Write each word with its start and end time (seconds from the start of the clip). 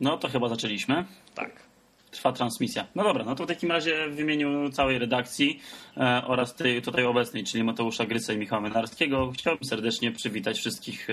No 0.00 0.16
to 0.16 0.28
chyba 0.28 0.48
zaczęliśmy. 0.48 1.04
Tak. 1.34 1.70
Trwa 2.10 2.32
transmisja. 2.32 2.86
No 2.94 3.04
dobra, 3.04 3.24
no 3.24 3.34
to 3.34 3.44
w 3.44 3.48
takim 3.48 3.72
razie 3.72 4.08
w 4.08 4.20
imieniu 4.20 4.70
całej 4.70 4.98
redakcji 4.98 5.60
e, 5.96 6.22
oraz 6.26 6.54
tej 6.54 6.82
tutaj 6.82 7.04
obecnej, 7.04 7.44
czyli 7.44 7.64
Mateusza 7.64 8.06
Gryca 8.06 8.32
i 8.32 8.38
Michała 8.38 8.62
Menarskiego, 8.62 9.32
chciałbym 9.34 9.64
serdecznie 9.64 10.12
przywitać 10.12 10.58
wszystkich 10.58 11.08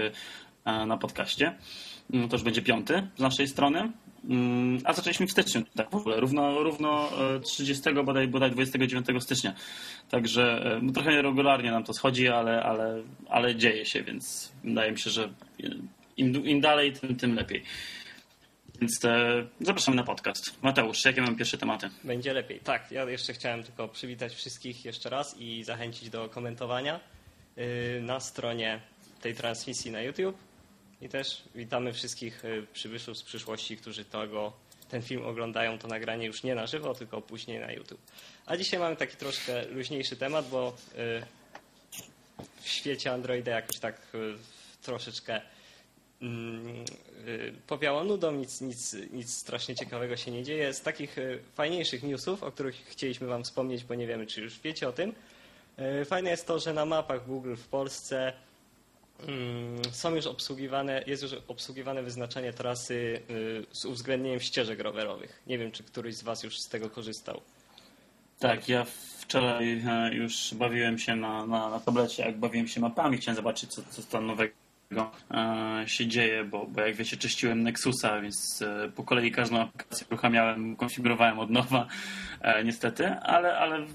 e, 0.66 0.86
na 0.86 0.98
podcaście. 0.98 1.56
No 2.10 2.28
to 2.28 2.36
już 2.36 2.44
będzie 2.44 2.62
piąty 2.62 3.08
z 3.16 3.20
naszej 3.20 3.48
strony. 3.48 3.92
Mm, 4.30 4.80
a 4.84 4.94
zaczęliśmy 4.94 5.28
w 5.28 5.32
styczniu, 5.32 5.64
tak 5.76 5.90
w 5.90 5.96
ogóle, 5.96 6.20
równo, 6.20 6.64
równo 6.64 7.10
30, 7.44 7.94
bodaj, 8.06 8.28
bodaj 8.28 8.52
29 8.52 9.06
stycznia. 9.20 9.54
Także 10.10 10.78
e, 10.88 10.94
trochę 10.94 11.12
nieregularnie 11.12 11.72
nam 11.72 11.84
to 11.84 11.94
schodzi, 11.94 12.28
ale, 12.28 12.64
ale, 12.64 13.04
ale 13.30 13.56
dzieje 13.56 13.86
się, 13.86 14.04
więc 14.04 14.52
wydaje 14.64 14.92
mi 14.92 15.00
się, 15.00 15.10
że 15.10 15.30
im, 16.18 16.46
im 16.46 16.62
dalej, 16.62 16.94
tym, 16.94 17.16
tym 17.16 17.36
lepiej. 17.36 17.64
Więc 18.82 19.00
zapraszamy 19.62 19.98
na 19.98 20.04
podcast. 20.04 20.64
Mateusz, 20.64 21.06
jakie 21.06 21.22
mamy 21.22 21.38
pierwsze 21.38 21.58
tematy? 21.58 21.90
Będzie 22.04 22.34
lepiej. 22.34 22.60
Tak, 22.60 22.92
ja 22.92 23.10
jeszcze 23.10 23.34
chciałem 23.34 23.64
tylko 23.64 23.88
przywitać 23.88 24.36
wszystkich 24.36 24.86
jeszcze 24.86 25.10
raz 25.10 25.38
i 25.38 25.64
zachęcić 25.64 26.10
do 26.10 26.30
komentowania 26.30 27.00
y, 27.58 28.02
na 28.04 28.20
stronie 28.20 28.80
tej 29.22 29.36
transmisji 29.36 29.92
na 29.92 30.02
YouTube. 30.02 30.38
I 31.02 31.10
też 31.10 31.44
witamy 31.56 31.94
wszystkich 31.94 32.46
y, 32.46 32.68
przybyszów 32.74 33.18
z 33.18 33.24
przyszłości, 33.24 33.78
którzy 33.78 34.06
tego, 34.06 34.54
ten 34.90 35.02
film 35.02 35.26
oglądają, 35.26 35.80
to 35.80 35.88
nagranie 35.88 36.26
już 36.26 36.44
nie 36.44 36.56
na 36.56 36.68
żywo, 36.68 36.94
tylko 36.94 37.22
później 37.22 37.60
na 37.60 37.72
YouTube. 37.72 38.02
A 38.46 38.58
dzisiaj 38.58 38.80
mamy 38.80 38.96
taki 38.96 39.18
troszkę 39.18 39.66
luźniejszy 39.66 40.16
temat, 40.16 40.50
bo 40.50 40.76
y, 40.94 41.26
w 42.62 42.68
świecie 42.70 43.12
Androida 43.12 43.52
jakoś 43.52 43.80
tak 43.80 44.02
troszeczkę 44.82 45.42
powiało 47.68 48.04
nudą, 48.04 48.32
nic, 48.32 48.62
nic, 48.62 48.96
nic 49.14 49.34
strasznie 49.34 49.76
ciekawego 49.76 50.18
się 50.18 50.32
nie 50.32 50.44
dzieje. 50.44 50.74
Z 50.74 50.82
takich 50.82 51.18
y, 51.18 51.40
fajniejszych 51.56 52.04
newsów, 52.04 52.44
o 52.44 52.52
których 52.52 52.76
chcieliśmy 52.76 53.28
Wam 53.28 53.44
wspomnieć, 53.44 53.84
bo 53.84 53.96
nie 53.96 54.08
wiemy, 54.08 54.28
czy 54.28 54.42
już 54.42 54.60
wiecie 54.60 54.90
o 54.90 54.92
tym, 54.92 55.14
y, 56.02 56.06
fajne 56.06 56.30
jest 56.30 56.48
to, 56.48 56.60
że 56.60 56.74
na 56.74 56.86
mapach 56.86 57.26
Google 57.26 57.56
w 57.56 57.68
Polsce 57.68 58.34
mm, 59.28 59.82
są 59.92 60.16
już 60.16 60.28
obsługiwane, 60.28 61.04
jest 61.08 61.24
już 61.24 61.34
obsługiwane 61.48 62.04
wyznaczenie 62.04 62.54
trasy 62.54 63.22
z 63.72 63.86
uwzględnieniem 63.86 64.40
ścieżek 64.40 64.80
rowerowych. 64.80 65.42
Nie 65.48 65.58
wiem, 65.58 65.72
czy 65.72 65.84
któryś 65.84 66.16
z 66.16 66.24
Was 66.24 66.44
już 66.44 66.60
z 66.60 66.70
tego 66.70 66.90
korzystał. 66.90 67.42
Tak, 68.40 68.70
ja 68.70 68.86
wczoraj 69.20 69.84
e, 69.88 70.14
już 70.14 70.54
bawiłem 70.54 71.00
się 71.00 71.16
na, 71.16 71.48
na, 71.48 71.70
na 71.70 71.80
tablecie, 71.80 72.24
jak 72.24 72.38
bawiłem 72.38 72.68
się 72.68 72.82
mapami, 72.82 73.18
chciałem 73.18 73.36
zobaczyć, 73.36 73.74
co, 73.74 73.82
co 73.90 74.02
tam 74.04 74.28
nowego 74.28 74.54
się 75.86 76.08
dzieje, 76.08 76.44
bo, 76.44 76.66
bo 76.66 76.82
jak 76.82 76.96
wiecie, 76.96 77.18
czyściłem 77.18 77.64
Nexusa, 77.64 78.22
więc 78.22 78.62
e, 78.62 78.90
po 78.96 79.04
kolei 79.04 79.32
każdą 79.32 79.62
aplikację 79.62 80.08
uruchamiałem, 80.10 80.76
konfigurowałem 80.76 81.40
od 81.40 81.50
nowa, 81.50 81.88
e, 82.42 82.64
niestety, 82.64 83.08
ale, 83.08 83.58
ale 83.58 83.86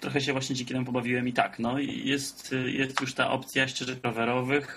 trochę 0.00 0.20
się 0.20 0.32
właśnie 0.32 0.56
dzięki 0.56 0.74
temu 0.74 0.86
pobawiłem 0.86 1.28
i 1.28 1.32
tak, 1.32 1.58
no 1.58 1.78
jest, 1.78 2.54
jest 2.66 3.00
już 3.00 3.14
ta 3.14 3.30
opcja 3.30 3.68
ścieżek 3.68 3.98
rowerowych 4.02 4.76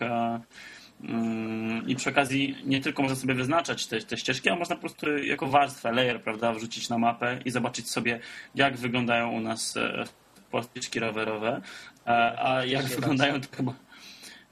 mm, 1.04 1.88
i 1.88 1.96
przy 1.96 2.10
okazji 2.10 2.56
nie 2.66 2.82
tylko 2.82 3.02
można 3.02 3.18
sobie 3.18 3.34
wyznaczać 3.34 3.88
te, 3.88 4.02
te 4.02 4.18
ścieżki, 4.18 4.50
a 4.50 4.56
można 4.56 4.76
po 4.76 4.82
prostu 4.82 5.18
jako 5.18 5.48
warstwę, 5.48 5.92
layer, 5.92 6.22
prawda, 6.22 6.54
wrzucić 6.54 6.90
na 6.90 6.98
mapę 6.98 7.40
i 7.46 7.52
zobaczyć 7.52 7.92
sobie, 7.92 8.20
jak 8.56 8.78
wyglądają 8.78 9.32
u 9.32 9.40
nas 9.40 9.78
ścieżki 10.72 11.00
rowerowe, 11.00 11.62
a 12.38 12.62
jak 12.66 12.86
wyglądają 12.86 13.42
to 13.42 13.58
chyba 13.58 13.74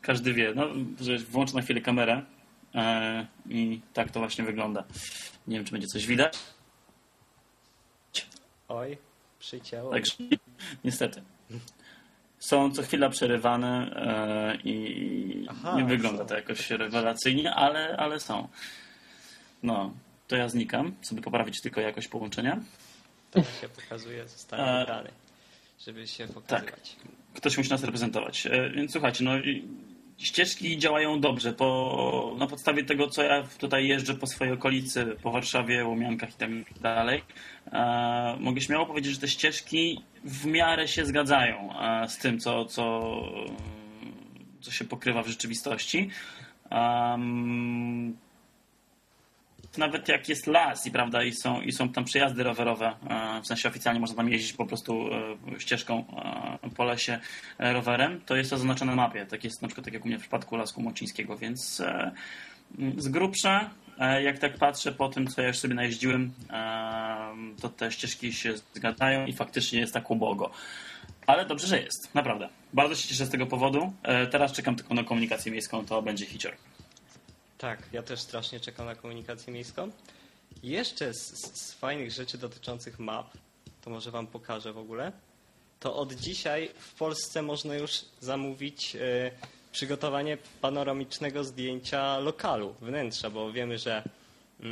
każdy 0.03 0.33
wie, 0.33 0.53
no, 0.55 0.67
że 1.01 1.17
włączę 1.17 1.55
na 1.55 1.61
chwilę 1.61 1.81
kamerę 1.81 2.21
e, 2.75 3.27
i 3.49 3.81
tak 3.93 4.11
to 4.11 4.19
właśnie 4.19 4.43
wygląda. 4.43 4.83
Nie 5.47 5.57
wiem, 5.57 5.65
czy 5.65 5.71
będzie 5.71 5.87
coś 5.87 6.05
widać. 6.05 6.39
Oj, 8.67 8.97
przycięło. 9.39 9.91
Także 9.91 10.13
niestety. 10.83 11.21
Są 12.39 12.71
co 12.71 12.83
chwila 12.83 13.09
przerywane 13.09 13.95
e, 13.95 14.55
i 14.63 15.47
Aha, 15.49 15.75
nie 15.77 15.85
wygląda 15.85 16.25
to 16.25 16.35
jakoś 16.35 16.69
rewelacyjnie, 16.69 17.53
ale, 17.53 17.97
ale 17.97 18.19
są. 18.19 18.47
No, 19.63 19.93
to 20.27 20.35
ja 20.35 20.49
znikam, 20.49 20.95
sobie 21.01 21.21
poprawić 21.21 21.61
tylko 21.61 21.81
jakość 21.81 22.07
połączenia. 22.07 22.59
To 23.31 23.41
się 23.41 23.69
pokazuje, 23.75 24.27
zostanie 24.27 24.79
wybrany, 24.79 25.09
żeby 25.85 26.07
się 26.07 26.27
pokazywać. 26.27 26.95
Tak. 26.95 27.13
Ktoś 27.33 27.57
musi 27.57 27.69
nas 27.69 27.83
reprezentować. 27.83 28.47
E, 28.47 28.69
więc 28.69 28.91
słuchajcie, 28.91 29.23
no 29.23 29.31
ścieżki 30.17 30.77
działają 30.77 31.19
dobrze. 31.19 31.53
Po, 31.53 32.35
na 32.37 32.47
podstawie 32.47 32.83
tego, 32.83 33.07
co 33.07 33.23
ja 33.23 33.43
tutaj 33.57 33.87
jeżdżę 33.87 34.15
po 34.15 34.27
swojej 34.27 34.53
okolicy, 34.53 35.15
po 35.23 35.31
Warszawie, 35.31 35.85
Łomiankach 35.85 36.29
i 36.29 36.33
tak 36.33 36.79
dalej, 36.81 37.23
e, 37.71 38.37
mogę 38.39 38.61
śmiało 38.61 38.85
powiedzieć, 38.85 39.13
że 39.13 39.19
te 39.19 39.27
ścieżki 39.27 40.01
w 40.23 40.45
miarę 40.45 40.87
się 40.87 41.05
zgadzają 41.05 41.79
e, 41.79 42.09
z 42.09 42.17
tym, 42.17 42.39
co, 42.39 42.65
co, 42.65 43.13
co 44.61 44.71
się 44.71 44.85
pokrywa 44.85 45.23
w 45.23 45.27
rzeczywistości. 45.27 46.09
Nawet 49.77 50.07
jak 50.07 50.29
jest 50.29 50.47
las 50.47 50.85
i 50.85 50.91
prawda, 50.91 51.23
i 51.23 51.31
są, 51.31 51.61
i 51.61 51.71
są 51.71 51.89
tam 51.89 52.05
przejazdy 52.05 52.43
rowerowe, 52.43 52.93
e, 53.09 53.41
w 53.41 53.47
sensie 53.47 53.69
oficjalnie 53.69 53.99
można 53.99 54.17
tam 54.17 54.29
jeździć 54.29 54.53
po 54.53 54.65
prostu 54.65 55.07
e, 55.55 55.59
ścieżką 55.59 56.05
e, 56.63 56.69
po 56.69 56.83
lesie 56.83 57.19
rowerem, 57.59 58.21
to 58.25 58.35
jest 58.35 58.49
to 58.49 58.57
zaznaczone 58.57 58.95
na 58.95 59.01
mapie. 59.01 59.25
Tak 59.25 59.43
jest 59.43 59.61
na 59.61 59.67
przykład 59.67 59.85
tak 59.85 59.93
jak 59.93 60.05
u 60.05 60.07
mnie 60.07 60.17
w 60.17 60.21
przypadku 60.21 60.57
Lasku 60.57 60.81
Mocińskiego, 60.81 61.37
więc 61.37 61.81
z 62.97 63.07
grubsza, 63.07 63.69
jak 64.23 64.39
tak 64.39 64.57
patrzę 64.57 64.91
po 64.91 65.09
tym, 65.09 65.27
co 65.27 65.41
ja 65.41 65.47
już 65.47 65.57
sobie 65.57 65.75
najeździłem, 65.75 66.31
to 67.61 67.69
te 67.69 67.91
ścieżki 67.91 68.33
się 68.33 68.53
zgadzają 68.73 69.25
i 69.25 69.33
faktycznie 69.33 69.79
jest 69.79 69.93
tak 69.93 70.11
ubogo. 70.11 70.51
Ale 71.27 71.45
dobrze, 71.45 71.67
że 71.67 71.81
jest, 71.81 72.15
naprawdę. 72.15 72.49
Bardzo 72.73 72.95
się 72.95 73.07
cieszę 73.07 73.25
z 73.25 73.29
tego 73.29 73.45
powodu. 73.45 73.93
Teraz 74.31 74.51
czekam 74.51 74.75
tylko 74.75 74.93
na 74.93 75.03
komunikację 75.03 75.51
miejską, 75.51 75.85
to 75.85 76.01
będzie 76.01 76.25
hicior. 76.25 76.53
Tak, 77.63 77.79
ja 77.93 78.03
też 78.03 78.19
strasznie 78.19 78.59
czekam 78.59 78.85
na 78.85 78.95
komunikację 78.95 79.53
miejską. 79.53 79.91
Jeszcze 80.63 81.13
z, 81.13 81.57
z, 81.61 81.73
fajnych 81.73 82.11
rzeczy 82.11 82.37
dotyczących 82.37 82.99
map, 82.99 83.33
to 83.81 83.89
może 83.89 84.11
Wam 84.11 84.27
pokażę 84.27 84.73
w 84.73 84.77
ogóle, 84.77 85.11
to 85.79 85.95
od 85.95 86.13
dzisiaj 86.13 86.69
w 86.77 86.93
Polsce 86.93 87.41
można 87.41 87.75
już 87.75 87.91
zamówić 88.19 88.95
y, 88.95 89.31
przygotowanie 89.71 90.37
panoramicznego 90.61 91.43
zdjęcia 91.43 92.17
lokalu, 92.17 92.75
wnętrza, 92.81 93.29
bo 93.29 93.51
wiemy, 93.51 93.77
że 93.77 94.03
y, 94.59 94.63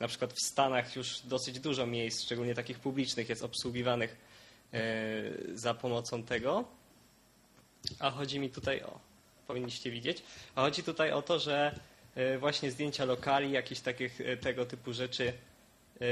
na 0.00 0.08
przykład 0.08 0.32
w 0.32 0.46
Stanach 0.46 0.96
już 0.96 1.20
dosyć 1.20 1.60
dużo 1.60 1.86
miejsc, 1.86 2.22
szczególnie 2.22 2.54
takich 2.54 2.78
publicznych, 2.78 3.28
jest 3.28 3.42
obsługiwanych 3.42 4.16
y, 4.74 5.58
za 5.58 5.74
pomocą 5.74 6.22
tego. 6.22 6.64
A 7.98 8.10
chodzi 8.10 8.38
mi 8.38 8.50
tutaj 8.50 8.82
o, 8.82 8.98
powinniście 9.46 9.90
widzieć, 9.90 10.22
a 10.54 10.62
chodzi 10.62 10.82
tutaj 10.82 11.12
o 11.12 11.22
to, 11.22 11.38
że 11.38 11.80
właśnie 12.38 12.70
zdjęcia 12.70 13.04
lokali, 13.04 13.52
jakieś 13.52 13.80
takich 13.80 14.20
e, 14.20 14.36
tego 14.36 14.66
typu 14.66 14.92
rzeczy 14.92 15.28
e, 15.28 16.04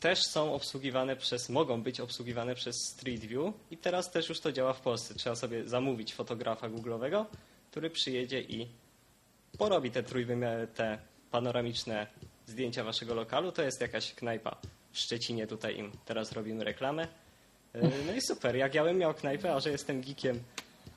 też 0.00 0.22
są 0.22 0.54
obsługiwane 0.54 1.16
przez, 1.16 1.48
mogą 1.48 1.82
być 1.82 2.00
obsługiwane 2.00 2.54
przez 2.54 2.74
Street 2.92 3.20
View 3.20 3.54
i 3.70 3.76
teraz 3.76 4.10
też 4.10 4.28
już 4.28 4.40
to 4.40 4.52
działa 4.52 4.72
w 4.72 4.80
Polsce. 4.80 5.14
Trzeba 5.14 5.36
sobie 5.36 5.64
zamówić 5.64 6.14
fotografa 6.14 6.68
Google'owego, 6.68 7.24
który 7.70 7.90
przyjedzie 7.90 8.40
i 8.40 8.68
porobi 9.58 9.90
te 9.90 10.02
trójwymiary, 10.02 10.66
te 10.66 10.98
panoramiczne 11.30 12.06
zdjęcia 12.46 12.84
waszego 12.84 13.14
lokalu. 13.14 13.52
To 13.52 13.62
jest 13.62 13.80
jakaś 13.80 14.14
knajpa 14.14 14.56
w 14.92 14.98
Szczecinie, 14.98 15.46
tutaj 15.46 15.78
im 15.78 15.92
teraz 16.04 16.32
robimy 16.32 16.64
reklamę. 16.64 17.08
No 18.06 18.14
i 18.16 18.20
super, 18.20 18.56
jak 18.56 18.74
ja 18.74 18.84
bym 18.84 18.98
miał 18.98 19.14
knajpę, 19.14 19.54
a 19.54 19.60
że 19.60 19.70
jestem 19.70 20.00
geekiem 20.00 20.40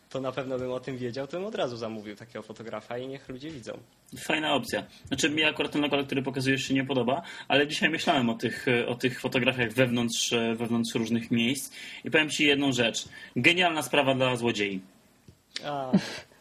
to 0.09 0.21
na 0.21 0.31
pewno 0.31 0.59
bym 0.59 0.71
o 0.71 0.79
tym 0.79 0.97
wiedział, 0.97 1.27
to 1.27 1.37
bym 1.37 1.45
od 1.45 1.55
razu 1.55 1.77
zamówił 1.77 2.15
takiego 2.15 2.41
fotografa 2.41 2.97
i 2.97 3.07
niech 3.07 3.29
ludzie 3.29 3.51
widzą. 3.51 3.79
Fajna 4.17 4.53
opcja. 4.53 4.83
Znaczy 5.05 5.29
mi 5.29 5.43
akurat 5.43 5.71
ten 5.71 5.81
lokal, 5.81 6.05
który 6.05 6.21
pokazujesz 6.21 6.63
się 6.63 6.73
nie 6.73 6.85
podoba, 6.85 7.21
ale 7.47 7.67
dzisiaj 7.67 7.89
myślałem 7.89 8.29
o 8.29 8.33
tych, 8.33 8.65
o 8.87 8.95
tych 8.95 9.19
fotografiach 9.19 9.73
wewnątrz, 9.73 10.33
wewnątrz 10.55 10.95
różnych 10.95 11.31
miejsc 11.31 11.73
i 12.03 12.11
powiem 12.11 12.29
Ci 12.29 12.45
jedną 12.45 12.71
rzecz. 12.71 13.05
Genialna 13.35 13.81
sprawa 13.81 14.15
dla 14.15 14.35
złodziei. 14.35 14.81
A. 15.65 15.91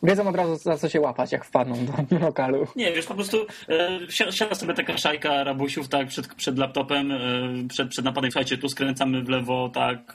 Wiedzą 0.02 0.28
od 0.28 0.36
razu 0.36 0.56
za 0.56 0.78
co 0.78 0.88
się 0.88 1.00
łapać, 1.00 1.32
jak 1.32 1.44
wpadną 1.44 1.86
do 1.86 2.18
lokalu. 2.26 2.66
Nie, 2.76 2.92
wiesz, 2.92 3.06
po 3.06 3.14
prostu 3.14 3.46
e, 3.68 4.32
siada 4.32 4.54
sobie 4.54 4.74
taka 4.74 4.98
szajka 4.98 5.44
rabusiów 5.44 5.88
tak, 5.88 6.08
przed, 6.08 6.34
przed 6.34 6.58
laptopem, 6.58 7.12
e, 7.12 7.18
przed, 7.68 7.88
przed 7.88 8.04
napadem, 8.04 8.30
słuchajcie, 8.30 8.58
tu 8.58 8.68
skręcamy 8.68 9.22
w 9.22 9.28
lewo, 9.28 9.70
tak, 9.74 10.14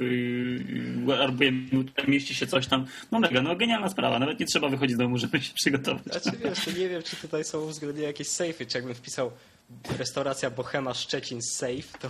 arbujemy, 1.21 1.83
tutaj 1.85 2.07
mieści 2.07 2.35
się 2.35 2.47
coś 2.47 2.67
tam. 2.67 2.85
No 3.11 3.19
mega, 3.19 3.41
no 3.41 3.55
genialna 3.55 3.89
sprawa, 3.89 4.19
nawet 4.19 4.39
nie 4.39 4.45
trzeba 4.45 4.69
wychodzić 4.69 4.95
z 4.95 4.99
domu, 4.99 5.17
żeby 5.23 5.41
się 5.41 5.53
przygotować. 5.53 6.03
Znaczy 6.03 6.37
wiesz, 6.43 6.67
nie 6.67 6.89
wiem, 6.89 7.03
czy 7.03 7.15
tutaj 7.15 7.43
są 7.43 7.59
uwzględnione 7.59 8.07
jakieś 8.07 8.27
safety, 8.27 8.65
czy 8.65 8.77
jakbym 8.77 8.95
wpisał 8.95 9.31
restauracja 9.97 10.49
Bohema 10.49 10.93
Szczecin 10.93 11.41
Safe, 11.41 11.99
to, 11.99 12.09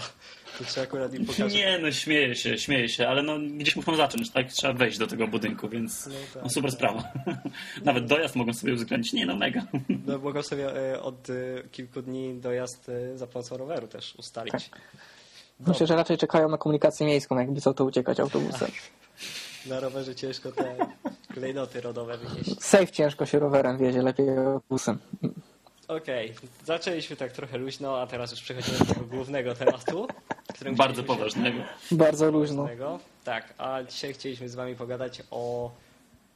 to 0.58 0.64
trzeba 0.64 0.84
akurat 0.84 1.14
im 1.14 1.26
pokazać. 1.26 1.54
Nie, 1.54 1.80
no 1.80 1.92
śmieję 1.92 2.36
się, 2.36 2.58
śmieję 2.58 2.90
się, 2.90 3.08
ale 3.08 3.24
no 3.24 3.40
gdzieś 3.40 3.76
muszą 3.76 3.96
zacząć, 3.96 4.30
tak? 4.30 4.52
Trzeba 4.52 4.74
wejść 4.74 4.98
do 4.98 5.08
tego 5.08 5.28
budynku, 5.28 5.70
więc 5.70 6.08
No 6.08 6.14
tak, 6.34 6.44
no, 6.44 6.50
super 6.50 6.72
sprawa. 6.72 7.04
Nawet 7.86 8.06
dojazd 8.06 8.36
mogą 8.36 8.54
sobie 8.54 8.74
uwzględnić, 8.74 9.14
nie 9.14 9.26
no 9.26 9.36
mega. 9.36 9.62
No, 10.08 10.18
mogą 10.18 10.44
sobie 10.44 10.92
e, 10.92 11.02
od 11.02 11.30
e, 11.30 11.34
kilku 11.72 12.02
dni 12.02 12.34
dojazd 12.34 12.90
e, 12.90 13.18
za 13.18 13.28
pomocą 13.28 13.58
roweru 13.58 13.88
też 13.88 14.16
ustalić. 14.16 14.70
Myślę, 15.68 15.88
że 15.88 15.96
raczej 15.96 16.18
czekają 16.18 16.50
na 16.50 16.58
komunikację 16.58 17.08
miejską, 17.08 17.40
jakby 17.40 17.62
co 17.62 17.74
to 17.74 17.86
uciekać 17.86 18.20
autobusem. 18.20 18.72
Na 19.66 19.80
rowerze 19.80 20.16
ciężko 20.16 20.52
te 20.52 20.76
klejnoty 21.34 21.82
rodowe 21.82 22.18
wynieść. 22.18 22.62
Safe 22.64 22.88
ciężko 22.88 23.26
się 23.26 23.40
rowerem 23.40 23.78
wiezie, 23.78 24.02
lepiej 24.02 24.30
autobusem. 24.30 24.98
Okej, 25.98 26.34
zaczęliśmy 26.66 27.16
tak 27.16 27.32
trochę 27.32 27.58
luźno, 27.58 28.02
a 28.02 28.08
teraz 28.08 28.32
już 28.32 28.42
przechodzimy 28.42 28.78
do 28.78 28.86
tego 28.86 29.06
głównego 29.06 29.56
tematu. 29.56 30.08
którym 30.54 30.76
Bardzo 30.76 30.94
chcieliśmy 30.94 31.14
się- 31.16 31.20
poważnego. 31.20 31.64
Bardzo 31.92 32.32
luźno. 32.32 32.68
Tak, 33.24 33.54
a 33.58 33.84
dzisiaj 33.84 34.14
chcieliśmy 34.14 34.50
z 34.50 34.56
Wami 34.56 34.76
pogadać 34.76 35.22
o 35.32 35.72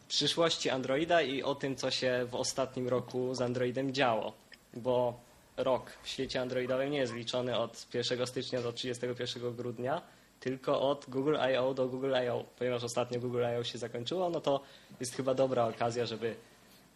przyszłości 0.07 0.69
Androida 0.69 1.21
i 1.21 1.43
o 1.43 1.55
tym, 1.55 1.75
co 1.75 1.91
się 1.91 2.27
w 2.31 2.35
ostatnim 2.35 2.87
roku 2.87 3.35
z 3.35 3.41
Androidem 3.41 3.93
działo. 3.93 4.33
Bo 4.73 5.19
rok 5.57 5.91
w 6.03 6.07
świecie 6.09 6.41
Androidowym 6.41 6.91
nie 6.91 6.97
jest 6.97 7.13
liczony 7.13 7.57
od 7.57 7.85
1 7.93 8.27
stycznia 8.27 8.61
do 8.61 8.73
31 8.73 9.55
grudnia, 9.55 10.01
tylko 10.39 10.81
od 10.81 11.05
Google 11.09 11.35
I.O. 11.53 11.73
do 11.73 11.87
Google 11.87 12.13
I.O. 12.25 12.43
Ponieważ 12.59 12.83
ostatnio 12.83 13.19
Google 13.19 13.43
I.O. 13.55 13.63
się 13.63 13.77
zakończyło, 13.77 14.29
no 14.29 14.41
to 14.41 14.59
jest 14.99 15.15
chyba 15.15 15.33
dobra 15.33 15.65
okazja, 15.67 16.05
żeby 16.05 16.35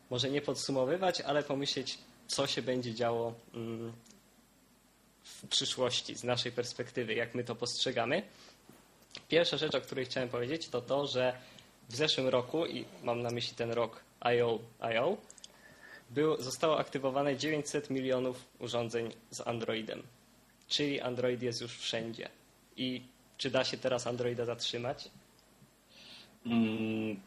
może 0.10 0.30
nie 0.30 0.42
podsumowywać, 0.42 1.22
ale 1.22 1.44
pomyśleć, 1.44 1.98
co 2.30 2.48
się 2.48 2.62
będzie 2.62 2.94
działo 2.94 3.34
mm, 3.54 3.94
w 5.24 5.48
przyszłości 5.48 6.16
z 6.16 6.24
naszej 6.24 6.52
perspektywy, 6.52 7.14
jak 7.14 7.36
my 7.36 7.44
to 7.44 7.56
postrzegamy. 7.56 8.24
Pierwsza 9.30 9.58
rzecz, 9.58 9.76
o 9.76 9.82
której 9.82 10.06
chciałem 10.06 10.30
powiedzieć, 10.30 10.68
to 10.70 10.82
to, 10.82 11.08
że 11.08 11.34
w 11.90 11.96
zeszłym 11.96 12.28
roku, 12.28 12.66
i 12.66 12.86
mam 13.04 13.22
na 13.22 13.30
myśli 13.30 13.56
ten 13.56 13.72
rok 13.72 14.02
IO, 14.20 14.60
IO 14.80 15.18
był, 16.10 16.42
zostało 16.42 16.80
aktywowane 16.80 17.38
900 17.38 17.90
milionów 17.90 18.46
urządzeń 18.60 19.14
z 19.32 19.48
Androidem. 19.48 20.04
Czyli 20.68 21.02
Android 21.02 21.42
jest 21.42 21.62
już 21.62 21.78
wszędzie. 21.78 22.30
I 22.78 23.02
czy 23.38 23.52
da 23.52 23.64
się 23.64 23.78
teraz 23.78 24.08
Androida 24.08 24.46
zatrzymać? 24.46 25.10
Mm, 26.46 27.20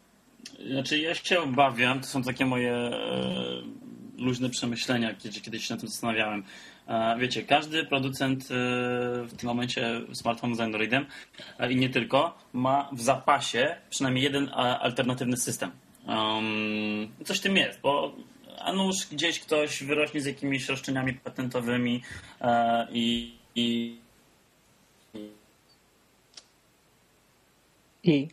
Znaczy 0.71 0.99
ja 0.99 1.15
się 1.15 1.41
obawiam, 1.41 2.01
to 2.01 2.07
są 2.07 2.23
takie 2.23 2.47
moje 2.47 2.73
e, 2.73 3.63
luźne 4.23 4.51
przemyślenia, 4.51 5.15
kiedy 5.15 5.41
kiedyś 5.41 5.67
się 5.67 5.75
nad 5.75 5.81
tym 5.81 5.89
zastanawiałem. 5.89 6.45
E, 6.89 7.17
Wiecie, 7.19 7.43
każdy 7.43 7.85
producent 7.85 8.45
e, 8.45 8.47
w 9.25 9.37
tym 9.37 9.49
momencie 9.49 10.01
smartfonu 10.13 10.55
z 10.55 10.61
Androidem 10.61 11.07
e, 11.59 11.73
i 11.73 11.77
nie 11.77 11.91
tylko, 11.91 12.39
ma 12.53 12.89
w 12.93 13.01
zapasie 13.01 13.77
przynajmniej 13.91 14.25
jeden 14.25 14.51
alternatywny 14.55 15.37
system. 15.37 15.71
Coś 17.25 17.41
tym 17.41 17.57
jest, 17.57 17.81
bo 17.81 18.15
a 18.59 18.73
nuż 18.73 19.07
gdzieś 19.07 19.41
ktoś 19.41 19.83
wyrośnie 19.83 20.21
z 20.21 20.27
jakimiś 20.27 20.69
roszczeniami 20.69 21.15
patentowymi 21.15 22.03
i, 22.93 23.35
i 23.55 23.97
I 28.05 28.29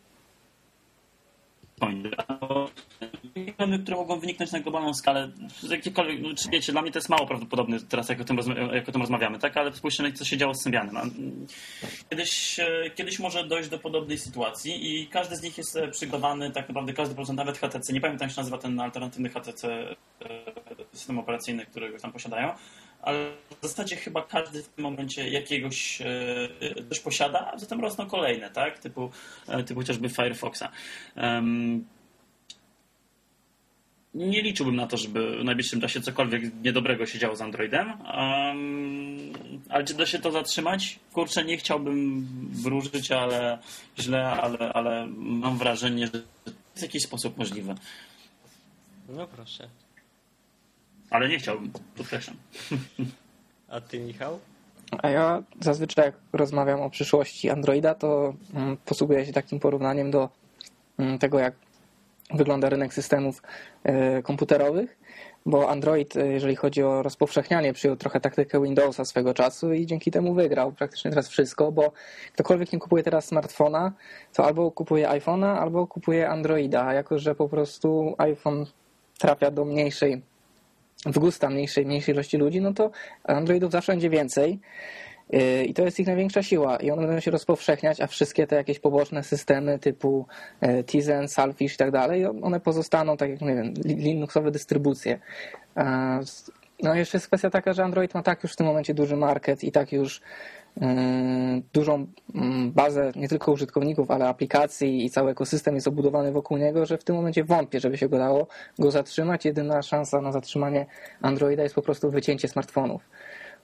Problemy, 1.80 3.80
które 3.84 3.98
mogą 3.98 4.20
wyniknąć 4.20 4.52
na 4.52 4.60
globalną 4.60 4.94
skalę, 4.94 5.32
jakiekolwiek, 5.70 6.22
no, 6.22 6.30
czy 6.36 6.50
wiecie, 6.50 6.72
dla 6.72 6.82
mnie 6.82 6.92
to 6.92 7.00
jest 7.00 7.10
mało 7.10 7.28
prawdopodobne 7.28 7.80
teraz, 7.80 8.10
jak 8.10 8.22
o 8.22 8.24
tym, 8.24 8.38
jak 8.74 8.90
o 8.90 8.92
tym 8.92 9.02
rozmawiamy, 9.02 9.40
tak? 9.40 9.58
Ale 9.58 9.74
spójrzcie 9.74 10.04
na 10.04 10.12
co 10.12 10.26
się 10.26 10.38
działo 10.38 10.56
z 10.56 10.64
Symbianem. 10.64 11.12
Kiedyś, 12.10 12.60
e, 12.60 12.90
kiedyś 12.96 13.20
może 13.20 13.48
dojść 13.48 13.70
do 13.70 13.80
podobnej 13.80 14.18
sytuacji 14.18 15.02
i 15.02 15.08
każdy 15.08 15.36
z 15.36 15.42
nich 15.42 15.58
jest 15.58 15.76
e, 15.76 15.88
przygotowany, 15.88 16.52
tak 16.52 16.70
naprawdę 16.70 16.94
każdy 16.94 17.16
producent, 17.16 17.38
nawet 17.38 17.58
HTC, 17.58 17.94
nie 17.94 18.02
pamiętam 18.02 18.28
jak 18.28 18.36
się 18.36 18.42
nazywa 18.42 18.58
ten 18.58 18.80
alternatywny 18.80 19.30
HTC 19.30 19.68
e, 19.68 19.96
system 20.94 21.20
operacyjny, 21.20 21.66
którego 21.66 22.00
tam 22.00 22.12
posiadają, 22.12 22.54
ale 23.02 23.32
w 23.62 23.68
zasadzie 23.68 23.96
chyba 23.96 24.24
każdy 24.24 24.64
w 24.64 24.68
tym 24.68 24.84
momencie 24.84 25.30
jakiegoś 25.30 26.02
e, 26.02 26.08
coś 26.90 27.00
posiada, 27.00 27.52
a 27.54 27.58
zatem 27.58 27.82
rosną 27.82 28.08
kolejne, 28.08 28.50
tak? 28.50 28.80
Typu, 28.80 29.12
e, 29.48 29.64
typu 29.64 29.80
chociażby 29.80 30.10
Firefoxa. 30.10 30.72
Em, 31.16 31.86
nie 34.14 34.42
liczyłbym 34.42 34.76
na 34.76 34.88
to, 34.88 34.98
żeby 34.98 35.40
w 35.40 35.44
najbliższym 35.44 35.82
czasie 35.82 36.02
cokolwiek 36.02 36.44
niedobrego 36.64 37.06
się 37.06 37.20
działo 37.20 37.36
z 37.36 37.42
Androidem. 37.42 37.88
Um, 37.90 39.34
ale 39.70 39.84
czy 39.84 39.94
da 39.94 40.06
się 40.06 40.20
to 40.20 40.32
zatrzymać? 40.32 41.00
Kurczę, 41.14 41.46
nie 41.46 41.58
chciałbym 41.58 42.28
wróżyć, 42.52 43.12
ale 43.12 43.60
źle, 44.00 44.26
ale, 44.26 44.74
ale 44.74 45.08
mam 45.18 45.58
wrażenie, 45.58 46.06
że 46.06 46.12
to 46.12 46.18
jest 46.46 46.58
w 46.76 46.82
jakiś 46.82 47.04
sposób 47.04 47.38
możliwe. 47.38 47.76
No 49.10 49.28
proszę. 49.28 49.70
Ale 51.10 51.30
nie 51.30 51.40
chciałbym, 51.40 51.72
podkreślam. 51.98 52.38
A 53.70 53.82
ty, 53.82 54.00
Michał? 54.00 54.40
A 54.98 55.10
ja 55.10 55.44
zazwyczaj 55.60 56.06
jak 56.06 56.16
rozmawiam 56.34 56.82
o 56.82 56.90
przyszłości 56.90 57.50
Androida, 57.50 57.96
to 57.96 58.34
mm, 58.54 58.78
posługuję 58.78 59.26
się 59.26 59.34
takim 59.34 59.60
porównaniem 59.60 60.12
do 60.12 60.30
mm, 61.00 61.20
tego, 61.20 61.40
jak 61.40 61.54
wygląda 62.34 62.70
rynek 62.70 62.94
systemów 62.94 63.42
e, 63.84 64.24
komputerowych, 64.24 64.98
bo 65.46 65.70
Android, 65.70 66.16
e, 66.16 66.28
jeżeli 66.28 66.56
chodzi 66.56 66.84
o 66.84 67.04
rozpowszechnianie, 67.04 67.74
przyjął 67.74 67.98
trochę 67.98 68.20
taktykę 68.20 68.62
Windowsa 68.62 69.06
swego 69.06 69.34
czasu 69.34 69.74
i 69.74 69.86
dzięki 69.86 70.12
temu 70.12 70.34
wygrał 70.34 70.72
praktycznie 70.72 71.12
teraz 71.12 71.30
wszystko, 71.30 71.72
bo 71.72 71.92
ktokolwiek 72.34 72.74
nie 72.74 72.80
kupuje 72.80 73.04
teraz 73.04 73.26
smartfona, 73.26 73.92
to 74.34 74.46
albo 74.46 74.72
kupuje 74.72 75.08
iPhone'a, 75.08 75.58
albo 75.58 75.88
kupuje 75.88 76.30
Androida, 76.30 76.86
a 76.86 76.94
jako 76.94 77.20
że 77.20 77.36
po 77.36 77.50
prostu 77.50 78.16
iPhone 78.18 78.66
trafia 79.18 79.52
do 79.52 79.66
mniejszej 79.66 80.22
w 81.06 81.20
gusta 81.20 81.50
mniejszej, 81.50 81.86
mniejszej 81.86 82.14
ilości 82.14 82.38
ludzi, 82.38 82.62
no 82.62 82.74
to 82.74 82.92
Androidów 83.24 83.72
zawsze 83.72 83.92
będzie 83.92 84.10
więcej. 84.10 84.60
Yy, 85.30 85.64
I 85.66 85.74
to 85.74 85.86
jest 85.86 86.00
ich 86.00 86.08
największa 86.08 86.44
siła. 86.44 86.78
I 86.78 86.92
one 86.92 87.08
będą 87.08 87.20
się 87.20 87.32
rozpowszechniać, 87.32 88.02
a 88.02 88.08
wszystkie 88.08 88.48
te 88.48 88.56
jakieś 88.56 88.80
poboczne 88.80 89.24
systemy 89.24 89.80
typu 89.80 90.26
e, 90.62 90.84
Tizen, 90.84 91.28
Salfish 91.28 91.74
i 91.74 91.78
tak 91.78 91.92
dalej, 91.92 92.26
one 92.26 92.60
pozostaną, 92.60 93.18
tak 93.18 93.30
jak 93.30 93.42
nie 93.42 93.56
wiem, 93.56 93.74
li- 93.74 93.96
Linuxowe 93.96 94.52
dystrybucje. 94.52 95.20
No 96.84 96.96
jeszcze 96.96 97.18
jest 97.18 97.28
kwestia 97.28 97.50
taka, 97.50 97.74
że 97.74 97.84
Android 97.84 98.14
ma 98.14 98.24
tak 98.24 98.44
już 98.44 98.54
w 98.54 98.56
tym 98.56 98.66
momencie 98.66 98.94
duży 98.94 99.16
market 99.16 99.64
i 99.64 99.72
tak 99.72 99.92
już 99.92 100.22
dużą 101.74 102.08
mm, 102.36 102.72
bazę 102.72 103.12
nie 103.16 103.28
tylko 103.28 103.52
użytkowników, 103.52 104.12
ale 104.12 104.28
aplikacji 104.28 105.06
i 105.06 105.10
cały 105.10 105.32
ekosystem 105.32 105.76
jest 105.76 105.88
obudowany 105.88 106.32
wokół 106.32 106.58
niego, 106.58 106.86
że 106.86 106.98
w 106.98 107.04
tym 107.04 107.16
momencie 107.16 107.44
wątpię, 107.44 107.80
żeby 107.80 107.98
się 107.98 108.10
go 108.10 108.18
dało 108.18 108.48
go 108.80 108.92
zatrzymać. 108.92 109.46
Jedyna 109.46 109.82
szansa 109.82 110.22
na 110.22 110.32
zatrzymanie 110.32 110.86
Androida 111.22 111.64
jest 111.64 111.76
po 111.76 111.82
prostu 111.82 112.12
wycięcie 112.12 112.48
smartfonów 112.48 113.02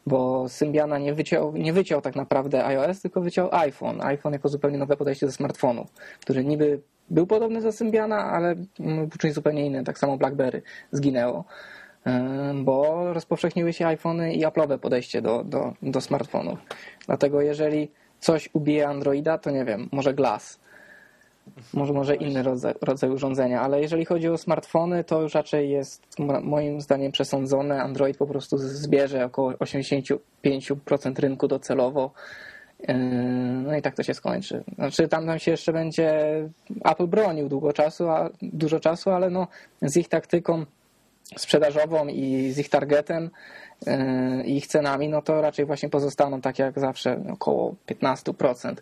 bo 0.08 0.50
Symbiana 0.50 0.98
nie 0.98 1.14
wyciął, 1.14 1.58
nie 1.58 1.74
wyciął 1.74 2.02
tak 2.02 2.16
naprawdę 2.16 2.66
iOS, 2.66 3.02
tylko 3.02 3.22
wyciął 3.22 3.50
iPhone. 3.52 4.02
iPhone 4.02 4.34
jako 4.34 4.50
zupełnie 4.50 4.78
nowe 4.78 4.98
podejście 4.98 5.26
do 5.26 5.32
smartfonów, 5.32 5.94
który 6.22 6.46
niby 6.46 6.82
był 7.10 7.28
podobny 7.28 7.62
do 7.62 7.72
Symbiana, 7.72 8.32
ale 8.32 8.56
mm, 8.80 9.10
czymś 9.10 9.34
zupełnie 9.34 9.66
innym. 9.66 9.86
Tak 9.86 10.00
samo 10.00 10.18
BlackBerry 10.18 10.62
zginęło, 10.92 11.46
bo 12.56 13.14
rozpowszechniły 13.14 13.74
się 13.74 13.88
iPhony 13.88 14.34
i 14.34 14.46
Apple'owe 14.46 14.78
podejście 14.78 15.22
do, 15.22 15.44
do, 15.44 15.74
do 15.82 16.02
smartfonów. 16.02 16.60
Dlatego 17.06 17.42
jeżeli 17.42 17.92
coś 18.20 18.50
ubije 18.54 18.88
Androida, 18.88 19.38
to 19.38 19.52
nie 19.52 19.66
wiem, 19.66 19.90
może 19.92 20.14
Glass. 20.14 20.60
Może, 21.74 21.94
może 21.94 22.16
inny 22.16 22.44
rodzaj, 22.44 22.74
rodzaj 22.82 23.10
urządzenia, 23.10 23.62
ale 23.62 23.82
jeżeli 23.82 24.06
chodzi 24.06 24.30
o 24.30 24.38
smartfony, 24.38 25.04
to 25.04 25.22
już 25.22 25.34
raczej 25.34 25.70
jest 25.70 26.20
mo- 26.20 26.42
moim 26.42 26.82
zdaniem 26.82 27.12
przesądzone. 27.12 27.82
Android 27.82 28.18
po 28.18 28.28
prostu 28.28 28.58
zbierze 28.58 29.26
około 29.26 29.52
85% 29.52 31.20
rynku 31.20 31.48
docelowo. 31.48 32.12
No 33.64 33.78
i 33.78 33.82
tak 33.82 33.96
to 33.96 34.04
się 34.04 34.14
skończy. 34.14 34.64
Znaczy 34.76 35.08
tam, 35.08 35.26
tam 35.26 35.40
się 35.40 35.52
jeszcze 35.52 35.74
będzie 35.74 36.20
Apple 36.86 37.08
bronił 37.08 37.50
długo 37.50 37.74
czasu, 37.74 38.10
a, 38.10 38.30
dużo 38.42 38.80
czasu, 38.80 39.12
ale 39.12 39.30
no, 39.30 39.48
z 39.82 39.98
ich 39.98 40.10
taktyką 40.10 40.66
sprzedażową 41.38 42.08
i 42.08 42.51
z 42.51 42.58
ich 42.58 42.70
targetem 42.70 43.29
yy, 43.86 43.94
i 44.46 44.58
ich 44.58 44.67
cenami, 44.67 45.10
no 45.10 45.22
to 45.22 45.41
raczej 45.41 45.65
właśnie 45.65 45.89
pozostaną 45.89 46.41
tak 46.41 46.60
jak 46.60 46.79
zawsze 46.79 47.24
około 47.34 47.75
15%, 47.88 48.75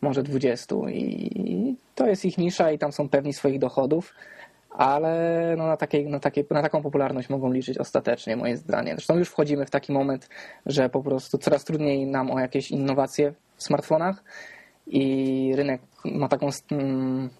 może 0.00 0.22
20% 0.22 0.90
i 0.90 1.76
to 1.94 2.06
jest 2.06 2.24
ich 2.24 2.38
nisza 2.38 2.72
i 2.72 2.78
tam 2.78 2.92
są 2.92 3.08
pewni 3.08 3.32
swoich 3.32 3.58
dochodów, 3.58 4.14
ale 4.70 5.54
no 5.58 5.66
na, 5.66 5.76
takiej, 5.76 6.06
na, 6.06 6.20
takiej, 6.20 6.46
na 6.50 6.62
taką 6.62 6.82
popularność 6.82 7.28
mogą 7.28 7.52
liczyć 7.52 7.78
ostatecznie, 7.78 8.36
moje 8.36 8.56
zdanie. 8.56 8.92
Zresztą 8.94 9.18
już 9.18 9.28
wchodzimy 9.28 9.66
w 9.66 9.70
taki 9.70 9.92
moment, 9.92 10.28
że 10.66 10.88
po 10.88 11.02
prostu 11.02 11.38
coraz 11.38 11.64
trudniej 11.64 12.06
nam 12.06 12.30
o 12.30 12.40
jakieś 12.40 12.70
innowacje 12.70 13.32
w 13.56 13.62
smartfonach 13.62 14.24
i 14.86 15.52
rynek 15.56 15.80
ma 16.04 16.28
taką 16.28 16.48
mm, 16.70 17.30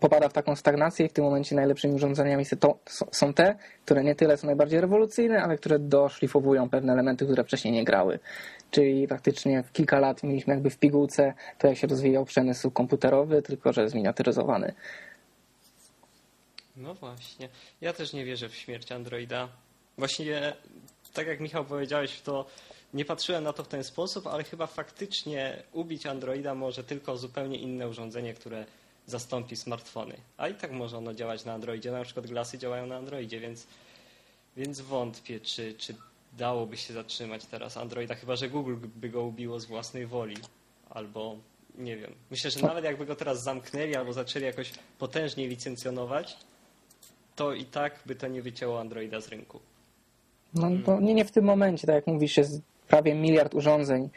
popada 0.00 0.28
w 0.28 0.32
taką 0.32 0.56
stagnację 0.56 1.06
i 1.06 1.08
w 1.08 1.12
tym 1.12 1.24
momencie 1.24 1.56
najlepszymi 1.56 1.94
urządzeniami 1.94 2.44
są 3.12 3.34
te, 3.34 3.58
które 3.84 4.04
nie 4.04 4.14
tyle 4.14 4.36
są 4.36 4.46
najbardziej 4.46 4.80
rewolucyjne, 4.80 5.42
ale 5.42 5.56
które 5.56 5.78
doszlifowują 5.78 6.70
pewne 6.70 6.92
elementy, 6.92 7.24
które 7.24 7.44
wcześniej 7.44 7.74
nie 7.74 7.84
grały. 7.84 8.18
Czyli 8.70 9.08
praktycznie 9.08 9.62
w 9.62 9.72
kilka 9.72 9.98
lat 9.98 10.22
mieliśmy 10.22 10.54
jakby 10.54 10.70
w 10.70 10.78
pigułce 10.78 11.34
to, 11.58 11.66
jak 11.66 11.76
się 11.76 11.86
rozwijał 11.86 12.24
przemysł 12.24 12.70
komputerowy, 12.70 13.42
tylko 13.42 13.72
że 13.72 13.88
zminiaturyzowany. 13.88 14.74
No 16.76 16.94
właśnie. 16.94 17.48
Ja 17.80 17.92
też 17.92 18.12
nie 18.12 18.24
wierzę 18.24 18.48
w 18.48 18.54
śmierć 18.54 18.92
Androida. 18.92 19.48
Właśnie, 19.98 20.56
tak 21.12 21.26
jak 21.26 21.40
Michał 21.40 21.64
powiedziałeś, 21.64 22.20
to 22.20 22.46
nie 22.94 23.04
patrzyłem 23.04 23.44
na 23.44 23.52
to 23.52 23.64
w 23.64 23.68
ten 23.68 23.84
sposób, 23.84 24.26
ale 24.26 24.44
chyba 24.44 24.66
faktycznie 24.66 25.62
ubić 25.72 26.06
Androida 26.06 26.54
może 26.54 26.84
tylko 26.84 27.16
zupełnie 27.16 27.58
inne 27.58 27.88
urządzenie, 27.88 28.34
które 28.34 28.66
zastąpi 29.06 29.56
smartfony. 29.56 30.14
A 30.36 30.48
i 30.48 30.54
tak 30.54 30.72
może 30.72 30.98
ono 30.98 31.14
działać 31.14 31.44
na 31.44 31.52
Androidzie. 31.52 31.92
Na 31.92 32.04
przykład 32.04 32.26
glasy 32.26 32.58
działają 32.58 32.86
na 32.86 32.96
Androidzie, 32.96 33.40
więc, 33.40 33.66
więc 34.56 34.80
wątpię, 34.80 35.40
czy, 35.40 35.74
czy 35.74 35.94
dałoby 36.32 36.76
się 36.76 36.94
zatrzymać 36.94 37.44
teraz 37.44 37.76
Androida, 37.76 38.14
chyba 38.14 38.36
że 38.36 38.48
Google 38.48 38.76
by 38.96 39.08
go 39.08 39.22
ubiło 39.22 39.60
z 39.60 39.64
własnej 39.64 40.06
woli. 40.06 40.36
Albo 40.90 41.36
nie 41.78 41.96
wiem. 41.96 42.14
Myślę, 42.30 42.50
że 42.50 42.60
nawet 42.60 42.84
jakby 42.84 43.06
go 43.06 43.16
teraz 43.16 43.42
zamknęli 43.42 43.94
albo 43.94 44.12
zaczęli 44.12 44.44
jakoś 44.44 44.72
potężniej 44.98 45.48
licencjonować, 45.48 46.36
to 47.36 47.52
i 47.52 47.64
tak 47.64 48.00
by 48.06 48.14
to 48.14 48.28
nie 48.28 48.42
wycięło 48.42 48.80
Androida 48.80 49.20
z 49.20 49.28
rynku. 49.28 49.60
No, 50.54 50.70
no 50.86 51.00
nie, 51.00 51.14
nie 51.14 51.24
w 51.24 51.30
tym 51.30 51.44
momencie, 51.44 51.86
tak 51.86 51.94
jak 51.94 52.06
mówisz, 52.06 52.36
jest 52.36 52.60
prawie 52.88 53.14
miliard 53.14 53.54
urządzeń, 53.54 54.10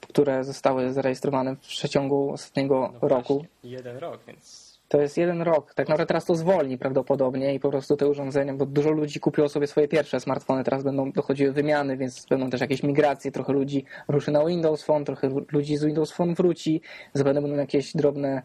które 0.00 0.44
zostały 0.44 0.92
zarejestrowane 0.92 1.56
w 1.56 1.60
przeciągu 1.60 2.32
ostatniego 2.32 2.92
no 3.02 3.08
roku. 3.08 3.44
Jeden 3.64 3.96
rok, 3.96 4.20
więc. 4.26 4.68
To 4.88 5.00
jest 5.00 5.16
jeden 5.16 5.42
rok. 5.42 5.74
Tak 5.74 5.88
naprawdę 5.88 6.06
teraz 6.06 6.24
to 6.24 6.34
zwolni 6.34 6.78
prawdopodobnie 6.78 7.54
i 7.54 7.60
po 7.60 7.70
prostu 7.70 7.96
te 7.96 8.08
urządzenia, 8.08 8.54
bo 8.54 8.66
dużo 8.66 8.90
ludzi 8.90 9.20
kupiło 9.20 9.48
sobie 9.48 9.66
swoje 9.66 9.88
pierwsze 9.88 10.20
smartfony, 10.20 10.64
teraz 10.64 10.82
będą 10.82 11.12
dochodziły 11.12 11.52
wymiany, 11.52 11.96
więc 11.96 12.26
będą 12.26 12.50
też 12.50 12.60
jakieś 12.60 12.82
migracje, 12.82 13.32
trochę 13.32 13.52
ludzi 13.52 13.84
ruszy 14.08 14.30
na 14.30 14.44
Windows 14.44 14.82
Phone, 14.82 15.04
trochę 15.04 15.28
ludzi 15.52 15.76
z 15.76 15.84
Windows 15.84 16.12
Phone 16.12 16.34
wróci, 16.34 16.80
zapewne 17.14 17.42
będą 17.42 17.56
jakieś 17.56 17.96
drobne 17.96 18.42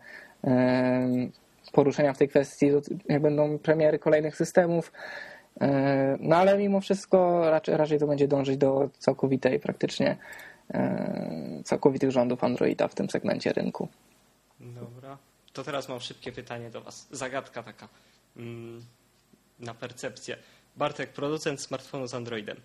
poruszenia 1.71 2.13
w 2.13 2.17
tej 2.17 2.29
kwestii, 2.29 2.71
jak 3.09 3.21
będą 3.21 3.59
premiery 3.59 3.99
kolejnych 3.99 4.35
systemów. 4.35 4.91
E, 5.61 6.17
no 6.19 6.35
ale 6.35 6.57
mimo 6.57 6.81
wszystko 6.81 7.49
raczej, 7.51 7.77
raczej 7.77 7.99
to 7.99 8.07
będzie 8.07 8.27
dążyć 8.27 8.57
do 8.57 8.89
całkowitej 8.97 9.59
praktycznie 9.59 10.09
e, 10.11 10.17
całkowitych 11.63 12.11
rządów 12.11 12.43
Androida 12.43 12.87
w 12.87 12.95
tym 12.95 13.09
segmencie 13.09 13.53
rynku. 13.53 13.87
Dobra. 14.59 15.17
To 15.53 15.63
teraz 15.63 15.89
mam 15.89 15.99
szybkie 15.99 16.31
pytanie 16.31 16.69
do 16.69 16.81
Was. 16.81 17.07
Zagadka 17.11 17.63
taka 17.63 17.87
mm, 18.37 18.85
na 19.59 19.73
percepcję. 19.73 20.37
Bartek, 20.75 21.13
producent 21.13 21.61
smartfonu 21.61 22.07
z 22.07 22.13
Androidem. 22.13 22.57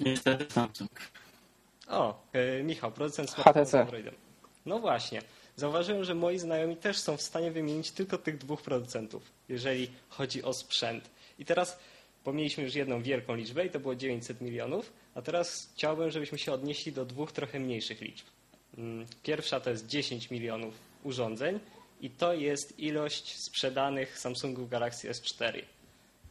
Niestety 0.00 0.52
Samsung. 0.52 0.90
O, 1.88 2.22
e, 2.32 2.62
Michał, 2.62 2.92
producent 2.92 3.30
smartfonu 3.30 3.64
HTC. 3.64 3.70
z 3.70 3.74
Androidem. 3.74 4.14
No 4.66 4.78
właśnie 4.78 5.22
zauważyłem, 5.56 6.04
że 6.04 6.14
moi 6.14 6.38
znajomi 6.38 6.76
też 6.76 6.98
są 6.98 7.16
w 7.16 7.22
stanie 7.22 7.50
wymienić 7.50 7.90
tylko 7.90 8.18
tych 8.18 8.38
dwóch 8.38 8.62
producentów, 8.62 9.22
jeżeli 9.48 9.90
chodzi 10.08 10.42
o 10.42 10.52
sprzęt. 10.52 11.10
I 11.38 11.44
teraz 11.44 11.78
pomiliśmy 12.26 12.64
już 12.64 12.74
jedną 12.74 13.02
wielką 13.02 13.34
liczbę 13.34 13.66
i 13.66 13.70
to 13.70 13.80
było 13.80 13.94
900 13.94 14.40
milionów, 14.40 14.92
a 15.14 15.22
teraz 15.22 15.70
chciałbym, 15.74 16.10
żebyśmy 16.10 16.38
się 16.38 16.52
odnieśli 16.52 16.92
do 16.92 17.04
dwóch 17.04 17.32
trochę 17.32 17.60
mniejszych 17.60 18.00
liczb. 18.00 18.26
Mm, 18.78 19.06
pierwsza 19.22 19.60
to 19.60 19.70
jest 19.70 19.86
10 19.86 20.30
milionów 20.30 20.74
urządzeń 21.04 21.60
i 22.00 22.10
to 22.10 22.34
jest 22.34 22.78
ilość 22.78 23.38
sprzedanych 23.38 24.18
Samsungu 24.18 24.66
Galaxy 24.66 25.10
S4. 25.10 25.62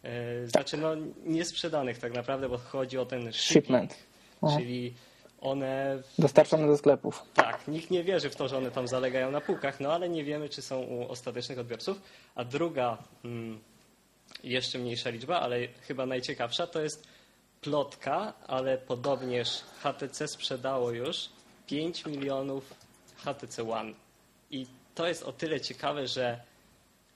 E, 0.04 0.48
znaczy, 0.48 0.78
no 0.78 0.96
nie 1.26 1.46
sprzedanych 1.46 2.00
tak 2.00 2.14
naprawdę, 2.14 2.50
bo 2.50 2.58
chodzi 2.58 2.98
o 2.98 3.06
ten 3.06 3.34
shipment, 3.34 3.94
shipment. 3.94 4.58
czyli 4.58 4.94
one... 5.42 6.02
Dostarczone 6.20 6.68
do 6.68 6.78
sklepów. 6.78 7.24
Tak, 7.34 7.68
nikt 7.68 7.92
nie 7.92 8.04
wierzy 8.04 8.30
w 8.30 8.36
to, 8.36 8.48
że 8.48 8.58
one 8.58 8.72
tam 8.72 8.88
zalegają 8.88 9.32
na 9.32 9.42
półkach, 9.42 9.80
no 9.80 9.94
ale 9.94 10.10
nie 10.10 10.24
wiemy, 10.24 10.50
czy 10.50 10.62
są 10.62 10.82
u 10.82 11.08
ostatecznych 11.10 11.60
odbiorców. 11.60 12.02
A 12.36 12.44
druga, 12.44 12.98
hmm, 13.24 13.60
jeszcze 14.44 14.80
mniejsza 14.80 15.10
liczba, 15.10 15.40
ale 15.40 15.68
chyba 15.68 16.06
najciekawsza, 16.06 16.68
to 16.68 16.82
jest 16.82 17.08
plotka, 17.62 18.34
ale 18.48 18.78
podobnież 18.78 19.62
HTC 19.84 20.28
sprzedało 20.28 20.92
już 20.92 21.30
5 21.68 22.06
milionów 22.06 22.74
HTC 23.18 23.70
One. 23.72 23.94
I 24.52 24.68
to 24.96 25.08
jest 25.08 25.24
o 25.24 25.34
tyle 25.34 25.62
ciekawe, 25.62 26.08
że 26.08 26.42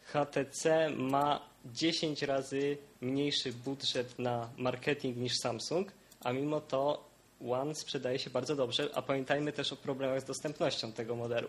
HTC 0.03 0.89
ma 0.89 1.49
10 1.65 2.21
razy 2.21 2.77
mniejszy 3.01 3.53
budżet 3.53 4.19
na 4.19 4.49
marketing 4.57 5.17
niż 5.17 5.33
Samsung, 5.37 5.91
a 6.23 6.33
mimo 6.33 6.61
to 6.61 7.09
One 7.49 7.75
sprzedaje 7.75 8.19
się 8.19 8.29
bardzo 8.29 8.55
dobrze, 8.55 8.89
a 8.93 9.01
pamiętajmy 9.01 9.51
też 9.51 9.73
o 9.73 9.75
problemach 9.75 10.21
z 10.21 10.25
dostępnością 10.25 10.91
tego 10.91 11.15
modelu. 11.15 11.47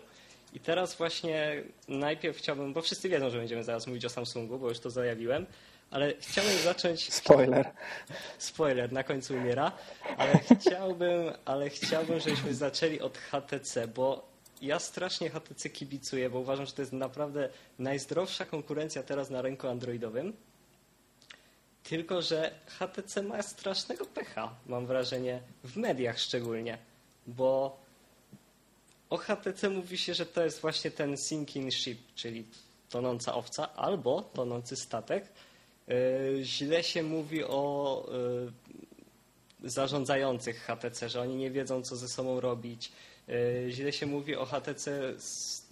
I 0.53 0.59
teraz 0.59 0.95
właśnie 0.95 1.63
najpierw 1.87 2.37
chciałbym, 2.37 2.73
bo 2.73 2.81
wszyscy 2.81 3.09
wiedzą, 3.09 3.29
że 3.29 3.37
będziemy 3.37 3.63
zaraz 3.63 3.87
mówić 3.87 4.05
o 4.05 4.09
Samsungu, 4.09 4.59
bo 4.59 4.69
już 4.69 4.79
to 4.79 4.89
zajawiłem, 4.89 5.45
ale 5.91 6.13
chciałbym 6.19 6.57
zacząć... 6.57 7.13
Spoiler. 7.13 7.71
Spoiler, 8.37 8.91
na 8.91 9.03
końcu 9.03 9.33
umiera, 9.33 9.71
ale 10.17 10.39
chciałbym, 10.39 11.31
ale 11.45 11.69
chciałbym, 11.69 12.19
żebyśmy 12.19 12.53
zaczęli 12.53 12.99
od 12.99 13.17
HTC, 13.17 13.87
bo 13.87 14.31
ja 14.61 14.79
strasznie 14.79 15.29
HTC 15.29 15.69
kibicuję, 15.69 16.29
bo 16.29 16.39
uważam, 16.39 16.65
że 16.65 16.71
to 16.71 16.81
jest 16.81 16.93
naprawdę 16.93 17.49
najzdrowsza 17.79 18.45
konkurencja 18.45 19.03
teraz 19.03 19.29
na 19.29 19.41
rynku 19.41 19.67
androidowym 19.67 20.33
tylko, 21.83 22.21
że 22.21 22.51
HTC 22.67 23.23
ma 23.23 23.41
strasznego 23.41 24.05
pecha, 24.05 24.55
mam 24.65 24.85
wrażenie, 24.85 25.41
w 25.63 25.77
mediach 25.77 26.19
szczególnie, 26.19 26.77
bo 27.27 27.80
o 29.11 29.17
HTC 29.17 29.69
mówi 29.69 29.97
się, 29.97 30.13
że 30.13 30.25
to 30.25 30.43
jest 30.43 30.61
właśnie 30.61 30.91
ten 30.91 31.17
sinking 31.17 31.73
ship, 31.73 31.99
czyli 32.15 32.45
tonąca 32.89 33.33
owca 33.33 33.73
albo 33.75 34.21
tonący 34.21 34.75
statek. 34.75 35.25
E, 35.87 35.93
źle 36.43 36.83
się 36.83 37.03
mówi 37.03 37.43
o 37.43 38.05
e, 39.63 39.69
zarządzających 39.69 40.61
HTC, 40.61 41.09
że 41.09 41.21
oni 41.21 41.35
nie 41.35 41.51
wiedzą, 41.51 41.81
co 41.83 41.95
ze 41.95 42.07
sobą 42.07 42.39
robić. 42.39 42.91
E, 43.29 43.71
źle 43.71 43.93
się 43.93 44.05
mówi 44.05 44.35
o 44.35 44.45
HTC 44.45 45.13
z 45.19 45.65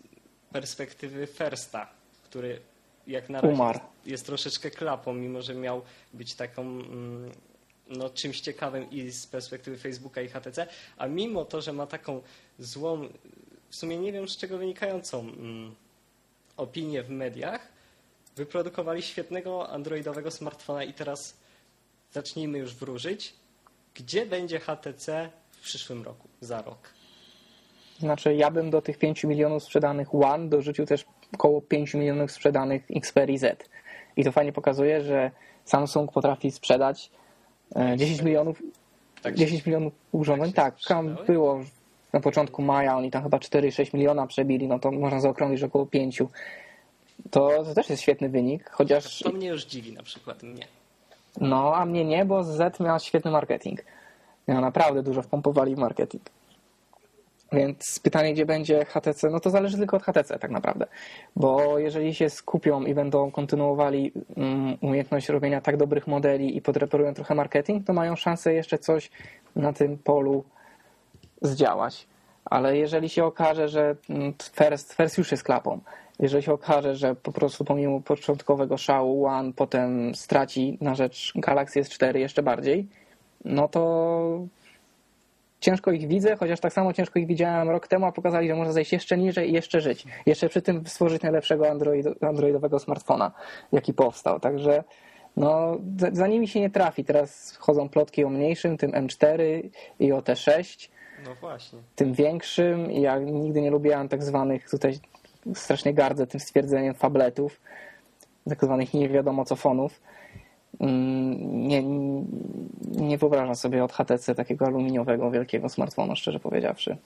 perspektywy 0.52 1.28
Firsta, 1.28 1.90
który 2.24 2.60
jak 3.08 3.30
na 3.30 3.42
razie 3.42 3.80
jest 4.06 4.26
troszeczkę 4.26 4.72
klapą, 4.72 5.14
mimo 5.14 5.42
że 5.42 5.56
miał 5.56 5.82
być 6.14 6.36
taką 6.36 6.62
mm, 6.62 7.32
no, 7.90 8.10
czymś 8.10 8.42
ciekawym 8.42 8.92
i 8.92 9.12
z 9.12 9.28
perspektywy 9.28 9.78
Facebooka 9.78 10.22
i 10.22 10.28
HTC, 10.28 10.68
a 10.98 11.08
mimo 11.08 11.46
to, 11.46 11.62
że 11.62 11.74
ma 11.74 11.88
taką 11.88 12.22
złą, 12.60 13.10
w 13.70 13.76
sumie 13.76 13.98
nie 13.98 14.12
wiem 14.12 14.30
z 14.30 14.38
czego 14.38 14.58
wynikającą 14.58 15.20
mm, 15.20 15.76
opinię 16.58 17.04
w 17.04 17.10
mediach, 17.10 17.68
wyprodukowali 18.36 19.02
świetnego 19.02 19.70
androidowego 19.70 20.32
smartfona 20.32 20.84
i 20.84 20.94
teraz 20.94 21.38
zacznijmy 22.12 22.58
już 22.58 22.76
wróżyć, 22.76 23.34
gdzie 23.96 24.26
będzie 24.26 24.60
HTC 24.60 25.30
w 25.52 25.62
przyszłym 25.62 26.04
roku, 26.04 26.28
za 26.42 26.62
rok. 26.62 26.94
Znaczy, 28.00 28.36
ja 28.36 28.52
bym 28.52 28.70
do 28.70 28.82
tych 28.82 28.98
5 28.98 29.24
milionów 29.24 29.64
sprzedanych 29.64 30.16
One 30.16 30.50
dorzucił 30.50 30.86
też 30.86 31.06
około 31.34 31.62
5 31.62 31.94
milionów 31.94 32.32
sprzedanych 32.32 32.84
Xperia 32.96 33.38
Z. 33.38 33.70
I 34.18 34.24
to 34.24 34.32
fajnie 34.32 34.54
pokazuje, 34.54 35.04
że 35.04 35.32
Samsung 35.66 36.12
potrafi 36.12 36.52
sprzedać 36.52 37.12
10 37.98 38.20
e, 38.20 38.24
milionów, 38.24 38.64
tak 39.22 39.36
10 39.36 39.66
milionów 39.66 39.94
urządzeń. 40.12 40.54
Tak, 40.54 40.76
tam 40.88 41.18
było 41.28 41.60
na 42.14 42.20
początku 42.20 42.62
maja, 42.62 42.98
oni 42.98 43.12
tam 43.12 43.24
chyba 43.24 43.38
4-6 43.38 43.94
miliona 43.94 44.28
przebili, 44.28 44.68
no 44.68 44.80
to 44.80 44.92
można 44.92 45.20
zaokrąglić 45.20 45.64
około 45.64 45.86
5. 45.86 46.24
To, 47.32 47.64
to 47.64 47.74
też 47.74 47.90
jest 47.90 48.02
świetny 48.02 48.30
wynik, 48.30 48.70
chociaż... 48.70 49.20
To 49.20 49.32
mnie 49.32 49.48
już 49.48 49.66
dziwi 49.66 49.94
na 49.94 50.04
przykład, 50.04 50.44
mnie. 50.44 50.68
No, 51.42 51.76
a 51.76 51.86
mnie 51.86 52.06
nie, 52.06 52.26
bo 52.26 52.44
Z 52.44 52.80
miał 52.80 53.00
świetny 53.00 53.32
marketing. 53.32 53.84
Miał 54.48 54.62
naprawdę 54.62 55.04
dużo 55.04 55.22
wpompowali 55.22 55.76
w 55.76 55.78
marketing. 55.78 56.24
Więc 57.52 58.00
pytanie, 58.00 58.34
gdzie 58.34 58.46
będzie 58.46 58.86
HTC, 58.86 59.30
no 59.30 59.40
to 59.40 59.50
zależy 59.50 59.78
tylko 59.78 59.98
od 59.98 60.04
HTC 60.04 60.40
tak 60.40 60.52
naprawdę. 60.52 60.88
Bo 61.36 61.80
jeżeli 61.80 62.16
się 62.16 62.30
skupią 62.30 62.82
i 62.82 62.94
będą 62.94 63.32
kontynuowali 63.32 64.12
mm, 64.38 64.78
umiejętność 64.82 65.30
robienia 65.30 65.62
tak 65.62 65.78
dobrych 65.78 66.08
modeli 66.08 66.58
i 66.58 66.62
podreperują 66.62 67.14
trochę 67.14 67.36
marketing, 67.36 67.88
to 67.88 67.94
mają 67.94 68.16
szansę 68.16 68.54
jeszcze 68.54 68.78
coś 68.78 69.12
na 69.56 69.74
tym 69.74 69.98
polu 69.98 70.44
zdziałać. 71.42 72.08
Ale 72.46 72.78
jeżeli 72.78 73.10
się 73.10 73.26
okaże, 73.26 73.68
że 73.68 73.96
mm, 74.10 74.34
first, 74.54 74.94
first 74.94 75.18
już 75.18 75.32
jest 75.32 75.44
klapą, 75.44 75.80
jeżeli 76.20 76.44
się 76.44 76.54
okaże, 76.54 76.96
że 76.96 77.16
po 77.16 77.32
prostu 77.32 77.66
pomimo 77.66 78.02
początkowego 78.02 78.78
szału 78.78 79.26
One 79.26 79.54
potem 79.54 80.16
straci 80.16 80.78
na 80.82 80.96
rzecz 80.96 81.34
Galaxy 81.36 81.82
S4 81.82 82.16
jeszcze 82.16 82.44
bardziej, 82.44 82.88
no 83.46 83.68
to 83.68 84.48
ciężko 85.60 85.92
ich 85.92 86.08
widzę, 86.08 86.36
chociaż 86.36 86.60
tak 86.60 86.74
samo 86.74 86.94
ciężko 86.94 87.20
ich 87.20 87.28
widziałem 87.28 87.70
rok 87.70 87.88
temu, 87.88 88.06
a 88.06 88.12
pokazali, 88.12 88.48
że 88.48 88.56
można 88.56 88.74
zejść 88.74 88.94
jeszcze 88.94 89.18
niżej 89.18 89.50
i 89.50 89.54
jeszcze 89.54 89.82
żyć. 89.82 90.06
Jeszcze 90.26 90.50
przy 90.50 90.62
tym 90.62 90.88
stworzyć 90.88 91.22
najlepszego 91.22 91.70
Android, 91.70 92.08
androidowego 92.24 92.80
smartfona, 92.80 93.32
jaki 93.72 93.94
powstał. 93.94 94.40
Także 94.40 94.84
no, 95.38 95.78
za, 95.98 96.08
za 96.12 96.28
nimi 96.28 96.48
się 96.48 96.60
nie 96.60 96.70
trafi. 96.70 97.04
Teraz 97.06 97.58
chodzą 97.60 97.90
plotki 97.90 98.24
o 98.24 98.30
mniejszym, 98.30 98.78
tym 98.78 98.92
M4 98.92 99.70
i 100.00 100.12
o 100.12 100.20
T6, 100.20 100.90
No 101.26 101.36
właśnie. 101.36 101.80
tym 101.96 102.14
większym. 102.14 102.92
Ja 102.92 103.20
nigdy 103.20 103.62
nie 103.62 103.72
lubiłem 103.72 104.10
tak 104.10 104.24
zwanych, 104.24 104.70
tutaj 104.70 104.94
strasznie 105.54 105.94
gardzę 105.94 106.28
tym 106.28 106.40
stwierdzeniem 106.40 106.94
fabletów, 106.94 107.62
tak 108.50 108.66
zwanych 108.66 108.94
nie 108.94 109.10
wiadomo 109.10 109.46
co 109.46 109.56
fonów. 109.56 110.02
Mm, 110.80 111.68
Nie, 111.68 111.84
nie 112.92 113.18
wyobrażam 113.18 113.56
sobie 113.56 113.84
od 113.84 113.92
HTC 113.92 114.36
takiego 114.36 114.66
aluminiowego, 114.66 115.32
wielkiego 115.32 115.70
smartfonu, 115.70 116.16
szczerze 116.16 116.40
powiedziawszy. 116.40 116.98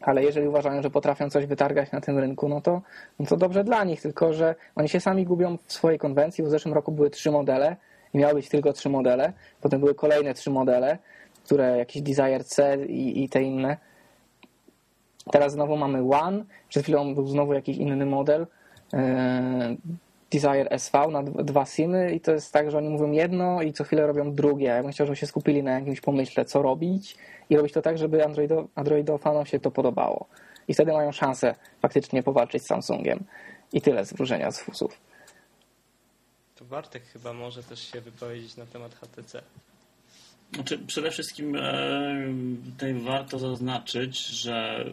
Ale 0.00 0.24
jeżeli 0.24 0.48
uważają, 0.48 0.82
że 0.82 0.90
potrafią 0.90 1.30
coś 1.30 1.46
wytargać 1.46 1.92
na 1.92 2.00
tym 2.00 2.18
rynku, 2.18 2.48
no 2.48 2.60
to, 2.60 2.82
no 3.18 3.26
to 3.26 3.36
dobrze 3.36 3.64
dla 3.64 3.84
nich, 3.84 4.02
tylko 4.02 4.32
że 4.32 4.54
oni 4.76 4.88
się 4.88 5.00
sami 5.00 5.24
gubią 5.24 5.56
w 5.66 5.72
swojej 5.72 5.98
konwencji. 5.98 6.44
W 6.44 6.48
zeszłym 6.48 6.74
roku 6.74 6.92
były 6.92 7.10
trzy 7.10 7.30
modele 7.30 7.76
i 8.14 8.18
miały 8.18 8.34
być 8.34 8.48
tylko 8.48 8.72
trzy 8.72 8.88
modele. 8.88 9.32
Potem 9.60 9.80
były 9.80 9.94
kolejne 9.94 10.34
trzy 10.34 10.50
modele, 10.50 10.98
które 11.44 11.78
jakieś 11.78 12.02
Desire 12.02 12.44
C 12.44 12.86
i, 12.86 13.24
i 13.24 13.28
te 13.28 13.42
inne. 13.42 13.76
Teraz 15.32 15.52
znowu 15.52 15.76
mamy 15.76 16.14
One. 16.14 16.44
Przed 16.68 16.82
chwilą 16.82 17.14
był 17.14 17.26
znowu 17.26 17.52
jakiś 17.52 17.76
inny 17.76 18.06
model. 18.06 18.46
Desire 20.30 20.70
SV 20.70 21.08
na 21.10 21.22
dwa 21.22 21.66
simy 21.66 22.14
i 22.14 22.20
to 22.20 22.32
jest 22.32 22.52
tak, 22.52 22.70
że 22.70 22.78
oni 22.78 22.88
mówią 22.88 23.10
jedno 23.10 23.62
i 23.62 23.72
co 23.72 23.84
chwilę 23.84 24.06
robią 24.06 24.34
drugie. 24.34 24.66
Ja 24.66 24.82
bym 24.82 24.92
chciał, 24.92 25.06
żeby 25.06 25.16
się 25.16 25.26
skupili 25.26 25.62
na 25.62 25.70
jakimś 25.70 26.00
pomyśle, 26.00 26.44
co 26.44 26.62
robić 26.62 27.16
i 27.50 27.56
robić 27.56 27.72
to 27.72 27.82
tak, 27.82 27.98
żeby 27.98 28.24
Androido, 28.24 28.68
Androidofanom 28.74 29.46
się 29.46 29.60
to 29.60 29.70
podobało. 29.70 30.26
I 30.68 30.74
wtedy 30.74 30.92
mają 30.92 31.12
szansę 31.12 31.54
faktycznie 31.82 32.22
powalczyć 32.22 32.62
z 32.62 32.66
Samsungiem. 32.66 33.24
I 33.72 33.80
tyle 33.80 34.04
z 34.04 34.12
wróżenia 34.12 34.50
z 34.50 34.60
fusów. 34.60 35.00
To 36.56 36.64
Bartek 36.64 37.02
chyba 37.04 37.32
może 37.32 37.62
też 37.62 37.92
się 37.92 38.00
wypowiedzieć 38.00 38.56
na 38.56 38.66
temat 38.66 38.94
HTC. 38.94 39.42
Znaczy, 40.54 40.78
przede 40.78 41.10
wszystkim 41.10 41.56
e, 41.56 41.62
tutaj 42.64 42.94
warto 42.94 43.38
zaznaczyć, 43.38 44.26
że 44.26 44.84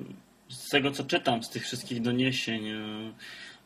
z 0.50 0.70
tego 0.70 0.92
co 0.92 1.04
czytam, 1.04 1.44
z 1.44 1.50
tych 1.50 1.64
wszystkich 1.64 2.02
doniesień 2.02 2.70
e, 2.70 2.78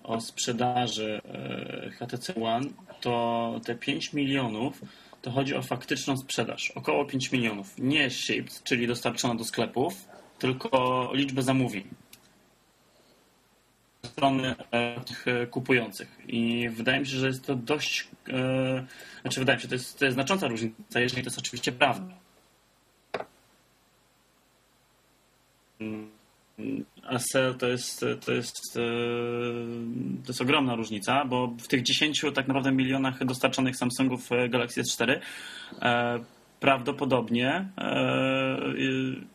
o 0.03 0.21
sprzedaży 0.21 1.21
e, 1.25 1.89
HTC 1.91 2.35
One, 2.35 2.69
to 3.01 3.61
te 3.65 3.75
5 3.75 4.13
milionów 4.13 4.81
to 5.21 5.31
chodzi 5.31 5.55
o 5.55 5.61
faktyczną 5.61 6.17
sprzedaż. 6.17 6.71
Około 6.71 7.05
5 7.05 7.31
milionów. 7.31 7.77
Nie 7.77 8.09
shipped, 8.09 8.63
czyli 8.63 8.87
dostarczona 8.87 9.35
do 9.35 9.43
sklepów, 9.43 10.07
tylko 10.39 11.09
liczbę 11.13 11.41
zamówień 11.41 11.83
strony 14.05 14.55
e, 14.71 15.01
tych 15.01 15.27
e, 15.27 15.47
kupujących. 15.47 16.17
I 16.27 16.69
wydaje 16.69 16.99
mi 16.99 17.07
się, 17.07 17.17
że 17.17 17.27
jest 17.27 17.45
to 17.45 17.55
dość, 17.55 18.07
e, 18.29 18.85
znaczy 19.21 19.39
wydaje 19.39 19.57
mi 19.57 19.61
się, 19.61 19.67
to 19.67 19.75
jest, 19.75 19.99
to 19.99 20.05
jest 20.05 20.15
znacząca 20.15 20.47
różnica, 20.47 20.99
jeżeli 20.99 21.23
to 21.23 21.27
jest 21.27 21.39
oczywiście 21.39 21.71
prawda. 21.71 22.13
SL 27.17 27.53
to 27.59 27.67
jest, 27.67 28.05
to 28.25 28.31
jest, 28.31 28.77
e, 28.77 28.81
to 30.23 30.27
jest 30.27 30.41
ogromna 30.41 30.75
różnica, 30.75 31.25
bo 31.25 31.47
w 31.47 31.67
tych 31.67 31.83
10 31.83 32.21
tak 32.33 32.47
naprawdę 32.47 32.71
milionach 32.71 33.25
dostarczonych 33.25 33.77
Samsungów 33.77 34.31
e, 34.31 34.49
Galaxy 34.49 34.81
S4 34.81 35.19
e, 35.81 36.19
prawdopodobnie 36.59 37.69
e, 37.77 38.57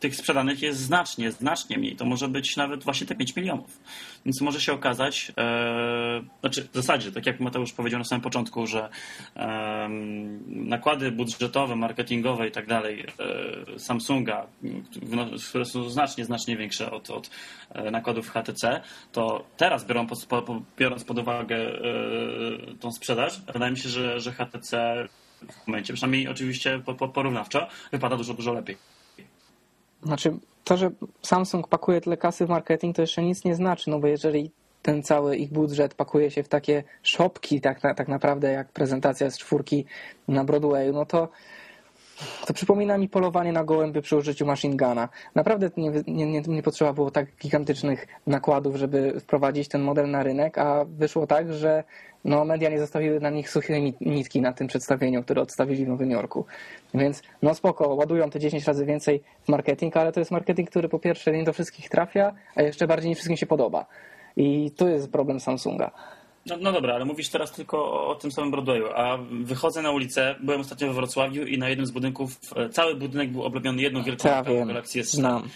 tych 0.01 0.17
sprzedanych 0.17 0.63
jest 0.63 0.81
znacznie, 0.81 1.33
znacznie 1.33 1.79
mniej. 1.79 1.97
To 1.97 2.05
może 2.05 2.29
być 2.29 2.57
nawet 2.57 2.85
właśnie 2.85 3.07
te 3.07 3.15
5 3.15 3.37
milionów. 3.37 3.81
Więc 4.27 4.41
może 4.41 4.61
się 4.61 4.73
okazać, 4.73 5.33
e, 5.39 6.23
znaczy 6.41 6.69
w 6.73 6.75
zasadzie, 6.75 7.13
tak 7.13 7.27
jak 7.27 7.41
Mateusz 7.41 7.73
powiedział 7.73 7.99
na 7.99 8.05
samym 8.05 8.23
początku, 8.23 8.67
że 8.67 8.89
nakłady 10.47 11.13
budżetowe, 11.13 11.77
marketingowe 11.77 12.49
i 12.49 12.51
tak 12.51 12.67
dalej 12.67 13.07
e, 13.75 13.79
Samsunga, 13.79 14.47
które 15.49 15.65
są 15.65 15.91
znacznie, 15.91 16.25
znacznie 16.25 16.57
większe 16.57 16.91
od, 16.91 17.11
od 17.11 17.31
nakładów 17.91 18.31
HTC, 18.31 18.81
to 19.13 19.45
teraz 19.57 19.87
biorąc 20.79 21.05
pod 21.05 21.19
uwagę 21.19 21.57
tą 22.81 22.93
sprzedaż, 22.93 23.41
wydaje 23.53 23.73
mi 23.73 23.79
się, 23.79 23.89
że, 23.89 24.21
że 24.21 24.33
HTC 24.33 24.79
w 25.53 25.67
momencie, 25.67 25.95
przynajmniej 25.95 26.29
oczywiście 26.29 26.81
po, 26.85 26.95
po, 26.95 27.09
porównawczo, 27.09 27.69
wypada 27.93 28.17
dużo, 28.17 28.35
dużo 28.35 28.53
lepiej. 28.53 28.77
Znaczy, 30.03 30.35
to, 30.65 30.77
że 30.77 30.91
Samsung 31.23 31.69
pakuje 31.69 32.01
tyle 32.01 32.17
kasy 32.17 32.47
w 32.47 32.49
marketing, 32.49 32.97
to 32.97 33.03
jeszcze 33.03 33.23
nic 33.23 33.45
nie 33.45 33.55
znaczy, 33.55 33.91
no 33.91 33.99
bo 33.99 34.07
jeżeli 34.07 34.51
ten 34.83 35.03
cały 35.03 35.37
ich 35.37 35.53
budżet 35.53 35.95
pakuje 35.95 36.31
się 36.31 36.43
w 36.43 36.49
takie 36.49 36.85
szopki, 37.03 37.61
tak, 37.61 37.81
tak 37.81 38.09
naprawdę 38.09 38.53
jak 38.53 38.69
prezentacja 38.69 39.31
z 39.31 39.39
czwórki 39.39 39.85
na 40.29 40.45
Broadwayu, 40.45 40.93
no 40.93 41.07
to, 41.07 41.29
to 42.47 42.55
przypomina 42.55 42.99
mi 42.99 43.09
polowanie 43.09 43.53
na 43.53 43.65
gołębie 43.65 44.03
przy 44.03 44.17
użyciu 44.17 44.47
machine 44.47 44.77
guna. 44.77 45.09
Naprawdę 45.35 45.71
nie, 45.77 45.91
nie, 46.07 46.27
nie, 46.27 46.41
nie 46.41 46.63
potrzeba 46.63 46.93
było 46.93 47.11
tak 47.11 47.27
gigantycznych 47.43 48.07
nakładów, 48.27 48.77
żeby 48.77 49.21
wprowadzić 49.21 49.69
ten 49.69 49.83
model 49.83 50.11
na 50.11 50.23
rynek, 50.23 50.59
a 50.59 50.85
wyszło 50.85 51.27
tak, 51.27 51.53
że 51.53 51.85
no, 52.25 52.45
media 52.45 52.71
nie 52.71 52.79
zostawiły 52.79 53.21
na 53.21 53.31
nich 53.31 53.51
suchej 53.51 53.83
nit- 53.83 54.01
nitki 54.01 54.41
na 54.41 54.53
tym 54.53 54.67
przedstawieniu, 54.67 55.23
które 55.23 55.43
odstawili 55.43 55.85
w 55.85 55.89
Nowym 55.89 56.11
Jorku. 56.11 56.45
Więc 56.95 57.23
no 57.43 57.55
spoko, 57.55 57.95
ładują 57.95 58.31
te 58.31 58.41
10 58.41 58.65
razy 58.65 58.87
więcej 58.87 59.23
w 59.45 59.49
marketing, 59.49 59.97
ale 59.97 60.13
to 60.13 60.21
jest 60.21 60.31
marketing, 60.31 60.71
który 60.71 60.89
po 60.89 60.99
pierwsze 60.99 61.33
nie 61.33 61.45
do 61.45 61.53
wszystkich 61.53 61.89
trafia, 61.89 62.33
a 62.55 62.63
jeszcze 62.63 62.87
bardziej 62.87 63.09
nie 63.09 63.15
wszystkim 63.15 63.37
się 63.37 63.47
podoba. 63.47 63.87
I 64.37 64.71
to 64.71 64.89
jest 64.89 65.13
problem 65.13 65.41
Samsunga. 65.41 65.91
No, 66.47 66.57
no 66.61 66.73
dobra, 66.73 66.95
ale 66.95 67.05
mówisz 67.05 67.29
teraz 67.29 67.53
tylko 67.53 67.93
o, 67.93 68.09
o 68.09 68.15
tym 68.15 68.33
samym 68.33 68.51
Broadwayu, 68.51 68.87
a 68.95 69.19
wychodzę 69.31 69.83
na 69.83 69.91
ulicę, 69.91 70.35
byłem 70.41 70.61
ostatnio 70.61 70.89
we 70.89 70.95
Wrocławiu 70.95 71.47
i 71.47 71.59
na 71.59 71.69
jednym 71.69 71.87
z 71.87 71.91
budynków, 71.91 72.41
e, 72.57 72.69
cały 72.69 72.95
budynek 72.95 73.33
był 73.33 73.43
oblepiony 73.43 73.83
jedną 73.83 74.03
wielką 74.03 74.23
To 74.23 74.29
ja 74.29 74.43
S4. 74.43 75.03
znam. 75.03 75.49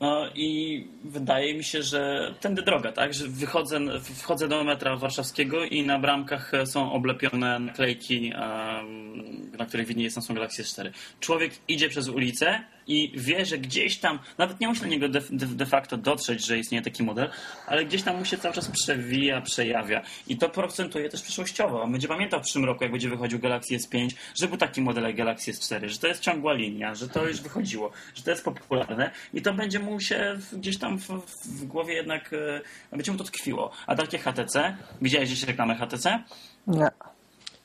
No 0.00 0.28
i 0.34 0.86
wydaje 1.04 1.54
mi 1.54 1.64
się, 1.64 1.82
że 1.82 2.34
tędy 2.40 2.62
droga, 2.62 2.92
tak? 2.92 3.14
Że 3.14 3.28
wychodzę, 3.28 3.80
wchodzę 4.00 4.48
do 4.48 4.64
metra 4.64 4.96
warszawskiego 4.96 5.64
i 5.64 5.86
na 5.86 5.98
bramkach 5.98 6.52
są 6.64 6.92
oblepione 6.92 7.58
naklejki, 7.58 8.32
em, 8.34 9.50
na 9.58 9.66
których 9.66 9.86
widnieje 9.86 10.10
Samsung 10.10 10.38
Galaxy 10.38 10.62
S4. 10.62 10.90
Człowiek 11.20 11.52
idzie 11.68 11.88
przez 11.88 12.08
ulicę 12.08 12.60
i 12.86 13.12
wie, 13.16 13.46
że 13.46 13.58
gdzieś 13.58 13.98
tam, 13.98 14.18
nawet 14.38 14.60
nie 14.60 14.68
musi 14.68 14.80
do 14.80 14.86
niego 14.86 15.08
de, 15.08 15.20
de, 15.30 15.46
de 15.46 15.66
facto 15.66 15.96
dotrzeć, 15.96 16.46
że 16.46 16.58
istnieje 16.58 16.82
taki 16.82 17.02
model, 17.02 17.30
ale 17.66 17.84
gdzieś 17.84 18.02
tam 18.02 18.18
mu 18.18 18.24
się 18.24 18.38
cały 18.38 18.54
czas 18.54 18.68
przewija, 18.68 19.40
przejawia. 19.40 20.02
I 20.26 20.36
to 20.36 20.48
procentuje 20.48 21.08
też 21.08 21.22
przyszłościowo. 21.22 21.82
On 21.82 21.92
będzie 21.92 22.08
pamiętał 22.08 22.40
w 22.40 22.42
przyszłym 22.42 22.64
roku, 22.64 22.84
jak 22.84 22.92
będzie 22.92 23.08
wychodził 23.08 23.38
Galaxy 23.38 23.76
S5, 23.76 24.10
że 24.34 24.48
był 24.48 24.56
taki 24.56 24.80
model 24.80 25.04
jak 25.04 25.16
Galaxy 25.16 25.52
S4, 25.52 25.88
że 25.88 25.98
to 25.98 26.06
jest 26.06 26.20
ciągła 26.20 26.52
linia, 26.52 26.94
że 26.94 27.08
to 27.08 27.28
już 27.28 27.40
wychodziło, 27.40 27.90
że 28.14 28.22
to 28.22 28.30
jest 28.30 28.44
popularne 28.44 29.10
i 29.34 29.42
to 29.42 29.54
będzie 29.54 29.78
mu 29.78 30.00
się 30.00 30.38
gdzieś 30.52 30.78
tam 30.78 30.98
w, 30.98 31.08
w 31.46 31.64
głowie 31.64 31.94
jednak, 31.94 32.32
e, 32.32 32.96
będzie 32.96 33.12
mu 33.12 33.18
to 33.18 33.24
tkwiło. 33.24 33.70
A 33.86 33.94
takie 33.94 34.18
HTC, 34.18 34.76
widziałeś 35.02 35.30
gdzieś 35.30 35.42
reklamę 35.42 35.74
HTC? 35.74 36.22
Nie. 36.66 36.88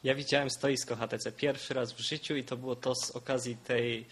Ja 0.04 0.16
widziałem 0.16 0.50
stoisko 0.50 0.96
HTC 0.96 1.32
pierwszy 1.32 1.74
raz 1.74 1.94
w 1.94 2.00
życiu 2.00 2.36
i 2.36 2.44
to 2.44 2.58
było 2.58 2.76
to 2.76 2.96
z 2.96 3.12
okazji 3.12 3.58
tej. 3.58 4.06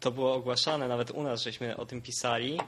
To 0.00 0.10
było 0.10 0.34
ogłaszane 0.34 0.88
nawet 0.88 1.10
u 1.10 1.22
nas, 1.22 1.42
żeśmy 1.42 1.76
o 1.76 1.86
tym 1.86 2.02
pisali. 2.02 2.60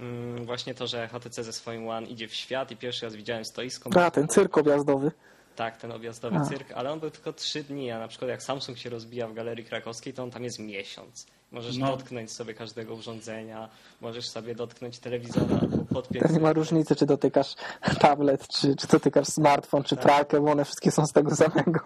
Mm, 0.00 0.44
Właśnie 0.46 0.74
to, 0.74 0.86
że 0.86 1.08
HTC 1.08 1.44
ze 1.44 1.52
swoim 1.52 1.88
One 1.88 2.06
idzie 2.06 2.28
w 2.28 2.34
świat 2.34 2.70
i 2.70 2.76
pierwszy 2.76 3.06
raz 3.06 3.14
widziałem 3.16 3.44
stoisko. 3.44 3.90
A, 4.04 4.10
ten 4.10 4.28
cyrk 4.28 4.58
objazdowy. 4.58 5.12
Tak, 5.56 5.76
ten 5.76 5.92
objazdowy 5.92 6.36
A. 6.36 6.44
cyrk, 6.44 6.72
ale 6.72 6.92
on 6.92 7.00
był 7.00 7.10
tylko 7.10 7.32
trzy 7.32 7.62
dni, 7.64 7.90
a 7.90 7.98
na 7.98 8.08
przykład 8.08 8.28
jak 8.30 8.42
Samsung 8.42 8.78
się 8.78 8.90
rozbija 8.90 9.28
w 9.28 9.34
Galerii 9.34 9.64
Krakowskiej, 9.64 10.12
to 10.14 10.22
on 10.22 10.30
tam 10.30 10.44
jest 10.44 10.58
miesiąc. 10.58 11.26
Możesz 11.52 11.76
No. 11.76 11.86
dotknąć 11.86 12.32
sobie 12.32 12.54
każdego 12.54 12.94
urządzenia, 12.94 13.68
możesz 14.00 14.28
sobie 14.28 14.54
dotknąć 14.54 14.98
telewizora 14.98 15.58
albo 15.60 15.76
podpiąć 15.78 16.22
Teraz 16.22 16.32
nie 16.32 16.40
ma 16.40 16.52
różnicy, 16.52 16.96
czy 16.96 17.06
dotykasz 17.06 17.54
tablet, 18.00 18.48
czy, 18.48 18.76
czy 18.76 18.86
dotykasz 18.86 19.26
smartfon, 19.28 19.82
czy 19.82 19.96
pralkę, 19.96 20.40
bo 20.40 20.50
one 20.50 20.64
wszystkie 20.64 20.90
są 20.90 21.06
z 21.06 21.12
tego 21.12 21.36
samego. 21.36 21.80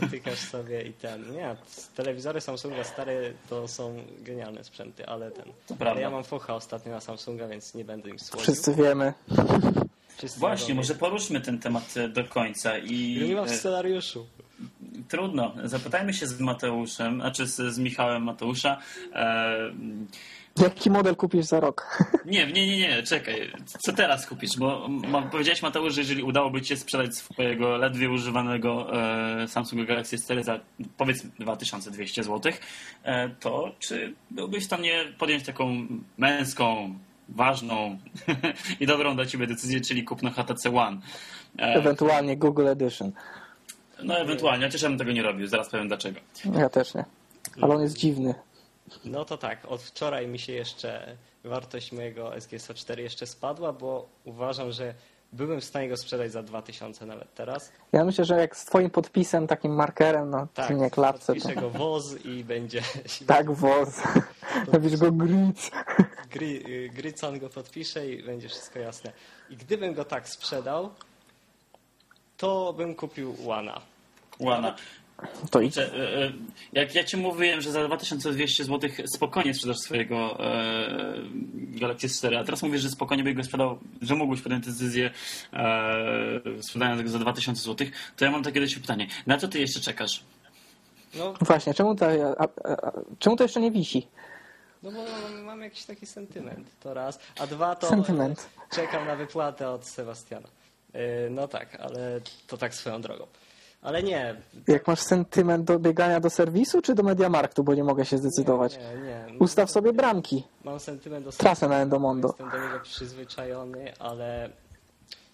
dotykasz 0.00 0.38
sobie 0.38 0.82
i 0.82 0.92
ten. 0.92 1.32
Nie, 1.32 1.56
telewizory 1.96 2.40
Samsunga 2.40 2.84
stare 2.84 3.32
to 3.48 3.68
są 3.68 3.94
genialne 4.18 4.64
sprzęty, 4.64 5.06
ale 5.06 5.30
ten. 5.30 5.44
Ale 5.68 5.78
prawda. 5.78 6.00
ja 6.00 6.10
mam 6.10 6.24
focha 6.24 6.54
ostatnio 6.54 6.92
na 6.92 7.00
Samsunga, 7.00 7.48
więc 7.48 7.74
nie 7.74 7.84
będę 7.84 8.10
im 8.10 8.18
słodził. 8.18 8.42
Wszyscy 8.42 8.74
wiemy. 8.74 9.12
Wszyscy 10.16 10.40
Właśnie, 10.40 10.74
może 10.74 10.94
poruszmy 10.94 11.40
ten 11.40 11.58
temat 11.58 11.94
do 12.12 12.24
końca 12.24 12.78
Ja 12.78 12.84
nie 12.84 13.26
i 13.26 13.34
mam 13.34 13.46
w 13.46 13.50
scenariuszu. 13.50 14.26
Trudno. 15.08 15.54
Zapytajmy 15.64 16.14
się 16.14 16.26
z 16.26 16.40
Mateuszem, 16.40 17.14
znaczy 17.14 17.46
z, 17.46 17.74
z 17.74 17.78
Michałem 17.78 18.22
Mateusza. 18.22 18.76
E, 19.14 19.70
Jaki 20.58 20.90
model 20.90 21.16
kupisz 21.16 21.44
za 21.44 21.60
rok? 21.60 21.98
nie, 22.24 22.46
nie, 22.46 22.66
nie, 22.66 22.78
nie, 22.78 23.02
czekaj. 23.02 23.52
Co 23.78 23.92
teraz 23.92 24.26
kupisz? 24.26 24.56
Bo 24.58 24.88
ma, 24.88 25.22
powiedziałeś 25.22 25.62
Mateusz, 25.62 25.94
że 25.94 26.00
jeżeli 26.00 26.22
udałoby 26.22 26.62
ci 26.62 26.68
się 26.68 26.76
sprzedać 26.76 27.16
swojego 27.16 27.76
ledwie 27.76 28.10
używanego 28.10 29.00
e, 29.42 29.48
Samsung 29.48 29.86
Galaxy 29.86 30.16
S4 30.16 30.44
za 30.44 30.60
powiedzmy 30.96 31.30
2200 31.38 32.22
zł, 32.22 32.52
e, 33.02 33.28
to 33.28 33.74
czy 33.78 34.14
byłbyś 34.30 34.62
w 34.62 34.66
stanie 34.66 35.04
podjąć 35.18 35.44
taką 35.44 35.86
męską, 36.18 36.94
ważną 37.28 37.98
i 38.80 38.86
dobrą 38.86 39.14
dla 39.14 39.26
ciebie 39.26 39.46
decyzję, 39.46 39.80
czyli 39.80 40.04
kupno 40.04 40.30
HTC 40.30 40.76
One? 40.76 41.00
E, 41.58 41.62
Ewentualnie 41.62 42.36
Google 42.36 42.68
Edition. 42.68 43.12
No 44.04 44.18
ewentualnie, 44.18 44.66
chociaż 44.66 44.82
ja 44.82 44.88
bym 44.88 44.98
tego 44.98 45.12
nie 45.12 45.22
robił, 45.22 45.46
zaraz 45.46 45.68
powiem 45.68 45.88
dlaczego. 45.88 46.20
Ja 46.58 46.68
też 46.68 46.94
nie. 46.94 47.04
Ale 47.60 47.74
on 47.74 47.82
jest 47.82 47.96
dziwny. 47.96 48.34
No 49.04 49.24
to 49.24 49.38
tak, 49.38 49.64
od 49.68 49.82
wczoraj 49.82 50.26
mi 50.28 50.38
się 50.38 50.52
jeszcze 50.52 51.16
wartość 51.44 51.92
mojego 51.92 52.40
SGS 52.40 52.68
4 52.74 53.02
jeszcze 53.02 53.26
spadła, 53.26 53.72
bo 53.72 54.08
uważam, 54.24 54.72
że 54.72 54.94
byłem 55.32 55.60
w 55.60 55.64
stanie 55.64 55.88
go 55.88 55.96
sprzedać 55.96 56.32
za 56.32 56.42
2000 56.42 57.06
nawet 57.06 57.34
teraz. 57.34 57.72
Ja 57.92 58.04
myślę, 58.04 58.24
że 58.24 58.40
jak 58.40 58.56
z 58.56 58.64
twoim 58.64 58.90
podpisem, 58.90 59.46
takim 59.46 59.74
markerem 59.74 60.30
na 60.30 60.46
Tak, 60.54 60.66
tylnie 60.66 60.90
klapce, 60.90 61.26
to 61.26 61.40
podpiszę 61.40 61.60
go 61.60 61.70
woz 61.70 62.24
i 62.24 62.44
będzie 62.44 62.82
tak 63.26 63.50
woz. 63.50 63.88
Robisz 64.72 64.96
go 64.96 65.12
gric. 65.12 65.70
gry, 66.30 66.90
Grycon 66.94 67.38
go 67.38 67.48
podpisze 67.48 68.10
i 68.10 68.22
będzie 68.22 68.48
wszystko 68.48 68.78
jasne. 68.78 69.12
I 69.50 69.56
gdybym 69.56 69.94
go 69.94 70.04
tak 70.04 70.28
sprzedał, 70.28 70.90
to 72.36 72.72
bym 72.72 72.94
kupił 72.94 73.34
Łana. 73.40 73.80
Łana. 74.40 74.74
To. 75.50 75.60
Że, 75.70 75.94
e, 75.94 76.24
e, 76.26 76.32
Jak 76.72 76.94
ja 76.94 77.04
ci 77.04 77.16
mówiłem, 77.16 77.60
że 77.60 77.72
za 77.72 77.84
2200 77.86 78.64
zł 78.64 78.90
spokojnie 79.14 79.54
sprzedasz 79.54 79.76
swojego 79.78 80.44
e, 80.46 81.14
Galaxy 81.54 82.06
S4, 82.08 82.36
a 82.36 82.44
teraz 82.44 82.62
mówisz, 82.62 82.82
że 82.82 82.90
spokojnie 82.90 83.24
byś 83.24 83.34
go 83.34 83.44
sprzedał, 83.44 83.78
że 84.02 84.14
mógłbyś 84.14 84.40
podjąć 84.42 84.66
decyzję 84.66 85.10
e, 85.52 86.62
sprzedania 86.62 86.96
tego 86.96 87.08
za 87.08 87.18
2000 87.18 87.62
zł, 87.62 87.86
to 88.16 88.24
ja 88.24 88.30
mam 88.30 88.42
takie 88.42 88.60
do 88.60 88.66
ciebie 88.68 88.80
pytanie. 88.80 89.06
Na 89.26 89.38
co 89.38 89.48
ty 89.48 89.60
jeszcze 89.60 89.80
czekasz? 89.80 90.22
No, 91.14 91.34
Właśnie, 91.40 91.74
czemu 91.74 91.94
to, 91.94 92.06
a, 92.06 92.44
a, 92.44 92.72
a, 92.72 92.92
czemu 93.18 93.36
to 93.36 93.44
jeszcze 93.44 93.60
nie 93.60 93.70
wisi? 93.70 94.06
no 94.82 94.92
bo 94.92 94.98
mam, 94.98 95.42
mam 95.44 95.62
jakiś 95.62 95.84
taki 95.84 96.06
sentyment, 96.06 96.68
to 96.80 96.94
raz. 96.94 97.18
A 97.40 97.46
dwa 97.46 97.74
to 97.76 97.88
Sentyment. 97.88 98.48
czekam 98.74 99.06
na 99.06 99.16
wypłatę 99.16 99.70
od 99.70 99.86
Sebastiana. 99.86 100.48
E, 100.92 101.30
No 101.30 101.48
tak, 101.48 101.74
ale 101.80 102.20
to 102.46 102.56
tak 102.56 102.74
swoją 102.74 103.00
drogą. 103.00 103.26
Ale 103.82 104.02
nie. 104.02 104.42
Jak 104.68 104.86
masz 104.86 105.00
sentyment 105.00 105.64
do 105.64 105.78
biegania 105.78 106.20
do 106.20 106.30
serwisu, 106.30 106.82
czy 106.82 106.94
do 106.94 107.02
Mediamarktu, 107.02 107.64
bo 107.64 107.74
nie 107.74 107.84
mogę 107.84 108.04
się 108.04 108.18
zdecydować. 108.18 108.78
Nie, 108.78 109.00
nie. 109.02 109.38
Ustaw 109.38 109.70
sobie 109.70 109.92
bramki. 109.92 110.44
Mam 110.64 110.80
sentyment 110.80 111.24
do 111.24 111.32
Trasę 111.32 111.68
na 111.68 111.76
Endomondo. 111.76 112.28
Jestem 112.28 112.50
do 112.50 112.66
niego 112.66 112.80
przyzwyczajony, 112.80 113.92
ale 113.98 114.50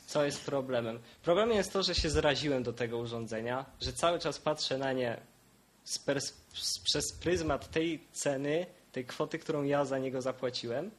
co 0.06 0.24
jest 0.24 0.44
problemem? 0.44 0.98
Problemem 1.22 1.56
jest 1.56 1.72
to, 1.72 1.82
że 1.82 1.94
się 1.94 2.10
zraziłem 2.10 2.62
do 2.62 2.72
tego 2.72 2.98
urządzenia, 2.98 3.64
że 3.80 3.92
cały 3.92 4.18
czas 4.18 4.38
patrzę 4.38 4.78
na 4.78 4.92
nie 4.92 5.20
przez 6.84 7.12
pryzmat 7.20 7.70
tej 7.70 8.06
ceny, 8.12 8.66
tej 8.92 9.04
kwoty, 9.04 9.38
którą 9.38 9.62
ja 9.62 9.84
za 9.84 9.98
niego 9.98 10.22
zapłaciłem 10.22 10.90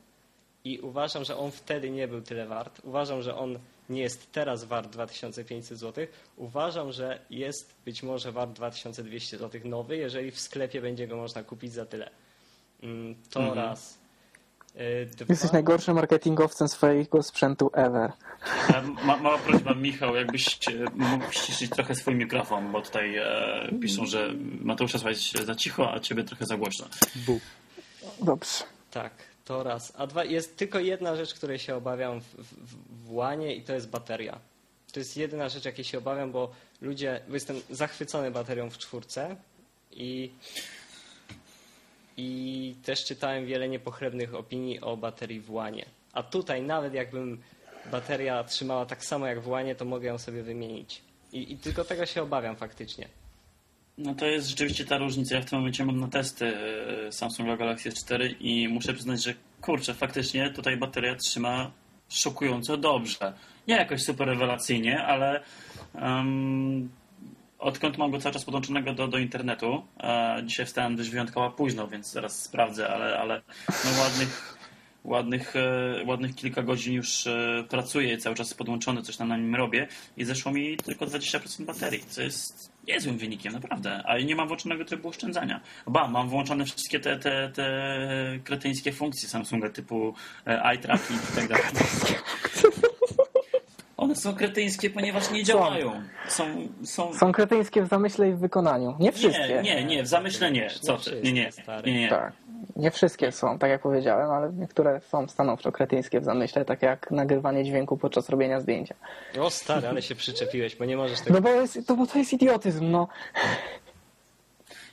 i 0.63 0.79
uważam, 0.79 1.23
że 1.23 1.37
on 1.37 1.51
wtedy 1.51 1.89
nie 1.89 2.07
był 2.07 2.21
tyle 2.21 2.47
wart. 2.47 2.81
Uważam, 2.83 3.21
że 3.21 3.35
on 3.35 3.59
nie 3.89 4.01
jest 4.01 4.31
teraz 4.31 4.63
wart 4.63 4.89
2500 4.89 5.77
zł. 5.79 6.05
Uważam, 6.35 6.91
że 6.91 7.19
jest 7.29 7.73
być 7.85 8.03
może 8.03 8.31
wart 8.31 8.51
2200 8.51 9.37
zł 9.37 9.61
nowy, 9.65 9.97
jeżeli 9.97 10.31
w 10.31 10.39
sklepie 10.39 10.81
będzie 10.81 11.07
go 11.07 11.17
można 11.17 11.43
kupić 11.43 11.73
za 11.73 11.85
tyle. 11.85 12.09
Mm, 12.83 13.15
To 13.29 13.39
Mhm. 13.39 13.57
raz. 13.57 13.97
Y, 14.75 15.05
Dwa, 15.15 15.25
Jesteś 15.29 15.51
najgorszym 15.51 15.95
marketingowcem 15.95 16.67
swojego 16.67 17.23
sprzętu 17.23 17.71
ever. 17.73 18.11
E, 18.73 18.81
Ma, 19.03 19.17
mała 19.17 19.37
prośba, 19.37 19.73
Michał, 19.73 20.15
jakbyś 20.15 20.59
mógł 20.95 21.31
ściszyć 21.31 21.71
trochę 21.71 21.95
swój 21.95 22.15
mikrofon, 22.15 22.71
bo 22.71 22.81
tutaj 22.81 23.17
e, 23.17 23.69
piszą, 23.81 24.05
że 24.05 24.29
Mateusza 24.61 24.99
słychać 24.99 25.31
za 25.45 25.55
cicho, 25.55 25.93
a 25.93 25.99
ciebie 25.99 26.23
trochę 26.23 26.45
za 26.45 26.57
głośno. 26.57 26.85
Dobrze. 28.21 28.63
Tak, 28.91 29.11
to 29.47 29.63
raz. 29.63 29.93
A 29.97 30.07
dwa, 30.07 30.23
jest 30.23 30.57
tylko 30.57 30.79
jedna 30.79 31.15
rzecz, 31.15 31.33
której 31.33 31.59
się 31.59 31.75
obawiam 31.75 32.21
w, 32.21 32.25
w, 32.25 33.05
w 33.05 33.13
łanie 33.13 33.55
i 33.55 33.61
to 33.61 33.73
jest 33.73 33.89
bateria. 33.89 34.39
To 34.93 34.99
jest 34.99 35.17
jedyna 35.17 35.49
rzecz, 35.49 35.65
jakiej 35.65 35.85
się 35.85 35.97
obawiam, 35.97 36.31
bo 36.31 36.51
ludzie, 36.81 37.21
bo 37.27 37.33
jestem 37.33 37.61
zachwycony 37.69 38.31
baterią 38.31 38.69
w 38.69 38.77
czwórce 38.77 39.35
i, 39.91 40.31
i 42.17 42.75
też 42.83 43.05
czytałem 43.05 43.45
wiele 43.45 43.69
niepochlebnych 43.69 44.35
opinii 44.35 44.81
o 44.81 44.97
baterii 44.97 45.39
w 45.39 45.51
łanie. 45.51 45.85
A 46.13 46.23
tutaj 46.23 46.61
nawet 46.61 46.93
jakbym 46.93 47.41
bateria 47.91 48.43
trzymała 48.43 48.85
tak 48.85 49.05
samo 49.05 49.27
jak 49.27 49.41
w 49.41 49.47
łanie, 49.47 49.75
to 49.75 49.85
mogę 49.85 50.07
ją 50.07 50.17
sobie 50.17 50.43
wymienić. 50.43 51.01
I, 51.33 51.51
i 51.53 51.57
tylko 51.57 51.83
tego 51.83 52.05
się 52.05 52.21
obawiam 52.23 52.55
faktycznie. 52.55 53.07
No 53.97 54.15
to 54.15 54.25
jest 54.25 54.49
rzeczywiście 54.49 54.85
ta 54.85 54.97
różnica. 54.97 55.35
Ja 55.35 55.41
w 55.41 55.45
tym 55.45 55.59
momencie 55.59 55.85
mam 55.85 55.99
na 55.99 56.07
testy 56.07 56.57
e, 57.07 57.11
Samsung 57.11 57.59
Galaxy 57.59 57.89
S4 57.89 58.35
i 58.39 58.67
muszę 58.67 58.93
przyznać, 58.93 59.23
że 59.23 59.33
kurczę, 59.61 59.93
faktycznie 59.93 60.49
tutaj 60.49 60.77
bateria 60.77 61.15
trzyma 61.15 61.71
szokująco 62.09 62.77
dobrze. 62.77 63.33
Nie 63.67 63.75
jakoś 63.75 64.03
super 64.03 64.27
rewelacyjnie, 64.27 65.03
ale 65.03 65.43
um, 65.93 66.89
odkąd 67.59 67.97
mam 67.97 68.11
go 68.11 68.19
cały 68.19 68.33
czas 68.33 68.45
podłączonego 68.45 68.93
do, 68.93 69.07
do 69.07 69.17
internetu, 69.17 69.83
e, 69.99 70.41
dzisiaj 70.45 70.65
wstałem 70.65 70.95
dość 70.95 71.09
wyjątkowo 71.09 71.51
późno, 71.51 71.87
więc 71.87 72.11
zaraz 72.11 72.43
sprawdzę, 72.43 72.89
ale, 72.89 73.19
ale 73.19 73.41
no 73.67 74.01
ładnych, 74.01 74.56
ładnych, 75.07 75.55
e, 75.55 76.03
ładnych 76.05 76.35
kilka 76.35 76.63
godzin 76.63 76.93
już 76.93 77.27
e, 77.27 77.63
pracuję, 77.69 78.17
cały 78.17 78.35
czas 78.35 78.53
podłączony, 78.53 79.01
coś 79.01 79.17
tam 79.17 79.27
na 79.27 79.37
nim 79.37 79.55
robię 79.55 79.87
i 80.17 80.25
zeszło 80.25 80.51
mi 80.51 80.77
tylko 80.77 81.05
20% 81.05 81.65
baterii, 81.65 82.03
co 82.09 82.21
jest 82.21 82.71
niezłym 82.87 83.17
wynikiem, 83.17 83.53
naprawdę. 83.53 84.03
A 84.05 84.17
nie 84.17 84.35
mam 84.35 84.47
włączonego 84.47 84.85
trybu 84.85 85.09
oszczędzania. 85.09 85.61
Ba, 85.87 86.07
mam 86.07 86.29
włączone 86.29 86.65
wszystkie 86.65 86.99
te, 86.99 87.19
te, 87.19 87.51
te 87.53 88.39
kretyńskie 88.43 88.91
funkcje 88.91 89.29
Samsunga 89.29 89.69
typu 89.69 90.13
e, 90.47 90.63
eye 90.63 90.77
tracking 90.77 91.21
i 91.31 91.35
tak 91.35 91.47
dalej. 91.47 91.63
One 93.97 94.15
są 94.15 94.35
kretyńskie, 94.35 94.89
ponieważ 94.89 95.31
nie 95.31 95.43
działają. 95.43 96.01
Są, 96.27 96.67
są, 96.83 97.13
Są 97.13 97.31
kretyńskie 97.31 97.83
w 97.83 97.87
zamyśle 97.87 98.29
i 98.29 98.33
w 98.33 98.39
wykonaniu. 98.39 98.95
Nie 98.99 99.11
wszystkie. 99.11 99.47
nie, 99.47 99.61
nie, 99.61 99.85
nie, 99.85 100.03
w 100.03 100.07
zamyśle 100.07 100.51
nie. 100.51 100.69
Co 100.69 100.97
ty? 100.97 101.21
Nie, 101.23 101.33
nie, 101.33 101.51
nie, 101.85 101.93
nie. 101.93 102.09
Tak. 102.09 102.33
Nie 102.75 102.91
wszystkie 102.91 103.31
są, 103.31 103.59
tak 103.59 103.69
jak 103.69 103.81
powiedziałem, 103.81 104.31
ale 104.31 104.53
niektóre 104.53 105.01
są 105.01 105.27
stanowczo 105.27 105.71
kretyńskie 105.71 106.19
w 106.19 106.23
zamyśle, 106.23 106.65
tak 106.65 106.81
jak 106.81 107.11
nagrywanie 107.11 107.63
dźwięku 107.63 107.97
podczas 107.97 108.29
robienia 108.29 108.59
zdjęcia. 108.59 108.95
O 109.39 109.49
stary, 109.49 109.87
ale 109.87 110.01
się 110.01 110.15
przyczepiłeś, 110.15 110.75
bo 110.75 110.85
nie 110.85 110.97
możesz 110.97 111.19
tego 111.19 111.33
No 111.33 111.41
bo, 111.41 111.49
jest, 111.49 111.87
to, 111.87 111.95
bo 111.95 112.07
to 112.07 112.17
jest 112.19 112.33
idiotyzm, 112.33 112.91
no. 112.91 113.07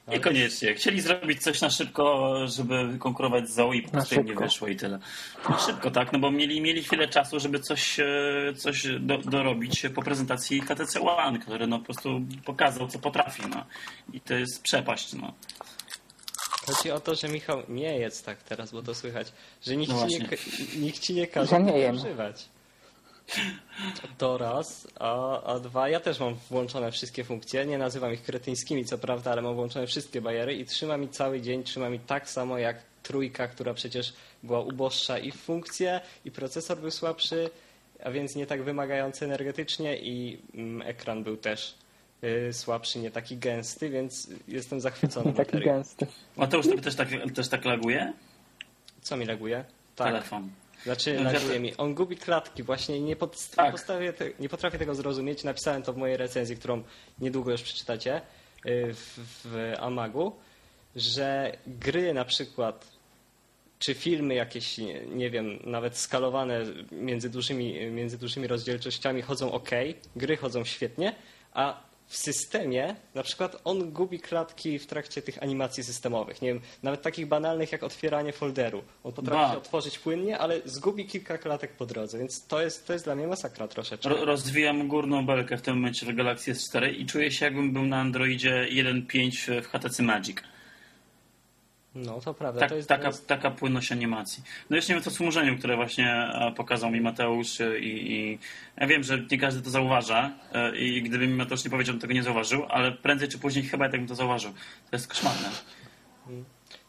Niekoniecznie. 0.09 0.74
Chcieli 0.74 1.00
zrobić 1.00 1.42
coś 1.42 1.61
na 1.61 1.70
szybko, 1.70 2.35
żeby 2.46 2.98
konkurować 2.98 3.48
z 3.48 3.55
Zoe 3.55 3.74
i 3.74 3.83
po 3.83 3.90
prostu 3.90 4.14
im 4.14 4.27
nie 4.27 4.35
wyszło 4.35 4.68
i 4.68 4.77
tyle. 4.77 4.98
Na 5.48 5.59
szybko, 5.59 5.90
tak, 5.90 6.12
no 6.12 6.18
bo 6.18 6.31
mieli, 6.31 6.61
mieli 6.61 6.83
chwilę 6.83 7.09
czasu, 7.09 7.40
żeby 7.40 7.61
coś, 7.61 8.00
e, 8.00 8.05
coś 8.57 8.87
do, 9.00 9.18
dorobić 9.18 9.87
po 9.94 10.03
prezentacji 10.03 10.61
HTC 10.61 11.00
One, 11.00 11.38
który 11.38 11.66
no 11.66 11.79
po 11.79 11.85
prostu 11.85 12.20
pokazał, 12.44 12.88
co 12.88 12.98
potrafi, 12.98 13.42
no. 13.50 13.64
I 14.12 14.20
to 14.20 14.35
jest 14.35 14.62
przepaść, 14.62 15.12
no. 15.12 15.33
Chodzi 16.66 16.90
o 16.90 17.00
to, 17.00 17.14
że 17.14 17.29
Michał 17.29 17.62
nie 17.68 17.98
jest 17.98 18.27
tak 18.27 18.42
teraz, 18.42 18.72
bo 18.72 18.83
to 18.83 18.94
słychać, 18.94 19.33
że 19.62 19.77
nikt, 19.77 19.92
No 19.92 20.09
ci, 20.09 20.18
nie, 20.18 20.29
nikt 20.77 21.00
ci 21.00 21.14
nie 21.14 21.27
każe 21.27 21.57
Ja 21.57 21.59
nie 21.59 21.92
używać. 21.92 22.48
To 24.18 24.38
raz, 24.38 24.88
a, 24.98 25.42
a 25.42 25.61
dwa, 25.61 25.88
ja 25.88 26.00
też 26.00 26.20
mam 26.20 26.35
włączone 26.50 26.92
wszystkie 26.92 27.24
funkcje, 27.24 27.66
nie 27.66 27.79
nazywam 27.79 28.12
ich 28.12 28.22
kretyńskimi, 28.22 28.85
co 28.85 28.98
prawda, 28.98 29.33
ale 29.33 29.42
mam 29.42 29.55
włączone 29.55 29.87
wszystkie 29.87 30.20
bariery 30.20 30.55
i 30.55 30.64
trzyma 30.64 30.96
mi 30.96 31.09
cały 31.09 31.40
dzień, 31.40 31.62
trzyma 31.62 31.90
mi 31.90 32.00
tak 32.00 32.31
samo 32.31 32.59
jak 32.59 32.77
trójka, 33.03 33.48
która 33.48 33.74
przecież 33.74 34.12
była 34.42 34.61
uboższa 34.61 35.18
i 35.18 35.31
w 35.31 35.37
funkcje, 35.37 36.00
i 36.24 36.31
procesor 36.31 36.79
był 36.79 36.90
słabszy, 36.90 37.50
a 38.05 38.11
więc 38.11 38.37
nie 38.37 38.46
tak 38.46 38.62
wymagający 38.62 39.24
energetycznie 39.24 39.96
i 39.96 40.38
mm, 40.55 40.83
ekran 40.83 41.24
był 41.24 41.37
też 41.37 41.74
słabszy, 42.52 42.98
nie 42.98 43.10
taki 43.10 43.37
gęsty, 43.37 43.90
więc 43.90 44.28
jestem 44.48 44.80
zachwycony 44.80 45.26
Nie 45.26 45.32
taki 45.32 45.60
gęsty. 45.60 46.06
Mateusz, 46.37 46.66
tobie 46.66 46.80
też 46.82 46.94
tak, 46.94 47.08
też 47.34 47.48
tak 47.48 47.64
laguje? 47.64 48.12
Co 49.02 49.16
mi 49.16 49.26
laguje? 49.26 49.64
Tak. 49.96 50.06
Telefon. 50.06 50.50
Znaczy, 50.84 51.20
No, 51.20 51.32
laguje 51.32 51.60
mi. 51.60 51.76
On 51.76 51.94
gubi 51.94 52.16
klatki, 52.16 52.62
właśnie 52.62 53.00
nie, 53.00 53.16
pod, 53.16 53.48
Tak. 53.48 53.66
nie, 53.66 53.72
postawię 53.72 54.12
te, 54.12 54.30
nie 54.40 54.48
potrafię 54.48 54.78
tego 54.78 54.94
zrozumieć. 54.94 55.44
Napisałem 55.44 55.82
to 55.82 55.92
w 55.92 55.96
mojej 55.96 56.16
recenzji, 56.16 56.56
którą 56.56 56.82
niedługo 57.20 57.50
już 57.50 57.62
przeczytacie 57.62 58.16
y, 58.66 58.94
w, 58.94 59.18
w 59.44 59.72
Amagu, 59.78 60.32
że 60.96 61.56
gry 61.66 62.14
na 62.14 62.24
przykład, 62.24 62.87
czy 63.78 63.94
filmy 63.94 64.34
jakieś, 64.34 64.78
nie, 64.78 65.00
nie 65.06 65.30
wiem, 65.30 65.58
nawet 65.64 65.98
skalowane 65.98 66.60
między 66.92 67.30
dużymi, 67.30 67.90
między 67.90 68.18
dużymi 68.18 68.46
rozdzielczościami 68.46 69.22
chodzą 69.22 69.52
ok, 69.52 69.70
gry 70.16 70.37
chodzą 70.37 70.64
świetnie, 70.64 71.14
a 71.52 71.80
w 72.14 72.16
systemie, 72.16 72.96
na 73.14 73.22
przykład 73.22 73.57
on 73.64 73.90
gubi 73.92 74.20
klatki 74.20 74.79
w 74.79 74.87
trakcie 74.87 75.22
tych 75.22 75.42
animacji 75.42 75.85
systemowych. 75.85 76.42
Nie 76.42 76.48
wiem, 76.48 76.61
nawet 76.83 77.03
takich 77.03 77.27
banalnych 77.27 77.72
jak 77.72 77.83
otwieranie 77.83 78.33
folderu. 78.33 78.83
On 79.05 79.12
potrafi 79.12 79.40
Ba. 79.40 79.50
się 79.53 79.59
otworzyć 79.59 79.98
płynnie, 79.98 80.38
ale 80.38 80.61
zgubi 80.64 81.07
kilka 81.07 81.38
klatek 81.38 81.72
po 81.72 81.87
drodze, 81.87 82.18
więc 82.18 82.46
to 82.46 82.62
jest, 82.62 82.87
to 82.87 82.92
jest 82.92 83.05
dla 83.05 83.14
mnie 83.14 83.27
masakra 83.27 83.68
troszeczkę. 83.68 84.09
Ro- 84.09 84.24
rozwijam 84.24 84.88
górną 84.88 85.27
belkę 85.27 85.57
w 85.57 85.62
tym 85.62 85.74
momencie 85.74 86.07
w 86.07 86.14
Galaxy 86.16 86.53
S4 86.53 86.94
i 86.98 87.07
czuję 87.07 87.31
się 87.31 87.44
jakbym 87.44 87.72
był 87.72 87.83
na 87.87 88.00
Androidzie 88.00 88.68
1.5 88.72 89.62
w 89.62 89.66
HTC 89.66 90.03
Magic. 90.03 90.37
No 91.94 92.20
to 92.20 92.35
prawda, 92.35 92.61
Tak, 92.61 92.68
to 92.68 92.76
jest, 92.76 92.88
taka, 92.88 93.02
to 93.02 93.09
jest 93.09 93.26
taka 93.26 93.50
płynność 93.50 93.92
animacji. 93.92 94.42
No 94.70 94.76
jeszcze 94.76 94.92
nie 94.92 94.94
wiem 94.94 95.04
co 95.04 95.11
z 95.11 95.16
chmurzeniem, 95.16 95.59
które 95.59 95.76
właśnie 95.76 96.11
e, 96.11 96.52
pokazał 96.57 96.90
mi 96.90 97.00
Mateusz 97.00 97.61
e, 97.61 97.78
i, 97.78 98.12
i 98.12 98.38
ja 98.76 98.87
wiem, 98.87 99.02
że 99.02 99.18
nie 99.30 99.38
każdy 99.38 99.62
to 99.62 99.70
zauważa 99.70 100.33
e, 100.52 100.76
i 100.76 101.02
gdyby 101.02 101.26
mi 101.26 101.35
Mateusz 101.35 101.64
nie 101.64 101.70
powiedział, 101.70 101.94
to 101.94 102.00
tego 102.00 102.14
nie 102.14 102.22
zauważył, 102.22 102.64
ale 102.68 102.92
prędzej 102.92 103.28
czy 103.28 103.38
później 103.38 103.64
chyba 103.64 103.88
tak 103.88 104.00
bym 104.00 104.09
to 104.09 104.14
zauważył. 104.14 104.52
To 104.90 104.96
jest 104.96 105.09
koszmarne. 105.09 105.50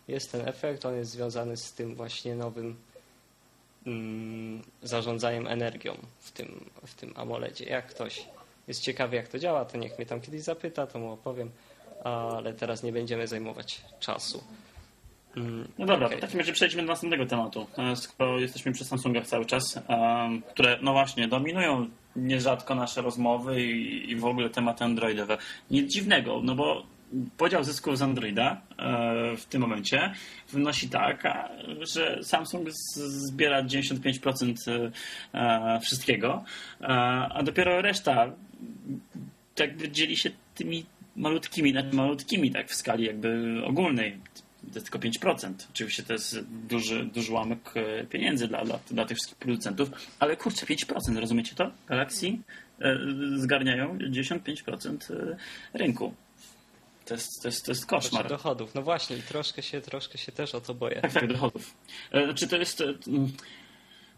jest 0.07 0.31
ten 0.31 0.47
efekt, 0.47 0.85
on 0.85 0.95
jest 0.95 1.11
związany 1.11 1.57
z 1.57 1.73
tym 1.73 1.95
właśnie 1.95 2.35
nowym 2.35 2.75
mm, 3.87 4.61
zarządzaniem 4.83 5.47
energią 5.47 5.97
w 6.19 6.31
tym, 6.31 6.69
w 6.85 6.95
tym 6.95 7.13
AMOLEDzie. 7.15 7.65
Jak 7.65 7.87
ktoś 7.87 8.25
jest 8.67 8.81
ciekawy, 8.81 9.15
jak 9.15 9.27
to 9.27 9.39
działa, 9.39 9.65
to 9.65 9.77
niech 9.77 9.97
mnie 9.97 10.05
tam 10.05 10.21
kiedyś 10.21 10.41
zapyta, 10.41 10.87
to 10.87 10.99
mu 10.99 11.11
opowiem, 11.11 11.51
ale 12.03 12.53
teraz 12.53 12.83
nie 12.83 12.91
będziemy 12.91 13.27
zajmować 13.27 13.81
czasu. 13.99 14.43
No 15.77 15.85
dobra, 15.85 16.07
okej. 16.07 16.17
w 16.17 16.21
takim 16.21 16.39
razie 16.39 16.53
przejdźmy 16.53 16.81
do 16.81 16.87
następnego 16.87 17.25
tematu. 17.25 17.67
E, 17.77 17.95
Skoro 17.95 18.39
jesteśmy 18.39 18.71
przy 18.71 18.85
Samsungach 18.85 19.27
cały 19.27 19.45
czas, 19.45 19.77
em, 19.77 20.41
które 20.41 20.77
no 20.81 20.91
właśnie 20.91 21.27
dominują 21.27 21.89
nierzadko 22.15 22.75
nasze 22.75 23.01
rozmowy 23.01 23.63
i, 23.63 24.15
w 24.15 24.25
ogóle 24.25 24.49
tematy 24.49 24.83
androidowe. 24.83 25.37
Nic 25.71 25.93
dziwnego, 25.93 26.41
no 26.43 26.55
bo 26.55 26.83
podział 27.37 27.63
zysków 27.63 27.97
z 27.97 28.01
Androida 28.01 28.61
e, 28.79 29.37
w 29.37 29.45
tym 29.45 29.61
momencie 29.61 30.13
wynosi 30.51 30.89
tak, 30.89 31.25
a, 31.25 31.49
że 31.81 32.23
Samsung 32.23 32.69
zbiera 32.71 33.63
95% 33.63 34.91
e, 35.33 35.79
wszystkiego, 35.79 36.43
e, 36.81 36.85
a 37.33 37.43
dopiero 37.43 37.81
reszta 37.81 38.31
jakby 39.59 39.91
dzieli 39.91 40.17
się 40.17 40.31
tymi 40.55 40.85
malutkimi, 41.15 41.71
znaczy 41.71 41.95
malutkimi 41.95 42.51
tak 42.51 42.69
w 42.69 42.75
skali 42.75 43.05
jakby 43.05 43.61
ogólnej. 43.65 44.17
To 44.75 44.79
jest 44.79 44.91
tylko 44.91 45.07
5%. 45.29 45.53
Oczywiście 45.71 46.03
to 46.03 46.13
jest 46.13 46.39
duży, 46.43 47.05
duży 47.05 47.31
ułamek 47.31 47.59
e, 47.75 48.03
pieniędzy 48.03 48.47
dla, 48.47 48.65
dla, 48.65 48.79
dla 48.91 49.05
tych 49.05 49.17
wszystkich 49.17 49.37
producentów, 49.37 49.89
ale 50.19 50.37
kurczę, 50.37 50.65
5%, 50.65 51.19
rozumiecie 51.19 51.55
to? 51.55 51.71
Galaxy 51.87 52.27
e, 52.81 52.97
zgarniają 53.35 53.97
95% 53.97 55.13
e, 55.13 55.37
rynku. 55.73 56.13
To 57.05 57.13
jest, 57.13 57.41
to 57.41 57.47
jest, 57.47 57.65
to 57.65 57.71
jest 57.71 57.81
Znaczy 57.81 58.03
koszmar. 58.03 58.27
dochodów. 58.29 58.75
No 58.75 58.81
właśnie, 58.81 59.17
i 59.17 59.21
troszkę 59.21 59.61
się, 59.63 59.81
troszkę 59.81 60.17
się 60.17 60.31
też 60.31 60.55
o 60.55 60.61
to 60.61 60.73
boję. 60.73 61.01
Tak, 61.01 61.13
tak, 61.13 61.27
dochodów. 61.27 61.73
Czy 62.35 62.47
to 62.47 62.57
jest. 62.57 62.83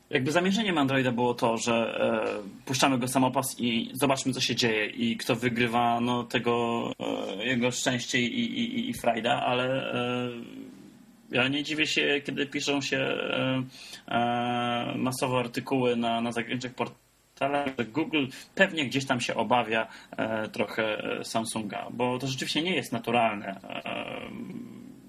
Jakby 0.09 0.31
zamierzeniem 0.31 0.77
Androida 0.77 1.11
było 1.11 1.33
to, 1.33 1.57
że 1.57 1.73
e, 1.73 2.65
puszczamy 2.65 2.97
go 2.97 3.07
samopas 3.07 3.59
i 3.59 3.91
zobaczmy, 3.93 4.33
co 4.33 4.41
się 4.41 4.55
dzieje 4.55 4.85
i 4.85 5.17
kto 5.17 5.35
wygrywa, 5.35 5.99
no 5.99 6.23
tego 6.23 6.91
e, 7.39 7.45
jego 7.45 7.71
szczęście 7.71 8.19
i, 8.19 8.59
i, 8.59 8.89
i, 8.89 8.93
frajda, 8.93 9.41
ale 9.45 9.93
e, 9.93 10.29
ja 11.31 11.47
nie 11.47 11.63
dziwię 11.63 11.87
się, 11.87 12.21
kiedy 12.25 12.45
piszą 12.45 12.81
się 12.81 12.97
e, 12.97 13.63
e, 14.07 14.93
masowo 14.95 15.39
artykuły 15.39 15.95
na, 15.95 16.21
na 16.21 16.31
zagranicznych 16.31 16.73
portalach, 16.73 17.67
że 17.77 17.85
Google 17.85 18.25
pewnie 18.55 18.85
gdzieś 18.85 19.05
tam 19.05 19.21
się 19.21 19.35
obawia 19.35 19.87
e, 20.17 20.47
trochę 20.47 20.97
Samsunga, 21.23 21.87
bo 21.91 22.19
to 22.19 22.27
rzeczywiście 22.27 22.61
nie 22.61 22.75
jest 22.75 22.91
naturalne. 22.91 23.59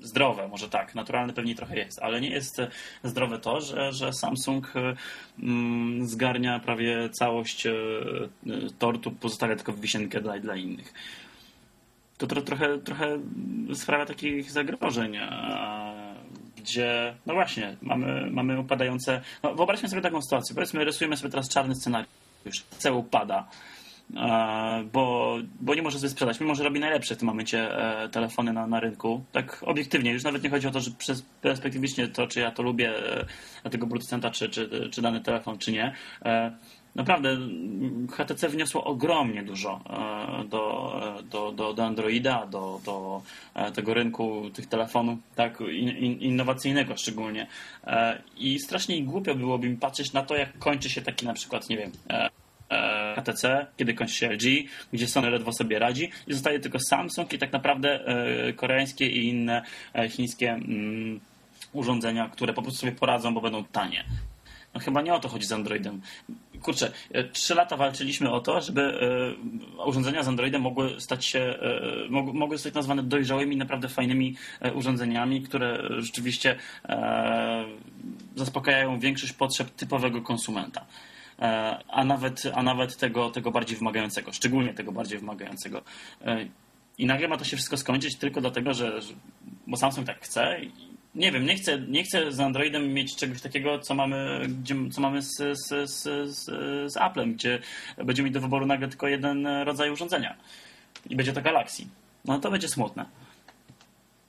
Zdrowe, 0.03 0.49
może 0.49 0.69
tak, 0.69 0.95
naturalne 0.95 1.33
pewnie 1.33 1.55
trochę 1.55 1.77
jest, 1.77 1.99
ale 2.03 2.21
nie 2.21 2.31
jest 2.31 2.61
e, 2.61 2.71
zdrowe 3.05 3.39
to, 3.39 3.61
że, 3.61 3.93
że 3.93 4.13
Samsung 4.13 4.73
e, 4.77 4.95
mm, 5.43 6.07
zgarnia 6.07 6.61
prawie 6.61 7.11
całość 7.11 7.67
e, 7.67 7.73
tortu, 8.79 9.11
pozostawia 9.11 9.57
tylko 9.57 9.73
wisienkę 9.73 10.21
dla, 10.21 10.39
dla 10.39 10.57
innych. 10.57 10.93
To 12.19 12.27
tro, 12.27 12.43
trochę, 12.43 12.79
trochę 12.79 13.19
sprawia 13.75 14.07
takich 14.07 14.51
zagrożeń, 14.51 15.19
gdzie, 16.57 17.15
no 17.27 17.35
właśnie, 17.35 17.77
mamy, 17.83 18.31
mamy 18.31 18.61
upadające. 18.61 19.21
No, 19.43 19.55
wyobraźmy 19.55 19.89
sobie 19.89 20.03
taką 20.03 20.23
sytuację. 20.23 20.55
Powiedzmy, 20.55 20.85
rysujemy 20.85 21.17
sobie 21.17 21.31
teraz 21.31 21.49
czarny 21.49 21.75
scenariusz. 21.75 22.65
Cel 22.79 22.93
upada 22.93 23.49
bo, 24.93 25.37
bo 25.61 25.75
nie 25.75 25.83
może 25.83 25.99
sobie 25.99 26.11
sprzedać, 26.11 26.41
mimo 26.41 26.55
że 26.55 26.65
robi 26.65 26.81
najlepsze 26.81 27.15
w 27.15 27.19
tym 27.19 27.27
momencie 27.27 27.79
e, 27.79 28.09
telefony 28.09 28.53
na, 28.53 28.67
na 28.67 28.81
rynku. 28.81 29.25
Tak 29.33 29.63
obiektywnie, 29.67 30.13
już 30.13 30.25
nawet 30.25 30.43
nie 30.43 30.51
chodzi 30.51 30.67
o 30.67 30.71
to, 30.71 30.81
że 30.81 30.91
przez 30.91 31.23
perspektywicznie 31.23 32.09
to, 32.09 32.27
czy 32.27 32.41
ja 32.41 32.51
to 32.51 32.63
lubię, 32.63 32.93
e, 33.65 33.71
tego 33.71 33.87
producenta, 33.87 34.31
czy, 34.31 34.49
czy, 34.49 34.89
czy 34.91 35.03
dany 35.03 35.21
telefon, 35.21 35.59
czy 35.59 35.73
nie. 35.73 35.95
E, 36.25 36.53
Naprawdę 36.95 37.37
HTC 38.13 38.49
wniosło 38.49 38.85
ogromnie 38.85 39.43
dużo 39.43 39.81
e, 39.91 40.45
do, 40.45 40.93
e, 41.19 41.23
do, 41.23 41.53
do, 41.53 41.75
do 41.75 41.85
Androida, 41.85 42.47
do, 42.47 42.81
do 42.85 43.23
e, 43.55 43.73
tego 43.73 43.95
rynku 43.95 44.51
tych 44.55 44.67
telefonów, 44.67 45.19
tak, 45.35 45.61
in, 45.61 45.89
in, 45.89 46.21
innowacyjnego 46.21 46.97
szczególnie. 46.97 47.47
E, 47.87 48.23
I 48.37 48.59
strasznie 48.59 49.03
głupio 49.03 49.35
byłoby 49.35 49.69
mi 49.69 49.77
patrzeć 49.77 50.13
na 50.13 50.23
to, 50.23 50.37
jak 50.37 50.59
kończy 50.59 50.91
się 50.91 51.03
taki 51.03 51.27
na 51.27 51.35
przykład, 51.35 51.69
nie 51.69 51.77
wiem, 51.77 51.93
e, 52.11 52.25
e, 52.25 52.31
HTC, 53.17 53.67
kiedy 53.77 53.95
kończy 53.95 54.15
się 54.15 54.31
LG, 54.33 54.43
gdzie 54.93 55.09
Sony 55.09 55.31
ledwo 55.31 55.53
sobie 55.53 55.79
radzi 55.79 56.11
i 56.27 56.33
zostaje 56.33 56.61
tylko 56.61 56.79
Samsung 56.81 57.33
i 57.33 57.39
tak 57.39 57.53
naprawdę 57.53 58.07
e, 58.07 58.53
koreańskie 58.53 59.07
i 59.07 59.29
inne 59.29 59.63
e, 59.95 60.09
chińskie 60.09 60.51
mm, 60.51 61.21
urządzenia, 61.73 62.29
które 62.29 62.53
po 62.53 62.63
prostu 62.63 62.81
sobie 62.81 62.93
poradzą, 62.93 63.35
bo 63.35 63.41
będą 63.41 63.65
tanie. 63.65 64.05
No 64.75 64.81
chyba 64.81 65.03
nie 65.03 65.15
o 65.15 65.21
to 65.21 65.29
chodzi 65.29 65.47
z 65.47 65.53
Androidem. 65.53 66.01
Kurczę, 66.63 66.93
e, 67.13 67.25
trzy 67.25 67.55
lata 67.55 67.77
walczyliśmy 67.77 68.31
o 68.31 68.41
to, 68.41 68.61
żeby 68.61 68.83
e, 69.79 69.85
urządzenia 69.85 70.23
z 70.23 70.29
Androidem 70.29 70.63
mogły 70.63 71.01
stać 71.01 71.25
się, 71.25 71.39
e, 71.41 72.09
mog- 72.11 72.35
mogły 72.35 72.57
zostać 72.57 72.75
nazwane 72.75 73.03
dojrzałymi, 73.03 73.57
naprawdę 73.57 73.89
fajnymi 73.89 74.37
e, 74.61 74.73
urządzeniami, 74.73 75.43
które 75.43 75.83
rzeczywiście 75.99 76.57
e, 76.89 77.65
zaspokajają 78.37 78.99
większość 78.99 79.33
potrzeb 79.33 79.71
typowego 79.71 80.23
konsumenta. 80.23 80.87
E, 81.39 81.79
A 81.89 82.05
nawet, 82.05 82.43
a 82.55 82.63
nawet 82.63 82.97
tego, 82.97 83.31
tego 83.31 83.51
bardziej 83.51 83.77
wymagającego, 83.79 84.33
szczególnie 84.33 84.75
tego 84.75 84.93
bardziej 84.93 85.19
wymagającego. 85.19 85.83
E, 86.25 86.47
I 86.99 87.07
nagle 87.07 87.29
ma 87.29 87.37
to 87.37 87.45
się 87.45 87.57
wszystko 87.57 87.77
skończyć 87.77 88.17
tylko 88.17 88.41
dlatego, 88.41 88.75
że, 88.75 89.01
bo 89.67 89.77
Samsung 89.77 90.07
tak 90.07 90.21
chce. 90.21 90.61
Nie 91.15 91.33
wiem, 91.33 91.47
nie 91.47 91.57
chcę, 91.57 91.81
nie 91.81 92.05
chcę 92.05 92.33
z 92.33 92.41
Androidem 92.41 92.95
mieć 92.95 93.17
czegoś 93.17 93.41
takiego, 93.41 93.79
co 93.79 93.95
mamy, 93.95 94.47
gdzie, 94.63 94.75
co 94.93 95.01
mamy 95.01 95.23
z, 95.23 95.37
z, 95.37 95.91
z, 95.91 96.03
z, 96.29 96.45
z 96.93 96.97
Applem, 96.97 97.35
gdzie 97.35 97.59
będziemy 98.05 98.27
mieć 98.27 98.35
do 98.35 98.41
wyboru 98.41 98.67
nagle 98.67 98.89
tylko 98.89 99.09
jeden 99.09 99.47
rodzaj 99.47 99.91
urządzenia. 99.91 100.37
I 101.11 101.17
będzie 101.17 101.33
to 101.33 101.43
Galaxy. 101.43 101.83
No 102.25 102.39
to 102.39 102.51
będzie 102.51 102.69
smutne. 102.69 103.05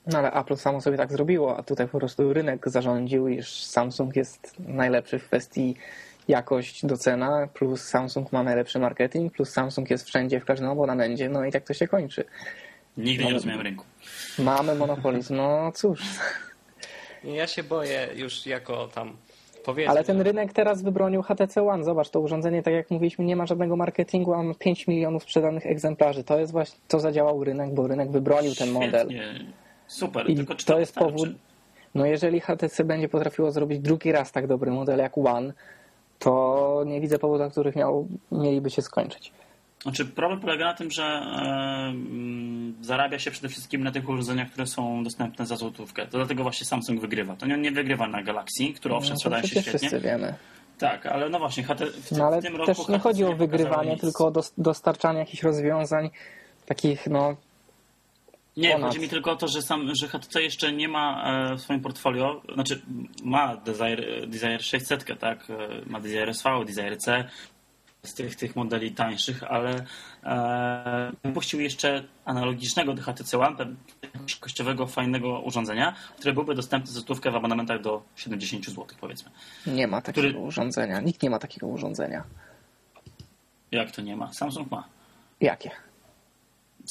No 0.07 0.17
ale 0.17 0.31
Apple 0.31 0.55
samo 0.55 0.81
sobie 0.81 0.97
tak 0.97 1.11
zrobiło, 1.11 1.57
a 1.57 1.63
tutaj 1.63 1.87
po 1.87 1.97
prostu 1.97 2.33
rynek 2.33 2.69
zarządził, 2.69 3.27
iż 3.27 3.63
Samsung 3.63 4.15
jest 4.15 4.55
najlepszy 4.59 5.19
w 5.19 5.25
kwestii 5.25 5.75
jakość 6.27 6.85
do 6.85 6.97
cena, 6.97 7.47
plus 7.53 7.81
Samsung 7.81 8.31
ma 8.31 8.43
najlepszy 8.43 8.79
marketing, 8.79 9.33
plus 9.33 9.49
Samsung 9.49 9.89
jest 9.89 10.07
wszędzie, 10.07 10.39
w 10.39 10.45
każdym 10.45 10.69
abonamencie, 10.69 11.29
no 11.29 11.45
i 11.45 11.51
tak 11.51 11.63
to 11.63 11.73
się 11.73 11.87
kończy. 11.87 12.23
Nigdy 12.97 13.25
nie 13.25 13.33
rozumiem 13.33 13.61
rynku. 13.61 13.85
Mamy 14.39 14.75
monopolizm, 14.75 15.35
no 15.35 15.71
cóż. 15.71 16.01
Ja 17.23 17.47
się 17.47 17.63
boję 17.63 18.07
już 18.15 18.45
jako 18.45 18.87
tam 18.87 19.17
powiedzmy. 19.65 19.91
Ale 19.91 20.03
ten 20.03 20.21
rynek 20.21 20.53
teraz 20.53 20.81
wybronił 20.81 21.21
HTC 21.21 21.67
One. 21.67 21.83
Zobacz, 21.83 22.09
to 22.09 22.19
urządzenie, 22.19 22.63
tak 22.63 22.73
jak 22.73 22.91
mówiliśmy, 22.91 23.25
nie 23.25 23.35
ma 23.35 23.45
żadnego 23.45 23.75
marketingu, 23.75 24.33
a 24.33 24.43
ma 24.43 24.53
5 24.53 24.87
milionów 24.87 25.23
sprzedanych 25.23 25.65
egzemplarzy. 25.65 26.23
To 26.23 26.39
jest 26.39 26.51
właśnie, 26.51 26.79
to 26.87 26.99
zadziałał 26.99 27.43
rynek, 27.43 27.73
bo 27.73 27.87
rynek 27.87 28.11
wybronił 28.11 28.55
ten 28.55 28.71
model. 28.71 29.07
Świetnie. 29.09 29.45
Super, 29.87 30.29
I 30.29 30.35
tylko 30.35 30.55
czy 30.55 30.65
to 30.65 30.79
jest 30.79 30.93
wystarczy? 30.93 31.13
powód, 31.13 31.29
no 31.95 32.05
jeżeli 32.05 32.39
HTC 32.39 32.83
będzie 32.83 33.09
potrafiło 33.09 33.51
zrobić 33.51 33.79
drugi 33.79 34.11
raz 34.11 34.31
tak 34.31 34.47
dobry 34.47 34.71
model 34.71 34.99
jak 34.99 35.17
One, 35.17 35.53
to 36.19 36.83
nie 36.87 37.01
widzę 37.01 37.19
powodów, 37.19 37.39
dla 37.39 37.49
których 37.51 37.75
miał, 37.75 38.07
mieliby 38.31 38.69
się 38.69 38.81
skończyć. 38.81 39.31
Znaczy, 39.83 40.05
problem 40.05 40.39
polega 40.39 40.65
na 40.65 40.73
tym, 40.73 40.91
że 40.91 41.03
e, 41.03 41.85
mm, 41.89 42.75
zarabia 42.81 43.19
się 43.19 43.31
przede 43.31 43.49
wszystkim 43.49 43.83
na 43.83 43.91
tych 43.91 44.09
urządzeniach, 44.09 44.49
które 44.51 44.67
są 44.67 45.03
dostępne 45.03 45.45
za 45.45 45.55
złotówkę. 45.55 46.07
To 46.07 46.17
dlatego 46.17 46.43
właśnie 46.43 46.65
Samsung 46.67 47.01
wygrywa. 47.01 47.35
To 47.35 47.45
nie, 47.45 47.57
nie 47.57 47.71
wygrywa 47.71 48.07
na 48.07 48.23
Galaxy, 48.23 48.63
które 48.75 48.95
owszem 48.95 49.09
No, 49.09 49.15
to 49.15 49.19
sprzedaje 49.19 49.43
się 49.43 49.47
świetnie. 49.49 49.79
wszyscy 49.79 49.99
wiemy. 49.99 50.33
Tak, 50.77 51.05
ale 51.05 51.29
no 51.29 51.39
właśnie, 51.39 51.63
HT, 51.63 51.81
w, 51.85 52.09
tym- 52.09 52.17
No 52.17 52.25
ale 52.27 52.41
w 52.41 52.43
tym 52.43 52.55
roku 52.55 52.65
też 52.75 52.87
nie 52.87 52.99
chodzi 52.99 53.23
o 53.25 53.33
wygrywanie, 53.35 53.97
tylko 53.97 54.27
o 54.27 54.31
dos- 54.31 54.53
dostarczanie 54.57 55.19
jakichś 55.19 55.43
rozwiązań 55.43 56.09
takich, 56.65 57.07
no, 57.07 57.35
Nie, 58.59 58.71
ponad. 58.71 58.87
chodzi 58.89 58.99
mi 58.99 59.09
tylko 59.09 59.31
o 59.31 59.35
to, 59.35 59.47
że, 59.47 59.61
sam, 59.61 59.95
że 59.95 60.07
HTC 60.07 60.41
jeszcze 60.41 60.71
nie 60.73 60.87
ma 60.87 61.23
e, 61.51 61.55
w 61.55 61.61
swoim 61.61 61.81
portfolio, 61.81 62.41
znaczy 62.53 62.81
ma 63.23 63.57
Desire, 63.57 64.27
Desire 64.27 64.59
600, 64.63 65.19
tak? 65.19 65.47
E, 65.49 65.89
Ma 65.89 65.99
Desire 65.99 66.29
SV, 66.29 66.65
Desire 66.65 66.97
C, 66.97 67.29
z 68.03 68.13
tych, 68.13 68.35
tych 68.35 68.55
modeli 68.55 68.91
tańszych, 68.91 69.43
ale 69.43 69.85
e, 70.23 71.11
wypuścił 71.23 71.59
jeszcze 71.59 72.03
analogicznego 72.25 72.93
do 72.93 73.01
HTC 73.01 73.39
One, 73.39 73.55
kościowego, 74.39 74.87
fajnego 74.87 75.39
urządzenia, 75.39 75.95
które 76.17 76.33
byłoby 76.33 76.55
dostępne 76.55 76.87
za 76.91 76.93
złotówkę 76.99 77.31
w 77.31 77.35
abonamentach 77.35 77.81
do 77.81 78.01
70 78.15 78.65
zł, 78.65 78.85
powiedzmy. 79.01 79.31
Nie 79.67 79.87
ma 79.87 80.01
takiego 80.01 80.27
Który- 80.27 80.43
urządzenia. 80.43 81.01
Nikt 81.01 81.23
nie 81.23 81.29
ma 81.29 81.39
takiego 81.39 81.67
urządzenia. 81.67 82.23
Jak 83.71 83.91
to 83.91 84.01
nie 84.01 84.15
ma? 84.15 84.33
Samsung 84.33 84.71
ma. 84.71 84.83
Jakie? 85.41 85.71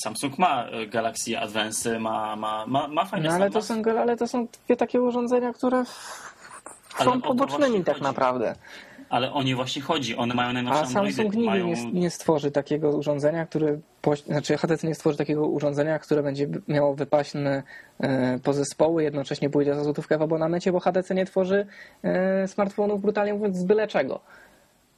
Samsung 0.03 0.39
ma 0.39 0.65
e, 0.65 0.87
Galaxy 0.87 1.39
Advance, 1.39 1.99
ma, 1.99 2.37
ma, 2.37 2.67
ma, 2.67 2.89
ma 2.89 3.05
fajne 3.05 3.29
No 3.29 3.35
ale 3.35 3.51
to, 3.51 3.63
są, 3.63 3.83
ale 4.01 4.17
to 4.17 4.29
są 4.29 4.47
dwie 4.67 4.77
takie 4.77 5.01
urządzenia, 5.01 5.53
które 5.53 5.85
są 7.05 7.21
pobocznymi 7.21 7.85
tak 7.85 7.95
chodzi. 7.95 8.05
naprawdę. 8.05 8.55
Ale 9.09 9.33
o 9.33 9.43
nie 9.43 9.57
właśnie 9.57 9.83
chodzi. 9.83 10.17
One 10.17 10.35
mają 10.35 10.53
najnowsze 10.53 10.83
A 10.83 10.87
Samsung 10.87 11.25
nigdy 11.25 11.39
mają... 11.39 11.67
nie, 11.67 11.93
nie 11.93 12.11
stworzy 12.11 12.51
takiego 12.51 12.91
urządzenia, 12.91 13.47
które. 13.47 13.79
Znaczy 14.27 14.57
HTC 14.57 14.87
nie 14.87 14.95
stworzy 14.95 15.19
takiego 15.19 15.47
urządzenia, 15.47 15.99
które 15.99 16.23
będzie 16.23 16.49
miało 16.69 16.95
wypaśne 16.95 17.63
e, 18.01 18.39
pozespoły, 18.39 19.03
jednocześnie 19.03 19.51
pójdzie 19.51 19.75
za 19.75 19.85
złotówkę 19.85 20.19
w 20.19 20.23
abonamencie, 20.23 20.73
bo 20.73 20.81
HTC 20.81 21.15
nie 21.15 21.27
tworzy 21.27 21.67
e, 22.03 22.49
smartfonów, 22.49 23.03
brutalnie 23.03 23.35
mówiąc, 23.35 23.57
z 23.57 23.65
byle 23.65 23.89
czego. 23.89 24.21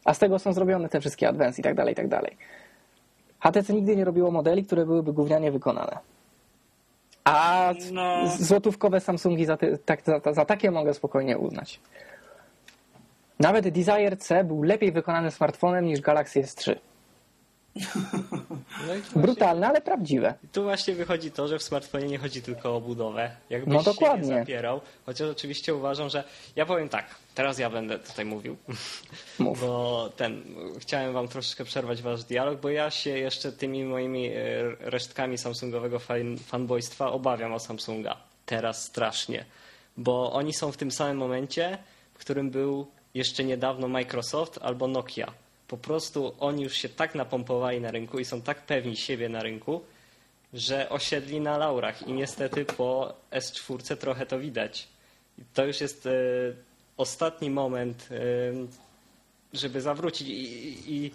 A 0.04 0.14
z 0.14 0.18
tego 0.18 0.38
są 0.38 0.52
zrobione 0.52 0.88
te 0.88 1.00
wszystkie 1.00 1.28
Advance 1.28 1.60
i 1.60 1.64
tak 1.64 1.74
dalej, 1.74 1.92
i 1.92 1.96
tak 1.96 2.08
dalej. 2.08 2.36
HTC 3.40 3.72
nigdy 3.72 3.96
nie 3.96 4.04
robiło 4.04 4.30
modeli, 4.30 4.64
które 4.64 4.86
byłyby 4.86 5.12
gównianie 5.12 5.52
wykonane. 5.52 5.98
A 7.24 7.72
No. 7.92 8.26
złotówkowe 8.38 9.00
Samsungi 9.00 9.46
za, 9.46 9.56
ty, 9.56 9.78
tak, 9.84 10.02
za, 10.04 10.32
za 10.32 10.44
takie 10.44 10.70
mogę 10.70 10.94
spokojnie 10.94 11.38
uznać. 11.38 11.80
Nawet 13.40 13.68
Desire 13.68 14.16
C 14.18 14.44
był 14.44 14.62
lepiej 14.62 14.92
wykonanym 14.92 15.30
smartfonem 15.30 15.84
niż 15.84 16.00
Galaxy 16.00 16.42
S3. 16.42 16.76
No 17.76 17.82
właśnie, 18.86 19.22
Brutalne, 19.22 19.68
ale 19.68 19.80
prawdziwe. 19.80 20.34
tu 20.52 20.62
właśnie 20.62 20.94
wychodzi 20.94 21.30
to, 21.30 21.48
że 21.48 21.58
w 21.58 21.62
smartfonie 21.62 22.06
nie 22.06 22.18
chodzi 22.18 22.42
tylko 22.42 22.76
o 22.76 22.80
budowę. 22.80 23.30
Jakbyś 23.50 23.74
No 23.74 23.78
się 23.80 23.84
dokładnie. 23.84 24.28
nie 24.28 24.38
zapierał. 24.40 24.80
Chociaż 25.06 25.28
oczywiście 25.30 25.74
uważam, 25.74 26.08
że... 26.08 26.24
Ja 26.56 26.66
powiem 26.66 26.88
tak, 26.88 27.06
teraz 27.34 27.58
ja 27.58 27.70
będę 27.70 27.98
tutaj 27.98 28.24
mówił. 28.24 28.56
Mów. 29.38 29.60
Bo 29.60 30.10
ten, 30.16 30.42
chciałem 30.78 31.12
wam 31.12 31.28
troszeczkę 31.28 31.64
przerwać 31.64 32.02
wasz 32.02 32.24
dialog, 32.24 32.60
bo 32.60 32.68
ja 32.68 32.90
się 32.90 33.10
jeszcze 33.10 33.52
tymi 33.52 33.84
moimi 33.84 34.26
e, 34.28 34.32
resztkami 34.80 35.38
samsungowego 35.38 35.98
fan, 35.98 36.38
fanboystwa 36.38 37.12
obawiam 37.12 37.52
o 37.52 37.58
Samsunga. 37.58 38.16
Teraz 38.46 38.84
strasznie. 38.84 39.44
Bo 39.96 40.32
oni 40.32 40.52
są 40.52 40.72
w 40.72 40.76
tym 40.76 40.90
samym 40.90 41.16
momencie, 41.16 41.78
w 42.14 42.18
którym 42.18 42.50
był 42.50 42.86
jeszcze 43.14 43.44
niedawno 43.44 43.88
Microsoft 43.88 44.58
albo 44.62 44.86
Nokia. 44.88 45.32
Po 45.70 45.78
prostu 45.78 46.34
oni 46.40 46.62
już 46.62 46.74
się 46.74 46.88
tak 46.88 47.14
napompowali 47.14 47.80
na 47.80 47.90
rynku 47.90 48.18
i 48.18 48.24
są 48.24 48.42
tak 48.42 48.66
pewni 48.66 48.96
siebie 48.96 49.28
na 49.28 49.42
rynku, 49.42 49.80
że 50.54 50.88
osiedli 50.88 51.40
na 51.40 51.58
laurach 51.58 52.08
i 52.08 52.12
niestety 52.12 52.64
po 52.64 53.14
S4 53.30 53.96
trochę 53.96 54.26
to 54.26 54.38
widać. 54.38 54.88
I 55.38 55.42
To 55.54 55.66
już 55.66 55.80
jest 55.80 56.06
e, 56.06 56.10
ostatni 56.96 57.50
moment, 57.50 58.08
e, 58.10 58.16
żeby 59.52 59.80
zawrócić 59.80 60.28
i, 60.28 60.94
i, 60.94 61.10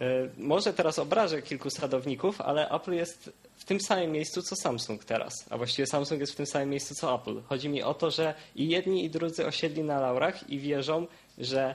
e, 0.00 0.28
może 0.38 0.72
teraz 0.72 0.98
obrażę 0.98 1.42
kilku 1.42 1.70
sadowników, 1.70 2.40
ale 2.40 2.70
Apple 2.70 2.92
jest 2.92 3.32
w 3.56 3.64
tym 3.64 3.80
samym 3.80 4.12
miejscu 4.12 4.42
co 4.42 4.56
Samsung 4.56 5.04
teraz, 5.04 5.46
a 5.50 5.56
właściwie 5.56 5.86
Samsung 5.86 6.20
jest 6.20 6.32
w 6.32 6.36
tym 6.36 6.46
samym 6.46 6.70
miejscu 6.70 6.94
co 6.94 7.14
Apple. 7.14 7.42
Chodzi 7.42 7.68
mi 7.68 7.82
o 7.82 7.94
to, 7.94 8.10
że 8.10 8.34
i 8.56 8.68
jedni 8.68 9.04
i 9.04 9.10
drudzy 9.10 9.46
osiedli 9.46 9.82
na 9.82 10.00
laurach 10.00 10.50
i 10.50 10.58
wierzą, 10.58 11.06
że 11.38 11.74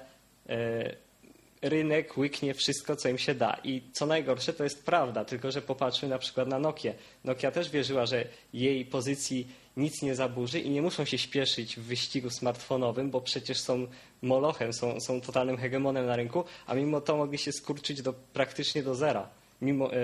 rynek 1.61 2.17
łyknie 2.17 2.53
wszystko, 2.53 2.95
co 2.95 3.09
im 3.09 3.17
się 3.17 3.35
da. 3.35 3.57
I 3.63 3.81
co 3.93 4.05
najgorsze, 4.05 4.53
to 4.53 4.63
jest 4.63 4.85
prawda, 4.85 5.25
tylko 5.25 5.51
że 5.51 5.61
popatrzmy 5.61 6.07
na 6.07 6.19
przykład 6.19 6.47
na 6.47 6.59
Nokię. 6.59 6.93
Nokia 7.23 7.51
też 7.51 7.69
wierzyła, 7.69 8.05
że 8.05 8.25
jej 8.53 8.85
pozycji 8.85 9.47
nic 9.77 10.01
nie 10.01 10.15
zaburzy 10.15 10.59
i 10.59 10.69
nie 10.69 10.81
muszą 10.81 11.05
się 11.05 11.17
śpieszyć 11.17 11.75
w 11.75 11.83
wyścigu 11.83 12.29
smartfonowym, 12.29 13.11
bo 13.11 13.21
przecież 13.21 13.59
są 13.59 13.87
molochem, 14.21 14.73
są, 14.73 14.99
są 14.99 15.21
totalnym 15.21 15.57
hegemonem 15.57 16.05
na 16.05 16.15
rynku, 16.15 16.43
a 16.65 16.75
mimo 16.75 17.01
to 17.01 17.17
mogli 17.17 17.37
się 17.37 17.51
skurczyć 17.51 18.01
do, 18.01 18.13
praktycznie 18.13 18.83
do 18.83 18.95
zera, 18.95 19.29
mimo, 19.61 19.93
e, 19.93 19.97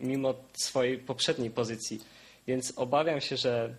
mimo 0.00 0.34
swojej 0.52 0.98
poprzedniej 0.98 1.50
pozycji. 1.50 2.00
Więc 2.46 2.72
obawiam 2.76 3.20
się, 3.20 3.36
że 3.36 3.74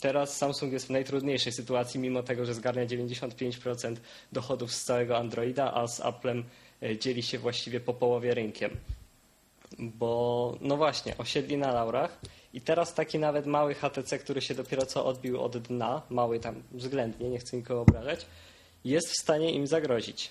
Teraz 0.00 0.36
Samsung 0.36 0.72
jest 0.72 0.86
w 0.86 0.90
najtrudniejszej 0.90 1.52
sytuacji, 1.52 2.00
mimo 2.00 2.22
tego, 2.22 2.46
że 2.46 2.54
zgarnia 2.54 2.86
95% 2.86 3.96
dochodów 4.32 4.72
z 4.72 4.84
całego 4.84 5.16
Androida, 5.16 5.74
a 5.74 5.86
z 5.86 6.00
Applem 6.00 6.44
e, 6.82 6.98
dzieli 6.98 7.22
się 7.22 7.38
właściwie 7.38 7.80
po 7.80 7.94
połowie 7.94 8.34
rynkiem. 8.34 8.70
Bo, 9.78 10.56
no 10.60 10.76
właśnie, 10.76 11.18
osiedli 11.18 11.56
na 11.56 11.72
laurach 11.72 12.20
i 12.54 12.60
teraz 12.60 12.94
taki 12.94 13.18
nawet 13.18 13.46
mały 13.46 13.74
HTC, 13.74 14.18
który 14.18 14.40
się 14.40 14.54
dopiero 14.54 14.86
co 14.86 15.06
odbił 15.06 15.40
od 15.40 15.58
dna, 15.58 16.02
mały 16.10 16.40
tam 16.40 16.62
względnie, 16.72 17.30
nie 17.30 17.38
chcę 17.38 17.56
nikogo 17.56 17.80
obrażać, 17.80 18.26
jest 18.84 19.08
w 19.08 19.22
stanie 19.22 19.52
im 19.52 19.66
zagrozić. 19.66 20.30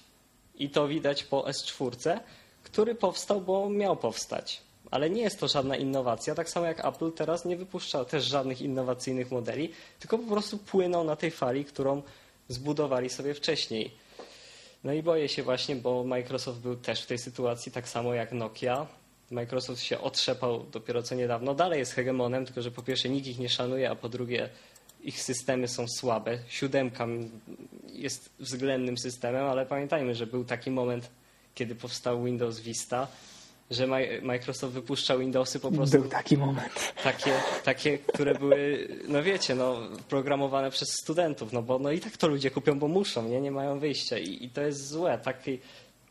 I 0.56 0.70
to 0.70 0.88
widać 0.88 1.24
po 1.24 1.42
S4, 1.42 2.20
który 2.64 2.96
powstał, 2.96 3.42
bo 3.42 3.70
miał 3.70 3.98
powstać. 3.98 4.62
Ale 4.92 5.10
nie 5.10 5.22
jest 5.22 5.40
to 5.40 5.48
żadna 5.48 5.76
innowacja, 5.76 6.36
tak 6.36 6.50
samo 6.50 6.66
jak 6.66 6.86
Apple 6.86 7.12
teraz 7.12 7.46
nie 7.46 7.58
wypuszcza 7.58 8.06
też 8.06 8.26
żadnych 8.26 8.62
innowacyjnych 8.62 9.32
modeli, 9.32 9.72
tylko 10.00 10.18
po 10.18 10.28
prostu 10.28 10.58
płyną 10.58 11.04
na 11.04 11.16
tej 11.16 11.32
fali, 11.32 11.66
którą 11.66 12.02
zbudowali 12.48 13.10
sobie 13.10 13.34
wcześniej. 13.34 13.92
No 14.84 14.94
i 14.94 15.04
boję 15.04 15.30
się 15.30 15.44
właśnie, 15.44 15.76
bo 15.76 16.04
Microsoft 16.04 16.60
był 16.60 16.76
też 16.76 17.04
w 17.04 17.06
tej 17.06 17.18
sytuacji, 17.18 17.72
tak 17.72 17.90
samo 17.90 18.14
jak 18.14 18.32
Nokia. 18.32 18.88
Microsoft 19.32 19.82
się 19.82 20.02
otrzepał 20.02 20.66
dopiero 20.72 21.04
co 21.04 21.16
niedawno. 21.16 21.56
Dalej 21.56 21.80
jest 21.80 21.94
hegemonem, 21.94 22.46
tylko 22.46 22.62
że 22.62 22.72
po 22.72 22.82
pierwsze 22.82 23.10
nikt 23.10 23.28
ich 23.28 23.40
nie 23.40 23.50
szanuje, 23.50 23.90
a 23.90 23.96
po 23.96 24.10
drugie 24.10 24.50
ich 25.04 25.22
systemy 25.22 25.68
są 25.68 25.86
słabe. 25.88 26.38
Siódemka 26.48 27.08
jest 27.94 28.30
względnym 28.40 28.98
systemem, 28.98 29.46
ale 29.46 29.66
pamiętajmy, 29.66 30.16
że 30.16 30.28
był 30.28 30.46
taki 30.46 30.72
moment, 30.72 31.10
kiedy 31.56 31.76
powstał 31.76 32.24
Windows 32.24 32.60
Vista, 32.60 33.08
że 33.72 33.88
Mi- 33.88 34.22
Microsoft 34.22 34.74
wypuszczał 34.74 35.20
Windowsy 35.20 35.60
po 35.60 35.72
prostu 35.72 36.00
Był 36.00 36.10
taki 36.10 36.38
moment. 36.38 36.94
takie, 37.04 37.34
takie, 37.64 37.98
które 37.98 38.36
były, 38.36 38.88
no 39.08 39.24
wiecie, 39.24 39.56
no, 39.56 39.78
programowane 40.10 40.72
przez 40.72 40.90
studentów, 41.02 41.54
no 41.54 41.62
bo 41.62 41.80
no 41.80 41.92
i 41.92 42.00
tak 42.00 42.18
to 42.18 42.28
ludzie 42.28 42.52
kupią, 42.52 42.80
bo 42.80 42.88
muszą, 42.88 43.24
nie, 43.30 43.42
nie 43.42 43.52
mają 43.52 43.80
wyjścia 43.80 44.18
i, 44.18 44.46
i 44.46 44.50
to 44.50 44.62
jest 44.62 44.88
złe. 44.88 45.18
Taki, 45.18 45.60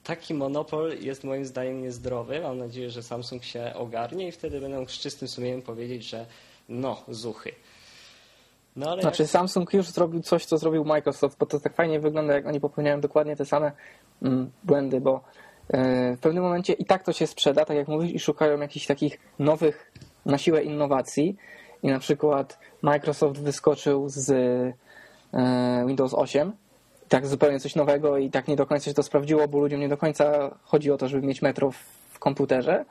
taki 0.05 0.35
monopol 0.35 0.99
jest 1.01 1.25
moim 1.25 1.45
zdaniem 1.45 1.83
niezdrowy. 1.83 2.41
Mam 2.41 2.59
nadzieję, 2.59 2.91
że 2.91 3.03
Samsung 3.03 3.45
się 3.45 3.73
ogarnie 3.75 4.29
i 4.29 4.33
wtedy 4.33 4.61
będą 4.61 4.87
z 4.87 4.93
czystym 4.93 5.29
sumieniem 5.29 5.63
powiedzieć, 5.63 6.09
że 6.09 6.27
no, 6.69 7.03
zuchy. 7.09 7.53
No 8.77 8.91
ale 8.91 9.03
Znaczy 9.03 9.23
jak, 9.23 9.31
Samsung 9.31 9.73
już 9.73 9.87
zrobił 9.87 10.23
coś, 10.23 10.45
co 10.45 10.59
zrobił 10.59 10.85
Microsoft, 10.85 11.39
bo 11.39 11.47
to 11.47 11.61
tak 11.61 11.75
fajnie 11.75 12.01
wygląda, 12.01 12.35
jak 12.35 12.47
oni 12.47 12.61
popełniają 12.61 13.01
dokładnie 13.01 13.37
te 13.37 13.47
same 13.47 13.73
mm, 14.23 14.51
błędy, 14.65 15.01
bo 15.01 15.21
w 16.17 16.19
pewnym 16.21 16.43
momencie 16.43 16.73
i 16.73 16.85
tak 16.85 17.03
to 17.03 17.13
się 17.13 17.27
sprzeda, 17.27 17.65
tak 17.65 17.77
jak 17.77 17.89
mówisz, 17.89 18.13
i 18.13 18.19
szukają 18.19 18.61
jakichś 18.61 18.87
takich 18.87 19.19
nowych 19.39 19.93
na 20.27 20.39
siłę 20.39 20.63
innowacji. 20.63 21.37
I 21.83 21.89
na 21.89 21.99
przykład 21.99 22.59
Microsoft 22.83 23.41
wyskoczył 23.41 24.09
z 24.09 24.31
e, 25.35 25.85
Windows 25.87 26.15
8 26.15 26.53
tak 27.09 27.27
zupełnie 27.27 27.61
coś 27.61 27.75
nowego 27.75 28.19
i 28.19 28.31
tak 28.31 28.49
nie 28.49 28.57
do 28.57 28.67
końca 28.67 28.85
się 28.85 28.95
to 28.95 29.03
sprawdziło, 29.03 29.49
bo 29.49 29.59
ludziom 29.59 29.81
nie 29.81 29.89
do 29.89 29.97
końca 29.97 30.57
chodzi 30.63 30.91
o 30.91 30.97
to, 30.97 31.09
żeby 31.09 31.27
mieć 31.27 31.43
metro 31.43 31.71
w 32.11 32.19
komputerze, 32.19 32.85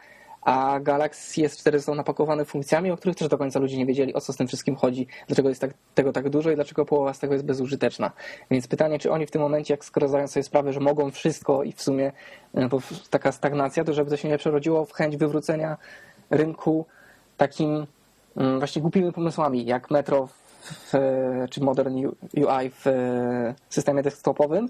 a 0.48 0.80
Galaxy 0.80 1.42
jest 1.42 1.60
wtedy 1.60 1.82
są 1.82 1.96
napakowany 1.96 2.46
funkcjami, 2.46 2.92
o 2.92 2.98
których 2.98 3.18
też 3.18 3.28
do 3.28 3.38
końca 3.38 3.60
ludzie 3.60 3.78
nie 3.78 3.86
wiedzieli, 3.86 4.14
o 4.14 4.22
co 4.22 4.34
z 4.34 4.38
tym 4.38 4.48
wszystkim 4.48 4.76
chodzi, 4.76 5.08
dlaczego 5.28 5.50
jest 5.50 5.62
tak, 5.62 5.72
tego 5.96 6.14
tak 6.14 6.30
dużo 6.30 6.52
i 6.52 6.56
dlaczego 6.56 6.86
połowa 6.86 7.14
z 7.14 7.20
tego 7.20 7.34
jest 7.34 7.46
bezużyteczna. 7.46 8.12
Więc 8.52 8.68
pytanie, 8.68 9.00
czy 9.00 9.12
oni 9.12 9.26
w 9.26 9.32
tym 9.32 9.42
momencie, 9.42 9.74
jak 9.74 9.86
skoro 9.86 10.08
zdają 10.08 10.28
sobie 10.28 10.44
sprawę, 10.44 10.74
że 10.74 10.80
mogą 10.80 11.12
wszystko 11.12 11.64
i 11.64 11.72
w 11.72 11.82
sumie 11.82 12.12
e, 12.54 12.68
bo 12.68 12.80
taka 13.10 13.32
stagnacja, 13.32 13.84
to 13.84 13.94
żeby 13.94 14.10
to 14.10 14.18
się 14.18 14.30
nie 14.30 14.38
przerodziło 14.38 14.86
w 14.86 14.94
chęć 14.94 15.18
wywrócenia 15.18 15.78
rynku 16.30 16.86
takim 17.38 17.88
mm, 18.38 18.60
właśnie 18.60 18.82
głupimi 18.82 19.14
pomysłami, 19.14 19.66
jak 19.66 19.92
Metro 19.92 20.28
w, 20.28 20.94
czy 21.50 21.62
Modern 21.62 21.96
UI 22.36 22.70
w 22.70 22.88
e, 22.88 23.56
systemie 23.70 24.04
desktopowym, 24.04 24.70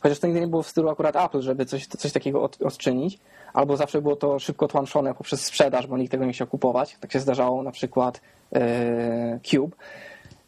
chociaż 0.00 0.18
to 0.18 0.26
nigdy 0.26 0.40
nie 0.40 0.46
było 0.46 0.62
w 0.62 0.68
stylu 0.68 0.88
akurat 0.88 1.16
Apple, 1.16 1.40
żeby 1.40 1.66
coś, 1.66 1.86
coś 1.86 2.12
takiego 2.12 2.42
od, 2.42 2.62
odczynić, 2.62 3.18
albo 3.52 3.76
zawsze 3.76 4.02
było 4.02 4.16
to 4.16 4.38
szybko 4.38 4.68
tłamszone 4.68 5.14
poprzez 5.14 5.44
sprzedaż, 5.44 5.86
bo 5.86 5.98
nikt 5.98 6.10
tego 6.10 6.24
nie 6.24 6.32
chciał 6.32 6.46
kupować. 6.46 6.96
Tak 7.00 7.12
się 7.12 7.20
zdarzało 7.20 7.62
na 7.62 7.70
przykład 7.70 8.20
e, 8.52 9.40
Cube. 9.42 9.76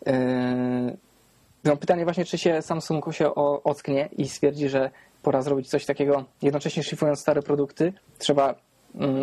E, 0.07 0.97
no 1.65 1.77
pytanie 1.77 2.05
właśnie, 2.05 2.25
czy 2.25 2.39
się 2.39 2.63
Samsung 2.63 3.15
się 3.15 3.35
ocknie 3.65 4.09
i 4.19 4.29
stwierdzi, 4.29 4.69
że 4.69 4.91
pora 5.23 5.43
zrobić 5.43 5.69
coś 5.69 5.87
takiego, 5.87 6.25
jednocześnie 6.43 6.83
szlifując 6.83 7.21
stare 7.21 7.43
produkty, 7.43 7.93
trzeba 8.19 8.55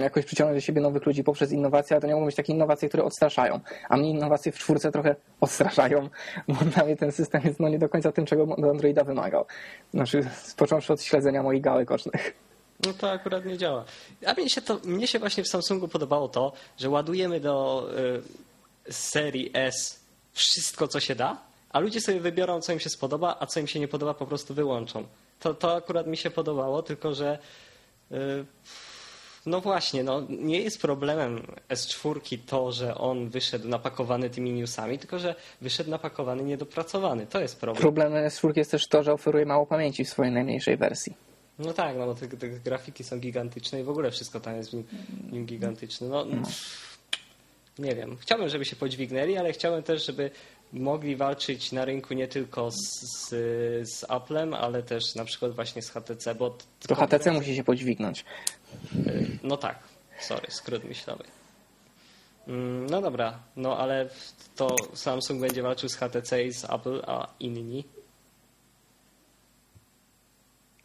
jakoś 0.01 0.26
przyciągnąć 0.26 0.57
do 0.57 0.65
siebie 0.65 0.82
nowych 0.82 1.05
ludzi 1.05 1.24
poprzez 1.24 1.51
innowacje, 1.51 1.95
ale 1.95 2.01
to 2.01 2.07
nie 2.07 2.13
mogą 2.13 2.26
być 2.26 2.36
takie 2.36 2.53
innowacje, 2.53 2.89
które 2.89 3.03
odstraszają. 3.03 3.59
A 3.89 3.97
mnie 3.97 4.09
innowacje 4.09 4.51
w 4.51 4.59
czwórce 4.59 4.91
trochę 4.91 5.15
odstraszają, 5.41 6.09
bo 6.47 6.55
dla 6.65 6.84
mnie 6.84 6.95
ten 6.95 7.11
system 7.11 7.41
jest 7.45 7.59
no 7.59 7.70
nie 7.70 7.80
do 7.80 7.89
końca 7.89 8.11
tym, 8.11 8.26
czego 8.26 8.55
Androida 8.72 9.03
wymagał. 9.03 9.45
Znaczy, 9.93 10.30
począwszy 10.57 10.93
od 10.93 11.01
śledzenia 11.01 11.43
moich 11.43 11.61
gałek 11.61 11.91
ocznych. 11.91 12.34
No 12.86 12.93
to 12.93 13.11
akurat 13.11 13.45
nie 13.45 13.57
działa. 13.57 13.86
A 14.26 14.34
mnie 14.34 14.49
się, 14.49 14.61
to, 14.61 14.80
mnie 14.84 15.07
się 15.07 15.20
właśnie 15.20 15.43
w 15.43 15.47
Samsungu 15.47 15.88
podobało 15.88 16.28
to, 16.28 16.53
że 16.78 16.89
ładujemy 16.89 17.39
do 17.39 17.88
y, 18.88 18.93
serii 18.93 19.51
S 19.53 19.99
wszystko, 20.34 20.88
co 20.88 20.99
się 20.99 21.15
da, 21.15 21.38
a 21.70 21.80
ludzie 21.80 22.01
sobie 22.01 22.20
wybiorą, 22.20 22.61
co 22.61 22.74
im 22.74 22.80
się 22.80 22.89
spodoba, 22.89 23.38
a 23.39 23.45
co 23.45 23.59
im 23.59 23.68
się 23.68 23.80
nie 23.80 23.88
podoba, 23.88 24.13
po 24.13 24.26
prostu 24.26 24.53
wyłączą. 24.53 25.03
To, 25.39 25.53
to 25.53 25.76
akurat 25.76 26.07
mi 26.07 26.18
się 26.18 26.30
podobało, 26.30 26.84
tylko 26.84 27.13
że 27.13 27.39
y, 28.11 28.45
no 29.47 29.61
właśnie, 29.61 30.03
no, 30.03 30.21
nie 30.29 30.61
jest 30.61 30.81
problemem 30.81 31.41
S4 31.69 32.37
to, 32.45 32.71
że 32.71 32.95
on 32.95 33.29
wyszedł 33.29 33.67
napakowany 33.67 34.29
tymi 34.29 34.53
newsami, 34.53 34.99
tylko 34.99 35.19
że 35.19 35.35
wyszedł 35.61 35.89
napakowany 35.89 36.43
niedopracowany. 36.43 37.27
To 37.27 37.41
jest 37.41 37.59
problem. 37.59 37.81
Problemem 37.81 38.29
S4 38.29 38.57
jest 38.57 38.71
też 38.71 38.87
to, 38.87 39.03
że 39.03 39.13
oferuje 39.13 39.45
mało 39.45 39.65
pamięci 39.65 40.05
w 40.05 40.09
swojej 40.09 40.33
najmniejszej 40.33 40.77
wersji. 40.77 41.13
No 41.59 41.73
tak, 41.73 41.97
no 41.97 42.05
bo 42.05 42.15
te, 42.15 42.27
te 42.27 42.49
grafiki 42.49 43.03
są 43.03 43.19
gigantyczne 43.19 43.81
i 43.81 43.83
w 43.83 43.89
ogóle 43.89 44.11
wszystko 44.11 44.39
tam 44.39 44.55
jest 44.55 44.69
w 44.69 44.73
nim, 44.73 44.83
w 45.09 45.31
nim 45.31 45.45
gigantyczne. 45.45 46.07
No, 46.07 46.25
nie 47.79 47.95
wiem. 47.95 48.17
Chciałbym, 48.19 48.49
żeby 48.49 48.65
się 48.65 48.75
podźwignęli, 48.75 49.37
ale 49.37 49.53
chciałbym 49.53 49.83
też, 49.83 50.05
żeby 50.05 50.31
mogli 50.73 51.15
walczyć 51.15 51.71
na 51.71 51.85
rynku 51.85 52.13
nie 52.13 52.27
tylko 52.27 52.71
z, 52.71 52.77
z, 53.01 53.29
z 53.89 54.05
Applem, 54.09 54.53
ale 54.53 54.83
też 54.83 55.15
na 55.15 55.25
przykład 55.25 55.51
właśnie 55.51 55.81
z 55.81 55.89
HTC, 55.89 56.35
bo 56.35 56.57
To 56.87 56.95
HTC 56.95 57.31
musi 57.31 57.55
się 57.55 57.63
podźwignąć. 57.63 58.25
No 59.43 59.57
tak, 59.57 59.80
sorry, 60.19 60.51
skrót 60.51 60.84
myślowy. 60.84 61.23
Mm, 62.47 62.86
No 62.89 63.01
dobra, 63.01 63.39
no 63.55 63.78
ale 63.78 64.09
to 64.55 64.75
Samsung 64.93 65.41
będzie 65.41 65.61
walczył 65.63 65.89
z 65.89 65.95
HTC 65.95 66.43
i 66.43 66.53
z 66.53 66.63
Apple, 66.65 67.01
a 67.07 67.28
inni? 67.39 67.84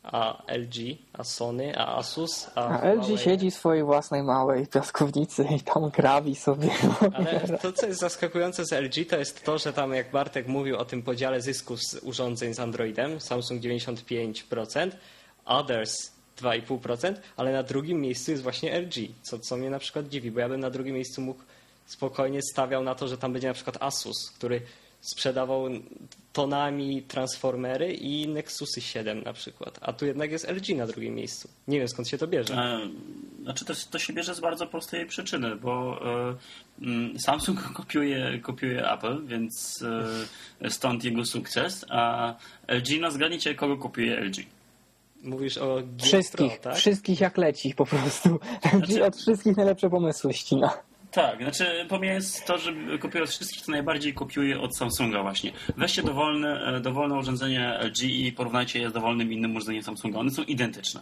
A 0.02 0.42
LG, 0.46 0.98
a 1.12 1.24
Sony, 1.24 1.78
a 1.78 1.96
Asus, 1.98 2.50
a, 2.54 2.66
A 2.80 2.92
LG 2.92 2.98
Huawei. 3.00 3.18
siedzi 3.18 3.50
w 3.50 3.54
swojej 3.54 3.84
własnej 3.84 4.22
małej 4.22 4.66
piaskownicy 4.66 5.44
i 5.56 5.60
tam 5.60 5.90
grabi 5.90 6.34
sobie. 6.36 6.70
Ale 7.14 7.58
to, 7.58 7.72
co 7.72 7.86
jest 7.86 8.00
zaskakujące 8.00 8.64
z 8.66 8.72
LG, 8.72 9.06
to 9.10 9.16
jest 9.16 9.44
to, 9.44 9.58
że 9.58 9.72
tam, 9.72 9.94
jak 9.94 10.10
Bartek 10.10 10.46
mówił 10.48 10.76
o 10.76 10.84
tym 10.84 11.02
podziale 11.02 11.40
zysków 11.40 11.80
z 11.80 11.94
urządzeń 12.02 12.54
z 12.54 12.60
Androidem, 12.60 13.20
Samsung 13.20 13.62
95%, 13.62 14.90
Others 15.44 16.11
2,5%, 16.40 17.14
ale 17.36 17.52
na 17.52 17.62
drugim 17.62 18.00
miejscu 18.00 18.30
jest 18.30 18.42
właśnie 18.42 18.80
LG, 18.80 18.94
co, 19.22 19.38
co 19.38 19.56
mnie 19.56 19.70
na 19.70 19.78
przykład 19.78 20.08
dziwi, 20.08 20.30
bo 20.30 20.40
ja 20.40 20.48
bym 20.48 20.60
na 20.60 20.70
drugim 20.70 20.94
miejscu 20.94 21.20
mógł 21.22 21.42
spokojnie 21.86 22.40
stawiał 22.52 22.84
na 22.84 22.94
to, 22.94 23.08
że 23.08 23.18
tam 23.18 23.32
będzie 23.32 23.48
na 23.48 23.54
przykład 23.54 23.76
Asus, 23.80 24.30
który 24.30 24.62
sprzedawał 25.00 25.68
tonami 26.32 27.02
transformery 27.02 27.92
i 27.92 28.28
Nexusy 28.28 28.80
7 28.80 29.22
na 29.22 29.32
przykład, 29.32 29.78
a 29.80 29.92
tu 29.92 30.06
jednak 30.06 30.30
jest 30.30 30.48
LG 30.48 30.76
na 30.76 30.86
drugim 30.86 31.14
miejscu. 31.14 31.48
Nie 31.68 31.78
wiem 31.78 31.88
skąd 31.88 32.08
się 32.08 32.18
to 32.18 32.26
bierze. 32.26 32.54
E, 32.54 32.88
Znaczy 33.42 33.64
to, 33.64 33.74
to 33.90 33.98
się 33.98 34.12
bierze 34.12 34.34
z 34.34 34.40
bardzo 34.40 34.66
prostej 34.66 35.06
przyczyny, 35.06 35.56
bo 35.56 36.00
e, 36.30 36.36
mm, 36.82 37.20
Samsung 37.20 37.62
kopiuje, 37.78 38.38
kopiuje 38.38 38.90
Apple, 38.90 39.26
więc 39.26 39.84
e, 40.62 40.70
stąd 40.70 41.04
jego 41.04 41.24
sukces, 41.24 41.84
a 41.88 42.34
LG, 42.68 43.00
no 43.00 43.10
zgadnijcie 43.10 43.54
kogo 43.54 43.76
kopiuje 43.76 44.20
LG. 44.20 44.36
Mówisz 45.22 45.58
o 45.58 45.76
G 45.82 46.06
Wszystkich, 46.06 46.60
Pro, 46.60 46.70
tak? 46.70 46.80
wszystkich 46.80 47.20
jak 47.20 47.36
leci 47.36 47.74
po 47.74 47.86
prostu. 47.86 48.40
LG 48.82 49.02
od 49.02 49.16
wszystkich 49.16 49.56
najlepsze 49.56 49.90
pomysły 49.90 50.32
ścina. 50.32 50.70
Tak, 51.12 51.42
znaczy 51.42 51.86
pomijając 51.88 52.44
to, 52.44 52.58
że 52.58 52.72
kopiuje 52.98 53.24
od 53.24 53.30
wszystkich, 53.30 53.64
to 53.64 53.72
najbardziej 53.72 54.14
kopiuje 54.14 54.60
od 54.60 54.76
Samsunga 54.76 55.22
właśnie. 55.22 55.52
Weźcie 55.76 56.02
dowolne, 56.02 56.76
e, 56.76 56.80
dowolne 56.80 57.14
urządzenie 57.18 57.78
LG 57.80 58.02
i 58.02 58.32
porównajcie 58.32 58.78
je 58.80 58.90
z 58.90 58.92
dowolnym 58.92 59.32
innym 59.32 59.56
urządzeniem 59.56 59.82
Samsunga. 59.82 60.18
One 60.18 60.30
są 60.30 60.42
identyczne. 60.42 61.00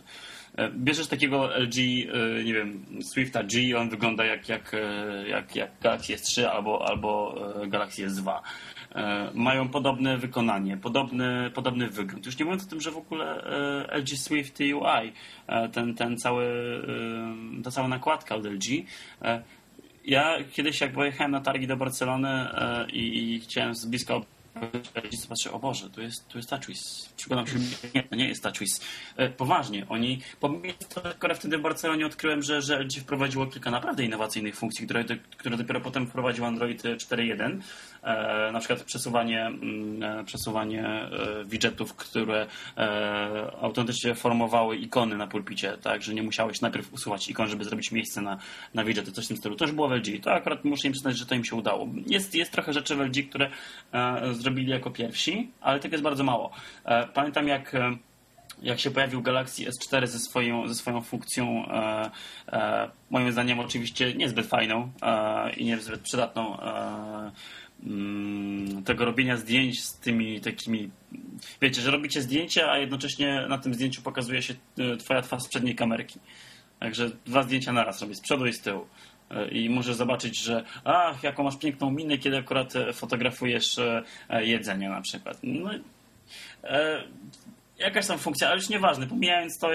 E, 0.57 0.71
Bierzesz 0.71 1.07
takiego 1.07 1.59
LG, 1.59 1.79
e, 1.79 2.45
nie 2.45 2.55
wiem, 2.55 2.85
Swifta 3.03 3.43
G, 3.43 3.79
on 3.79 3.91
wygląda 3.91 4.25
jak, 4.25 4.49
jak, 4.49 4.77
jak, 5.27 5.57
jak 5.57 5.71
Galaxy 5.81 6.13
S3 6.13 6.45
albo, 6.45 6.89
albo 6.89 7.35
Galaxy 7.69 8.09
S2. 8.09 8.39
E, 8.95 9.31
Mają 9.35 9.69
podobne 9.69 10.19
wykonanie, 10.19 10.77
podobny, 10.77 11.51
podobny 11.55 11.89
wygląd. 11.89 12.27
Już 12.27 12.39
nie 12.39 12.45
mówiąc 12.45 12.67
o 12.67 12.71
tym, 12.71 12.81
że 12.81 12.91
w 12.91 12.97
ogóle 12.97 13.45
e, 13.89 13.99
LG 13.99 14.09
Swift 14.19 14.61
UI, 14.61 15.13
e, 15.47 15.69
ten, 15.69 15.95
ten 15.95 16.19
cały, 16.19 16.47
ta 17.65 17.71
cała 17.71 17.89
nakładka 17.89 18.37
od 18.37 18.45
LG, 18.45 18.65
ja 20.05 20.37
kiedyś 20.53 20.81
jak 20.81 20.93
pojechałem 20.93 21.31
na 21.31 21.41
targi 21.41 21.67
do 21.67 21.77
Barcelony 21.77 22.47
i, 22.93 23.35
i 23.35 23.41
chciałem 23.41 23.75
z 23.75 23.87
bliska 23.87 24.15
obejrzeć, 24.15 25.27
patrzę, 25.29 25.53
o 25.53 25.59
Boże, 25.59 25.91
tu 25.91 26.01
jest, 26.03 26.29
tu 26.29 26.39
jest 26.39 26.51
TouchWiz. 26.51 27.13
Przyglądam 27.17 27.47
się, 27.47 27.59
nie, 27.95 28.03
to 28.03 28.17
nie 28.17 28.29
jest 28.29 28.43
TouchWiz. 28.43 28.81
Poważnie, 29.37 29.87
oni, 29.89 30.21
pomimo 30.41 30.75
to, 30.95 31.05
akurat 31.11 31.39
wtedy 31.39 31.59
w 31.59 31.61
Barcelonie 31.61 32.07
odkryłem, 32.07 32.43
że, 32.43 32.63
że 32.63 32.79
LG 32.79 33.01
wprowadziło 33.01 33.47
kilka 33.47 33.71
naprawdę 33.71 34.05
innowacyjnych 34.05 34.57
funkcji, 34.57 34.85
które, 34.87 35.05
które 35.37 35.57
dopiero 35.57 35.81
potem 35.81 36.07
wprowadził 36.07 36.45
Android 36.45 36.83
4.1. 36.83 37.61
E, 38.03 38.53
na 38.53 38.59
przykład 38.59 38.83
przesuwanie, 38.83 39.47
mm, 39.47 40.03
e, 40.03 40.25
przesuwanie 40.25 40.87
e, 40.87 41.09
widgetów, 41.45 41.95
które 41.95 42.47
autentycznie 43.61 44.15
formowały 44.15 44.77
ikony 44.77 45.17
na 45.17 45.27
pulpicie, 45.27 45.79
tak, 45.83 46.03
że 46.03 46.15
nie 46.15 46.23
musiałeś 46.23 46.61
najpierw 46.61 46.93
usuwać 46.93 47.29
ikon, 47.29 47.49
żeby 47.49 47.65
zrobić 47.65 47.93
miejsce 47.93 48.21
na, 48.21 48.39
na 48.75 48.85
widgety, 48.85 49.13
coś 49.13 49.25
w 49.25 49.29
tym 49.29 49.37
stylu. 49.37 49.57
To 49.57 49.65
już 49.65 49.75
było 49.75 49.89
w 49.89 49.93
LG. 49.93 50.23
To 50.23 50.33
akurat 50.33 50.65
muszę 50.65 50.87
im 50.87 50.93
przyznać, 50.93 51.19
że 51.19 51.27
to 51.27 51.35
im 51.35 51.45
się 51.45 51.57
udało. 51.57 51.89
Jest, 52.07 52.35
jest 52.35 52.53
trochę 52.53 52.73
rzeczy 52.73 52.97
w 52.97 53.01
LG, 53.01 53.29
które 53.31 53.51
zrobili 54.33 54.71
jako 54.71 54.91
pierwsi, 54.91 55.51
ale 55.61 55.81
tego 55.81 55.95
jest 55.95 56.05
bardzo 56.05 56.25
mało. 56.25 56.51
Pamiętam 57.15 57.49
jak 57.49 57.77
jak 58.63 58.81
się 58.81 58.91
pojawił 58.91 59.23
Galaxy 59.23 59.63
S4 59.63 60.07
ze 60.07 60.19
swoją, 60.19 60.69
ze 60.69 60.75
swoją 60.75 61.01
funkcją, 61.01 61.67
e, 61.69 62.11
e, 62.49 62.91
moim 63.11 63.33
zdaniem 63.33 63.61
oczywiście 63.61 64.15
niezbyt 64.15 64.47
fajną 64.47 64.93
e, 65.03 65.53
i 65.53 65.65
niezbyt 65.65 66.01
przydatną, 66.01 66.59
tego 68.85 69.05
robienia 69.05 69.37
zdjęć 69.37 69.85
z 69.85 69.99
tymi 69.99 70.41
takimi, 70.41 70.91
wiecie, 71.63 71.81
że 71.81 71.91
robicie 71.91 72.23
zdjęcie, 72.23 72.71
a 72.71 72.79
jednocześnie 72.79 73.47
na 73.49 73.59
tym 73.59 73.75
zdjęciu 73.75 74.03
pokazuje 74.03 74.43
się 74.43 74.55
e, 74.79 74.97
twoja 74.97 75.23
twarz 75.23 75.43
z 75.43 75.49
przedniej 75.49 75.75
kamerki. 75.75 76.19
Także 76.79 77.11
dwa 77.27 77.43
zdjęcia 77.43 77.73
naraz 77.73 78.03
robię, 78.03 78.15
z 78.15 78.21
przodu 78.21 78.47
i 78.47 78.53
z 78.53 78.61
tyłu. 78.61 78.87
E, 79.31 79.49
I 79.49 79.71
możesz 79.71 79.97
zobaczyć, 79.97 80.43
że 80.43 80.65
ach, 80.85 81.23
jaką 81.23 81.43
masz 81.43 81.59
piękną 81.59 81.91
minę, 81.91 82.19
kiedy 82.19 82.37
akurat 82.37 82.77
e, 82.77 82.93
fotografujesz 82.93 83.77
jedzenie 84.41 84.89
na 84.89 85.01
przykład. 85.01 85.39
No, 85.43 85.71
e, 86.65 87.05
jakaś 87.79 88.07
tam 88.07 88.19
funkcja, 88.19 88.49
ale 88.49 88.57
już 88.57 88.69
nieważne, 88.69 89.07
pomijając 89.07 89.59
to, 89.59 89.69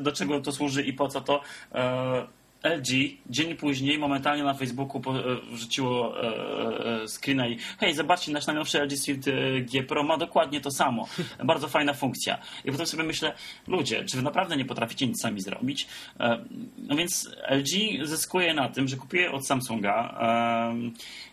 do 0.00 0.12
czego 0.12 0.40
to 0.40 0.52
służy 0.52 0.82
i 0.82 0.92
po 0.92 1.08
co 1.08 1.20
to, 1.20 1.40
e, 1.74 2.26
LG 2.64 2.88
dzień 3.30 3.54
później 3.56 3.98
momentalnie 3.98 4.44
na 4.44 4.54
Facebooku 4.54 5.02
e, 5.16 5.22
wrzuciło 5.56 6.22
e, 6.22 7.02
e, 7.02 7.08
screena 7.08 7.48
i 7.48 7.58
hej, 7.78 7.94
zobaczcie, 7.94 8.32
nasz 8.32 8.46
najnowszy 8.46 8.82
LG 8.82 8.96
Swift 8.96 9.28
e, 9.28 9.60
G 9.60 9.82
Pro 9.82 10.02
ma 10.02 10.16
dokładnie 10.16 10.60
to 10.60 10.70
samo. 10.70 11.08
Bardzo 11.44 11.68
fajna 11.68 11.94
funkcja. 11.94 12.38
I 12.64 12.70
potem 12.72 12.86
sobie 12.86 13.02
myślę, 13.04 13.32
ludzie, 13.66 14.04
czy 14.04 14.16
wy 14.16 14.22
naprawdę 14.22 14.56
nie 14.56 14.64
potraficie 14.64 15.06
nic 15.06 15.20
sami 15.22 15.40
zrobić? 15.40 15.86
E, 16.20 16.44
No 16.78 16.96
więc 16.96 17.30
LG 17.50 17.68
zyskuje 18.06 18.54
na 18.54 18.68
tym, 18.68 18.88
że 18.88 18.96
kupuje 18.96 19.32
od 19.32 19.46
Samsunga. 19.46 20.18
e, 20.20 20.74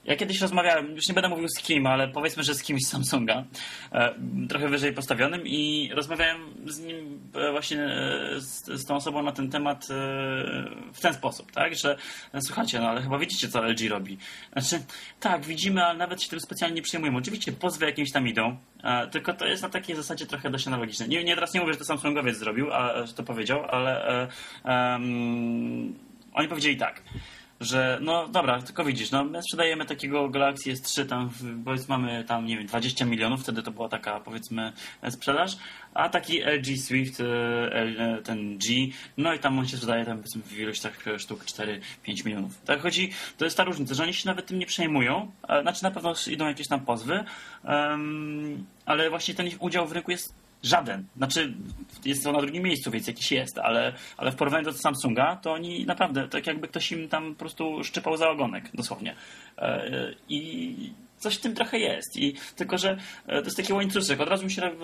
Ja 0.05 0.15
kiedyś 0.15 0.41
rozmawiałem, 0.41 0.95
już 0.95 1.07
nie 1.07 1.13
będę 1.13 1.29
mówił 1.29 1.47
z 1.49 1.59
kim, 1.61 1.88
ale 1.88 2.07
powiedzmy, 2.07 2.43
że 2.43 2.55
z 2.55 2.63
kimś 2.63 2.82
z 2.86 2.89
Samsunga, 2.89 3.43
e, 3.91 4.13
trochę 4.49 4.69
wyżej 4.69 4.93
postawionym 4.93 5.41
i 5.47 5.89
rozmawiałem 5.93 6.41
z 6.67 6.79
nim 6.79 7.19
e, 7.36 7.51
właśnie 7.51 7.79
e, 7.84 8.41
z, 8.41 8.65
z 8.82 8.86
tą 8.86 8.95
osobą 8.95 9.23
na 9.23 9.32
ten 9.32 9.49
temat 9.49 9.84
e, 9.84 9.93
w 10.93 10.99
ten 11.01 11.13
sposób, 11.13 11.20
tak, 11.53 11.76
że 11.76 11.97
e, 12.34 12.41
słuchajcie, 12.41 12.80
no 12.80 12.89
ale 12.89 13.01
chyba 13.01 13.17
widzicie, 13.17 13.49
co 13.49 13.67
LG 13.67 13.89
robi. 13.89 14.17
Znaczy, 14.53 14.86
tak, 15.19 15.45
widzimy, 15.45 15.86
ale 15.86 15.97
nawet 15.97 16.24
się 16.24 16.30
tym 16.30 16.39
specjalnie 16.39 16.76
nie 16.76 16.82
przejmujemy. 16.82 17.17
Oczywiście 17.17 17.51
pozwy 17.51 17.86
jakimś 17.86 18.11
tam 18.11 18.28
idą, 18.28 18.57
e, 18.84 19.07
tylko 19.07 19.34
to 19.34 19.47
jest 19.47 19.63
na 19.63 19.69
takiej 19.69 19.95
zasadzie 19.95 20.26
trochę 20.26 20.49
dość 20.49 20.67
analogiczne. 20.67 21.07
Nie, 21.07 21.24
nie 21.24 21.36
teraz 21.36 21.53
nie 21.53 21.61
mówię, 21.61 21.74
że 21.74 21.80
to 21.80 21.86
Samsungowiec 21.86 22.38
zrobił, 22.38 22.74
a 22.74 23.05
że 23.05 23.13
to 23.13 23.24
powiedział, 23.24 23.65
ale 23.65 24.28
em, 24.63 25.93
oni 26.34 26.47
powiedzieli 26.47 26.78
tak 26.78 27.01
że 27.62 27.97
no 28.01 28.28
dobra, 28.28 28.62
tylko 28.62 28.86
widzisz, 28.86 29.12
no 29.12 29.24
my 29.24 29.43
sprzedajemy 29.43 29.86
takiego 29.86 30.30
Galaxy 30.30 30.74
S3 30.74 31.05
tam, 31.05 31.30
powiedzmy 31.66 31.97
mamy 31.97 32.24
tam, 32.24 32.45
nie 32.45 32.57
wiem, 32.57 32.68
20 32.68 33.05
milionów, 33.05 33.41
wtedy 33.41 33.64
to 33.64 33.72
była 33.72 33.89
taka 33.89 34.20
powiedzmy 34.20 34.74
sprzedaż, 35.09 35.57
a 35.93 36.09
taki 36.09 36.41
LG 36.43 36.78
Swift, 36.78 37.20
e, 37.20 37.24
L- 37.74 38.22
ten 38.24 38.57
G, 38.57 38.88
no 39.18 39.34
i 39.34 39.39
tam 39.39 39.59
on 39.59 39.68
się 39.68 39.78
sprzedaje 39.78 40.05
tam 40.05 40.18
powiedzmy 40.18 40.41
w 40.41 40.59
ilościach 40.59 41.03
sztuk 41.18 41.45
4-5 41.45 42.26
milionów. 42.26 42.62
Tak 42.66 42.82
chodzi, 42.82 43.12
to 43.38 43.45
jest 43.45 43.57
ta 43.57 43.64
różnica, 43.64 43.93
że 43.93 44.03
oni 44.03 44.14
się 44.14 44.30
nawet 44.30 44.45
tym 44.45 44.59
nie 44.59 44.66
przejmują, 44.66 45.32
znaczy 45.62 45.84
na 45.84 45.91
pewno 45.91 46.14
idą 46.28 46.47
jakieś 46.47 46.68
tam 46.68 46.80
pozwy, 46.80 47.24
em, 47.64 48.66
ale 48.86 49.09
właśnie 49.09 49.34
ten 49.34 49.47
ich 49.47 49.62
udział 49.62 49.88
w 49.88 49.91
rynku 49.91 50.12
jest 50.12 50.40
Żaden. 50.64 51.05
Znaczy, 51.18 51.53
jest 52.05 52.24
to 52.24 52.32
na 52.32 52.41
drugim 52.41 52.64
miejscu, 52.64 52.91
więc 52.91 53.07
jakiś 53.07 53.32
jest, 53.32 53.57
ale, 53.57 53.93
ale 54.18 54.32
w 54.32 54.36
porównaniu 54.36 54.66
do 54.66 54.74
Samsunga, 54.74 55.36
to 55.36 55.53
oni 55.53 55.86
naprawdę, 55.86 56.28
tak 56.28 56.47
jakby 56.47 56.68
ktoś 56.68 56.91
im 56.91 57.09
tam 57.09 57.34
po 57.34 57.39
prostu 57.39 57.84
szczypał 57.84 58.18
za 58.18 58.30
ogonek, 58.30 58.70
dosłownie. 58.74 59.16
E, 59.57 60.14
I 60.30 60.93
coś 61.18 61.36
w 61.36 61.41
tym 61.41 61.55
trochę 61.55 61.80
jest. 61.80 62.18
I 62.18 62.34
tylko, 62.55 62.78
że 62.78 62.97
e, 63.28 63.39
to 63.39 63.45
jest 63.45 63.57
taki 63.57 63.74
łańcuszek. 63.74 64.22
Od 64.22 64.30
razu 64.30 64.45
mi 64.45 64.51
się 64.51 64.62
w, 64.62 64.80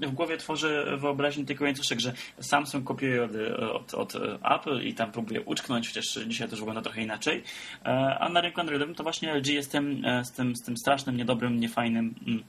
w, 0.00 0.06
w 0.06 0.12
głowie 0.12 0.36
tworzy 0.36 0.84
wyobraźnię 0.98 1.44
taki 1.44 1.64
łańcuszek, 1.64 2.00
że 2.00 2.12
Samsung 2.40 2.84
kopiuje 2.84 3.24
od, 3.24 3.32
od, 3.60 3.94
od 3.94 4.14
Apple 4.42 4.86
i 4.86 4.94
tam 4.94 5.12
próbuje 5.12 5.40
uczknąć, 5.40 5.88
chociaż 5.88 6.18
dzisiaj 6.26 6.48
już 6.50 6.58
wygląda 6.58 6.82
trochę 6.82 7.02
inaczej. 7.02 7.42
E, 7.84 8.18
a 8.20 8.28
na 8.28 8.40
rynku 8.40 8.60
Androidowym 8.60 8.94
to 8.94 9.02
właśnie 9.02 9.34
LG 9.34 9.46
jest 9.46 9.72
tym, 9.72 10.02
z, 10.24 10.32
tym, 10.32 10.56
z 10.56 10.62
tym 10.62 10.76
strasznym, 10.76 11.16
niedobrym, 11.16 11.60
niefajnym 11.60 12.14
mm, 12.26 12.42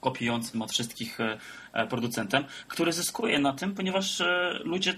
kopiującym 0.00 0.62
od 0.62 0.72
wszystkich 0.72 1.18
producentem, 1.88 2.44
który 2.68 2.92
zyskuje 2.92 3.38
na 3.38 3.52
tym, 3.52 3.74
ponieważ 3.74 4.22
ludzie 4.64 4.94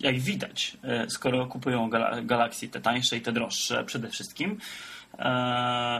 jak 0.00 0.18
widać, 0.18 0.76
skoro 1.08 1.46
kupują 1.46 1.90
Galaxy, 2.22 2.68
te 2.68 2.80
tańsze 2.80 3.16
i 3.16 3.20
te 3.20 3.32
droższe 3.32 3.84
przede 3.84 4.08
wszystkim, 4.08 4.58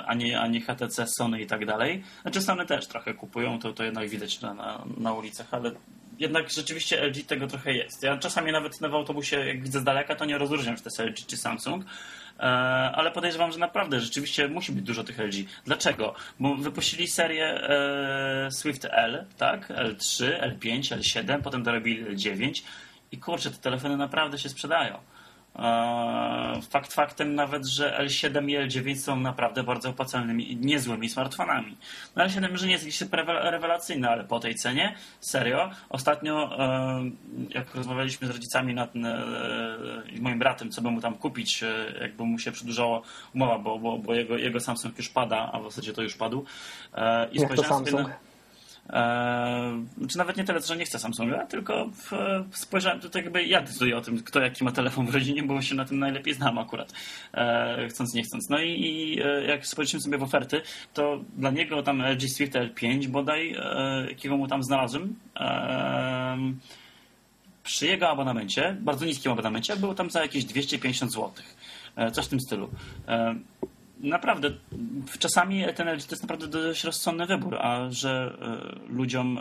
a 0.06 0.14
nie, 0.16 0.40
a 0.40 0.46
nie 0.46 0.60
HTC, 0.60 1.06
Sony 1.06 1.42
i 1.42 1.46
tak 1.46 1.66
dalej. 1.66 2.02
Znaczy 2.22 2.42
Sony 2.42 2.66
też 2.66 2.86
trochę 2.86 3.14
kupują, 3.14 3.58
to, 3.58 3.72
to 3.72 3.84
jednak 3.84 4.08
widać 4.08 4.40
na, 4.40 4.54
na, 4.54 4.84
na 4.96 5.12
ulicach, 5.12 5.46
ale 5.50 5.70
jednak 6.18 6.50
rzeczywiście 6.50 7.06
LG 7.06 7.26
tego 7.26 7.46
trochę 7.46 7.72
jest. 7.72 8.02
Ja 8.02 8.18
czasami 8.18 8.52
nawet 8.52 8.78
w 8.80 8.94
autobusie, 8.94 9.36
jak 9.36 9.62
widzę 9.62 9.80
z 9.80 9.84
daleka, 9.84 10.16
to 10.16 10.24
nie 10.24 10.38
rozróżniam, 10.38 10.76
czy 10.76 10.82
to 10.82 10.88
jest 10.88 11.00
LG 11.00 11.26
czy 11.26 11.36
Samsung, 11.36 11.84
e, 11.84 11.88
ale 12.92 13.10
podejrzewam, 13.10 13.52
że 13.52 13.58
naprawdę 13.58 14.00
rzeczywiście 14.00 14.48
musi 14.48 14.72
być 14.72 14.84
dużo 14.84 15.04
tych 15.04 15.18
LG. 15.18 15.34
Dlaczego? 15.64 16.14
Bo 16.40 16.54
wypuścili 16.54 17.08
serię 17.08 17.46
e, 17.46 18.50
Swift 18.50 18.84
L, 18.90 19.24
tak? 19.38 19.68
L3, 19.68 20.24
L5, 20.40 20.80
L7, 20.80 21.42
potem 21.42 21.62
dorobili 21.62 22.04
L9 22.04 22.62
i 23.12 23.18
kurczę, 23.18 23.50
te 23.50 23.56
telefony 23.56 23.96
naprawdę 23.96 24.38
się 24.38 24.48
sprzedają. 24.48 24.98
E, 25.58 26.60
fakt 26.70 26.92
faktem 26.92 27.34
nawet, 27.34 27.66
że 27.66 27.98
L7 28.00 28.50
i 28.50 28.58
L9 28.58 28.96
są 28.96 29.20
naprawdę 29.20 29.62
bardzo 29.62 29.90
opłacalnymi 29.90 30.52
i 30.52 30.56
niezłymi 30.56 31.08
smartfonami. 31.08 31.76
No 32.16 32.24
L7 32.24 32.50
może 32.50 32.66
nie 32.66 32.72
jest 32.72 32.84
jakiś 32.84 33.00
rewelacyjny, 33.26 34.08
ale 34.08 34.24
po 34.24 34.40
tej 34.40 34.54
cenie, 34.54 34.94
serio, 35.20 35.70
ostatnio 35.88 36.58
e, 36.58 37.10
jak 37.50 37.74
rozmawialiśmy 37.74 38.26
z 38.26 38.30
rodzicami 38.30 38.74
nad, 38.74 38.96
e, 38.96 39.22
i 40.12 40.20
moim 40.20 40.38
bratem, 40.38 40.70
co 40.70 40.82
by 40.82 40.90
mu 40.90 41.00
tam 41.00 41.14
kupić, 41.14 41.64
jakby 42.00 42.24
mu 42.24 42.38
się 42.38 42.52
przedłużała 42.52 43.02
umowa, 43.34 43.58
bo, 43.58 43.78
bo, 43.78 43.98
bo 43.98 44.14
jego, 44.14 44.36
jego 44.36 44.60
Samsung 44.60 44.98
już 44.98 45.08
pada, 45.08 45.50
a 45.52 45.60
w 45.60 45.64
zasadzie 45.64 45.92
to 45.92 46.02
już 46.02 46.16
padł. 46.16 46.44
I 47.32 47.40
jak 47.40 47.54
to 47.54 47.64
Samsung? 47.64 48.08
Na, 48.08 48.14
Eee, 48.14 48.35
czy 50.08 50.18
nawet 50.18 50.36
nie 50.36 50.44
tyle, 50.44 50.60
że 50.60 50.76
nie 50.76 50.84
chcę 50.84 50.98
Samsunga, 50.98 51.46
tylko 51.46 51.86
w, 51.86 52.10
spojrzałem 52.52 53.00
tutaj 53.00 53.22
jakby 53.22 53.44
ja 53.44 53.60
decyduję 53.60 53.96
o 53.96 54.00
tym, 54.00 54.22
kto 54.22 54.40
jaki 54.40 54.64
ma 54.64 54.72
telefon 54.72 55.06
w 55.06 55.14
rodzinie, 55.14 55.42
bo 55.42 55.62
się 55.62 55.74
na 55.74 55.84
tym 55.84 55.98
najlepiej 55.98 56.34
znam 56.34 56.58
akurat, 56.58 56.92
eee, 57.34 57.88
chcąc 57.88 58.14
nie 58.14 58.22
chcąc. 58.22 58.50
No 58.50 58.60
i, 58.60 58.70
i 58.70 59.20
e, 59.22 59.44
jak 59.44 59.66
spojrzymy 59.66 60.00
sobie 60.00 60.18
w 60.18 60.22
oferty, 60.22 60.60
to 60.94 61.20
dla 61.36 61.50
niego 61.50 61.82
tam 61.82 62.02
LG 62.02 62.28
Swift 62.28 62.52
L5 62.52 63.06
bodaj, 63.06 63.56
e, 63.58 64.06
jakiego 64.08 64.36
mu 64.36 64.48
tam 64.48 64.62
znalazłem, 64.62 65.14
e, 65.36 66.36
przy 67.64 67.86
jego 67.86 68.08
abonamencie, 68.08 68.76
bardzo 68.80 69.04
niskim 69.04 69.32
abonamencie, 69.32 69.76
było 69.76 69.94
tam 69.94 70.10
za 70.10 70.22
jakieś 70.22 70.44
250 70.44 71.12
zł. 71.12 71.32
E, 71.96 72.10
coś 72.10 72.26
w 72.26 72.28
tym 72.28 72.40
stylu. 72.40 72.70
E, 74.04 74.06
naprawdę, 74.06 74.50
czasami 75.18 75.64
ten 75.74 75.88
LG 75.88 76.04
to 76.04 76.12
jest 76.12 76.22
naprawdę 76.22 76.46
dość 76.46 76.84
rozsądny 76.84 77.26
wybór, 77.26 77.54
a 77.54 77.90
że 77.90 78.36
e, 78.42 78.92
ludziom, 78.92 79.40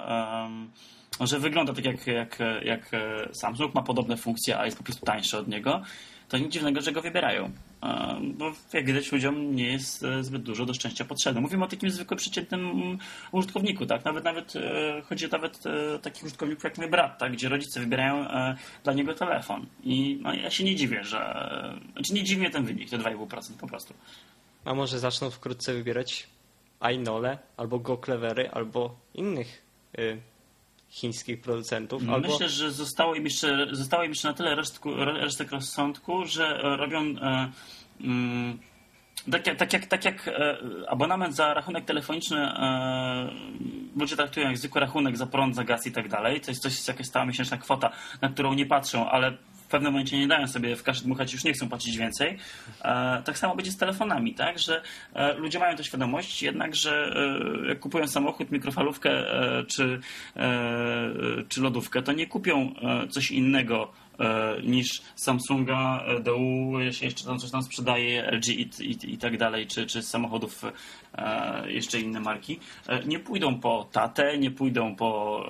że 1.21 1.39
wygląda 1.39 1.73
tak 1.73 1.85
jak, 1.85 2.07
jak, 2.07 2.39
jak 2.63 2.91
Samsung, 3.31 3.75
ma 3.75 3.81
podobne 3.81 4.17
funkcje, 4.17 4.59
a 4.59 4.65
jest 4.65 4.77
po 4.77 4.83
prostu 4.83 5.05
tańszy 5.05 5.37
od 5.37 5.47
niego, 5.47 5.81
to 6.29 6.37
nic 6.37 6.53
dziwnego, 6.53 6.81
że 6.81 6.91
go 6.91 7.01
wybierają. 7.01 7.51
Bo 8.21 8.51
jak 8.73 8.85
widać 8.85 9.11
ludziom 9.11 9.55
nie 9.55 9.71
jest 9.71 10.03
e, 10.03 10.23
zbyt 10.23 10.43
dużo 10.43 10.65
do 10.65 10.73
szczęścia 10.73 11.05
potrzebne. 11.05 11.41
Mówimy 11.41 11.65
o 11.65 11.67
takim 11.67 11.91
zwykłym, 11.91 12.17
przeciętnym 12.17 12.97
użytkowniku, 13.31 13.85
tak? 13.85 14.05
Nawet, 14.05 14.23
nawet 14.23 14.55
e, 14.55 15.01
chodzi 15.01 15.27
nawet 15.31 15.63
o 15.95 15.99
takich 15.99 16.23
użytkowników 16.23 16.63
jak 16.63 16.77
mój 16.77 16.89
brat, 16.89 17.17
tak? 17.17 17.31
Gdzie 17.31 17.49
rodzice 17.49 17.79
wybierają 17.79 18.25
dla 18.83 18.93
niego 18.93 19.13
telefon. 19.13 19.65
I 19.83 20.19
no, 20.21 20.33
ja 20.33 20.49
się 20.49 20.63
nie 20.63 20.75
dziwię, 20.75 21.03
że... 21.03 21.19
Znaczy 21.93 22.13
nie 22.13 22.23
dziwi 22.23 22.41
mnie 22.41 22.49
ten 22.49 22.65
wynik, 22.65 22.89
te 22.89 22.97
2,5% 22.97 23.53
po 23.59 23.67
prostu. 23.67 23.93
A 24.65 24.73
może 24.73 24.99
zaczną 24.99 25.29
wkrótce 25.29 25.73
wybierać 25.73 26.27
Ainole, 26.79 27.37
albo 27.57 27.79
GoClevery, 27.79 28.49
albo 28.51 28.95
innych 29.13 29.63
y, 29.99 30.21
chińskich 30.89 31.41
producentów. 31.41 32.01
Myślę, 32.01 32.15
albo... 32.15 32.47
że 32.47 32.71
zostało 32.71 33.15
im 33.15 33.23
jeszcze, 33.23 33.67
zostało 33.71 34.03
im 34.03 34.11
jeszcze 34.11 34.27
na 34.27 34.33
tyle 34.33 34.55
resztku, 34.55 34.95
resztek 34.95 35.51
rozsądku, 35.51 36.25
że 36.25 36.57
robią 36.61 36.99
e, 37.01 37.51
mm, 38.01 38.59
tak, 39.31 39.47
jak, 39.47 39.57
tak, 39.57 39.73
jak, 39.73 39.85
tak 39.85 40.05
jak 40.05 40.27
e, 40.27 40.57
abonament 40.87 41.35
za 41.35 41.53
rachunek 41.53 41.85
telefoniczny 41.85 42.37
e, 42.37 43.29
ludzie 43.95 44.15
traktują 44.15 44.47
jak 44.47 44.57
zwykły 44.57 44.81
rachunek 44.81 45.17
za 45.17 45.25
prąd, 45.25 45.55
za 45.55 45.63
gaz 45.63 45.87
i 45.87 45.91
tak 45.91 46.09
dalej. 46.09 46.41
To 46.41 46.51
jest 46.51 46.61
coś, 46.61 46.87
jakaś 46.87 47.05
stała 47.05 47.25
miesięczna 47.25 47.57
kwota, 47.57 47.91
na 48.21 48.29
którą 48.29 48.53
nie 48.53 48.65
patrzą, 48.65 49.09
ale 49.09 49.37
pewnym 49.75 49.93
momencie 49.93 50.19
nie 50.19 50.27
dają 50.27 50.47
sobie 50.47 50.75
w 50.75 50.83
kaszy 50.83 51.03
dmuchać, 51.03 51.33
już 51.33 51.43
nie 51.43 51.53
chcą 51.53 51.69
płacić 51.69 51.97
więcej. 51.97 52.37
E, 52.81 53.21
tak 53.25 53.37
samo 53.37 53.55
będzie 53.55 53.71
z 53.71 53.77
telefonami, 53.77 54.33
tak? 54.33 54.59
Że 54.59 54.81
e, 55.13 55.33
ludzie 55.33 55.59
mają 55.59 55.75
tę 55.75 55.83
świadomość 55.83 56.43
jednak, 56.43 56.75
że 56.75 57.15
e, 57.65 57.67
jak 57.67 57.79
kupują 57.79 58.07
samochód, 58.07 58.51
mikrofalówkę 58.51 59.11
czy, 59.67 59.99
czy 61.49 61.61
lodówkę, 61.61 62.01
to 62.01 62.11
nie 62.11 62.27
kupią 62.27 62.73
coś 63.09 63.31
innego 63.31 63.91
niż 64.63 65.01
Samsunga, 65.15 66.03
e, 66.07 66.19
DU, 66.19 66.79
jeszcze 67.01 67.25
tam 67.25 67.39
coś 67.39 67.51
tam 67.51 67.63
sprzedaje, 67.63 68.31
LG 68.31 68.47
i, 68.47 68.69
i, 68.81 69.13
i 69.13 69.17
tak 69.17 69.37
dalej, 69.37 69.67
czy, 69.67 69.85
czy 69.85 70.03
samochodów 70.03 70.63
e, 71.13 71.71
jeszcze 71.71 71.99
inne 71.99 72.19
marki. 72.19 72.59
Nie 73.05 73.19
pójdą 73.19 73.59
po 73.59 73.87
Tate, 73.91 74.37
nie 74.37 74.51
pójdą 74.51 74.95
po... 74.95 75.45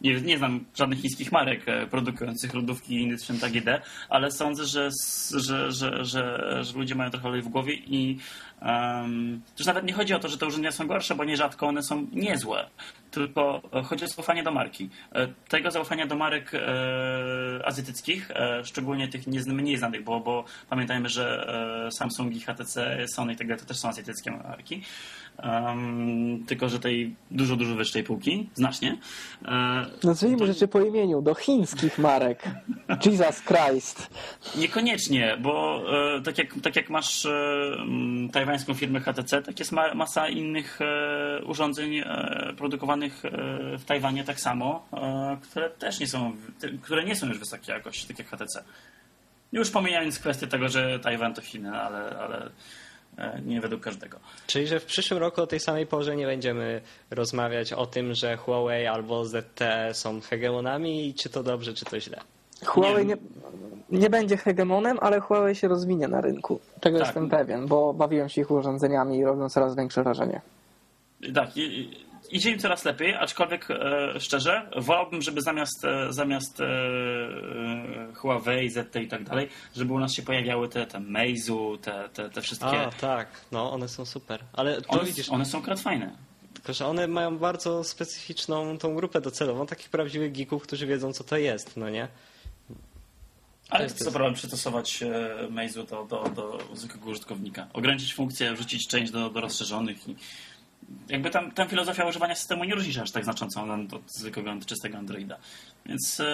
Nie, 0.00 0.20
nie 0.20 0.38
znam 0.38 0.64
żadnych 0.74 1.00
chińskich 1.00 1.32
marek 1.32 1.66
produkujących 1.90 2.54
lodówki 2.54 2.94
i 2.94 3.02
inny 3.02 3.18
sprzęt 3.18 3.44
AGD, 3.44 3.68
ale 4.08 4.32
sądzę, 4.32 4.64
że, 4.64 4.90
że, 5.36 5.72
że, 5.72 6.04
że, 6.04 6.62
ludzie 6.74 6.94
mają 6.94 7.10
trochę 7.10 7.28
olej 7.28 7.42
w 7.42 7.48
głowie 7.48 7.74
i 7.74 8.18
Um, 8.62 9.40
nawet 9.66 9.84
nie 9.84 9.92
chodzi 9.92 10.14
o 10.14 10.18
to, 10.18 10.28
że 10.28 10.38
te 10.38 10.46
urządzenia 10.46 10.72
są 10.72 10.86
gorsze, 10.86 11.14
bo 11.14 11.24
nierzadko 11.24 11.66
one 11.66 11.82
są 11.82 12.06
niezłe, 12.12 12.66
tylko 13.10 13.62
chodzi 13.84 14.04
o 14.04 14.08
zaufanie 14.08 14.42
do 14.42 14.52
marki. 14.52 14.90
Tego 15.48 15.70
zaufania 15.70 16.06
do 16.06 16.16
marek 16.16 16.54
e, 16.54 17.66
azjatyckich, 17.66 18.30
e, 18.30 18.64
szczególnie 18.64 19.08
tych 19.08 19.26
mniej 19.46 19.76
znanych, 19.76 20.04
bo, 20.04 20.20
bo 20.20 20.44
pamiętajmy, 20.68 21.08
że 21.08 21.46
e, 21.86 21.92
Samsung 21.92 22.36
i 22.36 22.40
HTC, 22.40 23.06
Sony 23.14 23.32
i 23.32 23.36
tak 23.36 23.46
dalej 23.46 23.60
to 23.60 23.68
też 23.68 23.78
są 23.78 23.88
azjatyckie 23.88 24.30
marki. 24.30 24.82
Um, 25.44 26.44
tylko, 26.46 26.68
że 26.68 26.80
tej 26.80 27.16
dużo, 27.30 27.56
dużo 27.56 27.74
wyższej 27.74 28.04
półki, 28.04 28.48
znacznie. 28.54 28.98
E, 29.44 29.86
Nazwijmy 30.04 30.38
to... 30.38 30.46
rzeczy 30.46 30.68
po 30.68 30.80
imieniu, 30.80 31.22
do 31.22 31.34
chińskich 31.34 31.98
marek. 31.98 32.42
Jesus 33.06 33.42
Christ. 33.42 34.10
Niekoniecznie, 34.56 35.36
bo 35.40 35.82
e, 36.16 36.22
tak, 36.22 36.38
jak, 36.38 36.54
tak 36.62 36.76
jak 36.76 36.90
masz 36.90 37.26
e, 37.26 37.76
tajwańską 38.32 38.74
firmę 38.74 39.00
HTC, 39.00 39.42
tak 39.42 39.58
jest 39.58 39.72
ma, 39.72 39.94
masa 39.94 40.28
innych 40.28 40.78
e, 40.80 41.44
urządzeń 41.44 41.96
e, 41.96 42.04
produkowanych 42.56 43.24
e, 43.24 43.30
w 43.78 43.84
Tajwanie 43.84 44.24
tak 44.24 44.40
samo, 44.40 44.86
które 45.42 45.70
też 45.70 46.00
nie 46.00 46.06
są, 46.06 46.36
które 46.82 47.04
nie 47.04 47.16
są 47.16 47.26
już 47.26 47.38
wysokiej 47.38 47.74
jakości, 47.74 48.08
tak 48.08 48.18
jak 48.18 48.28
HTC. 48.28 48.64
Już 49.52 49.70
pomijając 49.70 50.18
kwestię 50.18 50.46
tego, 50.46 50.68
że 50.68 50.98
Tajwan 50.98 51.34
to 51.34 51.42
Chiny, 51.42 51.70
ale, 51.70 52.18
ale 52.18 52.40
E, 52.40 52.50
nie 53.46 53.60
według 53.60 53.82
każdego. 53.82 54.18
Czyli, 54.46 54.66
że 54.66 54.80
w 54.80 54.84
przyszłym 54.84 55.20
roku 55.20 55.42
o 55.42 55.46
tej 55.46 55.60
samej 55.60 55.86
porze 55.86 56.16
nie 56.16 56.26
będziemy 56.26 56.80
rozmawiać 57.10 57.72
o 57.72 57.86
tym, 57.86 58.14
że 58.14 58.36
Huawei 58.36 58.86
albo 58.86 59.24
ZTE 59.24 59.94
są 59.94 60.20
hegemonami 60.20 61.08
i 61.08 61.14
czy 61.14 61.28
to 61.28 61.42
dobrze, 61.42 61.74
czy 61.74 61.84
to 61.84 62.00
źle. 62.00 62.20
Huawei 62.64 63.06
nie, 63.06 63.16
nie 63.90 64.10
będzie 64.10 64.36
hegemonem, 64.36 64.98
ale 65.00 65.20
Huawei 65.20 65.54
się 65.54 65.68
rozwinie 65.68 66.08
na 66.08 66.20
rynku. 66.20 66.60
Tego 66.80 66.98
tak. 66.98 67.06
jestem 67.06 67.28
pewien, 67.28 67.66
bo 67.66 67.94
bawiłem 67.94 68.28
się 68.28 68.40
ich 68.40 68.50
urządzeniami 68.50 69.18
i 69.18 69.24
robią 69.24 69.48
coraz 69.48 69.76
większe 69.76 70.02
wrażenie. 70.02 70.40
Tak, 71.34 71.50
idzie 72.30 72.50
im 72.50 72.58
coraz 72.58 72.84
lepiej, 72.84 73.14
aczkolwiek 73.14 73.70
e, 73.70 74.20
szczerze, 74.20 74.70
wolałbym, 74.76 75.22
żeby 75.22 75.42
zamiast, 75.42 75.84
e, 75.84 76.12
zamiast 76.12 76.60
e, 76.60 76.64
e 76.64 78.14
Huawei, 78.14 78.70
ZT 78.70 78.96
i 78.96 79.08
tak 79.08 79.24
dalej, 79.24 79.48
żeby 79.76 79.92
u 79.92 79.98
nas 79.98 80.12
się 80.12 80.22
pojawiały 80.22 80.68
te, 80.68 80.86
te 80.86 81.00
Meizu, 81.00 81.78
te, 81.82 82.08
te, 82.14 82.30
te 82.30 82.42
wszystkie. 82.42 82.80
A, 82.80 82.90
tak, 82.90 83.28
no 83.52 83.72
one 83.72 83.88
są 83.88 84.04
super. 84.04 84.40
Ale 84.52 84.82
to 84.82 84.88
one, 84.88 85.04
widzisz. 85.04 85.28
One 85.28 85.44
są 85.44 85.58
akurat 85.58 85.80
fajne. 85.80 86.16
Tylko, 86.54 86.72
że 86.72 86.86
one 86.86 87.08
mają 87.08 87.38
bardzo 87.38 87.84
specyficzną 87.84 88.78
tą 88.78 88.94
grupę 88.94 89.20
docelową, 89.20 89.66
takich 89.66 89.90
prawdziwych 89.90 90.32
geeków, 90.32 90.62
którzy 90.62 90.86
wiedzą, 90.86 91.12
co 91.12 91.24
to 91.24 91.36
jest, 91.36 91.76
no 91.76 91.90
nie? 91.90 92.08
Ale 93.70 93.84
jest 93.84 94.04
co 94.04 94.10
problem 94.10 94.34
przystosować 94.34 95.02
e, 95.02 95.08
Meizu 95.50 95.84
do, 95.84 96.04
do, 96.04 96.24
do 96.28 96.58
zwykłego 96.74 97.10
użytkownika. 97.10 97.66
Ograniczyć 97.72 98.14
funkcję, 98.14 98.54
wrzucić 98.54 98.88
część 98.88 99.12
do, 99.12 99.30
do 99.30 99.40
rozszerzonych 99.40 100.08
i 100.08 100.16
jakby 101.08 101.30
tam, 101.30 101.50
tam 101.50 101.68
filozofia 101.68 102.06
używania 102.06 102.34
systemu 102.34 102.64
nie 102.64 102.74
różni 102.74 102.92
się 102.92 103.02
aż 103.02 103.10
tak 103.10 103.24
znacząco 103.24 103.62
od 103.92 104.12
zwykłego, 104.12 104.54
czystego 104.66 104.98
Androida. 104.98 105.36
Więc 105.86 106.20
e, 106.20 106.26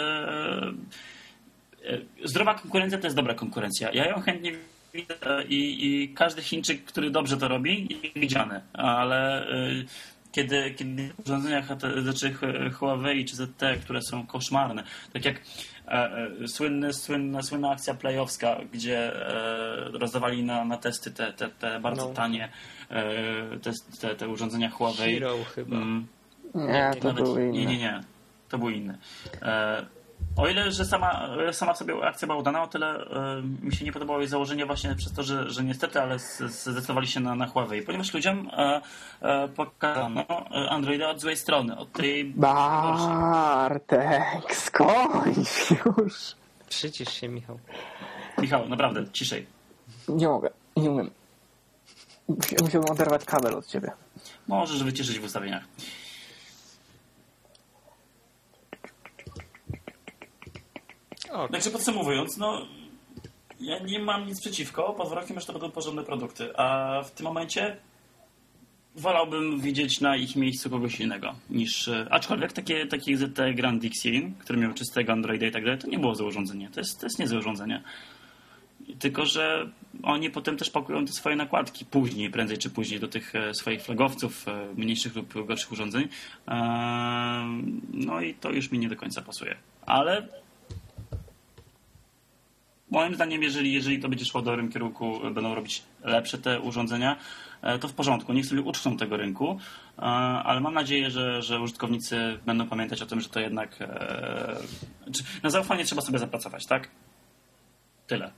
e, 1.84 1.98
zdrowa 2.24 2.54
konkurencja 2.54 2.98
to 2.98 3.06
jest 3.06 3.16
dobra 3.16 3.34
konkurencja. 3.34 3.90
Ja 3.92 4.08
ją 4.08 4.20
chętnie 4.20 4.52
i, 5.48 5.86
i 5.86 6.14
każdy 6.14 6.42
Chińczyk, 6.42 6.84
który 6.84 7.10
dobrze 7.10 7.36
to 7.36 7.48
robi, 7.48 7.88
jest 8.02 8.18
widziany, 8.18 8.60
ale 8.72 9.50
y, 9.50 9.86
kiedy, 10.32 10.74
kiedy 10.74 11.10
urządzenia 11.24 11.62
znaczy 12.02 12.34
Huawei 12.72 13.24
czy 13.24 13.36
ZTE, 13.36 13.76
które 13.76 14.02
są 14.02 14.26
koszmarne, 14.26 14.82
tak 15.12 15.24
jak 15.24 15.36
e, 15.88 15.90
e, 15.90 16.48
słynny, 16.48 16.92
słynna, 16.92 17.42
słynna 17.42 17.70
akcja 17.70 17.94
playowska, 17.94 18.56
gdzie 18.72 19.26
e, 19.26 19.98
rozdawali 19.98 20.42
na, 20.44 20.64
na 20.64 20.76
testy 20.76 21.10
te, 21.10 21.32
te, 21.32 21.48
te 21.48 21.80
bardzo 21.80 22.08
No. 22.08 22.14
tanie 22.14 22.44
e, 22.44 22.48
te, 23.62 23.72
te, 24.00 24.14
te 24.16 24.28
urządzenia 24.28 24.70
Huawei. 24.70 25.14
Hero 25.14 25.34
chyba. 25.54 25.76
Mm, 25.76 26.06
Nie, 26.54 26.90
to 27.00 27.08
nawet- 27.08 27.24
były 27.24 27.48
nie, 27.48 27.62
inne. 27.62 27.72
nie, 27.72 27.78
nie. 27.78 28.00
To 28.48 28.58
był 28.58 28.70
inny. 28.70 28.98
E, 29.42 29.86
o 30.36 30.48
ile, 30.48 30.72
że 30.72 30.84
sama, 30.84 31.28
ile 31.42 31.52
sama 31.52 31.72
w 31.72 31.78
sobie 31.78 31.94
akcja 32.04 32.26
była 32.28 32.38
udana, 32.38 32.62
o 32.62 32.66
tyle 32.66 32.86
e, 32.88 33.42
mi 33.62 33.74
się 33.76 33.84
nie 33.84 33.92
podobało 33.92 34.18
jej 34.18 34.28
założenie 34.28 34.66
właśnie 34.66 34.94
przez 34.94 35.12
to, 35.12 35.22
że, 35.22 35.50
że 35.50 35.64
niestety, 35.64 36.00
ale 36.00 36.18
zdecydowali 36.18 37.06
się 37.06 37.20
na, 37.20 37.34
na 37.34 37.46
Huawei, 37.46 37.82
ponieważ 37.82 38.14
ludziom 38.14 38.50
e, 38.52 38.80
e, 39.22 39.48
pokazano 39.48 40.20
e, 40.30 40.70
Androida 40.70 41.10
od 41.10 41.20
złej 41.20 41.36
strony, 41.36 41.78
od 41.78 41.92
tej 41.92 42.24
Bartek, 42.24 44.22
skończ 44.54 45.70
już. 45.86 46.14
Przycisz 46.68 47.12
się, 47.12 47.28
Michał. 47.28 47.58
Michał, 48.38 48.68
naprawdę, 48.68 49.04
ciszej. 49.12 49.46
Nie 50.08 50.28
mogę, 50.28 50.50
nie 50.76 50.90
umiem. 50.90 51.10
Musi- 52.28 52.56
Musiałbym 52.62 52.90
oderwać 52.92 53.24
kabel 53.24 53.54
od 53.54 53.66
ciebie. 53.66 53.90
Możesz 54.48 54.84
wyciszyć 54.84 55.18
w 55.18 55.24
ustawieniach. 55.24 55.64
O, 61.32 61.48
Także 61.48 61.70
podsumowując, 61.70 62.36
no 62.36 62.66
ja 63.60 63.78
nie 63.78 63.98
mam 63.98 64.26
nic 64.26 64.40
przeciwko, 64.40 64.92
pod 64.92 65.08
warunkiem, 65.08 65.40
że 65.40 65.46
to 65.46 65.52
będą 65.52 65.70
porządne 65.70 66.04
produkty. 66.04 66.56
A 66.58 67.00
w 67.04 67.10
tym 67.10 67.24
momencie 67.24 67.76
wolałbym 68.96 69.60
widzieć 69.60 70.00
na 70.00 70.16
ich 70.16 70.36
miejscu 70.36 70.70
kogoś 70.70 71.00
innego 71.00 71.34
niż... 71.50 71.88
e, 71.88 72.06
Aczkolwiek 72.10 72.52
takie, 72.52 72.86
takie 72.86 73.16
ZTE 73.16 73.54
Grand 73.54 73.82
Dixie, 73.82 74.30
które 74.38 74.58
miały 74.58 74.74
czystego 74.74 75.12
Androida 75.12 75.46
i 75.46 75.50
tak 75.50 75.64
dalej, 75.64 75.78
to 75.78 75.86
nie 75.88 75.98
było 75.98 76.14
złe 76.14 76.26
urządzenie. 76.26 76.70
To 76.74 76.80
jest, 76.80 77.00
to 77.00 77.06
jest 77.06 77.18
niezłe 77.18 77.38
urządzenie. 77.38 77.82
Tylko, 78.98 79.26
że 79.26 79.70
oni 80.02 80.30
potem 80.30 80.56
też 80.56 80.70
pakują 80.70 81.06
te 81.06 81.12
swoje 81.12 81.36
nakładki 81.36 81.84
później, 81.84 82.30
prędzej 82.30 82.58
czy 82.58 82.70
później 82.70 83.00
do 83.00 83.08
tych 83.08 83.34
e, 83.34 83.54
swoich 83.54 83.82
flagowców, 83.82 84.48
e, 84.48 84.66
mniejszych 84.76 85.16
lub 85.16 85.46
gorszych 85.46 85.72
urządzeń. 85.72 86.08
Ehm, 86.46 87.80
No 87.92 88.20
i 88.20 88.34
to 88.34 88.50
już 88.50 88.70
mi 88.70 88.78
nie 88.78 88.88
do 88.88 88.96
końca 88.96 89.22
pasuje. 89.22 89.56
Ale 89.86 90.28
Moim 92.90 93.14
zdaniem, 93.14 93.42
jeżeli, 93.42 93.72
jeżeli 93.72 93.98
to 94.00 94.08
będzie 94.08 94.24
szło 94.24 94.40
w 94.42 94.44
dobrym 94.44 94.68
kierunku, 94.72 95.26
e, 95.26 95.30
będą 95.30 95.54
robić 95.54 95.82
lepsze 96.04 96.38
te 96.38 96.60
urządzenia, 96.60 97.16
e, 97.62 97.78
to 97.78 97.88
w 97.88 97.92
porządku. 97.92 98.32
Niech 98.32 98.46
sobie 98.46 98.62
uczczą 98.62 98.96
tego 98.96 99.16
rynku, 99.16 99.58
e, 99.98 100.02
ale 100.02 100.60
mam 100.60 100.74
nadzieję, 100.74 101.10
że, 101.10 101.42
że 101.42 101.60
użytkownicy 101.60 102.38
będą 102.46 102.66
pamiętać 102.68 103.02
o 103.02 103.06
tym, 103.06 103.20
że 103.20 103.28
to 103.28 103.40
jednak. 103.40 103.76
e, 103.80 104.56
Na 105.42 105.50
zaufanie 105.50 105.84
trzeba 105.84 106.02
sobie 106.02 106.18
zapracować, 106.18 106.66
tak? 106.66 106.90
Tyle. 108.06 108.32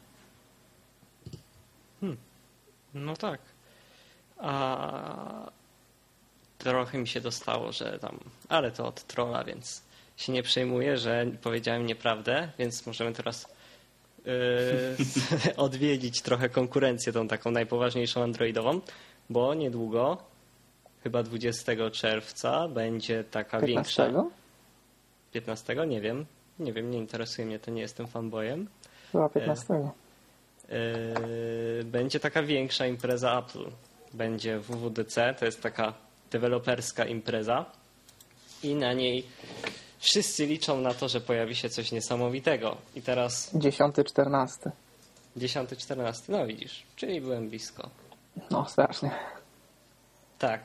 No 2.98 3.16
tak. 3.16 3.40
A 4.38 5.50
trochę 6.58 6.98
mi 6.98 7.08
się 7.08 7.20
dostało, 7.20 7.72
że 7.72 7.98
tam. 7.98 8.18
Ale 8.48 8.70
to 8.70 8.86
od 8.86 9.02
trolla, 9.02 9.44
więc 9.44 9.82
się 10.16 10.32
nie 10.32 10.42
przejmuję, 10.42 10.96
że 10.96 11.26
powiedziałem 11.42 11.86
nieprawdę, 11.86 12.48
więc 12.58 12.86
możemy 12.86 13.12
teraz 13.12 13.48
yy, 14.24 14.32
odwiedzić 15.56 16.22
trochę 16.22 16.48
konkurencję 16.48 17.12
tą 17.12 17.28
taką 17.28 17.50
najpoważniejszą 17.50 18.22
androidową, 18.22 18.80
bo 19.30 19.54
niedługo, 19.54 20.18
chyba 21.02 21.22
20 21.22 21.72
czerwca, 21.90 22.68
będzie 22.68 23.24
taka 23.24 23.60
15? 23.60 24.02
większa. 24.02 24.24
15? 25.32 25.86
Nie 25.86 26.00
wiem. 26.00 26.26
Nie 26.58 26.72
wiem, 26.72 26.90
nie 26.90 26.98
interesuje 26.98 27.46
mnie 27.46 27.58
to, 27.58 27.70
nie 27.70 27.82
jestem 27.82 28.06
fanboyem. 28.06 28.68
Chyba 29.12 29.28
15. 29.28 29.90
Yy, 30.68 31.84
będzie 31.84 32.20
taka 32.20 32.42
większa 32.42 32.86
impreza 32.86 33.38
Apple. 33.38 33.70
Będzie 34.14 34.58
WWDC, 34.58 35.34
to 35.38 35.44
jest 35.44 35.62
taka 35.62 35.92
deweloperska 36.30 37.04
impreza 37.04 37.64
i 38.62 38.74
na 38.74 38.92
niej 38.92 39.26
wszyscy 39.98 40.46
liczą 40.46 40.80
na 40.80 40.94
to, 40.94 41.08
że 41.08 41.20
pojawi 41.20 41.56
się 41.56 41.68
coś 41.68 41.92
niesamowitego. 41.92 42.76
I 42.94 43.02
teraz 43.02 43.50
10, 43.54 43.94
14. 44.06 44.70
10-14, 45.36 46.22
no 46.28 46.46
widzisz, 46.46 46.82
czyli 46.96 47.20
byłem 47.20 47.48
blisko. 47.48 47.90
No, 48.50 48.66
strasznie. 48.68 49.10
Tak. 50.38 50.64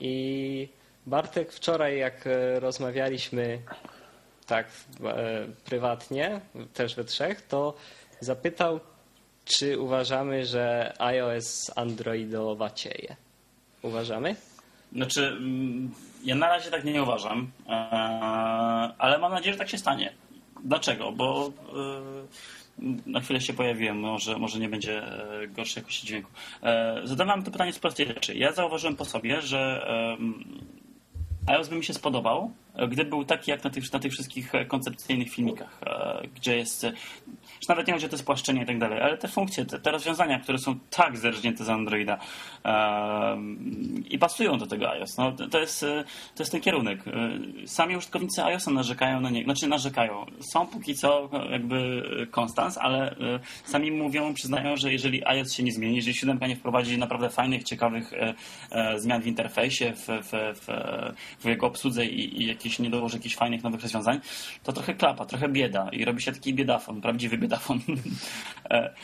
I 0.00 0.68
Bartek 1.06 1.52
wczoraj, 1.52 1.98
jak 1.98 2.26
e, 2.26 2.60
rozmawialiśmy 2.60 3.62
tak 4.46 4.66
e, 5.04 5.46
prywatnie, 5.64 6.40
też 6.74 6.94
we 6.94 7.04
trzech, 7.04 7.42
to 7.42 7.74
zapytał, 8.20 8.80
czy 9.44 9.78
uważamy, 9.78 10.46
że 10.46 10.92
iOS 10.98 11.70
androidowacieje. 11.76 13.16
Uważamy? 13.82 14.36
Znaczy, 14.92 15.26
mm, 15.26 15.90
ja 16.24 16.34
na 16.34 16.48
razie 16.48 16.70
tak 16.70 16.84
nie 16.84 17.02
uważam, 17.02 17.50
e, 17.68 17.70
ale 18.98 19.18
mam 19.18 19.32
nadzieję, 19.32 19.52
że 19.52 19.58
tak 19.58 19.68
się 19.68 19.78
stanie. 19.78 20.12
Dlaczego? 20.64 21.12
Bo 21.12 21.52
e, 22.78 23.10
na 23.10 23.20
chwilę 23.20 23.40
się 23.40 23.52
pojawiłem, 23.52 23.98
może, 23.98 24.38
może 24.38 24.58
nie 24.58 24.68
będzie 24.68 25.02
e, 25.02 25.46
gorszej 25.48 25.80
jakości 25.80 26.06
dźwięku. 26.06 26.30
Zadawałem 27.04 27.42
to 27.42 27.50
pytanie 27.50 27.72
z 27.72 27.78
prostej 27.78 28.06
rzeczy. 28.06 28.34
Ja 28.34 28.52
zauważyłem 28.52 28.96
po 28.96 29.04
sobie, 29.04 29.42
że 29.42 29.86
iOS 31.46 31.68
by 31.68 31.76
mi 31.76 31.84
się 31.84 31.94
spodobał, 31.94 32.50
gdyby 32.88 33.10
był 33.10 33.24
taki 33.24 33.50
jak 33.50 33.64
na 33.64 33.70
tych, 33.70 33.92
na 33.92 33.98
tych 33.98 34.12
wszystkich 34.12 34.52
koncepcyjnych 34.68 35.30
filmikach, 35.30 35.80
gdzie 36.34 36.56
jest, 36.56 36.86
że 37.64 37.72
nawet 37.74 37.86
nie 37.86 37.92
chodzi 37.92 38.06
o 38.06 38.08
te 38.08 38.18
spłaszczenia 38.18 38.62
i 38.62 38.66
tak 38.66 38.78
dalej, 38.78 39.00
ale 39.00 39.18
te 39.18 39.28
funkcje, 39.28 39.64
te, 39.64 39.80
te 39.80 39.90
rozwiązania, 39.90 40.40
które 40.40 40.58
są 40.58 40.78
tak 40.90 41.18
zerżnięte 41.18 41.64
z 41.64 41.68
Androida 41.68 42.18
em, 42.64 44.04
i 44.10 44.18
pasują 44.18 44.58
do 44.58 44.66
tego 44.66 44.90
iOS. 44.90 45.16
No, 45.18 45.32
to, 45.32 45.60
jest, 45.60 45.82
e, 45.82 46.04
to 46.34 46.42
jest 46.42 46.52
ten 46.52 46.60
kierunek. 46.60 47.08
E, 47.08 47.66
Sami 47.66 47.96
użytkownicy 47.96 48.44
iOSa 48.44 48.70
narzekają 48.70 49.20
na 49.20 49.30
niego, 49.30 49.44
znaczy 49.44 49.66
narzekają. 49.66 50.26
Są 50.52 50.66
póki 50.66 50.94
co 50.94 51.30
e, 51.32 51.50
jakby 51.50 52.02
konstans, 52.30 52.78
ale 52.78 53.14
sami 53.64 53.90
mówią, 53.90 54.34
przyznają, 54.34 54.76
że 54.76 54.92
jeżeli 54.92 55.26
iOS 55.26 55.52
się 55.52 55.62
nie 55.62 55.72
zmieni, 55.72 55.96
jeżeli 55.96 56.14
siódemka 56.14 56.46
nie 56.46 56.56
wprowadzi 56.56 56.98
naprawdę 56.98 57.30
fajnych, 57.30 57.64
ciekawych 57.64 58.12
zmian 58.96 59.22
w 59.22 59.26
interfejsie, 59.26 59.92
w, 59.92 60.06
w, 60.06 60.30
w, 60.60 60.66
w 61.40 61.44
jego 61.44 61.66
obsłudze 61.66 62.06
i, 62.06 62.42
i 62.42 62.46
jakieś 62.46 62.78
nie 62.78 62.90
dołoży 62.90 63.16
jakichś 63.16 63.36
fajnych 63.36 63.62
nowych 63.62 63.82
rozwiązań, 63.82 64.20
to 64.62 64.72
trochę 64.72 64.94
klapa, 64.94 65.26
trochę 65.26 65.48
bieda 65.48 65.88
i 65.92 66.04
robi 66.04 66.22
się 66.22 66.32
taki 66.32 66.54
biedafon, 66.54 67.00
prawdziwy 67.00 67.38
biedafon. 67.38 67.53
E, 68.70 68.76
e, 68.76 68.94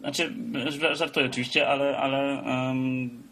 znaczy, 0.00 0.34
ża- 0.52 0.96
żartuję 0.96 1.26
oczywiście, 1.26 1.68
ale, 1.68 1.98
ale 1.98 2.42
em, 2.42 3.22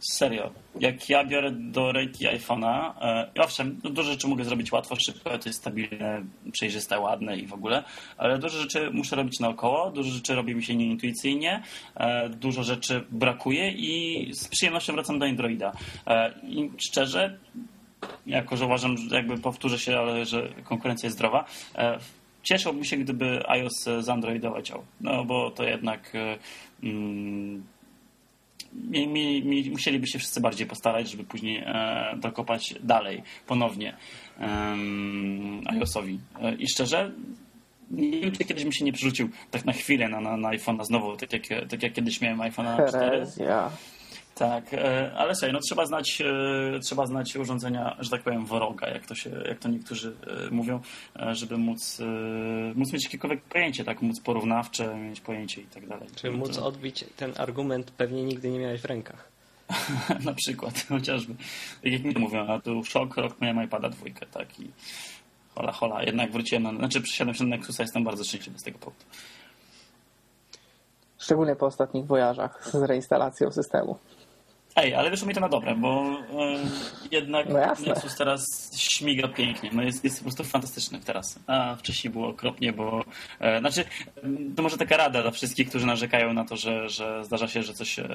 serio, 0.00 0.50
jak 0.80 1.08
ja 1.08 1.24
biorę 1.24 1.50
do 1.50 1.92
ręki 1.92 2.26
iPhone'a, 2.26 2.92
e, 3.00 3.42
owszem, 3.42 3.80
no 3.84 3.90
dużo 3.90 4.10
rzeczy 4.12 4.28
mogę 4.28 4.44
zrobić 4.44 4.72
łatwo, 4.72 4.96
szybko, 4.96 5.38
to 5.38 5.48
jest 5.48 5.58
stabilne, 5.58 6.22
przejrzyste, 6.52 7.00
ładne 7.00 7.36
i 7.36 7.46
w 7.46 7.52
ogóle, 7.52 7.84
ale 8.16 8.38
dużo 8.38 8.58
rzeczy 8.58 8.90
muszę 8.90 9.16
robić 9.16 9.40
naokoło, 9.40 9.90
dużo 9.90 10.10
rzeczy 10.10 10.34
robi 10.34 10.54
mi 10.54 10.64
się 10.64 10.76
nieintuicyjnie, 10.76 11.62
e, 11.94 12.28
dużo 12.28 12.62
rzeczy 12.62 13.04
brakuje 13.10 13.70
i 13.70 14.30
z 14.34 14.48
przyjemnością 14.48 14.92
wracam 14.92 15.18
do 15.18 15.26
Androida. 15.26 15.72
E, 16.06 16.32
I 16.42 16.70
szczerze, 16.78 17.38
jako 18.26 18.56
że 18.56 18.64
uważam, 18.64 18.96
że 18.96 19.16
jakby 19.16 19.38
powtórzę 19.38 19.78
się, 19.78 19.98
ale 19.98 20.24
że 20.24 20.48
konkurencja 20.64 21.06
jest 21.06 21.16
zdrowa, 21.16 21.44
e, 21.74 21.98
cieszyłbym 22.46 22.84
się, 22.84 22.96
gdyby 22.96 23.48
iOS 23.48 23.84
z 24.00 24.08
Androida 24.08 24.50
leciał. 24.50 24.84
No 25.00 25.24
bo 25.24 25.50
to 25.50 25.64
jednak 25.64 26.12
e, 26.14 26.38
mm, 26.82 27.64
mi, 28.90 29.08
mi, 29.08 29.42
mi, 29.44 29.70
musieliby 29.70 30.06
się 30.06 30.18
wszyscy 30.18 30.40
bardziej 30.40 30.66
postarać, 30.66 31.10
żeby 31.10 31.24
później 31.24 31.62
e, 31.66 32.14
dokopać 32.16 32.74
dalej, 32.80 33.22
ponownie 33.46 33.96
em, 34.38 35.60
iOSowi. 35.66 36.18
E, 36.42 36.54
I 36.54 36.68
szczerze, 36.68 37.12
nie 37.90 38.20
wiem, 38.20 38.32
czy 38.32 38.44
kiedyś 38.44 38.64
mi 38.64 38.74
się 38.74 38.84
nie 38.84 38.92
przerzucił 38.92 39.28
tak 39.50 39.64
na 39.64 39.72
chwilę 39.72 40.08
na, 40.08 40.20
na, 40.20 40.36
na 40.36 40.48
iPhone'a 40.48 40.84
znowu, 40.84 41.16
tak 41.16 41.32
jak, 41.32 41.42
tak 41.68 41.82
jak 41.82 41.92
kiedyś 41.92 42.20
miałem 42.20 42.38
iPhone'a 42.38 42.88
4. 42.88 43.04
Herezja. 43.04 43.70
Tak, 44.38 44.74
e, 44.74 45.12
ale 45.16 45.34
słuchaj, 45.34 45.52
no 45.52 45.60
trzeba 45.60 45.86
znać, 45.86 46.22
e, 46.76 46.80
trzeba 46.80 47.06
znać 47.06 47.36
urządzenia, 47.36 47.96
że 47.98 48.10
tak 48.10 48.22
powiem, 48.22 48.46
wroga, 48.46 48.88
jak 48.88 49.06
to, 49.06 49.14
się, 49.14 49.30
jak 49.48 49.58
to 49.58 49.68
niektórzy 49.68 50.16
e, 50.46 50.50
mówią, 50.50 50.80
żeby 51.32 51.58
móc, 51.58 51.98
móc 52.74 52.92
mieć 52.92 53.04
jakiekolwiek 53.04 53.42
pojęcie, 53.42 53.84
tak, 53.84 54.02
móc 54.02 54.20
porównawcze, 54.20 54.94
mieć 54.96 55.20
pojęcie 55.20 55.60
i 55.60 55.64
tak 55.66 55.88
dalej. 55.88 56.08
Czy 56.16 56.30
móc 56.30 56.56
To- 56.56 56.66
odbić 56.66 57.04
ten 57.16 57.32
argument 57.36 57.90
pewnie 57.90 58.22
nigdy 58.24 58.50
nie 58.50 58.58
miałeś 58.58 58.80
w 58.80 58.84
rękach. 58.84 59.28
Na 60.24 60.34
przykład, 60.34 60.84
chociażby. 60.88 61.34
Tak 61.82 61.92
jak 61.92 62.04
mi 62.04 62.14
mówią, 62.18 62.46
a 62.46 62.60
tu 62.60 62.84
szok, 62.84 63.16
rok 63.16 63.40
miałem 63.40 63.64
iPada 63.64 63.88
dwójkę, 63.88 64.26
tak, 64.26 64.60
i 64.60 64.70
hola, 65.54 65.72
hola, 65.72 66.02
jednak 66.02 66.32
wróciłem 66.32 66.62
na, 66.62 66.70
znaczy 66.74 67.00
przesiadłem 67.00 67.34
się 67.34 67.44
na 67.44 67.50
Nexusa, 67.56 67.82
jestem 67.82 68.04
bardzo 68.04 68.24
szczęśliwy 68.24 68.58
z 68.58 68.62
tego 68.62 68.78
powodu. 68.78 69.04
szczególnie 71.18 71.56
po 71.56 71.66
ostatnich 71.66 72.06
wojażach 72.06 72.68
z 72.72 72.74
reinstalacją 72.74 73.50
systemu. 73.52 73.98
Ej, 74.76 74.94
ale 74.94 75.10
wyszło 75.10 75.28
mi 75.28 75.34
to 75.34 75.40
na 75.40 75.48
dobre, 75.48 75.74
bo 75.74 76.02
e, 76.02 76.56
jednak 77.10 77.48
No 77.48 77.58
jasne. 77.58 77.86
Nexus 77.86 78.16
teraz 78.16 78.70
śmiga 78.76 79.28
pięknie. 79.28 79.70
No 79.72 79.82
jest, 79.82 80.04
jest 80.04 80.18
po 80.18 80.22
prostu 80.22 80.44
fantastyczny 80.44 81.00
teraz. 81.00 81.38
A 81.46 81.76
wcześniej 81.76 82.12
było 82.12 82.28
okropnie, 82.28 82.72
bo 82.72 83.04
e, 83.40 83.60
znaczy 83.60 83.84
to 84.56 84.62
może 84.62 84.78
taka 84.78 84.96
rada 84.96 85.22
dla 85.22 85.30
wszystkich, 85.30 85.68
którzy 85.68 85.86
narzekają 85.86 86.32
na 86.32 86.44
to, 86.44 86.56
że, 86.56 86.88
że 86.88 87.24
zdarza 87.24 87.48
się, 87.48 87.62
że 87.62 87.74
coś 87.74 87.98
e, 87.98 88.08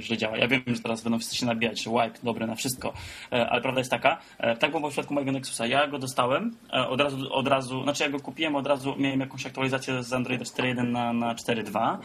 źle 0.00 0.16
działa. 0.16 0.36
Ja 0.36 0.48
wiem, 0.48 0.62
że 0.66 0.80
teraz 0.80 1.02
będą 1.02 1.18
wszyscy 1.18 1.36
się 1.36 1.46
nabijać, 1.46 1.82
że 1.82 1.90
wipe 1.90 2.18
dobre 2.22 2.46
na 2.46 2.54
wszystko, 2.54 2.92
e, 3.32 3.48
ale 3.48 3.60
prawda 3.60 3.80
jest 3.80 3.90
taka, 3.90 4.18
e, 4.38 4.56
tak 4.56 4.70
było 4.70 4.88
w 4.88 4.92
przypadku 4.92 5.14
mojego 5.14 5.32
Nexusa. 5.32 5.66
Ja 5.66 5.86
go 5.86 5.98
dostałem 5.98 6.56
e, 6.72 6.88
od 6.88 7.00
razu, 7.00 7.34
od 7.34 7.48
razu, 7.48 7.82
znaczy 7.82 8.02
ja 8.02 8.08
go 8.08 8.20
kupiłem, 8.20 8.56
od 8.56 8.66
razu 8.66 8.94
miałem 8.98 9.20
jakąś 9.20 9.46
aktualizację 9.46 10.02
z 10.02 10.12
Androida 10.12 10.44
4.1 10.44 10.88
na, 10.88 11.12
na 11.12 11.34
4.2 11.34 11.98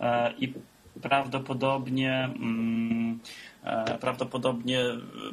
e, 0.00 0.32
i 0.38 0.52
prawdopodobnie 1.02 2.28
mm, 2.38 3.18
prawdopodobnie 4.00 4.84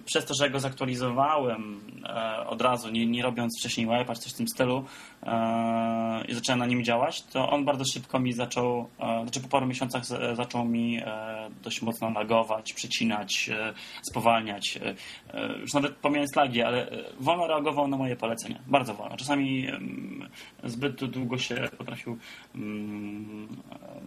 przez 0.06 0.26
to, 0.26 0.34
że 0.34 0.50
go 0.50 0.60
zaktualizowałem 0.60 1.82
e, 2.06 2.48
od 2.48 2.62
razu, 2.62 2.90
nie, 2.90 3.06
nie 3.06 3.24
robiąc 3.24 3.60
wcześniej 3.60 3.88
czy 4.16 4.22
coś 4.22 4.34
w 4.34 4.38
tym 4.38 4.48
stylu 4.48 4.86
e, 5.24 6.26
i 6.28 6.34
zacząłem 6.34 6.60
na 6.60 6.66
nim 6.66 6.84
działać, 6.84 7.24
to 7.24 7.50
on 7.50 7.66
bardzo 7.66 7.84
szybko 7.94 8.20
mi 8.20 8.34
zaczął, 8.34 8.90
e, 9.00 9.22
znaczy 9.22 9.42
po 9.42 9.48
paru 9.48 9.68
miesiącach 9.68 10.06
zaczął 10.36 10.66
mi 10.66 10.98
e, 10.98 11.50
dość 11.64 11.82
mocno 11.82 12.10
lagować, 12.10 12.74
przycinać, 12.74 13.50
e, 13.50 13.74
spowalniać. 14.10 14.78
E, 14.78 14.96
e, 15.34 15.58
już 15.60 15.74
nawet 15.74 15.96
pomijając 15.96 16.36
lagi, 16.36 16.62
ale 16.62 16.92
e, 16.92 17.04
wolno 17.20 17.48
reagował 17.48 17.88
na 17.88 17.98
moje 17.98 18.16
polecenia. 18.16 18.60
Bardzo 18.68 18.94
wolno. 18.94 19.18
Czasami 19.18 19.68
em, 19.68 20.30
zbyt 20.64 21.06
długo 21.06 21.38
się 21.38 21.70
potrafił 21.78 22.18
mm, 22.56 23.48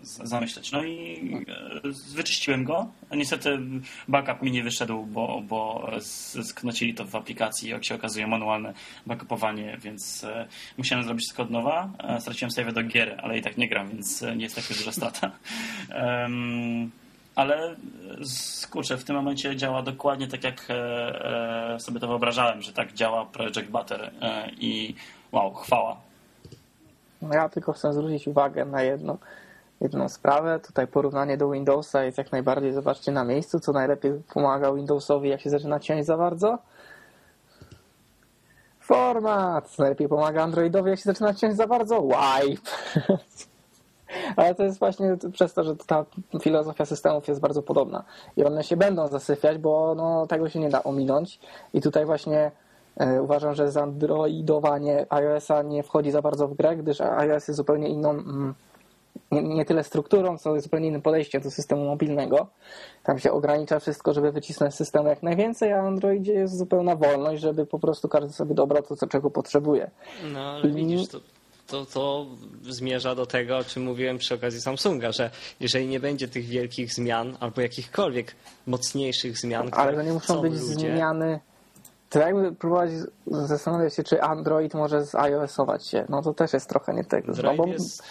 zamyśleć. 0.02 0.72
No 0.72 0.84
i 0.84 1.20
e, 1.84 2.14
wyczyściłem 2.14 2.64
go. 2.64 2.88
Niestety 3.16 3.58
backup 4.10 4.42
mi 4.42 4.50
nie 4.50 4.62
wyszedł, 4.62 5.02
bo, 5.06 5.42
bo 5.48 5.90
sknocili 6.42 6.94
to 6.94 7.04
w 7.04 7.16
aplikacji, 7.16 7.70
jak 7.70 7.84
się 7.84 7.94
okazuje, 7.94 8.26
manualne 8.26 8.72
backupowanie, 9.06 9.78
więc 9.80 10.24
e, 10.24 10.46
musiałem 10.78 11.04
zrobić 11.04 11.22
wszystko 11.22 11.42
od 11.42 11.50
nowa. 11.50 11.90
E, 11.98 12.20
Straciłem 12.20 12.50
save 12.50 12.72
do 12.72 12.82
gier, 12.82 13.20
ale 13.22 13.38
i 13.38 13.42
tak 13.42 13.56
nie 13.56 13.68
gram, 13.68 13.88
więc 13.88 14.22
e, 14.22 14.36
nie 14.36 14.44
jest 14.44 14.56
taka 14.56 14.74
duża 14.74 14.92
strata. 14.92 15.30
Em, 15.90 16.90
ale 17.34 17.76
kurczę, 18.70 18.96
w 18.96 19.04
tym 19.04 19.16
momencie 19.16 19.56
działa 19.56 19.82
dokładnie 19.82 20.28
tak, 20.28 20.44
jak 20.44 20.66
sobie 21.78 22.00
to 22.00 22.08
wyobrażałem, 22.08 22.62
że 22.62 22.72
tak 22.72 22.92
działa 22.92 23.26
Project 23.26 23.70
Butter 23.70 24.10
i 24.58 24.94
wow, 25.32 25.54
chwała. 25.54 25.96
No 27.22 27.34
ja 27.34 27.48
tylko 27.48 27.72
chcę 27.72 27.92
zwrócić 27.92 28.28
uwagę 28.28 28.64
na 28.64 28.82
jedną, 28.82 29.18
jedną 29.80 30.08
sprawę. 30.08 30.60
Tutaj 30.60 30.86
porównanie 30.86 31.36
do 31.36 31.50
Windowsa 31.50 32.04
jest 32.04 32.18
jak 32.18 32.32
najbardziej, 32.32 32.72
zobaczcie, 32.72 33.12
na 33.12 33.24
miejscu, 33.24 33.60
co 33.60 33.72
najlepiej 33.72 34.12
pomaga 34.34 34.72
Windowsowi, 34.72 35.28
jak 35.28 35.40
się 35.40 35.50
zaczyna 35.50 35.80
ciąć 35.80 36.06
za 36.06 36.16
bardzo. 36.16 36.58
Format! 38.80 39.68
Co 39.68 39.82
najlepiej 39.82 40.08
pomaga 40.08 40.42
Androidowi, 40.42 40.90
jak 40.90 40.98
się 40.98 41.04
zaczyna 41.04 41.34
ciąć 41.34 41.56
za 41.56 41.66
bardzo. 41.66 42.02
Wipe! 42.02 42.70
Ale 44.36 44.54
to 44.54 44.62
jest 44.62 44.78
właśnie 44.78 45.16
przez 45.32 45.54
to, 45.54 45.64
że 45.64 45.76
ta 45.76 46.04
filozofia 46.40 46.84
systemów 46.84 47.28
jest 47.28 47.40
bardzo 47.40 47.62
podobna. 47.62 48.04
I 48.36 48.44
one 48.44 48.64
się 48.64 48.76
będą 48.76 49.08
zasyfiać, 49.08 49.58
bo 49.58 49.94
no, 49.94 50.26
tego 50.26 50.48
się 50.48 50.60
nie 50.60 50.68
da 50.68 50.82
ominąć. 50.82 51.40
I 51.74 51.80
tutaj 51.80 52.06
właśnie 52.06 52.50
e, 52.96 53.22
uważam, 53.22 53.54
że 53.54 53.70
zandroidowanie 53.70 55.06
iOS-a 55.10 55.62
nie 55.62 55.82
wchodzi 55.82 56.10
za 56.10 56.22
bardzo 56.22 56.48
w 56.48 56.54
grę, 56.54 56.76
gdyż 56.76 57.00
iOS 57.00 57.48
jest 57.48 57.56
zupełnie 57.56 57.88
inną, 57.88 58.10
mm, 58.10 58.54
nie, 59.30 59.42
nie 59.42 59.64
tyle 59.64 59.84
strukturą, 59.84 60.38
co 60.38 60.60
zupełnie 60.60 60.88
innym 60.88 61.02
podejściem 61.02 61.42
do 61.42 61.50
systemu 61.50 61.84
mobilnego. 61.84 62.46
Tam 63.02 63.18
się 63.18 63.32
ogranicza 63.32 63.80
wszystko, 63.80 64.12
żeby 64.12 64.32
wycisnąć 64.32 64.74
z 64.74 64.76
systemu 64.76 65.08
jak 65.08 65.22
najwięcej, 65.22 65.72
a 65.72 65.80
Androidzie 65.80 66.32
jest 66.32 66.58
zupełna 66.58 66.96
wolność, 66.96 67.42
żeby 67.42 67.66
po 67.66 67.78
prostu 67.78 68.08
każdy 68.08 68.32
sobie 68.32 68.54
dobrał 68.54 68.82
to, 68.82 68.96
co, 68.96 69.06
czego 69.06 69.30
potrzebuje. 69.30 69.90
No 70.32 70.40
ale 70.40 70.70
widzisz, 70.70 71.08
to, 71.08 71.20
to, 71.66 71.86
to 71.86 72.26
zmierza 72.62 73.14
do 73.14 73.26
tego, 73.26 73.58
o 73.58 73.64
czym 73.64 73.82
mówiłem 73.82 74.18
przy 74.18 74.34
okazji 74.34 74.60
Samsunga, 74.60 75.12
że 75.12 75.30
jeżeli 75.60 75.86
nie 75.86 76.00
będzie 76.00 76.28
tych 76.28 76.46
wielkich 76.46 76.94
zmian 76.94 77.36
albo 77.40 77.60
jakichkolwiek 77.60 78.34
mocniejszych 78.66 79.38
zmian, 79.38 79.68
Ale 79.72 79.94
to 79.94 80.02
nie 80.02 80.12
muszą 80.12 80.40
być 80.40 80.52
ludzie, 80.52 80.94
zmiany. 80.94 81.40
To 82.10 82.18
jakby 82.18 82.52
próbować 82.52 82.90
zastanawiać 83.26 83.94
się, 83.94 84.02
czy 84.02 84.22
Android 84.22 84.74
może 84.74 85.06
z 85.06 85.14
iOS-ować 85.14 85.86
się. 85.86 86.04
No 86.08 86.22
to 86.22 86.34
też 86.34 86.52
jest 86.52 86.68
trochę 86.68 86.94
nie 86.94 87.04
tego. 87.04 87.32
No, 87.42 87.54
bo, 87.54 87.66
jest, 87.66 88.02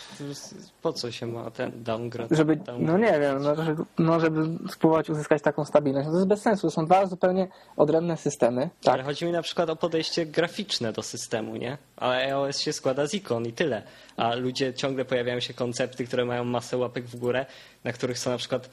po 0.81 0.93
co 0.93 1.11
się 1.11 1.27
ma 1.27 1.51
ten 1.51 1.83
downgrade? 1.83 2.35
żeby, 2.37 2.55
downgrade? 2.55 2.81
no 2.81 2.97
nie 2.97 3.19
wiem, 3.19 3.43
no, 3.43 3.55
żeby, 3.55 3.83
no 3.99 4.19
żeby 4.19 4.69
spróbować 4.69 5.09
uzyskać 5.09 5.41
taką 5.41 5.65
stabilność. 5.65 6.05
No 6.05 6.11
to 6.11 6.17
jest 6.17 6.27
bez 6.27 6.41
sensu. 6.41 6.67
To 6.67 6.71
są 6.71 6.85
dwa 6.85 7.05
zupełnie 7.05 7.47
odrębne 7.77 8.17
systemy. 8.17 8.69
Tak. 8.83 8.93
Ale 8.93 9.03
chodzi 9.03 9.25
mi 9.25 9.31
na 9.31 9.41
przykład 9.41 9.69
o 9.69 9.75
podejście 9.75 10.25
graficzne 10.25 10.93
do 10.93 11.03
systemu, 11.03 11.55
nie? 11.55 11.77
Ale 11.99 12.17
iOS 12.17 12.59
się 12.59 12.73
składa 12.73 13.07
z 13.07 13.13
ikon 13.13 13.45
i 13.45 13.53
tyle. 13.53 13.83
A 14.17 14.35
ludzie 14.35 14.73
ciągle 14.73 15.05
pojawiają 15.05 15.39
się 15.39 15.53
koncepty, 15.53 16.05
które 16.05 16.25
mają 16.25 16.43
masę 16.43 16.77
łapek 16.77 17.05
w 17.05 17.15
górę, 17.15 17.45
na 17.83 17.91
których 17.91 18.19
są 18.19 18.31
na 18.31 18.37
przykład, 18.37 18.69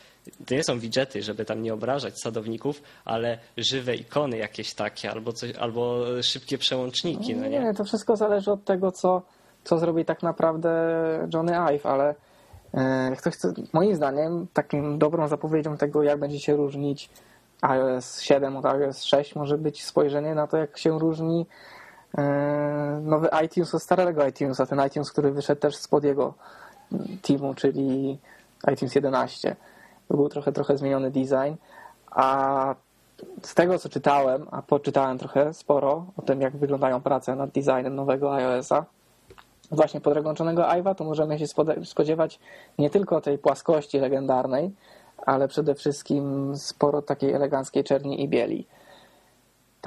to 0.46 0.54
nie 0.54 0.64
są 0.64 0.78
widgety, 0.78 1.22
żeby 1.22 1.44
tam 1.44 1.62
nie 1.62 1.74
obrażać 1.74 2.20
sadowników, 2.20 2.82
ale 3.04 3.38
żywe 3.56 3.94
ikony 3.94 4.36
jakieś 4.36 4.74
takie, 4.74 5.10
albo, 5.10 5.32
coś, 5.32 5.52
albo 5.52 6.04
szybkie 6.22 6.58
przełączniki, 6.58 7.36
no 7.36 7.48
nie? 7.48 7.60
Nie, 7.60 7.74
to 7.74 7.84
wszystko 7.84 8.16
zależy 8.16 8.52
od 8.52 8.64
tego, 8.64 8.92
co, 8.92 9.22
co 9.64 9.78
zrobi 9.78 10.04
tak 10.04 10.22
naprawdę 10.22 10.70
Johnny 11.34 11.56
Ive, 11.56 11.86
ale 11.86 12.14
e, 12.74 13.16
to 13.24 13.30
chce, 13.30 13.52
moim 13.72 13.94
zdaniem 13.94 14.46
takim 14.52 14.98
dobrą 14.98 15.28
zapowiedzią 15.28 15.76
tego, 15.76 16.02
jak 16.02 16.18
będzie 16.18 16.40
się 16.40 16.56
różnić 16.56 17.10
iOS 17.62 18.20
7 18.20 18.56
od 18.56 18.66
iOS 18.66 19.04
6 19.04 19.36
może 19.36 19.58
być 19.58 19.84
spojrzenie 19.84 20.34
na 20.34 20.46
to, 20.46 20.56
jak 20.56 20.78
się 20.78 20.98
różni 20.98 21.40
e, 21.40 21.75
nowy 23.02 23.28
iTunes 23.44 23.74
od 23.74 23.82
starego 23.82 24.26
iTunesa, 24.26 24.66
ten 24.66 24.86
iTunes, 24.86 25.12
który 25.12 25.30
wyszedł 25.30 25.60
też 25.60 25.76
spod 25.76 26.04
jego 26.04 26.34
teamu, 27.22 27.54
czyli 27.54 28.18
iTunes 28.72 28.94
11. 28.94 29.56
To 30.08 30.16
był 30.16 30.28
trochę, 30.28 30.52
trochę 30.52 30.78
zmieniony 30.78 31.10
design, 31.10 31.54
a 32.10 32.74
z 33.42 33.54
tego, 33.54 33.78
co 33.78 33.88
czytałem, 33.88 34.46
a 34.50 34.62
poczytałem 34.62 35.18
trochę 35.18 35.54
sporo 35.54 36.06
o 36.16 36.22
tym, 36.22 36.40
jak 36.40 36.56
wyglądają 36.56 37.00
prace 37.00 37.36
nad 37.36 37.50
designem 37.50 37.94
nowego 37.94 38.34
iOS-a, 38.34 38.84
właśnie 39.70 40.00
podręczonego 40.00 40.62
Ive'a, 40.62 40.94
to 40.94 41.04
możemy 41.04 41.38
się 41.38 41.46
spodziewać 41.84 42.40
nie 42.78 42.90
tylko 42.90 43.20
tej 43.20 43.38
płaskości 43.38 43.98
legendarnej, 43.98 44.70
ale 45.26 45.48
przede 45.48 45.74
wszystkim 45.74 46.52
sporo 46.56 47.02
takiej 47.02 47.32
eleganckiej 47.32 47.84
czerni 47.84 48.22
i 48.22 48.28
bieli. 48.28 48.66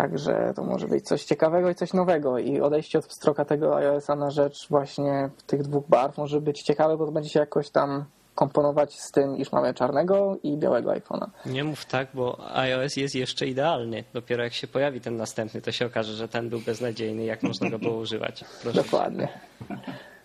Także 0.02 0.54
to 0.56 0.64
może 0.64 0.88
być 0.88 1.06
coś 1.06 1.24
ciekawego 1.24 1.70
i 1.70 1.76
coś 1.76 1.94
nowego. 1.94 2.40
I 2.40 2.62
odejście 2.62 3.00
od 3.00 3.08
pstroka 3.08 3.46
tego 3.46 3.76
iOS-a 3.76 4.16
na 4.16 4.32
rzecz 4.32 4.70
właśnie 4.70 5.30
tych 5.48 5.62
dwóch 5.62 5.88
barw 5.88 6.18
może 6.18 6.42
być 6.42 6.62
ciekawe, 6.62 6.98
bo 6.98 7.06
to 7.06 7.12
będzie 7.12 7.30
się 7.30 7.40
jakoś 7.40 7.70
tam 7.70 8.06
komponować 8.36 9.00
z 9.00 9.12
tym, 9.12 9.38
iż 9.38 9.52
mamy 9.52 9.74
czarnego 9.74 10.38
i 10.44 10.58
białego 10.58 10.92
iPhone'a. 10.92 11.28
Nie 11.46 11.64
mów 11.64 11.86
tak, 11.86 12.08
bo 12.14 12.56
iOS 12.56 12.96
jest 12.96 13.16
jeszcze 13.16 13.48
idealny. 13.48 14.04
Dopiero 14.14 14.44
jak 14.44 14.54
się 14.54 14.68
pojawi 14.68 15.02
ten 15.02 15.18
następny, 15.18 15.62
to 15.62 15.72
się 15.72 15.86
okaże, 15.86 16.14
że 16.14 16.28
ten 16.28 16.50
był 16.50 16.60
beznadziejny, 16.60 17.24
jak 17.24 17.44
można 17.44 17.70
go 17.70 17.80
było 17.80 17.98
używać. 17.98 18.46
Proszę. 18.62 18.84
Dokładnie. 18.84 19.28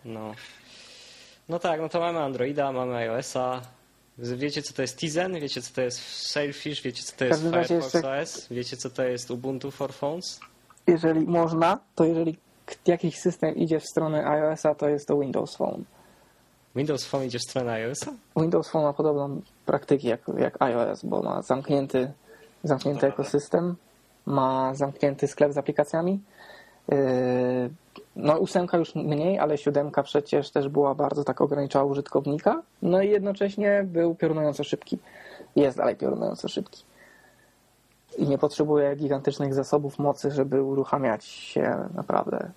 No. 0.04 0.32
no 1.48 1.58
tak, 1.58 1.80
no 1.80 1.88
to 1.88 2.00
mamy 2.00 2.18
Androida, 2.18 2.72
mamy 2.72 2.94
iOS-a. 2.94 3.60
Wiecie, 4.18 4.62
co 4.62 4.74
to 4.74 4.82
jest 4.82 4.96
Tizen? 4.98 5.40
Wiecie, 5.40 5.62
co 5.62 5.74
to 5.74 5.80
jest 5.82 6.26
Sailfish? 6.30 6.82
Wiecie, 6.82 7.02
co 7.02 7.16
to 7.16 7.24
jest 7.24 7.42
Firefox 7.42 7.94
jeszcze- 7.94 8.20
OS? 8.20 8.48
Wiecie, 8.50 8.76
co 8.76 8.90
to 8.90 9.02
jest 9.02 9.30
Ubuntu 9.30 9.70
for 9.70 9.92
Phones? 9.92 10.40
jeżeli 10.86 11.20
można, 11.20 11.78
to 11.94 12.04
jeżeli 12.04 12.36
jakiś 12.86 13.18
system 13.18 13.54
idzie 13.54 13.80
w 13.80 13.84
stronę 13.84 14.26
iOS-a, 14.26 14.74
to 14.74 14.88
jest 14.88 15.08
to 15.08 15.18
Windows 15.18 15.56
Phone. 15.56 15.84
Windows 16.76 17.04
Phone 17.04 17.24
idzie 17.24 17.38
w 17.38 17.42
stronę 17.42 17.72
iOS-a? 17.72 18.12
Windows 18.40 18.68
Phone 18.68 18.84
ma 18.84 18.92
podobną 18.92 19.40
praktykę 19.66 20.08
jak, 20.08 20.20
jak 20.38 20.62
iOS, 20.62 21.04
bo 21.04 21.22
ma 21.22 21.42
zamknięty, 21.42 22.12
zamknięty 22.64 23.06
ekosystem, 23.06 23.76
ma 24.26 24.74
zamknięty 24.74 25.26
sklep 25.28 25.52
z 25.52 25.58
aplikacjami. 25.58 26.20
Yy, 26.88 26.96
No 28.16 28.38
ósemka 28.38 28.78
już 28.78 28.94
mniej, 28.94 29.38
ale 29.38 29.58
siódemka 29.58 30.02
przecież 30.02 30.50
też 30.50 30.68
była 30.68 30.94
bardzo 30.94 31.24
tak 31.24 31.40
ograniczała 31.40 31.84
użytkownika. 31.84 32.62
No 32.82 33.02
i 33.02 33.10
jednocześnie 33.10 33.84
był 33.86 34.14
piorunująco 34.14 34.64
szybki. 34.64 34.98
Jest 35.56 35.76
dalej 35.76 35.96
piorunująco 35.96 36.48
szybki. 36.48 36.84
I 38.18 38.28
nie 38.28 38.38
potrzebuje 38.38 38.96
gigantycznych 38.96 39.54
zasobów 39.54 39.98
mocy, 39.98 40.30
żeby 40.30 40.62
uruchamiać 40.62 41.24
się 41.24 41.88
naprawdę. 41.94 42.50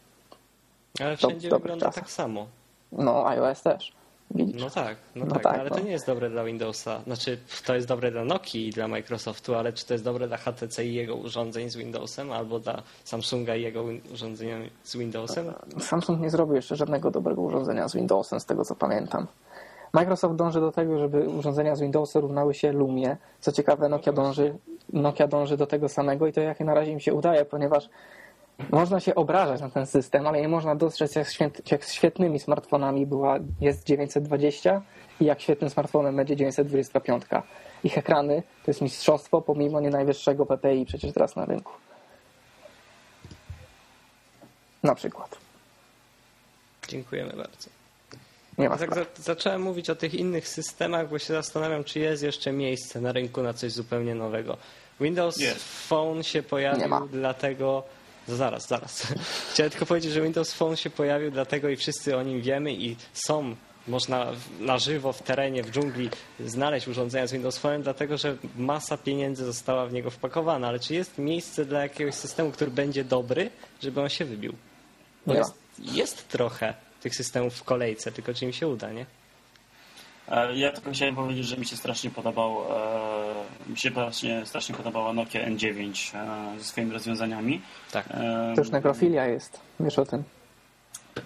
Ale 0.99 1.17
wszędzie 1.17 1.49
dobrych 1.49 1.61
wygląda 1.63 1.85
czasach. 1.85 2.03
tak 2.03 2.11
samo. 2.11 2.47
No 2.91 3.27
iOS 3.27 3.61
też. 3.61 3.93
Widzisz? 4.31 4.61
No 4.61 4.69
tak, 4.69 4.95
no, 5.15 5.25
No 5.25 5.31
tak, 5.33 5.43
tak, 5.43 5.59
ale 5.59 5.69
no. 5.69 5.75
to 5.75 5.81
nie 5.81 5.91
jest 5.91 6.07
dobre 6.07 6.29
dla 6.29 6.43
Windowsa. 6.43 7.01
Znaczy, 7.03 7.37
to 7.65 7.75
jest 7.75 7.87
dobre 7.87 8.11
dla 8.11 8.25
Nokii 8.25 8.67
i 8.67 8.71
dla 8.71 8.87
Microsoftu, 8.87 9.55
ale 9.55 9.73
czy 9.73 9.85
to 9.85 9.93
jest 9.93 10.03
dobre 10.03 10.27
dla 10.27 10.37
HTC 10.37 10.85
i 10.85 10.93
jego 10.93 11.15
urządzeń 11.15 11.69
z 11.69 11.75
Windowsem, 11.75 12.31
albo 12.31 12.59
dla 12.59 12.81
Samsunga 13.03 13.55
i 13.55 13.61
jego 13.61 13.83
urządzeń 14.13 14.49
z 14.83 14.97
Windowsem? 14.97 15.53
Samsung 15.79 16.21
nie 16.21 16.29
zrobił 16.29 16.55
jeszcze 16.55 16.75
żadnego 16.75 17.11
dobrego 17.11 17.41
urządzenia 17.41 17.87
z 17.87 17.95
Windowsem, 17.95 18.39
z 18.39 18.45
tego 18.45 18.65
co 18.65 18.75
pamiętam. 18.75 19.27
Microsoft 19.93 20.35
dąży 20.35 20.59
do 20.59 20.71
tego, 20.71 20.99
żeby 20.99 21.29
urządzenia 21.29 21.75
z 21.75 21.81
Windowsa 21.81 22.19
równały 22.19 22.53
się 22.53 22.71
Lumie. 22.71 23.17
Co 23.39 23.51
ciekawe, 23.51 23.89
Nokia 23.89 24.13
dąży, 24.13 24.57
Nokia 24.93 25.27
dąży 25.27 25.57
do 25.57 25.67
tego 25.67 25.89
samego 25.89 26.27
i 26.27 26.33
to 26.33 26.41
jak 26.41 26.59
na 26.59 26.73
razie 26.73 26.91
im 26.91 26.99
się 26.99 27.13
udaje, 27.13 27.45
ponieważ 27.45 27.89
można 28.71 28.99
się 28.99 29.15
obrażać 29.15 29.61
na 29.61 29.69
ten 29.69 29.85
system, 29.85 30.27
ale 30.27 30.41
nie 30.41 30.47
można 30.47 30.75
dostrzec, 30.75 31.15
jak, 31.15 31.27
jak 31.71 31.83
świetnymi 31.83 32.39
smartfonami 32.39 33.05
była, 33.05 33.39
jest 33.61 33.83
920 33.83 34.81
i 35.19 35.25
jak 35.25 35.41
świetnym 35.41 35.69
smartfonem 35.69 36.15
będzie 36.15 36.35
925. 36.35 37.23
Ich 37.83 37.97
ekrany 37.97 38.43
to 38.65 38.71
jest 38.71 38.81
mistrzostwo, 38.81 39.41
pomimo 39.41 39.79
nie 39.79 39.89
najwyższego 39.89 40.45
PPI 40.45 40.85
przecież 40.85 41.13
teraz 41.13 41.35
na 41.35 41.45
rynku. 41.45 41.73
Na 44.83 44.95
przykład. 44.95 45.37
Dziękujemy 46.87 47.33
bardzo. 47.33 47.69
Nie 48.57 48.69
ma 48.69 48.77
Tak 48.77 48.89
sprawy. 48.91 49.07
za, 49.17 49.23
zacząłem 49.23 49.61
mówić 49.61 49.89
o 49.89 49.95
tych 49.95 50.13
innych 50.13 50.47
systemach, 50.47 51.09
bo 51.09 51.19
się 51.19 51.33
zastanawiam, 51.33 51.83
czy 51.83 51.99
jest 51.99 52.23
jeszcze 52.23 52.51
miejsce 52.51 53.01
na 53.01 53.11
rynku 53.11 53.43
na 53.43 53.53
coś 53.53 53.71
zupełnie 53.71 54.15
nowego. 54.15 54.57
Windows 54.99 55.37
Jest. 55.37 55.63
Phone 55.87 56.23
się 56.23 56.43
pojawił 56.43 57.07
dlatego... 57.11 57.83
Zaraz, 58.27 58.67
zaraz. 58.67 59.07
Chciałem 59.53 59.71
tylko 59.71 59.85
powiedzieć, 59.85 60.11
że 60.11 60.21
Windows 60.21 60.53
Phone 60.53 60.77
się 60.77 60.89
pojawił 60.89 61.31
dlatego 61.31 61.69
i 61.69 61.75
wszyscy 61.75 62.17
o 62.17 62.23
nim 62.23 62.41
wiemy 62.41 62.73
i 62.73 62.95
są, 63.13 63.55
można 63.87 64.31
na 64.59 64.77
żywo 64.77 65.13
w 65.13 65.21
terenie, 65.21 65.63
w 65.63 65.71
dżungli 65.71 66.09
znaleźć 66.39 66.87
urządzenia 66.87 67.27
z 67.27 67.31
Windows 67.31 67.57
Phone, 67.57 67.81
dlatego 67.81 68.17
że 68.17 68.37
masa 68.57 68.97
pieniędzy 68.97 69.45
została 69.45 69.85
w 69.85 69.93
niego 69.93 70.09
wpakowana. 70.09 70.67
Ale 70.67 70.79
czy 70.79 70.93
jest 70.93 71.17
miejsce 71.17 71.65
dla 71.65 71.81
jakiegoś 71.81 72.15
systemu, 72.15 72.51
który 72.51 72.71
będzie 72.71 73.03
dobry, 73.03 73.49
żeby 73.81 74.01
on 74.01 74.09
się 74.09 74.25
wybił? 74.25 74.53
Bo 75.25 75.33
jest, 75.33 75.53
jest 75.79 76.27
trochę 76.27 76.73
tych 77.01 77.15
systemów 77.15 77.53
w 77.53 77.63
kolejce, 77.63 78.11
tylko 78.11 78.33
czy 78.33 78.45
im 78.45 78.53
się 78.53 78.67
uda, 78.67 78.91
nie? 78.91 79.05
Ja 80.55 80.71
tylko 80.71 80.91
chciałem 80.91 81.15
powiedzieć, 81.15 81.45
że 81.45 81.57
mi 81.57 81.65
się 81.65 81.75
strasznie 81.75 82.09
podobał, 82.09 82.57
e, 83.67 83.69
mi 83.71 83.77
się 83.77 83.89
strasznie, 83.89 84.45
strasznie 84.45 84.75
podobała 84.75 85.13
Nokia 85.13 85.45
N9 85.49 86.15
e, 86.17 86.59
ze 86.59 86.63
swoimi 86.63 86.91
rozwiązaniami. 86.91 87.61
Tak. 87.91 88.05
E, 88.11 88.51
To 88.55 88.61
już 88.61 88.69
nekrofilia 88.69 89.25
jest. 89.25 89.59
Wiesz 89.79 89.99
o 89.99 90.05
tym. 90.05 90.23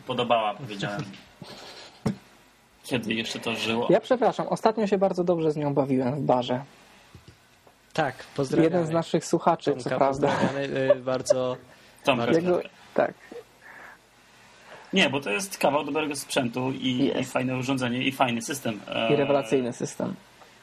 Podobała, 0.08 0.54
powiedziałem. 0.54 1.02
Kiedy 2.84 3.14
jeszcze 3.14 3.40
to 3.40 3.56
żyło? 3.56 3.88
Ja 3.90 4.00
przepraszam, 4.02 4.48
ostatnio 4.48 4.88
się 4.88 4.98
bardzo 4.98 5.24
dobrze 5.24 5.52
z 5.52 5.56
nią 5.58 5.74
bawiłem 5.74 6.16
w 6.16 6.22
barze. 6.22 6.64
Tak, 7.94 8.16
pozdrawiamy. 8.36 8.64
Jeden 8.76 8.88
z 8.88 8.90
naszych 8.90 9.26
słuchaczy, 9.26 9.72
Tomka 9.72 9.90
co 9.90 9.98
prawda. 9.98 10.30
y, 10.96 10.96
bardzo... 10.96 11.58
Tomka, 12.04 12.32
Jego, 12.32 12.62
tak, 12.94 13.14
Nie, 14.94 15.10
bo 15.10 15.20
to 15.22 15.30
jest 15.30 15.58
kawał 15.58 15.84
dobrego 15.84 16.16
sprzętu 16.16 16.72
i, 16.72 17.12
i 17.20 17.26
fajne 17.26 17.58
urządzenie 17.58 18.04
i 18.04 18.12
fajny 18.12 18.42
system. 18.42 18.80
E, 18.88 19.14
i 19.14 19.16
rewelacyjny 19.16 19.74
system. 19.74 20.16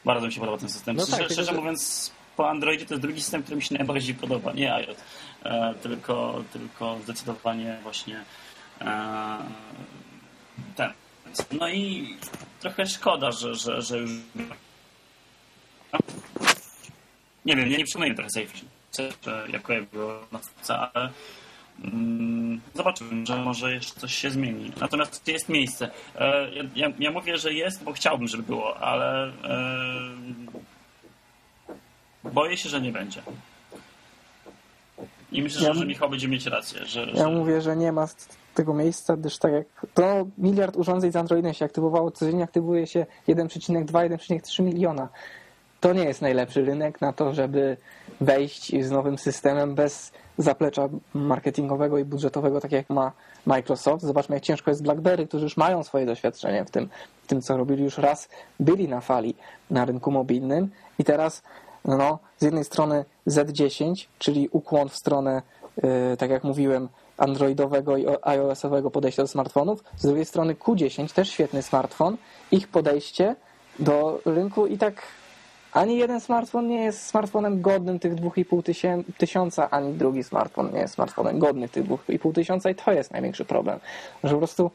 Bardzo 0.05 0.27
mi 0.27 0.33
się 0.33 0.39
podoba 0.39 0.57
ten 0.57 0.69
system. 0.69 0.95
No 0.95 1.03
szczerze, 1.05 1.17
tak, 1.23 1.31
szczerze 1.31 1.51
że- 1.51 1.57
mówiąc, 1.57 2.11
po 2.37 2.49
Androidzie 2.49 2.85
to 2.85 2.93
jest 2.93 3.01
drugi 3.01 3.21
system, 3.21 3.43
który 3.43 3.55
mi 3.55 3.63
się 3.63 3.75
najbardziej 3.75 4.15
podoba. 4.15 4.53
Nie 4.53 4.73
iOS, 4.73 4.97
e, 5.43 5.73
tylko, 5.83 6.43
tylko 6.53 6.97
zdecydowanie 7.03 7.77
właśnie 7.83 8.23
e, 8.81 9.37
ten. 10.75 10.91
No 11.51 11.69
i 11.69 12.15
trochę 12.59 12.85
szkoda, 12.85 13.31
że, 13.31 13.55
że, 13.55 13.81
że 13.81 13.97
już. 13.97 14.11
Nie 17.45 17.55
wiem, 17.55 17.71
ja 17.71 17.77
nie 17.77 17.85
przyjmuję 17.85 18.15
trochę 18.15 18.29
safety 18.29 19.51
jako 19.51 19.73
jego 19.73 20.27
następca, 20.31 20.91
ale 20.93 21.09
zobaczymy, 22.73 23.25
że 23.25 23.37
może 23.37 23.73
jeszcze 23.73 23.99
coś 23.99 24.15
się 24.15 24.31
zmieni. 24.31 24.71
Natomiast 24.81 25.27
jest 25.27 25.49
miejsce. 25.49 25.89
E, 26.15 26.49
ja, 26.75 26.89
ja, 26.99 27.11
mówię, 27.11 27.37
że 27.37 27.53
jest, 27.53 27.83
bo 27.83 27.93
chciałbym, 27.93 28.27
żeby 28.27 28.43
było, 28.43 28.77
ale 28.77 29.25
e, 29.27 29.31
boję 32.33 32.57
się, 32.57 32.69
że 32.69 32.81
nie 32.81 32.91
będzie. 32.91 33.21
I 35.31 35.41
myślę, 35.41 35.67
Ja- 35.67 35.73
że, 35.73 35.85
Michał 35.85 36.09
będzie 36.09 36.27
mieć 36.27 36.45
rację, 36.45 36.85
że, 36.85 37.01
Ja 37.01 37.15
że 37.15 37.27
mówię, 37.27 37.61
że 37.61 37.75
nie 37.75 37.91
ma 37.91 38.07
tego 38.53 38.73
miejsca, 38.73 39.17
gdyż 39.17 39.37
tak 39.37 39.51
jak 39.51 39.67
to 39.93 40.27
miliard 40.37 40.75
urządzeń 40.77 41.11
z 41.11 41.15
Androidem 41.15 41.53
się 41.53 41.65
aktywowało, 41.65 42.11
codziennie 42.11 42.43
aktywuje 42.43 42.87
się 42.87 43.05
1,2-1,3 43.27 44.63
miliona. 44.63 45.09
To 45.79 45.93
nie 45.93 46.03
jest 46.03 46.21
najlepszy 46.21 46.65
rynek 46.65 47.01
na 47.01 47.13
to, 47.13 47.33
żeby 47.33 47.77
wejść 48.21 48.83
z 48.85 48.91
nowym 48.91 49.17
systemem 49.17 49.75
bez 49.75 50.11
zaplecza 50.37 50.89
marketingowego 51.13 51.97
i 51.97 52.05
budżetowego, 52.05 52.61
tak 52.61 52.71
jak 52.71 52.89
ma 52.89 53.11
Microsoft. 53.45 54.03
Zobaczmy, 54.03 54.35
jak 54.35 54.43
ciężko 54.43 54.71
jest 54.71 54.83
BlackBerry, 54.83 55.27
którzy 55.27 55.43
już 55.43 55.57
mają 55.57 55.83
swoje 55.83 56.05
doświadczenie 56.05 56.65
w 56.65 56.71
tym, 56.71 56.89
w 57.23 57.27
tym 57.27 57.41
co 57.41 57.57
robili. 57.57 57.83
Już 57.83 57.97
raz 57.97 58.29
byli 58.59 58.87
na 58.87 59.01
fali 59.01 59.35
na 59.71 59.85
rynku 59.85 60.11
mobilnym 60.11 60.69
i 60.99 61.03
teraz 61.03 61.43
no, 61.85 62.19
z 62.37 62.43
jednej 62.43 62.63
strony 62.63 63.05
Z10, 63.27 64.07
czyli 64.19 64.49
ukłon 64.51 64.89
w 64.89 64.95
stronę, 64.95 65.41
yy, 65.83 66.17
tak 66.17 66.29
jak 66.29 66.43
mówiłem, 66.43 66.89
androidowego 67.17 67.97
i 67.97 68.05
iOS-owego 68.21 68.91
podejścia 68.91 69.23
do 69.23 69.27
smartfonów. 69.27 69.83
Z 69.97 70.01
drugiej 70.01 70.25
strony 70.25 70.55
Q10, 70.55 71.13
też 71.13 71.29
świetny 71.29 71.61
smartfon. 71.61 72.17
Ich 72.51 72.67
podejście 72.67 73.35
do 73.79 74.19
rynku 74.25 74.67
i 74.67 74.77
tak 74.77 75.01
ani 75.73 75.97
jeden 75.97 76.21
smartfon 76.21 76.67
nie 76.67 76.83
jest 76.83 77.05
smartfonem 77.05 77.61
godnym 77.61 77.99
tych 77.99 78.15
2,5 78.15 78.63
tysię- 78.63 79.03
tysiąca, 79.17 79.69
ani 79.69 79.93
drugi 79.93 80.23
smartfon 80.23 80.73
nie 80.73 80.79
jest 80.79 80.93
smartfonem 80.93 81.39
godnych 81.39 81.71
tych 81.71 81.85
2,5 81.87 82.33
tysiąca 82.33 82.69
i 82.69 82.75
to 82.75 82.91
jest 82.91 83.11
największy 83.11 83.45
problem. 83.45 83.79
Że 84.23 84.31
po 84.31 84.37
prostu 84.37 84.71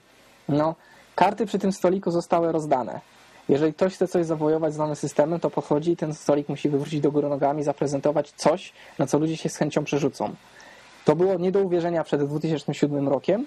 no, 0.49 0.74
karty 1.14 1.47
przy 1.47 1.59
tym 1.59 1.72
stoliku 1.72 2.11
zostały 2.11 2.53
rozdane. 2.53 3.01
Jeżeli 3.49 3.74
ktoś 3.74 3.95
chce 3.95 4.09
coś 4.09 4.26
zawojować 4.26 4.74
z 4.74 4.78
nowym 4.78 4.97
systemem, 4.97 5.40
to 5.40 5.51
podchodzi 5.51 5.92
i 5.92 5.97
ten 5.97 6.14
stolik 6.14 6.49
musi 6.49 6.68
wywrócić 6.68 7.01
do 7.01 7.12
góry 7.12 7.28
nogami, 7.28 7.62
zaprezentować 7.62 8.30
coś, 8.30 8.72
na 8.99 9.07
co 9.07 9.18
ludzie 9.18 9.36
się 9.36 9.49
z 9.49 9.57
chęcią 9.57 9.84
przerzucą. 9.84 10.34
To 11.05 11.16
było 11.16 11.34
nie 11.34 11.53
do 11.53 11.61
uwierzenia 11.61 12.05
przed 12.05 12.24
2007 12.24 13.09
rokiem 13.09 13.47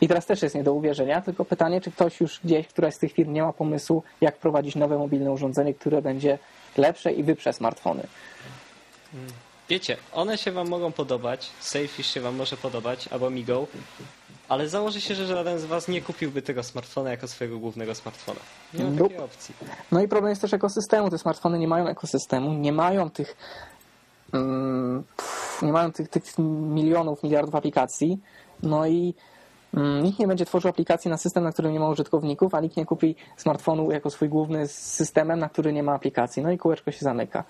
i 0.00 0.08
teraz 0.08 0.26
też 0.26 0.42
jest 0.42 0.54
nie 0.54 0.62
do 0.62 0.72
uwierzenia, 0.72 1.20
tylko 1.20 1.44
pytanie, 1.44 1.80
czy 1.80 1.90
ktoś 1.90 2.20
już 2.20 2.40
gdzieś, 2.44 2.68
któraś 2.68 2.94
z 2.94 2.98
tych 2.98 3.12
firm 3.12 3.32
nie 3.32 3.42
ma 3.42 3.52
pomysłu, 3.52 4.02
jak 4.20 4.36
prowadzić 4.36 4.76
nowe 4.76 4.98
mobilne 4.98 5.32
urządzenie, 5.32 5.74
które 5.74 6.02
będzie 6.02 6.38
lepsze 6.76 7.12
i 7.12 7.22
wyprze 7.22 7.52
smartfony. 7.52 8.02
Wiecie, 9.68 9.96
one 10.12 10.38
się 10.38 10.52
wam 10.52 10.68
mogą 10.68 10.92
podobać, 10.92 11.50
Safish 11.60 12.06
się 12.06 12.20
wam 12.20 12.36
może 12.36 12.56
podobać, 12.56 13.08
albo 13.08 13.30
Migo, 13.30 13.66
ale 14.48 14.68
założę 14.68 15.00
się, 15.00 15.14
że 15.14 15.26
żaden 15.26 15.58
z 15.58 15.64
was 15.64 15.88
nie 15.88 16.02
kupiłby 16.02 16.42
tego 16.42 16.62
smartfona 16.62 17.10
jako 17.10 17.28
swojego 17.28 17.58
głównego 17.58 17.94
smartfona. 17.94 18.40
Nie 18.74 18.84
ma 18.84 18.98
takiej 19.02 19.18
opcji. 19.18 19.54
No 19.92 20.02
i 20.02 20.08
problem 20.08 20.30
jest 20.30 20.42
też 20.42 20.54
ekosystemu. 20.54 21.10
Te 21.10 21.18
smartfony 21.18 21.58
nie 21.58 21.68
mają 21.68 21.88
ekosystemu, 21.88 22.52
nie 22.52 22.72
mają 22.72 23.10
tych 23.10 23.36
mm, 24.32 25.04
pff, 25.16 25.62
nie 25.62 25.72
mają 25.72 25.92
tych, 25.92 26.08
tych 26.08 26.38
milionów, 26.38 27.22
miliardów 27.22 27.54
aplikacji. 27.54 28.18
No 28.62 28.86
i 28.86 29.14
nikt 29.76 30.18
nie 30.18 30.26
będzie 30.26 30.44
tworzył 30.44 30.70
aplikacji 30.70 31.10
na 31.10 31.16
system, 31.16 31.44
na 31.44 31.52
którym 31.52 31.72
nie 31.72 31.80
ma 31.80 31.88
użytkowników, 31.88 32.54
a 32.54 32.60
nikt 32.60 32.76
nie 32.76 32.86
kupi 32.86 33.16
smartfonu 33.36 33.90
jako 33.90 34.10
swój 34.10 34.28
główny 34.28 34.68
z 34.68 34.72
systemem, 34.72 35.38
na 35.38 35.48
który 35.48 35.72
nie 35.72 35.82
ma 35.82 35.94
aplikacji. 35.94 36.42
No 36.42 36.50
i 36.50 36.58
kółeczko 36.58 36.92
się 36.92 37.00
zamyka. 37.00 37.44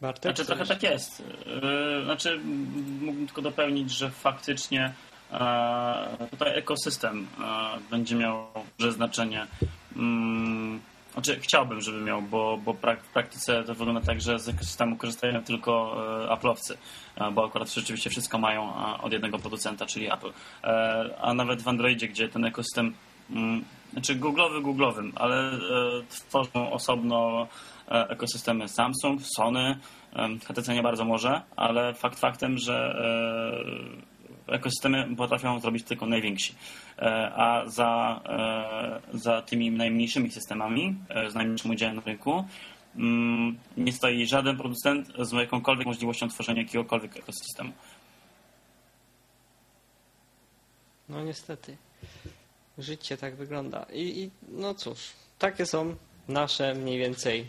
Bartek, 0.00 0.22
Znaczy 0.22 0.44
trochę 0.44 0.66
tak 0.66 0.82
jest. 0.82 1.22
Yy, 1.46 2.04
Znaczy 2.04 2.40
mógłbym 3.00 3.26
tylko 3.26 3.42
dopełnić, 3.42 3.90
że 3.90 4.10
faktycznie 4.10 4.92
e, 5.32 6.26
tutaj 6.30 6.58
ekosystem 6.58 7.26
e, 7.40 7.44
będzie 7.90 8.16
miał 8.16 8.46
duże 8.78 8.92
znaczenie. 8.92 9.46
Znaczy 11.18 11.40
chciałbym, 11.40 11.80
żeby 11.80 12.00
miał, 12.00 12.22
bo, 12.22 12.58
bo 12.64 12.72
w 12.72 13.08
praktyce 13.12 13.64
to 13.64 13.74
wygląda 13.74 14.00
tak, 14.00 14.20
że 14.20 14.38
z 14.38 14.48
ekosystemu 14.48 14.96
korzystają 14.96 15.44
tylko 15.44 15.96
e, 16.24 16.34
Apple'owcy, 16.34 16.74
e, 17.16 17.30
bo 17.30 17.46
akurat 17.46 17.70
rzeczywiście 17.74 18.10
wszystko 18.10 18.38
mają 18.38 18.74
od 19.02 19.12
jednego 19.12 19.38
producenta, 19.38 19.86
czyli 19.86 20.12
Apple. 20.12 20.32
E, 20.64 21.18
A 21.20 21.34
nawet 21.34 21.62
w 21.62 21.68
Androidzie, 21.68 22.08
gdzie 22.08 22.28
ten 22.28 22.44
ekosystem 22.44 22.94
mm, 23.30 23.64
znaczy 23.92 24.14
googlowy 24.14 24.62
googlovym, 24.62 25.12
ale 25.14 25.50
tworzą 26.08 26.72
osobno 26.72 27.46
ekosystemy 27.88 28.68
Samsung, 28.68 29.20
Sony, 29.36 29.78
HTC 30.44 30.74
nie 30.74 30.82
bardzo 30.82 31.04
może, 31.04 31.40
ale 31.56 31.94
fakt 31.94 32.20
faktem, 32.20 32.58
że 32.58 32.96
ekosystemy 34.48 35.16
potrafią 35.16 35.60
zrobić 35.60 35.84
tylko 35.84 36.06
najwięksi. 36.06 36.54
E, 36.98 37.32
A 37.34 37.68
za, 37.68 38.20
e, 39.12 39.18
za 39.18 39.42
tymi 39.42 39.70
najmniejszymi 39.70 40.30
systemami, 40.30 40.96
e, 41.08 41.30
z 41.30 41.34
najmniejszym 41.34 41.70
udziałem 41.70 41.96
na 41.96 42.02
rynku, 42.02 42.44
mm, 42.96 43.58
nie 43.76 43.92
stoi 43.92 44.26
żaden 44.26 44.56
producent 44.56 45.12
z 45.18 45.32
jakąkolwiek 45.32 45.86
możliwością 45.86 46.28
tworzenia 46.28 46.62
jakiegokolwiek 46.62 47.16
ekosystemu. 47.16 47.72
No 51.08 51.24
niestety. 51.24 51.76
Życie 52.78 53.16
tak 53.16 53.36
wygląda. 53.36 53.86
I, 53.92 54.22
I 54.22 54.30
no 54.48 54.74
cóż, 54.74 54.98
takie 55.38 55.66
są 55.66 55.94
nasze 56.28 56.74
mniej 56.74 56.98
więcej 56.98 57.46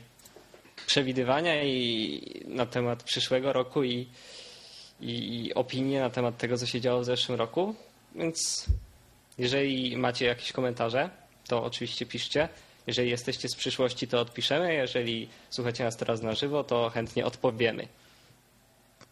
przewidywania 0.85 1.63
i 1.63 2.21
na 2.47 2.65
temat 2.65 3.03
przyszłego 3.03 3.53
roku 3.53 3.83
i, 3.83 4.07
i, 5.01 5.45
i 5.45 5.53
opinie 5.53 5.99
na 5.99 6.09
temat 6.09 6.37
tego, 6.37 6.57
co 6.57 6.65
się 6.65 6.81
działo 6.81 7.01
w 7.01 7.05
zeszłym 7.05 7.37
roku. 7.37 7.75
Więc 8.15 8.65
Jeżeli 9.37 9.97
macie 9.97 10.25
jakieś 10.25 10.51
komentarze, 10.51 11.09
to 11.47 11.63
oczywiście 11.63 12.05
piszcie. 12.05 12.49
Jeżeli 12.87 13.09
jesteście 13.09 13.49
z 13.49 13.55
przyszłości, 13.55 14.07
to 14.07 14.19
odpiszemy. 14.21 14.73
Jeżeli 14.73 15.29
słuchacie 15.49 15.83
nas 15.83 15.97
teraz 15.97 16.21
na 16.21 16.35
żywo, 16.35 16.63
to 16.63 16.89
chętnie 16.89 17.25
odpowiemy. 17.25 17.87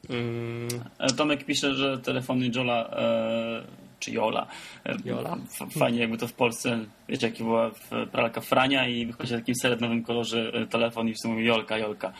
Mm, 0.10 0.68
E, 1.00 1.14
Tomek 1.14 1.46
pisze, 1.46 1.76
że 1.76 1.98
telefony 1.98 2.50
Jola, 2.56 2.90
e, 2.92 3.64
czy 4.00 4.12
Jola, 4.12 4.48
e, 4.86 4.96
Jola? 5.06 5.38
fajnie 5.80 6.00
jakby 6.00 6.18
to 6.18 6.28
w 6.28 6.34
Polsce, 6.34 6.86
wiecie, 7.10 7.28
jaki 7.28 7.44
była 7.44 7.72
pralka 8.12 8.42
Frania 8.42 8.88
i 8.88 9.06
wychodzi 9.06 9.34
w 9.34 9.40
takim 9.40 9.56
srebrnowym 9.56 10.04
kolorze 10.04 10.52
e, 10.54 10.68
telefon 10.68 11.08
i 11.10 11.14
w 11.14 11.20
sumie 11.20 11.44
Jolka, 11.44 11.78
Jolka. 11.78 12.14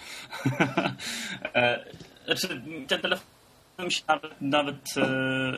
E, 1.54 1.86
znaczy, 2.26 2.62
ten 2.88 3.02
telefon 3.02 3.37
mi 3.84 3.92
się 3.92 4.04
nawet, 4.08 4.32
nawet 4.42 4.76
e, 4.98 5.58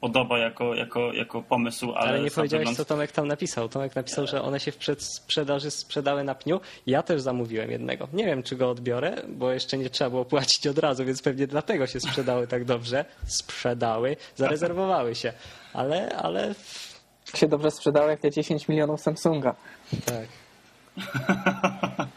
podoba 0.00 0.38
jako, 0.38 0.74
jako, 0.74 1.12
jako 1.12 1.42
pomysł, 1.42 1.92
ale, 1.92 2.08
ale 2.10 2.20
nie 2.20 2.30
powiedziałeś, 2.30 2.64
wygląd- 2.68 2.76
co 2.76 2.84
Tomek 2.84 3.12
tam 3.12 3.28
napisał. 3.28 3.68
Tomek 3.68 3.96
napisał, 3.96 4.26
że 4.26 4.42
one 4.42 4.60
się 4.60 4.72
w 4.72 4.76
przedsprzedaży 4.76 5.70
sprzedały 5.70 6.24
na 6.24 6.34
pniu. 6.34 6.60
Ja 6.86 7.02
też 7.02 7.20
zamówiłem 7.20 7.70
jednego. 7.70 8.08
Nie 8.12 8.26
wiem, 8.26 8.42
czy 8.42 8.56
go 8.56 8.70
odbiorę, 8.70 9.16
bo 9.28 9.52
jeszcze 9.52 9.78
nie 9.78 9.90
trzeba 9.90 10.10
było 10.10 10.24
płacić 10.24 10.66
od 10.66 10.78
razu, 10.78 11.04
więc 11.04 11.22
pewnie 11.22 11.46
dlatego 11.46 11.86
się 11.86 12.00
sprzedały 12.00 12.46
tak 12.46 12.64
dobrze. 12.64 13.04
Sprzedały, 13.26 14.16
zarezerwowały 14.36 15.14
się. 15.14 15.32
Ale, 15.72 16.16
ale 16.16 16.54
Się 17.34 17.48
dobrze 17.48 17.70
sprzedało 17.70 18.08
jak 18.08 18.20
te 18.20 18.30
10 18.30 18.68
milionów 18.68 19.00
Samsunga. 19.00 19.54
tak. 20.06 20.39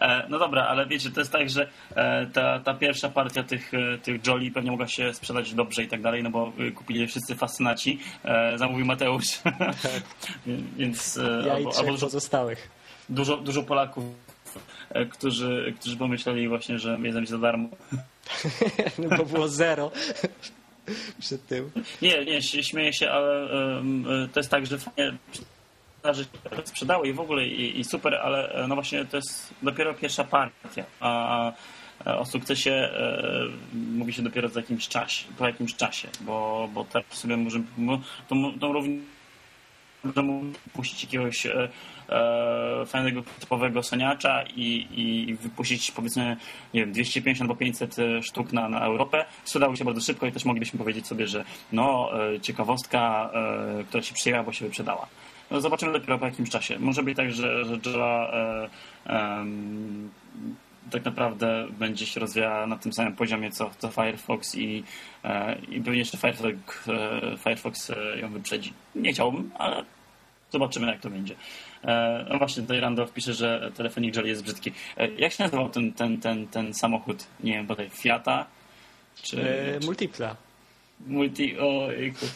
E, 0.00 0.28
No 0.28 0.38
dobra, 0.38 0.66
ale 0.66 0.86
wiecie, 0.86 1.10
to 1.10 1.20
jest 1.20 1.32
tak, 1.32 1.50
że 1.50 1.68
e, 1.94 2.26
ta, 2.26 2.60
ta 2.60 2.74
pierwsza 2.74 3.08
partia 3.08 3.42
tych, 3.42 3.74
e, 3.74 3.98
tych 3.98 4.26
Jolly 4.26 4.50
pewnie 4.50 4.70
mogła 4.70 4.88
się 4.88 5.14
sprzedać 5.14 5.54
dobrze 5.54 5.82
i 5.82 5.88
tak 5.88 6.02
dalej, 6.02 6.22
no 6.22 6.30
bo 6.30 6.52
kupili 6.74 7.00
je 7.00 7.06
wszyscy 7.06 7.34
fascynaci. 7.34 7.98
Zamówił 8.56 8.86
Mateusz. 8.86 9.24
Więc 10.76 11.14
Tak. 11.14 11.46
Ja 11.46 11.52
i 11.52 11.56
albo, 11.56 11.70
trzech 11.70 11.80
albo 11.80 11.92
dużo, 11.92 12.06
pozostałych. 12.06 12.70
dużo, 13.08 13.36
dużo 13.36 13.62
Polaków, 13.62 14.04
którzy, 15.10 15.74
którzy 15.80 15.96
pomyśleli 15.96 16.48
właśnie, 16.48 16.78
że 16.78 16.98
jedzą 17.02 17.26
za 17.26 17.38
darmo. 17.38 17.68
No 18.98 19.16
bo 19.16 19.24
było 19.24 19.48
zero 19.48 19.90
przed 21.18 21.46
tym. 21.46 21.70
Nie, 22.02 22.24
nie, 22.24 22.42
śmieję 22.42 22.92
się, 22.92 23.10
ale 23.10 23.48
to 24.32 24.40
jest 24.40 24.50
tak, 24.50 24.66
że 24.66 24.78
fajnie 24.78 25.12
sprzedaży 25.98 26.24
się 26.24 26.30
sprzedały 26.64 27.08
i 27.08 27.12
w 27.12 27.20
ogóle 27.20 27.46
i, 27.46 27.80
i 27.80 27.84
super, 27.84 28.14
ale 28.14 28.52
e, 28.52 28.66
no 28.66 28.74
właśnie 28.74 29.04
to 29.04 29.16
jest 29.16 29.54
dopiero 29.62 29.94
pierwsza 29.94 30.24
partia, 30.24 30.84
a 31.00 31.52
a 32.04 32.18
o 32.18 32.24
sukcesie 32.24 32.70
e, 32.72 33.22
mówi 33.74 34.12
się 34.12 34.22
dopiero 34.22 34.48
za 34.48 34.60
jakimś 34.60 34.88
czasie, 34.88 35.24
po 35.38 35.46
jakimś 35.46 35.74
czasie, 35.74 36.08
bo, 36.20 36.68
bo 36.74 36.84
teraz 36.84 37.06
sobie 37.12 37.36
możemy, 37.36 37.64
mo- 37.76 38.00
to, 38.28 38.34
to 38.60 38.72
równie 38.72 38.98
możemy 40.04 40.52
puścić 40.72 41.04
jakiegoś 41.04 41.46
e, 41.46 41.68
e, 42.08 42.86
fajnego 42.86 43.22
typowego 43.40 43.82
soniacza 43.82 44.42
i, 44.42 44.86
i 44.92 45.34
wypuścić 45.34 45.90
powiedzmy 45.90 46.36
nie 46.74 46.80
wiem, 46.80 46.92
250 46.92 47.50
albo 47.50 47.56
500 47.56 47.96
sztuk 48.22 48.52
na, 48.52 48.68
na 48.68 48.80
Europę. 48.80 49.24
Sprzedały 49.44 49.76
się 49.76 49.84
bardzo 49.84 50.00
szybko 50.00 50.26
i 50.26 50.32
też 50.32 50.44
moglibyśmy 50.44 50.78
powiedzieć 50.78 51.06
sobie, 51.06 51.26
że 51.26 51.44
no 51.72 52.10
e, 52.34 52.40
ciekawostka, 52.40 53.30
e, 53.80 53.84
która 53.84 54.02
się 54.02 54.14
przyjęła, 54.14 54.42
bo 54.42 54.52
się 54.52 54.64
wyprzedała. 54.64 55.08
No, 55.50 55.60
zobaczymy 55.60 55.92
dopiero 55.92 56.18
po 56.18 56.26
jakimś 56.26 56.50
czasie. 56.50 56.78
Może 56.78 57.02
być 57.02 57.16
tak, 57.16 57.32
że, 57.32 57.64
że 57.64 57.78
Jella 57.86 58.30
e, 58.32 58.68
em, 59.06 60.10
tak 60.90 61.04
naprawdę 61.04 61.66
będzie 61.78 62.06
się 62.06 62.20
rozwijała 62.20 62.66
na 62.66 62.76
tym 62.76 62.92
samym 62.92 63.16
poziomie 63.16 63.50
co, 63.50 63.70
co 63.78 63.88
Firefox 63.88 64.54
i, 64.54 64.84
e, 65.24 65.58
i 65.58 65.80
pewnie 65.80 65.98
jeszcze 65.98 66.18
Firefox, 66.18 66.88
e, 66.88 67.36
Firefox 67.38 67.90
e, 67.90 68.18
ją 68.20 68.32
wyprzedzi. 68.32 68.72
Nie 68.94 69.12
chciałbym, 69.12 69.50
ale 69.58 69.84
zobaczymy 70.50 70.86
jak 70.86 71.00
to 71.00 71.10
będzie. 71.10 71.34
E, 71.84 72.26
no 72.30 72.38
właśnie, 72.38 72.62
tutaj 72.62 72.80
Randolph 72.80 73.12
pisze, 73.12 73.34
że 73.34 73.72
telefonik 73.76 74.16
Jelly 74.16 74.28
jest 74.28 74.42
brzydki. 74.44 74.72
E, 74.96 75.08
jak 75.08 75.32
się 75.32 75.44
nazywał 75.44 75.68
ten, 75.68 75.92
ten, 75.92 76.20
ten, 76.20 76.46
ten 76.46 76.74
samochód? 76.74 77.26
Nie 77.40 77.52
wiem, 77.52 77.66
bodaj 77.66 77.90
Fiata? 77.90 78.46
Czy, 79.22 79.42
E, 79.42 79.80
czy 79.80 79.86
multipla. 79.86 80.36
Multi... 81.06 81.58
O, 81.60 81.88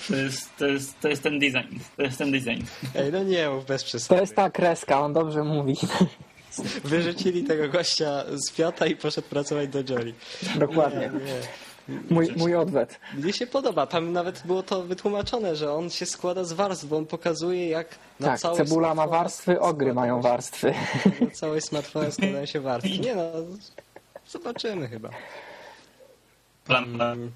to 0.09 0.17
jest, 0.17 0.57
to, 0.57 0.67
jest, 0.67 1.01
to 1.01 1.09
jest 1.09 1.23
ten 1.23 1.39
design. 1.39 1.79
To 1.97 2.03
jest 2.03 2.19
ten 2.19 2.31
design. 2.33 2.65
Ej, 2.95 3.13
no 3.13 3.23
nie 3.25 3.51
mów 3.51 3.67
bez 3.67 3.85
przesady. 3.85 4.15
To 4.19 4.21
jest 4.21 4.37
ta 4.37 4.51
kreska, 4.51 5.01
on 5.01 5.13
dobrze 5.13 5.45
mówi. 5.45 5.75
Wyrzucili 6.85 7.45
tego 7.45 7.69
gościa 7.69 8.25
z 8.35 8.51
Fiata 8.51 8.87
i 8.87 8.97
poszedł 8.97 9.29
pracować 9.29 9.69
do 9.69 9.79
Jolly. 9.95 10.15
Dokładnie. 10.59 11.11
Nie. 11.27 11.97
Mój, 12.11 12.33
mój 12.37 12.55
odwet. 12.55 13.01
Mnie 13.15 13.33
się 13.33 13.47
podoba. 13.47 13.87
Tam 13.87 14.13
nawet 14.13 14.43
było 14.47 14.63
to 14.63 14.83
wytłumaczone, 14.83 15.57
że 15.57 15.73
on 15.73 15.91
się 15.91 16.07
składa 16.07 16.45
z 16.45 16.53
warstw, 16.53 16.85
bo 16.87 16.97
on 16.97 17.07
pokazuje 17.07 17.69
jak 17.69 17.89
na 18.21 18.27
Tak, 18.27 18.41
cały 18.41 18.57
cebula 18.57 18.95
ma 18.95 19.07
warstwy, 19.07 19.61
ogry 19.61 19.95
mają 19.95 20.21
warstwy. 20.21 20.75
Na 21.21 21.31
cały 21.31 21.61
smartfon 21.61 22.13
składają 22.13 22.47
się 22.47 22.61
warstwy. 22.61 22.99
Nie 22.99 23.15
no, 23.15 23.23
zobaczymy 24.29 24.89
chyba. 24.89 25.11
Plan, 26.65 26.85
Mm, 27.01 27.33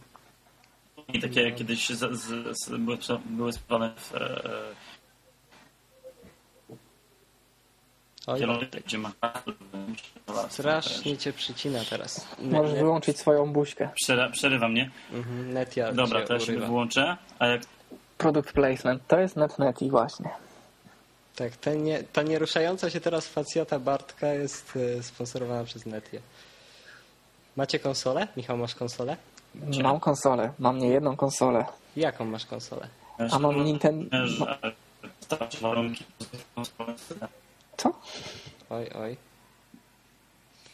I 1.12 1.20
takie 1.20 1.52
kiedyś 1.52 1.88
z, 1.88 1.98
z, 2.18 2.58
z, 2.58 2.68
były, 2.68 2.98
były 3.24 3.52
sprzedane 3.52 3.94
w 3.96 4.14
e, 4.14 4.40
Oj, 8.26 8.38
zielonych, 8.38 8.70
gdzie 8.70 8.98
ma 8.98 9.12
strasznie 10.48 11.16
cię 11.18 11.32
przycina 11.32 11.80
teraz. 11.90 12.26
Ne- 12.38 12.58
Możesz 12.58 12.72
ne- 12.74 12.78
wyłączyć 12.80 13.18
swoją 13.18 13.52
buźkę. 13.52 13.88
Przery, 13.94 14.30
przerywa 14.32 14.68
mnie. 14.68 14.90
Mhm, 15.12 15.52
Netia 15.52 15.92
Dobra, 15.92 16.20
się 16.20 16.26
to 16.26 16.34
ja 16.34 16.40
się 16.40 16.58
wyłączę. 16.58 17.16
A 17.38 17.46
jak 17.46 17.62
Product 18.18 18.52
placement. 18.52 19.02
To 19.08 19.18
jest 19.20 19.36
NetNeti 19.36 19.90
właśnie. 19.90 20.30
Tak, 21.36 21.56
ta, 21.56 21.74
nie, 21.74 22.02
ta 22.02 22.22
nieruszająca 22.22 22.90
się 22.90 23.00
teraz 23.00 23.26
facjata 23.28 23.78
Bartka 23.78 24.26
jest 24.26 24.78
e, 24.98 25.02
sponsorowana 25.02 25.64
przez 25.64 25.86
Netię. 25.86 26.20
Macie 27.56 27.78
konsolę? 27.78 28.28
Michał, 28.36 28.56
masz 28.58 28.74
konsolę? 28.74 29.16
Mam 29.82 30.00
konsolę. 30.00 30.52
Mam 30.58 30.78
nie 30.78 30.88
jedną 30.88 31.16
konsolę. 31.16 31.64
Jaką 31.96 32.24
masz 32.24 32.46
konsolę? 32.46 32.88
A 33.30 33.38
mam 33.38 33.64
Nintendo... 33.64 34.16
Co? 37.76 37.92
Oj, 38.70 38.90
oj. 38.94 39.16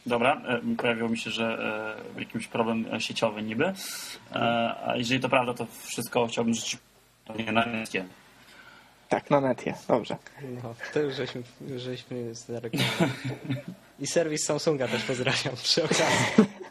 Dobra, 0.05 0.41
e, 0.47 0.75
pojawiło 0.77 1.09
mi 1.09 1.17
się, 1.17 1.31
że 1.31 1.57
e, 2.15 2.19
jakiś 2.19 2.47
problem 2.47 2.85
e, 2.93 3.01
sieciowy 3.01 3.43
niby. 3.43 3.73
A 4.31 4.93
jeżeli 4.95 5.19
to 5.19 5.29
prawda, 5.29 5.53
to 5.53 5.65
wszystko 5.83 6.27
chciałbym 6.27 6.53
rzucić 6.53 6.77
nie 7.37 7.51
na 7.51 7.65
niskie. 7.65 8.05
Tak, 9.09 9.29
na 9.29 9.41
netie. 9.41 9.73
Dobrze. 9.87 10.17
No, 10.63 10.75
to 10.93 10.99
już 10.99 11.15
żeśmy, 11.15 11.43
żeśmy 11.75 12.35
zareklamowali. 12.35 13.11
I 13.99 14.07
serwis 14.07 14.45
Samsunga 14.45 14.87
też 14.87 15.03
pozdrawiam 15.03 15.55
przy 15.55 15.83
okazji. 15.83 16.05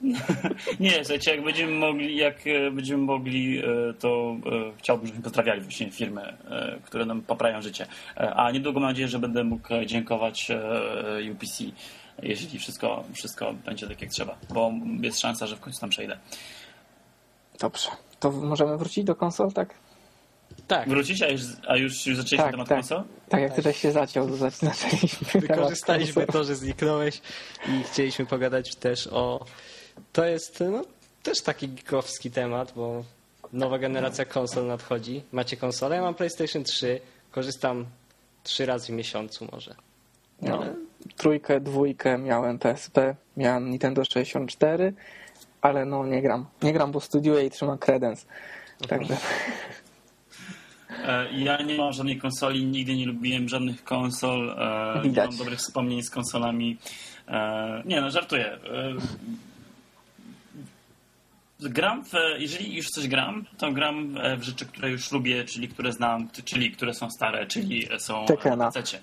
Nie, 0.80 0.90
słuchajcie, 1.04 1.30
jak 1.30 1.44
będziemy 1.44 1.72
mogli, 1.72 2.16
jak 2.16 2.46
e, 2.46 2.70
będziemy 2.70 3.02
mogli, 3.02 3.58
e, 3.58 3.62
to 3.98 4.36
e, 4.46 4.72
chciałbym, 4.78 5.06
żebyśmy 5.06 5.24
pozdrawiali 5.24 5.60
właśnie 5.60 5.90
firmy, 5.90 6.36
które 6.84 7.04
nam 7.04 7.22
poprawią 7.22 7.62
życie. 7.62 7.86
A 8.16 8.50
niedługo 8.50 8.80
mam 8.80 8.88
nadzieję, 8.88 9.08
że 9.08 9.18
będę 9.18 9.44
mógł 9.44 9.68
dziękować 9.86 10.48
UPC, 11.32 11.64
jeśli 12.22 12.58
wszystko, 12.58 13.04
wszystko 13.14 13.52
będzie 13.52 13.86
tak 13.86 14.02
jak 14.02 14.10
trzeba, 14.10 14.36
bo 14.54 14.72
jest 15.00 15.20
szansa, 15.20 15.46
że 15.46 15.56
w 15.56 15.60
końcu 15.60 15.80
tam 15.80 15.90
przejdę. 15.90 16.18
Dobrze. 17.60 17.88
To 18.20 18.30
możemy 18.30 18.76
wrócić 18.78 19.04
do 19.04 19.14
konsol, 19.14 19.52
tak? 19.52 19.74
Tak, 20.66 20.88
Wrócić, 20.88 21.22
a 21.22 21.28
już, 21.28 21.42
a 21.68 21.76
już, 21.76 22.06
już 22.06 22.16
zaczęliśmy 22.16 22.44
Tak, 22.44 22.50
temat 22.50 22.68
tak. 22.68 22.78
konsol? 22.78 23.02
Tak 23.28 23.40
jak 23.40 23.56
tutaj 23.56 23.72
się 23.72 23.92
zaciął, 23.92 24.28
to 24.28 24.34
zac- 24.34 24.64
zaczęliśmy. 24.74 25.40
wykorzystaliśmy 25.40 26.26
to, 26.26 26.44
że 26.44 26.56
zniknąłeś 26.56 27.20
i 27.68 27.82
chcieliśmy 27.82 28.26
pogadać 28.26 28.76
też 28.76 29.06
o... 29.06 29.44
To 30.12 30.24
jest 30.24 30.60
no, 30.72 30.82
też 31.22 31.42
taki 31.42 31.68
geekowski 31.68 32.30
temat, 32.30 32.72
bo 32.76 33.04
nowa 33.52 33.78
generacja 33.78 34.24
konsol 34.24 34.66
nadchodzi. 34.66 35.22
Macie 35.32 35.56
konsolę? 35.56 35.96
Ja 35.96 36.02
mam 36.02 36.14
PlayStation 36.14 36.64
3. 36.64 37.00
Korzystam 37.30 37.86
trzy 38.44 38.66
razy 38.66 38.86
w 38.92 38.96
miesiącu 38.96 39.48
może. 39.52 39.74
No, 40.42 40.62
trójkę, 41.16 41.60
dwójkę 41.60 42.18
miałem 42.18 42.58
PSP, 42.58 43.16
miałem 43.36 43.70
Nintendo 43.70 44.04
64, 44.04 44.92
ale 45.60 45.84
no 45.84 46.06
nie 46.06 46.22
gram. 46.22 46.46
Nie 46.62 46.72
gram, 46.72 46.92
bo 46.92 47.00
studiuję 47.00 47.46
i 47.46 47.50
trzymam 47.50 47.78
kredens. 47.78 48.26
Także 48.88 49.16
E, 51.06 51.32
Ja 51.32 51.62
nie 51.62 51.76
mam 51.78 51.92
żadnej 51.92 52.18
konsoli, 52.18 52.64
nigdy 52.66 52.96
nie 52.96 53.06
lubiłem 53.06 53.48
żadnych 53.48 53.84
konsol. 53.84 54.50
e, 54.50 54.92
Nie 54.96 55.02
Widać. 55.02 55.28
mam 55.30 55.38
dobrych 55.38 55.58
wspomnień 55.58 56.02
z 56.02 56.10
konsolami. 56.10 56.78
E, 57.28 57.82
Nie 57.84 58.00
no, 58.00 58.10
żartuję. 58.10 58.58
Gram, 61.60 62.04
w, 62.04 62.12
jeżeli 62.38 62.76
już 62.76 62.86
coś 62.88 63.08
gram, 63.08 63.44
to 63.58 63.72
gram 63.72 64.18
w 64.38 64.42
rzeczy, 64.42 64.66
które 64.66 64.90
już 64.90 65.12
lubię, 65.12 65.44
czyli 65.44 65.68
które 65.68 65.92
znam, 65.92 66.28
czyli 66.44 66.70
które 66.70 66.94
są 66.94 67.10
stare, 67.10 67.46
czyli 67.46 67.88
są 67.98 68.26
Tekena. 68.26 68.56
na 68.56 68.72
PC. 68.72 69.00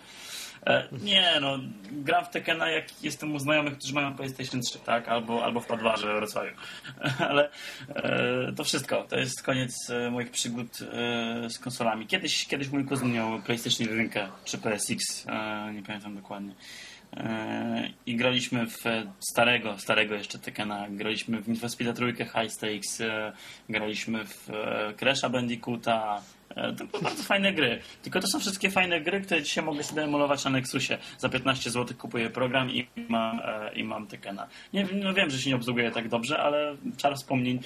E, 0.67 0.87
nie, 0.91 1.39
no, 1.41 1.59
gram 1.91 2.25
w 2.25 2.29
Tekena 2.29 2.69
jak 2.69 3.03
jestem 3.03 3.35
u 3.35 3.39
znajomych, 3.39 3.77
którzy 3.77 3.93
mają 3.93 4.15
PlayStation 4.15 4.61
3, 4.61 4.79
tak? 4.79 5.07
Albo, 5.07 5.45
albo 5.45 5.59
w 5.59 5.65
Padwarze 5.65 6.13
w 6.13 6.15
Wrocławiu. 6.15 6.51
Ale 7.29 7.49
e, 7.95 8.53
to 8.55 8.63
wszystko. 8.63 9.03
To 9.09 9.17
jest 9.17 9.43
koniec 9.43 9.89
e, 9.89 10.11
moich 10.11 10.31
przygód 10.31 10.67
e, 10.81 11.49
z 11.49 11.59
konsolami. 11.59 12.07
Kiedyś, 12.07 12.47
kiedyś 12.47 12.69
mój 12.69 12.85
kuzyn 12.85 13.13
miał 13.13 13.41
PlayStation 13.41 13.87
1 13.87 14.09
czy 14.45 14.57
PSX, 14.57 15.25
e, 15.27 15.73
nie 15.73 15.83
pamiętam 15.83 16.15
dokładnie. 16.15 16.55
E, 17.17 17.89
I 18.05 18.15
graliśmy 18.15 18.65
w 18.67 18.77
starego, 19.19 19.77
starego 19.79 20.15
jeszcze 20.15 20.39
Tekena. 20.39 20.85
Graliśmy 20.89 21.41
w 21.41 21.47
Need 21.47 21.59
for 21.59 21.69
Speed 21.69 21.93
trójkę 21.93 22.25
High 22.25 22.51
Stakes, 22.53 23.01
e, 23.01 23.33
graliśmy 23.69 24.25
w 24.25 24.49
e, 24.49 24.93
Crash'a 24.97 25.29
Bandicoota. 25.31 26.21
To 26.77 26.85
były 26.85 27.03
bardzo 27.03 27.23
fajne 27.23 27.53
gry. 27.53 27.79
Tylko 28.03 28.19
to 28.19 28.27
są 28.27 28.39
wszystkie 28.39 28.71
fajne 28.71 29.01
gry, 29.01 29.21
które 29.21 29.43
dzisiaj 29.43 29.63
mogę 29.63 29.83
sobie 29.83 30.03
emulować 30.03 30.43
na 30.45 30.51
Nexusie. 30.51 30.97
Za 31.17 31.29
15 31.29 31.71
zł 31.71 31.97
kupuję 31.97 32.29
program 32.29 32.69
i 32.71 32.87
mam, 33.09 33.39
i 33.75 33.83
mam 33.83 34.07
Tekena. 34.07 34.47
Nie, 34.73 34.87
no 34.93 35.13
wiem, 35.13 35.29
że 35.29 35.37
się 35.39 35.49
nie 35.49 35.55
obsługuje 35.55 35.91
tak 35.91 36.09
dobrze, 36.09 36.39
ale 36.39 36.75
czar 36.97 37.15
wspomnień 37.15 37.59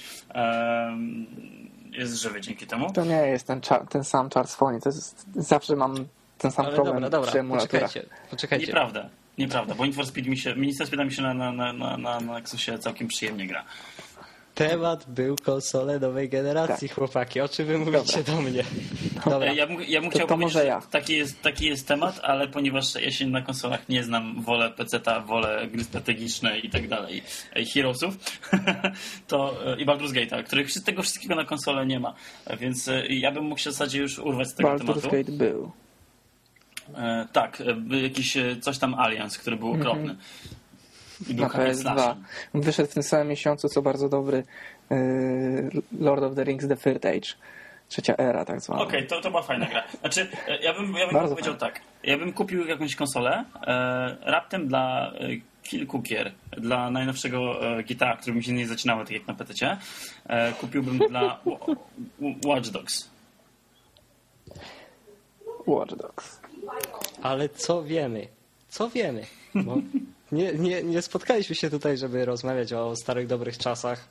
jest 1.92 2.14
żywy 2.22 2.40
dzięki 2.40 2.66
temu. 2.66 2.92
To 2.92 3.04
nie 3.04 3.14
jest 3.26 3.46
ten, 3.46 3.60
cza- 3.60 3.86
ten 3.86 4.04
sam 4.04 4.30
czar 4.30 4.46
wspomnień. 4.46 4.80
To 4.80 4.88
jest, 4.88 5.26
zawsze 5.36 5.76
mam 5.76 5.94
ten 6.38 6.50
sam 6.50 6.66
Ale 6.66 6.74
problem 6.74 6.94
dobra, 6.94 7.10
dobra, 7.10 7.30
przy 7.30 7.40
emulatorach. 7.40 7.82
poczekajcie, 7.82 8.14
poczekajcie. 8.30 8.66
Nieprawda. 8.66 9.08
Nieprawda, 9.38 9.74
bo 9.74 9.84
Need 9.86 9.94
for 9.96 10.06
Speed 10.06 10.28
mi 10.30 10.38
się, 10.38 10.54
Need 10.56 10.78
for 10.78 10.86
Speed 10.86 11.04
mi 11.04 11.12
się 11.12 11.22
na, 11.22 11.34
na, 11.34 11.52
na, 11.52 11.72
na, 11.72 11.96
na 11.96 12.20
na 12.20 12.32
Nexusie 12.32 12.78
całkiem 12.78 13.08
przyjemnie 13.08 13.46
gra. 13.46 13.64
Temat 14.54 15.04
był 15.08 15.36
konsole 15.44 15.98
nowej 15.98 16.28
generacji, 16.28 16.88
chłopaki. 16.88 17.40
O 17.40 17.48
czym 17.48 17.66
wy 17.66 17.78
mówicie 17.78 18.22
do 18.24 18.40
mnie? 18.40 18.64
Dobra. 19.30 19.52
Ja 19.52 19.66
bym, 19.66 19.76
ja 19.88 20.00
bym 20.00 20.10
To- 20.10 20.16
chciał 20.16 20.28
to 20.28 20.34
powiedzieć, 20.34 20.52
że 20.54 20.66
ja. 20.66 20.80
taki 20.80 21.16
jest, 21.16 21.42
taki 21.42 21.66
jest 21.66 21.88
temat, 21.88 22.20
ale 22.22 22.48
ponieważ 22.48 22.94
ja 22.94 23.10
się 23.10 23.26
na 23.26 23.42
konsolach 23.42 23.88
nie 23.88 24.04
znam, 24.04 24.42
wolę 24.42 24.70
PC-ta, 24.70 25.20
wolę 25.20 25.68
gry 25.72 25.84
strategiczne 25.84 26.58
i 26.58 26.70
tak 26.70 26.88
dalej, 26.88 27.22
Heroesów, 27.74 28.14
to 29.28 29.54
e, 29.72 29.80
i 29.80 29.86
Baldur's 29.86 30.12
Gate'a, 30.12 30.44
których 30.44 30.82
tego 30.84 31.02
wszystkiego 31.02 31.34
na 31.34 31.44
konsolę 31.44 31.86
nie 31.86 32.00
ma. 32.00 32.14
Więc 32.60 32.88
e, 32.88 33.06
ja 33.06 33.32
bym 33.32 33.44
mógł 33.44 33.60
się 33.60 33.70
w 33.70 33.72
zasadzie 33.72 33.98
już 33.98 34.18
urwać 34.18 34.48
z 34.48 34.54
tego 34.54 34.68
Baldur's 34.68 34.78
tematu. 34.78 35.08
Gate 35.10 35.32
był. 35.32 35.72
E, 36.94 37.26
tak, 37.32 37.60
e, 37.92 37.96
jakiś 38.02 38.36
e, 38.36 38.56
coś 38.60 38.78
tam 38.78 38.94
Alliance, 38.94 39.38
który 39.38 39.56
był 39.56 39.72
okropny. 39.72 40.16
I 41.28 41.34
był 41.34 41.44
Mhm. 41.44 41.64
na 41.64 41.66
hack 41.66 41.68
and 41.68 41.78
PS2. 41.78 41.82
slashem. 42.02 42.24
Wyszedł 42.54 42.90
w 42.90 42.94
tym 42.94 43.02
samym 43.02 43.28
miesiącu, 43.28 43.68
co 43.68 43.82
bardzo 43.82 44.08
dobry 44.08 44.44
Lord 46.00 46.22
of 46.22 46.34
the 46.34 46.44
Rings 46.44 46.68
The 46.68 46.76
Third 46.76 47.06
Age. 47.06 47.34
Trzecia 47.88 48.14
era, 48.16 48.44
tak 48.44 48.60
zwana. 48.60 48.82
Okej, 48.82 49.06
to, 49.06 49.20
to 49.20 49.30
była 49.30 49.42
fajna 49.42 49.66
gra. 49.66 49.82
Znaczy, 50.00 50.28
ja 50.62 50.74
bym, 50.74 50.94
ja 50.94 51.06
bym 51.06 51.14
Bardzo 51.14 51.34
powiedział 51.34 51.54
tak. 51.56 51.80
Ja 52.02 52.18
bym 52.18 52.32
kupił 52.32 52.66
jakąś 52.66 52.96
konsolę 52.96 53.44
e, 53.66 54.16
raptem 54.20 54.68
dla 54.68 55.12
kilku 55.62 55.98
gier. 56.02 56.32
Dla 56.50 56.90
najnowszego 56.90 57.66
e, 57.78 57.82
gitara, 57.82 58.16
który 58.16 58.36
mi 58.36 58.44
się 58.44 58.52
nie 58.52 58.66
zaczynało, 58.66 59.00
tak 59.04 59.10
jak 59.10 59.26
na 59.26 59.34
PC. 59.34 59.76
E, 60.26 60.52
kupiłbym 60.52 60.98
dla 60.98 61.20
Wa- 61.46 61.66
Wa- 61.66 62.48
Watch 62.54 62.68
Dogs. 62.70 63.10
Watch 65.66 65.94
Dogs. 65.96 66.40
Ale 67.22 67.48
co 67.48 67.82
wiemy? 67.82 68.28
Co 68.68 68.90
wiemy? 68.90 69.26
Bo 69.54 69.76
nie, 70.32 70.52
nie, 70.52 70.82
nie 70.82 71.02
spotkaliśmy 71.02 71.54
się 71.54 71.70
tutaj, 71.70 71.98
żeby 71.98 72.24
rozmawiać 72.24 72.72
o 72.72 72.96
starych, 72.96 73.26
dobrych 73.26 73.58
czasach. 73.58 74.08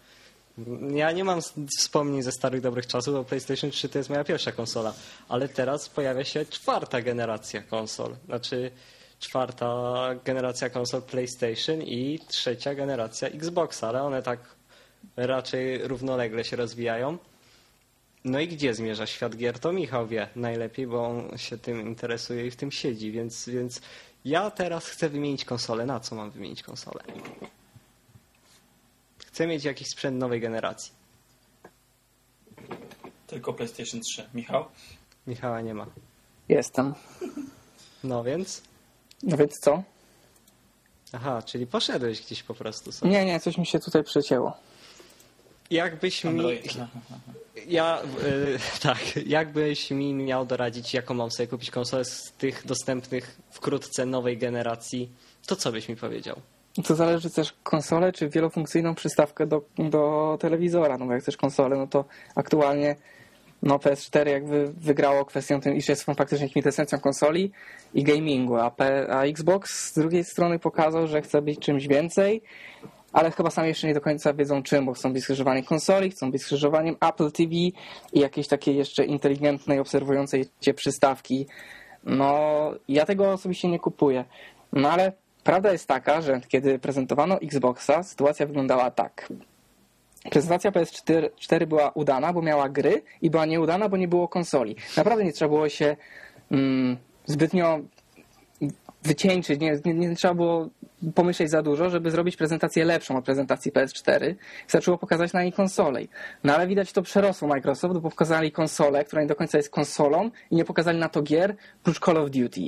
Ja 0.93 1.12
nie 1.12 1.24
mam 1.24 1.39
wspomnień 1.80 2.24
ze 2.24 2.32
starych, 2.32 2.62
dobrych 2.62 2.88
czasów, 2.88 3.14
bo 3.14 3.24
PlayStation 3.24 3.72
3 3.72 3.89
to 3.89 3.97
jest 3.97 4.10
moja 4.10 4.24
pierwsza 4.24 4.52
konsola. 4.52 4.93
Ale 5.30 5.49
teraz 5.49 5.89
pojawia 5.89 6.24
się 6.24 6.45
czwarta 6.45 7.02
generacja 7.02 7.62
konsol. 7.62 8.16
Znaczy 8.26 8.72
czwarta 9.20 9.95
generacja 10.26 10.70
konsol 10.70 11.02
PlayStation 11.02 11.82
i 11.82 12.20
trzecia 12.28 12.76
generacja 12.76 13.28
Xboxa, 13.28 13.89
ale 13.89 14.04
one 14.04 14.24
tak 14.24 14.39
raczej 15.18 15.88
równolegle 15.88 16.43
się 16.43 16.56
rozwijają. 16.56 17.18
No 18.26 18.39
i 18.39 18.47
gdzie 18.47 18.74
zmierza 18.74 19.05
świat 19.05 19.36
gier? 19.36 19.59
To 19.59 19.74
Michał 19.74 20.07
wie 20.07 20.28
najlepiej, 20.36 20.88
bo 20.88 21.07
on 21.07 21.38
się 21.38 21.57
tym 21.57 21.82
interesuje 21.82 22.47
i 22.47 22.51
w 22.51 22.55
tym 22.55 22.72
siedzi, 22.72 23.11
więc, 23.11 23.49
więc 23.49 23.82
ja 24.26 24.51
teraz 24.51 24.88
chcę 24.88 25.09
wymienić 25.09 25.45
konsolę. 25.45 25.86
Na 25.86 25.99
co 25.99 26.15
mam 26.15 26.32
wymienić 26.32 26.63
konsolę? 26.63 27.03
Chcę 29.17 29.47
mieć 29.47 29.63
jakiś 29.63 29.88
sprzęt 29.88 30.19
nowej 30.19 30.41
generacji. 30.41 30.91
Tylko 33.28 33.53
PlayStation 33.53 34.01
3. 34.01 34.30
Michał? 34.34 34.65
Michała 35.28 35.61
nie 35.61 35.74
ma. 35.74 35.86
Jestem. 36.49 36.93
No 38.03 38.24
więc? 38.24 38.61
No 39.24 39.38
więc 39.38 39.59
co? 39.59 39.84
Aha, 41.11 41.41
czyli 41.45 41.67
poszedłeś 41.67 42.22
gdzieś 42.22 42.43
po 42.43 42.53
prostu 42.53 42.91
sobie. 42.91 43.11
Nie, 43.11 43.26
nie, 43.26 43.39
coś 43.39 43.57
mi 43.57 43.65
się 43.65 43.80
tutaj 43.80 44.03
przecięło. 44.03 44.57
Jakbyś 45.72 46.24
mi... 46.24 46.43
Ja, 47.67 48.01
y, 48.24 48.59
tak, 48.88 48.99
jakbyś 49.26 49.91
mi 49.91 50.13
miał 50.13 50.45
doradzić, 50.45 50.93
jaką 50.93 51.13
mam 51.13 51.32
sobie 51.32 51.47
kupić 51.47 51.72
konsolę 51.72 52.05
z 52.05 52.32
tych 52.38 52.65
dostępnych 52.65 53.38
wkrótce 53.51 54.05
nowej 54.05 54.38
generacji, 54.38 55.09
to 55.47 55.55
co 55.55 55.72
byś 55.72 55.89
mi 55.89 55.95
powiedział? 55.95 56.36
To 56.86 56.95
zależy 56.95 57.30
też 57.30 57.53
konsolę, 57.63 58.11
czy 58.11 58.30
wielofunkcyjną 58.30 58.95
przystawkę 58.95 59.47
do, 59.47 59.61
do 59.78 60.38
telewizora. 60.39 60.97
No 60.97 61.05
bo 61.05 61.13
jak 61.13 61.22
chcesz 61.22 61.38
konsolę, 61.38 61.78
no 61.78 61.88
to 61.88 62.05
aktualnie 62.36 62.95
no 63.63 63.78
PS4 63.78 64.28
jakby 64.28 64.74
wygrało 64.78 65.26
kwestią 65.26 65.61
tym, 65.61 65.76
iż 65.76 65.89
jest 65.89 66.03
faktycznie 66.03 66.49
kwintesencją 66.49 66.99
konsoli 66.99 67.51
i 67.93 68.03
gamingu, 68.03 68.55
a, 68.55 68.72
P, 68.72 69.07
a 69.09 69.26
Xbox 69.26 69.89
z 69.89 69.93
drugiej 69.93 70.24
strony 70.24 70.59
pokazał, 70.59 71.07
że 71.07 71.22
chce 71.22 71.41
być 71.41 71.59
czymś 71.59 71.88
więcej, 71.88 72.41
ale 73.14 73.32
chyba 73.32 73.49
sami 73.49 73.68
jeszcze 73.68 73.88
nie 73.88 73.93
do 73.93 74.01
końca 74.01 74.34
wiedzą 74.34 74.64
czym, 74.64 74.86
bo 74.86 74.93
chcą 74.93 75.14
być 75.14 75.24
skrzyżowaniem 75.24 75.64
konsoli, 75.64 76.12
chcą 76.12 76.32
być 76.32 76.41
skrzyżowaniem 76.41 76.95
Apple 77.01 77.32
TV 77.32 77.51
i 77.51 77.74
jakiejś 78.14 78.47
takiej 78.47 78.76
jeszcze 78.76 79.05
inteligentnej, 79.05 79.80
obserwującej 79.80 80.45
cię 80.59 80.74
przystawki. 80.74 81.47
No, 82.03 82.39
ja 82.88 83.05
tego 83.05 83.32
osobiście 83.32 83.68
nie 83.68 83.80
kupuję. 83.80 84.26
No 84.74 84.91
ale 84.91 85.12
prawda 85.43 85.72
jest 85.72 85.88
taka, 85.88 86.22
że 86.22 86.41
kiedy 86.47 86.80
prezentowano 86.80 87.41
Xboxa, 87.41 88.03
sytuacja 88.03 88.45
wyglądała 88.45 88.91
tak. 88.91 89.28
Prezentacja 90.30 90.72
PS4 90.72 91.30
4 91.36 91.68
była 91.68 91.89
udana, 91.89 92.34
bo 92.34 92.41
miała 92.41 92.70
gry 92.70 93.01
i 93.22 93.30
była 93.30 93.45
nieudana, 93.45 93.89
bo 93.89 93.97
nie 93.97 94.07
było 94.07 94.28
konsoli. 94.28 94.76
Naprawdę 94.97 95.24
nie 95.24 95.34
trzeba 95.34 95.49
było 95.49 95.70
się 95.70 95.95
mm, 96.51 96.97
zbytnio 97.26 97.80
wycieńczyć, 99.04 99.60
nie, 99.60 99.80
nie, 99.86 99.93
nie 99.93 100.16
trzeba 100.16 100.34
było 100.34 100.70
pomyśleć 101.16 101.49
za 101.49 101.62
dużo, 101.62 101.89
żeby 101.89 102.12
zrobić 102.12 102.38
prezentację 102.38 102.86
lepszą 102.86 103.18
od 103.18 103.26
prezentacji 103.26 103.72
PS4. 103.72 104.36
Wystarczyło 104.66 104.97
pokazać 104.97 105.34
na 105.34 105.43
niej 105.43 105.54
konsolę. 105.54 106.02
No 106.43 106.56
ale 106.56 106.68
widać 106.68 106.91
to 106.91 107.02
przerosło 107.02 107.47
Microsoft, 107.47 107.93
bo 107.93 108.10
pokazali 108.10 108.52
konsolę, 108.52 109.06
która 109.06 109.22
nie 109.22 109.28
do 109.28 109.36
końca 109.36 109.58
jest 109.58 109.70
konsolą 109.70 110.32
i 110.52 110.56
nie 110.56 110.66
pokazali 110.66 110.99
na 110.99 111.10
to 111.10 111.22
gier, 111.22 111.56
prócz 111.84 111.99
Call 111.99 112.18
of 112.18 112.30
Duty. 112.30 112.62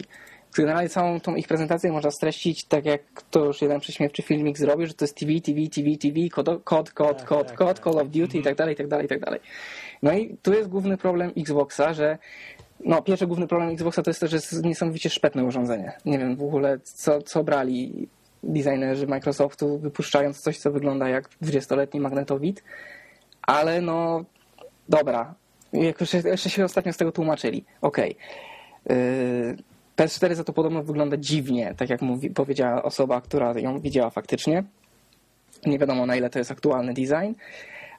Generalnie 0.55 0.89
całą 0.89 1.19
tą 1.19 1.35
ich 1.35 1.47
prezentację 1.47 1.91
można 1.91 2.11
streścić 2.11 2.65
tak, 2.65 2.85
jak 2.85 3.01
to 3.31 3.45
już 3.45 3.61
jeden 3.61 3.79
prześmiewczy 3.79 4.21
filmik 4.21 4.57
zrobił, 4.57 4.87
że 4.87 4.93
to 4.93 5.05
jest 5.05 5.17
TV, 5.17 5.31
TV, 5.41 5.59
TV, 5.75 5.97
TV, 5.97 6.29
kod, 6.29 6.63
kod, 6.63 6.91
kod, 6.91 7.17
Tak, 7.17 7.27
kod, 7.27 7.47
tak, 7.47 7.57
kod, 7.57 7.79
tak. 7.79 7.83
Call 7.83 7.99
of 7.99 8.07
Duty 8.07 8.37
i 8.37 8.43
tak 8.43 8.55
dalej, 8.55 8.73
i 8.73 8.77
tak 8.77 8.87
dalej, 8.87 9.05
i 9.05 9.09
tak 9.09 9.19
dalej. 9.19 9.39
No 10.03 10.13
i 10.13 10.37
tu 10.41 10.53
jest 10.53 10.69
główny 10.69 10.97
problem 10.97 11.31
Xboxa, 11.37 11.93
że 11.93 12.17
no, 12.85 13.01
pierwszy 13.01 13.27
główny 13.27 13.47
problem 13.47 13.69
Xboxa 13.69 14.03
to 14.03 14.09
jest 14.09 14.19
to, 14.19 14.27
że 14.27 14.35
jest 14.35 14.63
niesamowicie 14.63 15.09
szpetne 15.09 15.43
urządzenie. 15.43 15.91
Nie 16.05 16.19
wiem 16.19 16.35
w 16.35 16.43
ogóle, 16.43 16.79
co, 16.83 17.21
co 17.21 17.43
brali 17.43 18.07
designerzy 18.43 19.07
Microsoftu, 19.07 19.79
wypuszczając 19.79 20.41
coś, 20.41 20.57
co 20.57 20.71
wygląda 20.71 21.09
jak 21.09 21.29
20-letni 21.41 21.99
magnetowid, 21.99 22.63
ale 23.41 23.81
no, 23.81 24.25
dobra. 24.89 25.35
Jeszcze, 25.73 26.17
jeszcze 26.29 26.49
się 26.49 26.65
ostatnio 26.65 26.93
z 26.93 26.97
tego 26.97 27.11
tłumaczyli. 27.11 27.65
Okej. 27.81 28.15
Yy, 28.89 29.57
PS4 29.97 30.35
za 30.35 30.43
to 30.43 30.53
podobno 30.53 30.83
wygląda 30.83 31.17
dziwnie, 31.17 31.73
tak 31.77 31.89
jak 31.89 32.01
mówi, 32.01 32.29
powiedziała 32.29 32.83
osoba, 32.83 33.21
która 33.21 33.59
ją 33.59 33.79
widziała 33.79 34.09
faktycznie. 34.09 34.63
Nie 35.65 35.79
wiadomo 35.79 36.05
na 36.05 36.15
ile 36.15 36.29
to 36.29 36.39
jest 36.39 36.51
aktualny 36.51 36.93
design, 36.93 37.33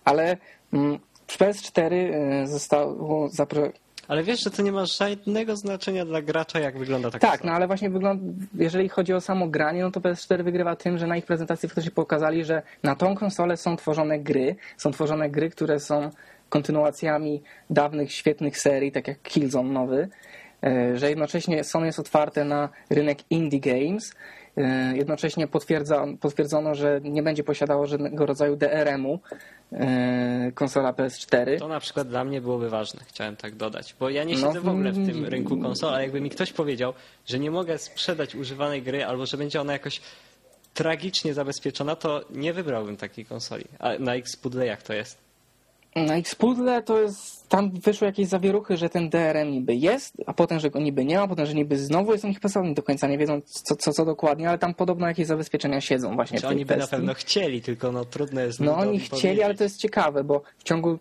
ale 0.05 0.37
mm, 0.73 0.99
PS4 1.29 1.93
yy, 1.93 2.47
zostało 2.47 3.29
zapro... 3.29 3.63
Ale 4.09 4.23
wiesz, 4.23 4.41
że 4.45 4.51
to 4.51 4.63
nie 4.63 4.73
ma 4.73 4.87
żadnego 4.87 5.57
znaczenia 5.57 6.05
dla 6.05 6.23
gracza, 6.23 6.61
jak 6.61 6.79
wygląda 6.79 7.11
ta 7.11 7.19
Tak, 7.19 7.45
no 7.45 7.53
ale 7.53 7.67
właśnie 7.67 7.91
wygląda, 7.91 8.25
jeżeli 8.55 8.89
chodzi 8.89 9.13
o 9.13 9.21
samo 9.21 9.49
granie, 9.49 9.83
no 9.83 9.91
to 9.91 10.01
PS4 10.01 10.45
wygrywa 10.45 10.77
tym, 10.77 10.99
że 10.99 11.07
na 11.07 11.17
ich 11.17 11.27
prezentacji 11.27 11.69
faktycznie 11.69 11.91
pokazali, 11.91 12.45
że 12.45 12.63
na 12.83 12.95
tą 12.95 13.15
konsolę 13.15 13.57
są 13.57 13.77
tworzone 13.77 14.19
gry, 14.19 14.57
są 14.77 14.91
tworzone 14.91 15.31
gry, 15.31 15.51
które 15.51 15.81
są 15.81 16.11
kontynuacjami 16.49 17.43
dawnych, 17.71 18.13
świetnych 18.13 18.59
serii, 18.59 18.93
tak 18.93 19.09
jak 19.09 19.23
Killzone 19.23 19.73
nowy, 19.73 20.09
e, 20.65 20.97
że 20.97 21.09
jednocześnie 21.09 21.65
Sony 21.65 21.87
jest 21.87 21.99
otwarte 21.99 22.45
na 22.45 22.69
rynek 22.91 23.19
indie 23.31 23.61
games. 23.61 24.15
E, 24.57 24.97
Jednocześnie 24.97 25.47
potwierdza, 25.47 26.07
potwierdzono, 26.21 26.75
że 26.75 27.01
nie 27.05 27.23
będzie 27.23 27.45
posiadało 27.45 27.87
żadnego 27.87 28.27
rodzaju 28.27 28.57
DRM-u 28.57 29.21
e, 29.73 30.53
konsola 30.55 30.93
PS4. 30.93 31.59
To 31.59 31.69
na 31.69 31.81
przykład 31.81 32.09
dla 32.09 32.25
mnie 32.25 32.41
byłoby 32.41 32.71
ważne, 32.71 33.01
chciałem 33.09 33.37
tak 33.37 33.55
dodać, 33.55 33.97
bo 34.01 34.11
ja 34.11 34.25
nie 34.25 34.35
No, 34.35 34.41
siedzę 34.41 34.61
w 34.61 34.69
ogóle 34.69 34.93
w 34.93 35.07
tym 35.07 35.25
rynku 35.25 35.57
konsol, 35.59 35.95
a 35.95 36.03
jakby 36.03 36.21
mi 36.21 36.31
ktoś 36.31 36.53
powiedział, 36.53 36.93
że 37.27 37.39
nie 37.39 37.51
mogę 37.51 37.79
sprzedać 37.79 38.35
używanej 38.35 38.83
gry 38.83 39.05
albo 39.05 39.27
że 39.27 39.37
będzie 39.37 39.61
ona 39.61 39.73
jakoś 39.73 40.01
tragicznie 40.75 41.35
zabezpieczona, 41.35 41.97
to 41.97 42.25
nie 42.31 42.53
wybrałbym 42.53 42.97
takiej 42.97 43.25
konsoli. 43.25 43.65
A 43.79 43.99
na 43.99 44.15
X-Pudle 44.15 44.67
jak 44.67 44.83
to 44.83 44.93
jest? 44.93 45.24
Na 45.97 46.17
Xpuzzle 46.17 46.83
to 46.83 47.01
jest, 47.01 47.49
tam 47.49 47.71
wyszły 47.71 48.07
jakieś 48.07 48.29
zawieruchy, 48.29 48.77
że 48.77 48.89
ten 48.89 49.11
DRM 49.11 49.51
niby 49.51 49.75
jest, 49.75 50.17
a 50.27 50.33
potem, 50.35 50.61
że 50.61 50.71
go 50.71 50.81
niby 50.81 51.05
nie 51.05 51.19
ma, 51.19 51.29
potem, 51.29 51.47
że 51.47 51.55
niby 51.55 51.79
znowu 51.79 52.13
jest 52.13 52.25
u 52.25 52.29
nich 52.29 52.41
pesowny 52.41 52.75
do 52.75 52.83
końca, 52.83 53.07
nie 53.07 53.19
wiedzą 53.19 53.41
co, 53.45 53.77
co, 53.77 53.93
co 53.93 54.05
dokładnie, 54.05 54.49
ale 54.49 54.59
tam 54.59 54.75
podobno 54.75 55.09
jakieś 55.09 55.27
zabezpieczenia 55.27 55.81
siedzą 55.81 56.15
właśnie 56.15 56.39
Czy 56.39 56.47
w 56.47 56.49
tej 56.49 56.57
oni 56.57 56.65
by 56.65 56.77
na 56.77 56.87
pewno 56.87 57.15
chcieli, 57.15 57.63
tylko 57.63 57.93
no 57.93 58.05
trudno 58.05 58.41
jest 58.41 58.61
No 58.61 58.77
oni 58.77 58.99
chcieli, 58.99 59.21
powiedzieć. 59.21 59.45
ale 59.45 59.55
to 59.55 59.65
jest 59.65 59.81
ciekawe, 59.81 60.25
bo 60.25 60.43
w 60.59 60.63
ciągu 60.63 60.99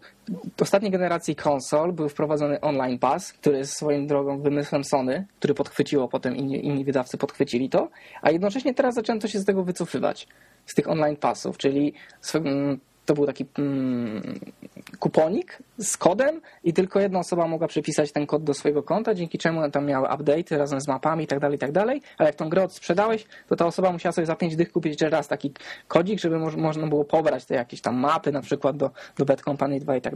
ostatniej 0.62 0.92
generacji 0.92 1.36
konsol 1.36 1.94
był 1.94 2.10
wprowadzony 2.10 2.62
Online 2.62 3.00
Pass, 3.00 3.34
który 3.34 3.58
jest 3.58 3.74
swoim 3.74 4.08
drogą 4.08 4.42
wymysłem 4.42 4.84
Sony, 4.84 5.26
który 5.40 5.54
podchwyciło 5.54 6.08
potem, 6.08 6.36
inni, 6.36 6.66
inni 6.66 6.86
wydawcy 6.86 7.18
podchwycili 7.18 7.70
to, 7.70 7.90
a 8.22 8.32
jednocześnie 8.32 8.74
teraz 8.74 8.96
zaczęto 8.96 9.28
się 9.28 9.40
z 9.40 9.46
tego 9.46 9.64
wycofywać, 9.64 10.28
z 10.66 10.74
tych 10.74 10.90
Online 10.90 11.16
Passów, 11.16 11.58
czyli 11.58 11.94
mm, 12.34 12.80
to 13.06 13.14
był 13.14 13.26
taki 13.26 13.46
mm, 13.58 14.40
kuponik 15.04 15.60
z 15.78 15.98
kodem 15.98 16.42
i 16.64 16.74
tylko 16.74 17.00
jedna 17.00 17.20
osoba 17.20 17.48
mogła 17.48 17.68
przypisać 17.68 18.12
ten 18.12 18.26
kod 18.26 18.44
do 18.44 18.54
swojego 18.54 18.84
konta, 18.84 19.14
dzięki 19.14 19.38
czemu 19.38 19.72
tam 19.72 19.86
miały 19.86 20.08
update 20.16 20.58
razem 20.58 20.82
z 20.82 20.88
mapami 20.88 21.24
i 21.24 21.28
tak 21.28 21.40
dalej, 21.40 21.56
i 21.56 21.60
tak 21.60 21.72
ale 22.18 22.30
jak 22.30 22.36
tą 22.36 22.50
grę 22.50 22.64
odsprzedałeś, 22.64 23.26
to 23.48 23.56
ta 23.56 23.66
osoba 23.66 23.92
musiała 23.92 24.14
sobie 24.14 24.26
za 24.26 24.36
5 24.36 24.56
dych 24.56 24.72
kupić 24.72 24.92
jeszcze 24.92 25.10
raz 25.10 25.28
taki 25.28 25.54
kodzik, 25.88 26.20
żeby 26.20 26.40
moż, 26.40 26.56
można 26.56 26.88
było 26.88 27.06
pobrać 27.06 27.46
te 27.46 27.56
jakieś 27.56 27.82
tam 27.82 27.96
mapy 27.96 28.32
na 28.32 28.42
przykład 28.42 28.78
do, 28.78 28.92
do 29.18 29.26
Bad 29.26 29.42
Company 29.42 29.80
2 29.80 29.96
i 29.96 30.02
tak. 30.02 30.14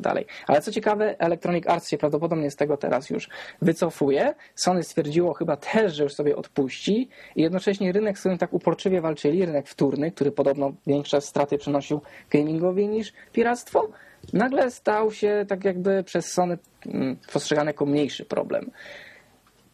Ale 0.48 0.62
co 0.62 0.72
ciekawe, 0.72 1.20
Electronic 1.20 1.68
Arts 1.68 1.90
się 1.90 1.98
prawdopodobnie 1.98 2.52
z 2.52 2.56
tego 2.56 2.78
teraz 2.78 3.10
już 3.10 3.30
wycofuje. 3.62 4.36
Sony 4.56 4.84
stwierdziło 4.84 5.34
chyba 5.34 5.58
też, 5.58 5.96
że 5.96 6.04
już 6.04 6.14
sobie 6.14 6.36
odpuści 6.36 7.10
i 7.36 7.42
jednocześnie 7.42 7.92
rynek, 7.92 8.18
z 8.18 8.20
którym 8.20 8.38
tak 8.38 8.54
uporczywie 8.54 9.02
walczyli, 9.02 9.46
rynek 9.46 9.68
wtórny, 9.68 10.12
który 10.12 10.32
podobno 10.32 10.72
większe 10.88 11.22
straty 11.22 11.58
przynosił 11.58 12.02
gamingowi 12.30 12.88
niż 12.88 13.14
piractwo, 13.34 13.90
nagle 14.34 14.72
stał 14.72 15.12
się 15.12 15.46
tak 15.48 15.66
jakby 15.66 16.04
przez 16.04 16.34
Sony 16.34 16.58
mm, 16.86 17.18
postrzegany 17.34 17.70
jako 17.70 17.86
mniejszy 17.86 18.26
problem. 18.26 18.72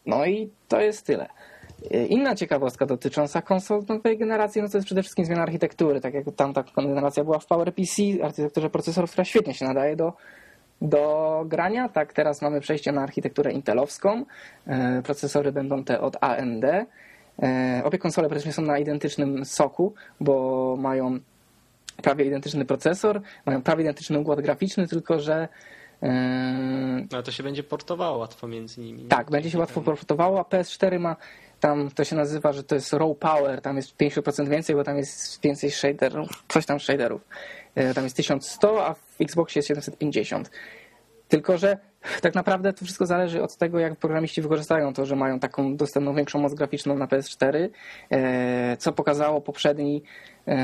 No 0.06 0.26
i 0.26 0.50
to 0.68 0.82
jest 0.82 1.06
tyle. 1.06 1.30
Inna 2.10 2.36
ciekawostka 2.36 2.86
dotycząca 2.86 3.42
konsol 3.42 3.84
nowej 3.90 4.18
generacji, 4.18 4.62
no 4.62 4.70
to 4.70 4.78
jest 4.78 4.86
przede 4.86 5.02
wszystkim 5.02 5.26
zmiana 5.26 5.44
architektury. 5.44 6.02
Tak 6.02 6.14
jak 6.14 6.26
tamta 6.36 6.64
generacja 6.78 7.24
była 7.24 7.40
w 7.40 7.46
PowerPC, 7.46 8.02
architekturze 8.24 8.70
procesorów, 8.70 9.12
która 9.12 9.26
świetnie 9.26 9.54
się 9.54 9.66
nadaje 9.66 9.96
do, 9.96 10.14
do 10.82 11.44
grania, 11.48 11.90
tak 11.90 12.14
teraz 12.14 12.42
mamy 12.42 12.60
przejście 12.60 12.92
na 12.92 13.02
architekturę 13.02 13.52
intelowską. 13.52 14.26
E, 14.68 15.02
Procesory 15.02 15.52
będą 15.52 15.84
te 15.84 16.02
od 16.02 16.18
AMD. 16.22 16.66
E, 17.44 17.82
Obie 17.84 17.98
konsole 17.98 18.28
praktycznie 18.28 18.54
są 18.54 18.62
na 18.62 18.78
identycznym 18.78 19.46
soku, 19.46 19.94
bo 20.20 20.76
mają 20.80 21.20
prawie 22.04 22.26
identyczny 22.26 22.66
procesor, 22.66 23.22
mają 23.46 23.62
prawie 23.62 23.82
identyczny 23.84 24.20
układ 24.20 24.42
graficzny, 24.42 24.88
tylko 24.88 25.20
że 25.20 25.48
e, 26.04 27.08
No 27.12 27.24
to 27.24 27.32
się 27.32 27.44
będzie 27.44 27.64
portowało 27.64 28.18
łatwo 28.18 28.48
między 28.48 28.82
nimi. 28.82 29.06
tak, 29.06 29.32
będzie 29.32 29.52
się 29.52 29.58
łatwo 29.60 29.82
portowało, 29.82 30.40
a 30.40 30.44
PS4 30.44 31.00
ma 31.00 31.16
tam, 31.60 31.90
to 31.96 32.04
się 32.04 32.16
nazywa, 32.16 32.54
że 32.54 32.64
to 32.64 32.76
jest 32.76 32.94
raw 32.94 33.18
power, 33.20 33.62
tam 33.62 33.76
jest 33.76 33.98
50% 33.98 34.50
więcej, 34.50 34.76
bo 34.76 34.84
tam 34.84 34.98
jest 34.98 35.42
więcej 35.44 35.72
shaderów, 35.72 36.44
coś 36.48 36.66
tam 36.66 36.80
shaderów. 36.80 37.22
E, 37.76 37.94
Tam 37.94 38.04
jest 38.04 38.16
1100, 38.16 38.86
a 38.86 38.94
w 38.94 39.22
Xboxie 39.22 39.60
jest 39.60 39.68
750. 39.68 40.52
Tylko, 41.28 41.58
że 41.58 41.78
tak 42.22 42.36
naprawdę 42.36 42.74
to 42.74 42.86
wszystko 42.86 43.06
zależy 43.06 43.44
od 43.44 43.58
tego, 43.58 43.80
jak 43.80 43.96
programiści 43.96 44.42
wykorzystają 44.42 44.94
to, 44.94 45.06
że 45.06 45.16
mają 45.16 45.40
taką 45.40 45.78
dostępną 45.78 46.16
większą 46.16 46.40
moc 46.40 46.54
graficzną 46.54 46.98
na 46.98 47.08
PS4. 47.08 47.70
E, 48.12 48.78
Co 48.78 48.94
pokazało 48.94 49.42
poprzedni, 49.42 50.04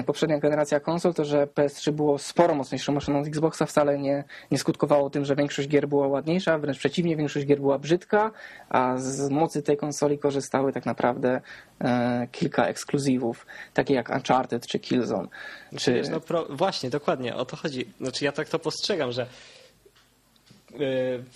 poprzednia 0.06 0.40
generacja 0.40 0.80
konsol, 0.80 1.14
to 1.14 1.26
że 1.26 1.48
PS3 1.48 1.92
było 1.92 2.18
sporo 2.18 2.56
mocniejszą 2.56 2.94
maszyną 2.94 3.24
z 3.24 3.28
Xboxa, 3.28 3.66
wcale 3.66 4.00
nie, 4.00 4.24
nie 4.52 4.58
skutkowało 4.58 5.10
tym, 5.10 5.26
że 5.26 5.36
większość 5.36 5.68
gier 5.68 5.88
była 5.88 6.08
ładniejsza, 6.08 6.58
wręcz 6.58 6.78
przeciwnie, 6.78 7.16
większość 7.16 7.46
gier 7.46 7.60
była 7.60 7.80
brzydka, 7.80 8.32
a 8.70 8.98
z 8.98 9.30
mocy 9.30 9.62
tej 9.62 9.78
konsoli 9.78 10.20
korzystały 10.20 10.74
tak 10.74 10.86
naprawdę 10.86 11.42
e, 11.82 12.28
kilka 12.32 12.68
ekskluzywów, 12.68 13.46
takie 13.74 13.94
jak 13.94 14.10
Uncharted 14.10 14.68
czy 14.68 14.80
Killzone. 14.80 15.28
Czy, 15.78 15.94
Wiesz, 15.94 16.10
no 16.10 16.20
pro, 16.20 16.46
właśnie, 16.50 16.90
dokładnie, 16.90 17.36
o 17.36 17.46
to 17.46 17.56
chodzi. 17.56 17.86
Znaczy 18.02 18.26
ja 18.26 18.32
tak 18.32 18.50
to 18.50 18.60
postrzegam, 18.60 19.12
że 19.12 19.28
yy, 20.72 20.80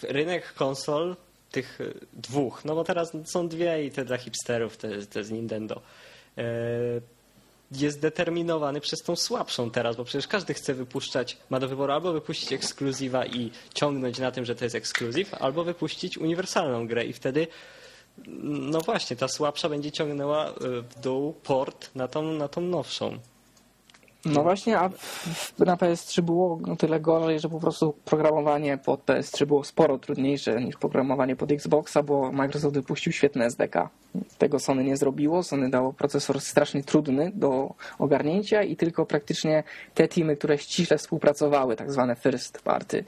rynek 0.04 0.54
konsol 0.54 1.16
tych 1.52 1.80
dwóch, 2.14 2.66
no 2.66 2.76
bo 2.76 2.84
teraz 2.84 3.12
są 3.26 3.48
dwie 3.48 3.86
i 3.86 3.92
te 3.92 4.06
dla 4.06 4.18
hipsterów, 4.18 4.78
te, 4.78 5.06
te 5.06 5.24
z 5.24 5.32
Nintendo, 5.32 5.82
yy, 6.38 6.44
jest 7.82 8.00
determinowany 8.00 8.82
przez 8.82 9.02
tą 9.02 9.16
słabszą 9.16 9.72
teraz, 9.72 9.96
bo 9.96 10.04
przecież 10.04 10.28
każdy 10.28 10.54
chce 10.54 10.74
wypuszczać, 10.74 11.38
ma 11.50 11.60
do 11.60 11.68
wyboru 11.68 11.94
albo 11.94 12.14
wypuścić 12.14 12.54
ekskluzywa 12.54 13.26
i 13.26 13.52
ciągnąć 13.74 14.20
na 14.20 14.32
tym, 14.32 14.46
że 14.46 14.56
to 14.56 14.66
jest 14.66 14.76
ekskluzyw, 14.76 15.34
albo 15.34 15.64
wypuścić 15.64 16.18
uniwersalną 16.18 16.88
grę 16.88 17.06
i 17.06 17.14
wtedy 17.14 17.48
no 18.44 18.82
właśnie, 18.82 19.16
ta 19.16 19.28
słabsza 19.28 19.70
będzie 19.70 19.92
ciągnęła 19.92 20.50
y, 20.50 20.54
w 20.82 21.00
dół 21.02 21.34
port 21.34 21.90
na 21.96 22.08
tą, 22.08 22.34
na 22.34 22.48
tą 22.48 22.62
nowszą. 22.62 23.20
No 24.26 24.44
właśnie, 24.44 24.80
a 24.80 24.90
na 25.60 25.76
PS3 25.76 26.22
było 26.22 26.60
o 26.72 26.76
tyle 26.76 27.00
gorzej, 27.00 27.40
że 27.40 27.50
po 27.50 27.60
prostu 27.60 27.96
programowanie 28.06 28.78
pod 28.78 29.06
PS3 29.06 29.46
było 29.46 29.64
sporo 29.64 30.00
trudniejsze 30.00 30.62
niż 30.62 30.78
programowanie 30.78 31.36
pod 31.36 31.52
Xboxa, 31.52 32.04
bo 32.04 32.32
Microsoft 32.32 32.76
wypuścił 32.76 33.12
świetne 33.14 33.46
SDK. 33.46 33.90
Tego 34.38 34.60
Sony 34.60 34.84
nie 34.84 34.98
zrobiło. 34.98 35.44
Sony 35.44 35.70
dało 35.70 35.94
procesor 35.94 36.42
strasznie 36.42 36.84
trudny 36.84 37.32
do 37.36 37.74
ogarnięcia 38.00 38.64
i 38.64 38.76
tylko 38.76 39.06
praktycznie 39.06 39.64
te 39.94 40.08
teamy, 40.08 40.36
które 40.36 40.58
ściśle 40.58 40.98
współpracowały, 40.98 41.76
tak 41.76 41.92
zwane 41.92 42.16
first 42.16 42.62
party 42.62 43.04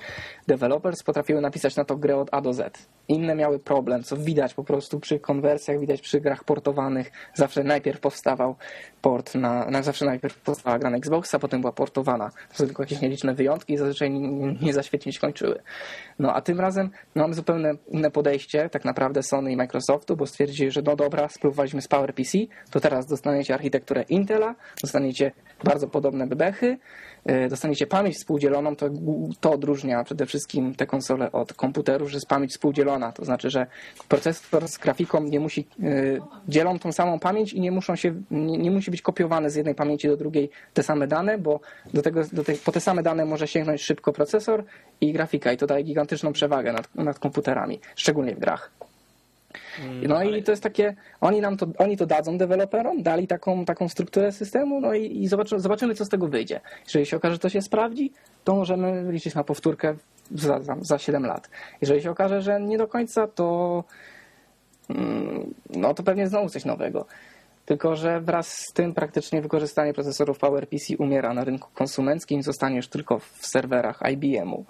developers, 0.48 1.04
potrafiły 1.04 1.42
napisać 1.42 1.76
na 1.76 1.86
to 1.86 1.98
grę 1.98 2.18
od 2.18 2.30
A 2.32 2.42
do 2.42 2.54
Z. 2.54 2.88
Inne 3.08 3.36
miały 3.36 3.60
problem, 3.60 4.04
co 4.04 4.18
widać 4.18 4.54
po 4.54 4.64
prostu 4.64 5.00
przy 5.00 5.20
konwersjach, 5.20 5.80
widać 5.80 6.02
przy 6.02 6.22
grach 6.22 6.44
portowanych. 6.44 7.12
Zawsze 7.34 7.64
najpierw 7.64 8.00
powstawał 8.00 8.56
port 9.02 9.36
na, 9.36 9.66
na 9.72 9.84
zawsze 9.84 10.06
najpierw 10.06 10.38
powstała 10.38 10.80
gra 10.80 10.90
na 10.90 11.00
Xboxa, 11.06 11.40
potem 11.40 11.62
była 11.62 11.74
portowana. 11.74 12.30
To 12.50 12.58
są 12.58 12.66
tylko 12.66 12.84
jakieś 12.84 13.02
nieliczne 13.02 13.34
wyjątki 13.34 13.74
i 13.74 13.78
zazwyczaj 13.78 14.12
nie, 14.12 14.28
nie, 14.28 14.54
nie 14.62 14.74
za 14.74 14.84
świetnie 14.84 15.14
się 15.14 15.20
kończyły. 15.20 15.62
No 16.20 16.34
a 16.34 16.42
tym 16.42 16.60
razem 16.60 16.90
mamy 17.16 17.34
zupełnie 17.34 17.74
inne 17.88 18.12
podejście, 18.12 18.70
tak 18.70 18.86
naprawdę 18.86 19.24
Sony 19.24 19.52
i 19.52 19.56
Microsoftu, 19.58 20.16
bo 20.16 20.26
stwierdzili, 20.26 20.72
że 20.72 20.82
no 20.82 20.96
dobra, 20.96 21.30
spróbowaliśmy 21.30 21.82
z 21.82 21.88
PowerPC, 21.88 22.38
to 22.72 22.80
teraz 22.80 23.06
dostaniecie 23.06 23.54
architekturę 23.54 24.06
Intela, 24.10 24.56
dostaniecie 24.82 25.32
bardzo 25.64 25.88
podobne 25.88 26.28
bebechy, 26.28 26.78
dostaniecie 27.50 27.88
pamięć 27.88 28.16
współdzieloną, 28.16 28.76
to, 28.76 28.90
to 29.40 29.52
odróżnia 29.52 30.04
przede 30.04 30.26
wszystkim 30.26 30.76
te 30.76 30.86
konsole 30.86 31.32
od 31.32 31.54
komputerów, 31.54 32.10
że 32.10 32.18
jest 32.18 32.28
pamięć 32.28 32.52
współdzielona, 32.52 33.12
to 33.12 33.26
znaczy, 33.26 33.50
że 33.50 33.68
procesor 34.08 34.68
z 34.68 34.78
grafiką 34.78 35.24
nie 35.24 35.40
musi, 35.40 35.68
yy, 35.80 36.22
dzielą 36.48 36.80
tą 36.80 36.92
samą 36.92 37.20
pamięć 37.20 37.54
i 37.54 37.62
nie 37.62 37.72
muszą 37.72 37.96
się, 37.96 38.16
nie, 38.32 38.58
nie 38.58 38.72
musi 38.72 38.92
być 38.92 39.02
kopiowane 39.02 39.50
z 39.50 39.56
jednej 39.56 39.76
pamięci 39.76 40.08
do 40.08 40.18
drugiej 40.18 40.50
te 40.74 40.84
same 40.84 41.08
dane, 41.08 41.38
bo 41.38 41.60
do 41.94 42.02
tego, 42.02 42.22
do 42.34 42.44
tej, 42.44 42.58
po 42.58 42.72
te 42.72 42.80
same 42.80 43.04
dane 43.04 43.26
może 43.26 43.48
sięgnąć 43.48 43.82
szybko 43.82 44.14
procesor 44.14 44.64
i 45.02 45.14
grafika 45.14 45.52
i 45.52 45.58
to 45.58 45.68
daje 45.68 45.84
gigantyczną 45.84 46.34
przewagę 46.34 46.74
nad, 46.74 46.96
nad 46.96 47.20
komputerami, 47.20 47.80
szczególnie 47.96 48.36
w 48.36 48.40
grach. 48.40 48.72
No 50.08 50.24
i 50.24 50.44
to 50.44 50.52
jest 50.52 50.64
takie, 50.64 50.96
oni 51.22 51.42
nam 51.42 51.58
to, 51.58 51.68
oni 51.78 51.98
to 51.98 52.06
dadzą 52.06 52.38
deweloperom, 52.38 53.04
dali 53.04 53.28
taką, 53.28 53.66
taką 53.66 53.90
strukturę 53.90 54.32
systemu, 54.32 54.82
no 54.82 54.94
i, 54.94 55.24
i 55.24 55.28
zobaczy, 55.28 55.60
zobaczymy, 55.60 55.96
co 55.96 56.06
z 56.06 56.10
tego 56.10 56.28
wyjdzie. 56.28 56.62
Jeżeli 56.86 57.06
się 57.06 57.18
okaże, 57.18 57.36
że 57.36 57.40
to 57.40 57.50
się 57.50 57.62
sprawdzi, 57.62 58.12
to 58.44 58.56
możemy 58.56 59.12
liczyć 59.12 59.36
na 59.36 59.44
powtórkę 59.44 59.96
za, 60.32 60.62
za, 60.62 60.76
za 60.82 60.98
7 60.98 61.26
lat. 61.26 61.50
Jeżeli 61.82 62.02
się 62.02 62.12
okaże, 62.12 62.42
że 62.42 62.62
nie 62.62 62.78
do 62.78 62.88
końca, 62.88 63.28
to 63.28 63.84
mm, 64.90 65.54
no 65.70 65.94
to 65.94 66.04
pewnie 66.04 66.28
znowu 66.28 66.50
coś 66.50 66.66
nowego. 66.66 67.06
Tylko, 67.66 67.96
że 67.96 68.22
wraz 68.22 68.48
z 68.48 68.74
tym 68.74 68.94
praktycznie 68.94 69.42
wykorzystanie 69.42 69.94
procesorów 69.94 70.40
PowerPC 70.40 70.96
umiera 71.00 71.34
na 71.34 71.44
rynku 71.44 71.70
konsumenckim, 71.74 72.44
zostanie 72.44 72.76
już 72.76 72.88
tylko 72.88 73.20
w 73.20 73.48
serwerach 73.48 74.02
IBM-u, 74.12 74.66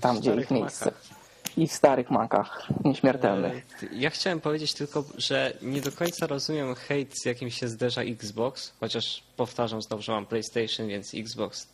tam 0.00 0.16
W 0.16 0.20
gdzie 0.20 0.34
ich 0.34 0.50
miejsce. 0.50 0.84
Macach. 0.84 1.23
I 1.56 1.66
w 1.68 1.72
starych 1.72 2.10
makach 2.10 2.68
nieśmiertelnych. 2.84 3.66
E, 3.82 3.86
Ja 3.92 4.10
chciałem 4.10 4.40
powiedzieć 4.40 4.74
tylko, 4.74 5.04
że 5.18 5.52
nie 5.62 5.80
do 5.80 5.92
końca 5.92 6.26
rozumiem 6.26 6.74
hejt, 6.74 7.14
z 7.22 7.24
jakim 7.24 7.50
się 7.50 7.68
zderza 7.68 8.02
Xbox, 8.02 8.72
chociaż 8.80 9.22
powtarzam 9.36 9.82
znowu, 9.82 10.02
że 10.02 10.12
mam 10.12 10.26
PlayStation, 10.26 10.88
więc 10.88 11.14
Xbox 11.14 11.68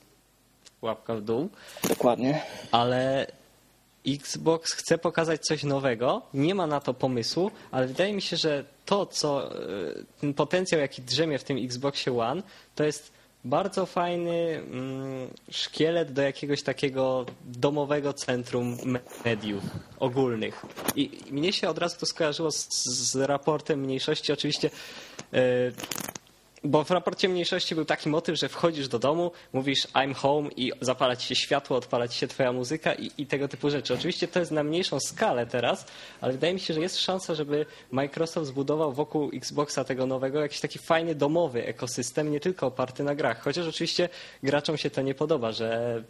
łapka 0.83 1.15
w 1.15 1.23
dół, 1.23 1.49
Dokładnie. 1.89 2.43
ale 2.73 3.27
Xbox 4.07 4.73
chce 4.73 4.99
pokazać 4.99 5.41
coś 5.41 5.65
nowego, 5.65 6.23
nie 6.35 6.55
ma 6.55 6.67
na 6.67 6.81
to 6.81 6.95
pomysłu, 6.95 7.51
ale 7.71 7.87
wydaje 7.87 8.13
mi 8.15 8.23
się, 8.23 8.37
że 8.37 8.65
to, 8.87 9.07
co 9.07 9.55
e, 9.55 9.59
ten 10.21 10.35
potencjał, 10.35 10.81
jaki 10.81 11.03
drzemie 11.03 11.39
w 11.39 11.45
tym 11.45 11.65
Xboxie 11.65 12.19
One, 12.19 12.43
to 12.75 12.85
jest 12.85 13.13
bardzo 13.45 13.87
fajny 13.87 14.63
mm, 14.71 15.29
szkielet 15.51 16.13
do 16.13 16.23
jakiegoś 16.23 16.63
takiego 16.63 17.27
domowego 17.45 18.13
centrum 18.13 18.77
mediów 19.25 19.63
ogólnych. 19.99 20.63
I 20.97 21.11
mnie 21.31 21.53
się 21.53 21.69
od 21.69 21.79
razu 21.79 21.97
to 22.01 22.07
skojarzyło 22.07 22.51
z, 22.51 22.69
z 23.11 23.17
raportem 23.17 23.81
mniejszości. 23.81 24.33
Oczywiście 24.33 24.71
e, 25.33 25.41
bo 26.65 26.85
w 26.85 26.91
raporcie 26.91 27.29
mniejszości 27.29 27.75
był 27.75 27.85
taki 27.85 28.09
motyw, 28.09 28.39
że 28.39 28.49
wchodzisz 28.49 28.89
do 28.89 28.99
domu, 28.99 29.31
mówisz 29.53 29.87
I'm 29.95 30.15
home 30.15 30.49
i 30.57 30.73
zapala 30.81 31.17
ci 31.17 31.27
się 31.27 31.35
światło, 31.35 31.77
odpala 31.77 32.09
ci 32.09 32.19
się 32.19 32.29
twoja 32.29 32.53
muzyka 32.53 32.95
i, 32.95 33.11
i, 33.19 33.27
tego 33.27 33.49
typu 33.49 33.71
rzeczy. 33.71 33.95
Oczywiście 33.95 34.29
to 34.29 34.41
jest 34.41 34.53
na 34.53 34.63
mniejszą 34.63 35.01
skalę 35.01 35.47
teraz, 35.47 35.87
ale 36.21 36.33
wydaje 36.33 36.55
mi 36.55 36.61
się, 36.61 36.75
że 36.75 36.81
jest 36.81 36.99
szansa, 36.99 37.35
żeby 37.35 37.67
Microsoft 37.91 38.47
zbudował 38.47 38.93
wokół 38.93 39.31
Xboxa 39.35 39.85
tego 39.85 40.07
nowego 40.07 40.41
jakiś 40.41 40.61
taki 40.61 40.79
fajny 40.79 41.15
domowy 41.15 41.67
ekosystem, 41.67 42.33
nie 42.33 42.41
tylko 42.41 42.67
oparty 42.67 43.05
na 43.05 43.15
grach. 43.15 43.43
Chociaż 43.43 43.67
oczywiście 43.67 44.09
graczom 44.43 44.77
się 44.77 44.91
to 44.91 45.03
nie 45.03 45.15
podoba, 45.15 45.53
że 45.53 46.03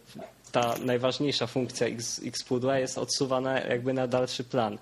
ta 0.51 0.75
najważniejsza 0.77 1.47
funkcja 1.47 1.87
X, 1.87 2.21
Xpudła 2.25 2.79
jest 2.79 2.97
odsuwana 2.97 3.59
jakby 3.59 3.93
na 3.93 4.07
dalszy 4.07 4.43
plan 4.43 4.77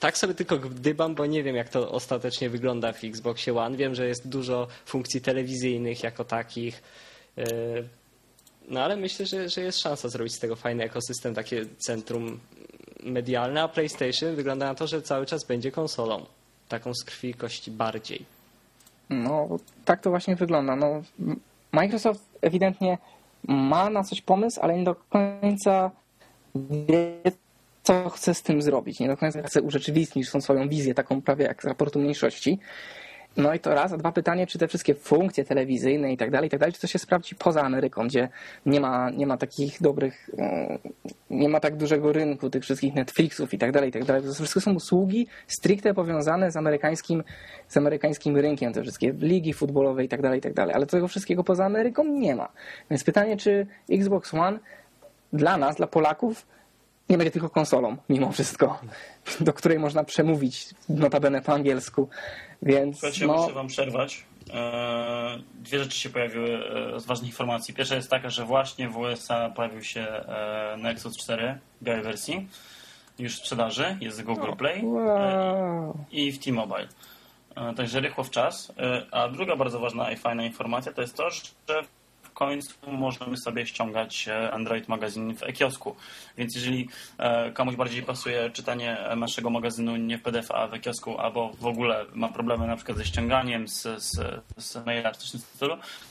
tak 0.00 0.18
sobie 0.18 0.34
tylko 0.34 0.58
gdybam, 0.58 1.14
bo 1.14 1.26
nie 1.26 1.42
wiem, 1.42 1.56
jak 1.56 1.68
to 1.68 1.90
ostatecznie 1.90 2.50
wygląda 2.50 2.92
w 2.92 3.04
Xboxie 3.04 3.58
One. 3.58 3.76
Wiem, 3.76 3.94
że 3.94 4.06
jest 4.06 4.28
dużo 4.28 4.66
funkcji 4.86 5.20
telewizyjnych 5.20 6.02
jako 6.02 6.24
takich. 6.24 6.82
E, 7.38 7.44
no 8.68 8.82
ale 8.82 8.96
myślę, 8.96 9.26
że, 9.26 9.48
że 9.48 9.60
jest 9.60 9.80
szansa 9.80 10.08
zrobić 10.08 10.34
z 10.34 10.38
tego 10.38 10.56
fajny 10.56 10.84
ekosystem, 10.84 11.34
takie 11.34 11.66
centrum 11.78 12.40
medialne, 13.02 13.62
a 13.62 13.68
PlayStation 13.68 14.34
wygląda 14.34 14.66
na 14.66 14.74
to, 14.74 14.86
że 14.86 15.02
cały 15.02 15.26
czas 15.26 15.44
będzie 15.44 15.72
konsolą. 15.72 16.26
Taką 16.68 16.94
z 16.94 17.04
krwi 17.04 17.28
i 17.28 17.34
kości 17.34 17.70
bardziej. 17.70 18.24
No, 19.10 19.48
tak 19.84 20.00
to 20.00 20.10
właśnie 20.10 20.36
wygląda. 20.36 20.76
No, 20.76 21.02
Microsoft 21.72 22.20
ewidentnie 22.40 22.98
ma 23.48 23.90
na 23.90 24.04
coś 24.04 24.20
pomysł, 24.20 24.60
ale 24.62 24.78
nie 24.78 24.84
do 24.84 24.94
końca 24.94 25.90
wie, 26.54 27.32
co 27.90 28.10
chce 28.10 28.34
z 28.34 28.42
tym 28.42 28.62
zrobić. 28.62 29.00
Nie 29.00 29.08
do 29.08 29.16
końca 29.16 29.42
chce 29.42 29.62
urzeczywistnić 29.62 30.30
tą 30.30 30.40
swoją 30.40 30.68
wizję, 30.68 30.94
taką 30.94 31.22
prawie 31.22 31.44
jak 31.44 31.62
z 31.62 31.66
raportu 31.66 31.98
mniejszości. 31.98 32.58
No 33.36 33.54
i 33.54 33.60
to 33.60 33.74
raz, 33.74 33.92
a 33.92 33.96
dwa 33.96 34.12
pytanie, 34.12 34.46
czy 34.46 34.58
te 34.58 34.68
wszystkie 34.68 34.94
funkcje 34.94 35.44
telewizyjne 35.44 36.12
i 36.12 36.16
tak 36.16 36.30
dalej, 36.30 36.46
i 36.46 36.50
tak 36.50 36.60
dalej, 36.60 36.72
czy 36.72 36.80
to 36.80 36.86
się 36.86 36.98
sprawdzi 36.98 37.34
poza 37.34 37.62
Ameryką, 37.62 38.08
gdzie 38.08 38.28
nie 38.66 38.80
ma, 38.80 39.10
nie 39.10 39.26
ma 39.26 39.36
takich 39.36 39.82
dobrych, 39.82 40.30
e, 40.38 40.78
nie 41.30 41.48
ma 41.48 41.60
tak 41.60 41.76
dużego 41.76 42.12
rynku 42.12 42.50
tych 42.50 42.62
wszystkich 42.62 42.94
Netflixów 42.94 43.54
i 43.54 43.58
tak 43.58 43.72
dalej, 43.72 43.88
i 43.88 43.92
tak 43.92 44.04
dalej. 44.04 44.22
To 44.22 44.34
wszystko 44.34 44.60
są 44.60 44.74
usługi 44.74 45.26
stricte 45.46 45.94
powiązane 45.94 46.50
z 46.50 46.56
amerykańskim, 46.56 47.24
z 47.68 47.76
amerykańskim 47.76 48.36
rynkiem, 48.36 48.72
te 48.72 48.82
wszystkie 48.82 49.12
ligi 49.12 49.52
futbolowe 49.52 50.04
i 50.04 50.08
tak 50.08 50.22
dalej, 50.22 50.38
i 50.38 50.42
tak 50.42 50.54
dalej. 50.54 50.74
Ale 50.74 50.86
tego 50.86 51.08
wszystkiego 51.08 51.44
poza 51.44 51.64
Ameryką 51.64 52.04
nie 52.04 52.36
ma. 52.36 52.48
Więc 52.90 53.04
pytanie, 53.04 53.36
czy 53.36 53.66
Xbox 53.90 54.34
One 54.34 54.58
dla 55.32 55.56
nas, 55.56 55.76
dla 55.76 55.86
Polaków, 55.86 56.46
nie 57.10 57.18
będzie 57.18 57.30
tylko 57.30 57.50
konsolą, 57.50 57.96
mimo 58.08 58.32
wszystko, 58.32 58.80
do 59.40 59.52
której 59.52 59.78
można 59.78 60.04
przemówić 60.04 60.74
notabene 60.88 61.42
po 61.42 61.52
angielsku. 61.52 62.08
Więc 62.62 62.98
Słuchajcie, 62.98 63.26
no... 63.26 63.36
muszę 63.36 63.52
wam 63.52 63.66
przerwać. 63.66 64.24
E, 64.54 65.38
dwie 65.54 65.78
rzeczy 65.78 65.98
się 65.98 66.10
pojawiły 66.10 66.64
e, 66.96 67.00
z 67.00 67.06
ważnych 67.06 67.30
informacji. 67.30 67.74
Pierwsza 67.74 67.96
jest 67.96 68.10
taka, 68.10 68.30
że 68.30 68.44
właśnie 68.44 68.88
w 68.88 68.96
USA 68.96 69.50
pojawił 69.50 69.82
się 69.82 70.00
e, 70.00 70.76
Nexus 70.78 71.16
4 71.16 71.58
w 71.80 71.84
białej 71.84 72.02
wersji. 72.02 72.48
Już 73.18 73.34
w 73.34 73.38
sprzedaży, 73.38 73.96
jest 74.00 74.22
w 74.22 74.24
Google 74.24 74.52
Play 74.58 74.84
Wow. 74.84 75.98
i 76.10 76.32
w 76.32 76.38
T-Mobile. 76.38 76.88
Także 77.76 78.00
rychło 78.00 78.24
w 78.24 78.30
czas. 78.30 78.72
A 79.10 79.28
druga 79.28 79.56
bardzo 79.56 79.80
ważna 79.80 80.12
i 80.12 80.16
fajna 80.16 80.44
informacja 80.44 80.92
to 80.92 81.00
jest 81.00 81.16
to, 81.16 81.30
że 81.30 81.82
końcu 82.40 82.74
możemy 82.92 83.36
sobie 83.36 83.66
ściągać 83.66 84.28
Android 84.52 84.88
magazyn 84.88 85.36
w 85.36 85.42
e-kiosku. 85.42 85.96
Więc 86.36 86.54
jeżeli 86.54 86.88
komuś 87.54 87.76
bardziej 87.76 88.02
pasuje 88.02 88.50
czytanie 88.50 88.96
naszego 89.16 89.50
magazynu 89.50 89.96
nie 89.96 90.18
w 90.18 90.22
PDF, 90.22 90.50
a 90.50 90.66
w 90.66 90.74
e-kiosku, 90.74 91.18
albo 91.18 91.50
w 91.60 91.66
ogóle 91.66 92.06
ma 92.14 92.28
problemy 92.28 92.66
na 92.66 92.76
przykład 92.76 92.98
ze 92.98 93.04
ściąganiem 93.04 93.68
z, 93.68 93.82
z, 93.82 94.10
z 94.56 94.86
maila 94.86 95.12
czy 95.12 95.38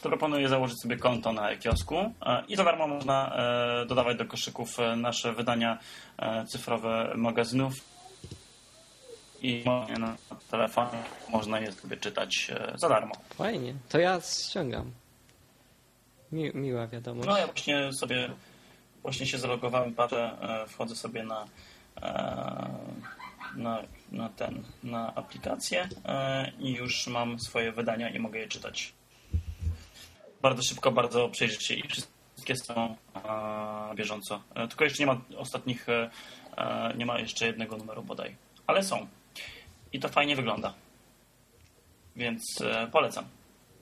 to 0.01 0.09
proponuję 0.09 0.49
założyć 0.49 0.81
sobie 0.81 0.97
konto 0.97 1.33
na 1.33 1.49
e-kiosku 1.49 2.13
i 2.47 2.55
za 2.55 2.63
darmo 2.63 2.87
można 2.87 3.37
dodawać 3.87 4.17
do 4.17 4.25
koszyków 4.25 4.77
nasze 4.97 5.33
wydania 5.33 5.77
cyfrowe 6.47 7.13
magazynów 7.15 7.73
i 9.41 9.63
na 9.99 10.15
telefonie 10.51 11.03
można 11.29 11.59
je 11.59 11.71
sobie 11.71 11.97
czytać 11.97 12.51
za 12.75 12.89
darmo. 12.89 13.13
Fajnie, 13.35 13.73
to 13.89 13.99
ja 13.99 14.21
ściągam. 14.21 14.91
Mi, 16.31 16.51
miła 16.53 16.87
wiadomość. 16.87 17.27
No 17.27 17.37
ja 17.37 17.45
właśnie 17.45 17.93
sobie 17.93 18.29
właśnie 19.01 19.25
się 19.25 19.37
zalogowałem, 19.37 19.93
patrzę, 19.93 20.37
wchodzę 20.67 20.95
sobie 20.95 21.23
na, 21.23 21.45
na, 23.55 23.83
na 24.11 24.29
ten, 24.29 24.63
na 24.83 25.15
aplikację 25.15 25.89
i 26.59 26.73
już 26.73 27.07
mam 27.07 27.39
swoje 27.39 27.71
wydania 27.71 28.09
i 28.09 28.19
mogę 28.19 28.39
je 28.39 28.47
czytać. 28.47 28.93
Bardzo 30.41 30.63
szybko, 30.63 30.91
bardzo 30.91 31.29
przejrzyście 31.29 31.75
i 31.75 31.87
wszystkie 31.87 32.55
są 32.55 32.95
na 33.15 33.91
bieżąco. 33.95 34.41
Tylko 34.69 34.83
jeszcze 34.83 35.03
nie 35.03 35.07
ma 35.07 35.21
ostatnich, 35.37 35.87
nie 36.97 37.05
ma 37.05 37.19
jeszcze 37.19 37.45
jednego 37.45 37.77
numeru 37.77 38.03
bodaj, 38.03 38.35
ale 38.67 38.83
są. 38.83 39.07
I 39.93 39.99
to 39.99 40.09
fajnie 40.09 40.35
wygląda. 40.35 40.73
Więc 42.15 42.43
polecam. 42.91 43.25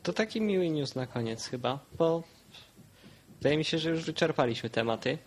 To 0.03 0.13
taki 0.13 0.41
miły 0.41 0.69
news 0.69 0.95
na 0.95 1.07
koniec 1.07 1.47
chyba, 1.47 1.79
bo 1.97 2.23
Wydaje 3.37 3.57
mi 3.57 3.65
się, 3.65 3.79
że 3.79 3.89
już 3.89 4.03
wyczerpaliśmy 4.03 4.69
tematy. 4.69 5.17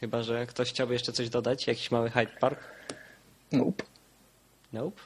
Chyba, 0.00 0.22
że 0.22 0.46
ktoś 0.46 0.70
chciałby 0.70 0.92
jeszcze 0.92 1.12
coś 1.12 1.28
dodać? 1.28 1.66
Jakiś 1.66 1.90
mały 1.90 2.10
Hyde 2.10 2.32
Park? 2.40 2.60
Nope. 3.52 3.84
Nope? 4.72 5.00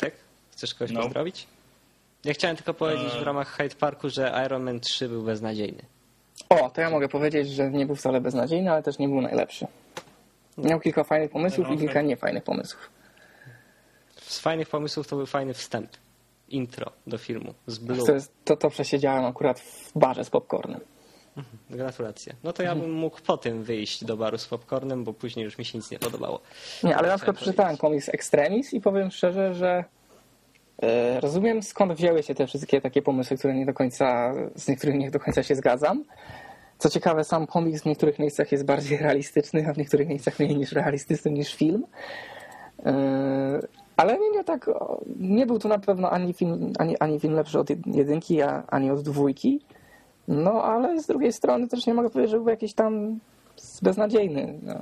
Tak? 0.00 0.12
Chcesz 0.50 0.74
kogoś 0.74 0.90
nope. 0.90 1.04
pozdrowić? 1.04 1.46
Ja 2.24 2.34
chciałem 2.34 2.56
tylko 2.56 2.74
powiedzieć 2.74 3.12
w 3.12 3.22
ramach 3.22 3.48
Hyde 3.48 3.74
Parku, 3.74 4.10
że 4.10 4.42
Iron 4.46 4.62
Man 4.62 4.80
3 4.80 5.08
był 5.08 5.22
beznadziejny. 5.22 5.82
O, 6.48 6.70
to 6.70 6.80
ja 6.80 6.90
mogę 6.90 7.08
powiedzieć, 7.08 7.48
że 7.50 7.70
nie 7.70 7.86
był 7.86 7.96
wcale 7.96 8.20
beznadziejny, 8.20 8.70
ale 8.72 8.82
też 8.82 8.98
nie 8.98 9.08
był 9.08 9.20
najlepszy. 9.20 9.66
Miał 10.58 10.80
kilka 10.80 11.04
fajnych 11.04 11.30
pomysłów 11.30 11.70
i 11.70 11.78
kilka 11.78 12.02
niefajnych 12.02 12.44
pomysłów. 12.44 12.90
Z 14.16 14.38
fajnych 14.38 14.68
pomysłów 14.68 15.08
to 15.08 15.16
był 15.16 15.26
fajny 15.26 15.54
wstęp. 15.54 15.90
Intro 16.48 16.92
do 17.06 17.18
filmu 17.18 17.54
z 17.66 17.78
Blue. 17.78 18.06
To, 18.06 18.12
jest, 18.12 18.32
to, 18.44 18.56
to 18.56 18.70
przesiedziałem 18.70 19.24
akurat 19.24 19.60
w 19.60 19.98
barze 19.98 20.24
z 20.24 20.30
popcornem. 20.30 20.80
Gratulacje. 21.70 22.34
No 22.44 22.52
to 22.52 22.62
ja 22.62 22.74
bym 22.74 22.92
mógł 22.92 23.20
po 23.26 23.36
tym 23.36 23.62
wyjść 23.62 24.04
do 24.04 24.16
baru 24.16 24.38
z 24.38 24.46
popcornem, 24.46 25.04
bo 25.04 25.12
później 25.12 25.44
już 25.44 25.58
mi 25.58 25.64
się 25.64 25.78
nic 25.78 25.90
nie 25.90 25.98
podobało. 25.98 26.40
Nie, 26.84 26.96
ale 26.96 27.08
na 27.08 27.16
przykład 27.16 27.36
przeczytałem 27.36 27.76
komiks 27.76 28.08
Extremis 28.08 28.72
i 28.72 28.80
powiem 28.80 29.10
szczerze, 29.10 29.54
że 29.54 29.84
e, 30.82 31.20
rozumiem 31.20 31.62
skąd 31.62 31.92
wzięły 31.92 32.22
się 32.22 32.34
te 32.34 32.46
wszystkie 32.46 32.80
takie 32.80 33.02
pomysły, 33.02 33.36
które 33.36 33.54
nie 33.54 33.66
do 33.66 33.74
końca, 33.74 34.34
z 34.54 34.68
niektórymi 34.68 34.98
nie 34.98 35.10
do 35.10 35.20
końca 35.20 35.42
się 35.42 35.54
zgadzam. 35.54 36.04
Co 36.78 36.90
ciekawe, 36.90 37.24
sam 37.24 37.46
komiks 37.46 37.82
w 37.82 37.86
niektórych 37.86 38.18
miejscach 38.18 38.52
jest 38.52 38.64
bardziej 38.64 38.98
realistyczny, 38.98 39.66
a 39.68 39.72
w 39.72 39.78
niektórych 39.78 40.08
miejscach 40.08 40.38
mniej 40.38 40.56
niż 40.56 40.72
realistyczny 40.72 41.30
niż 41.30 41.54
film. 41.54 41.84
E, 42.86 42.92
ale 43.96 44.18
nie, 44.18 44.30
nie 44.30 44.44
tak, 44.44 44.70
nie 45.16 45.46
był 45.46 45.58
to 45.58 45.68
na 45.68 45.78
pewno 45.78 46.10
ani 46.10 46.32
film, 46.32 46.72
ani, 46.78 46.98
ani 46.98 47.20
film 47.20 47.34
lepszy 47.34 47.58
od 47.58 47.70
jedynki, 47.86 48.42
ani 48.68 48.90
od 48.90 49.02
dwójki. 49.02 49.60
No, 50.28 50.64
ale 50.64 51.02
z 51.02 51.06
drugiej 51.06 51.32
strony 51.32 51.68
też 51.68 51.86
nie 51.86 51.94
mogę 51.94 52.10
powiedzieć, 52.10 52.30
że 52.30 52.38
był 52.38 52.48
jakiś 52.48 52.74
tam 52.74 53.18
beznadziejny. 53.82 54.58
No. 54.62 54.80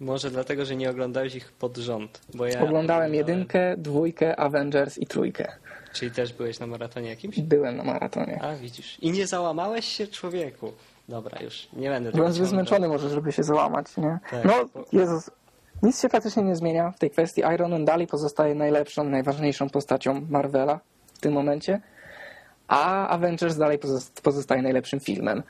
Może 0.00 0.30
dlatego, 0.30 0.64
że 0.64 0.76
nie 0.76 0.90
oglądałeś 0.90 1.34
ich 1.34 1.52
pod 1.52 1.76
rząd. 1.76 2.20
Bo 2.34 2.46
ja 2.46 2.62
oglądałem, 2.62 3.14
jedynkę, 3.14 3.76
dwójkę, 3.76 4.40
Avengers 4.40 4.98
i 4.98 5.06
trójkę. 5.06 5.52
Czyli 5.92 6.10
też 6.10 6.32
byłeś 6.32 6.60
na 6.60 6.66
maratonie 6.66 7.08
jakimś? 7.08 7.40
Byłem 7.40 7.76
na 7.76 7.84
maratonie. 7.84 8.42
A, 8.42 8.56
widzisz. 8.56 8.98
I 9.00 9.10
nie 9.10 9.26
załamałeś 9.26 9.84
się, 9.84 10.06
człowieku. 10.06 10.72
Dobra, 11.08 11.42
już 11.42 11.68
nie 11.72 11.88
będę 11.88 12.12
Byłem 12.12 12.32
zbyt 12.32 12.48
zmęczony 12.48 12.88
może, 12.88 13.08
żeby 13.08 13.32
się 13.32 13.42
załamać, 13.42 13.96
nie? 13.96 14.18
Tak, 14.30 14.44
no, 14.44 14.52
bo... 14.74 14.84
Jezus, 14.92 15.30
nic 15.82 16.02
się 16.02 16.08
faktycznie 16.08 16.42
nie 16.42 16.56
zmienia 16.56 16.90
w 16.90 16.98
tej 16.98 17.10
kwestii. 17.10 17.42
Iron 17.54 17.70
Man 17.70 17.84
dalej 17.84 18.06
pozostaje 18.06 18.54
najlepszą, 18.54 19.04
najważniejszą 19.04 19.70
postacią 19.70 20.26
Marvela 20.30 20.80
w 21.14 21.18
tym 21.18 21.32
momencie 21.32 21.80
a 22.68 23.08
Avengers 23.08 23.56
dalej 23.56 23.78
pozostaje 24.22 24.62
najlepszym 24.62 25.00
filmem 25.00 25.42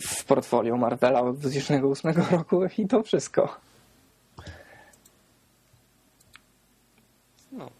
w 0.00 0.24
portfolio 0.24 0.76
Marvela 0.76 1.20
od 1.20 1.38
2008 1.38 2.14
roku 2.30 2.62
i 2.78 2.86
to 2.86 3.02
wszystko. 3.02 3.56
No. 7.52 7.70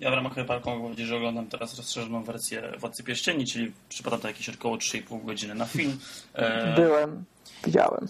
Ja 0.00 0.10
w 0.10 0.14
ramach 0.14 0.36
mogę 0.36 0.80
powiedzieć, 0.80 1.06
że 1.06 1.16
oglądam 1.16 1.46
teraz 1.46 1.76
rozszerzoną 1.76 2.24
wersję 2.24 2.72
Władcy 2.78 3.04
Pierścieni, 3.04 3.46
czyli 3.46 3.72
przypada 3.88 4.18
to 4.18 4.28
jakieś 4.28 4.48
około 4.48 4.76
3,5 4.76 5.24
godziny 5.24 5.54
na 5.54 5.66
film. 5.66 5.98
E... 6.34 6.74
Byłem, 6.76 7.24
widziałem. 7.64 8.08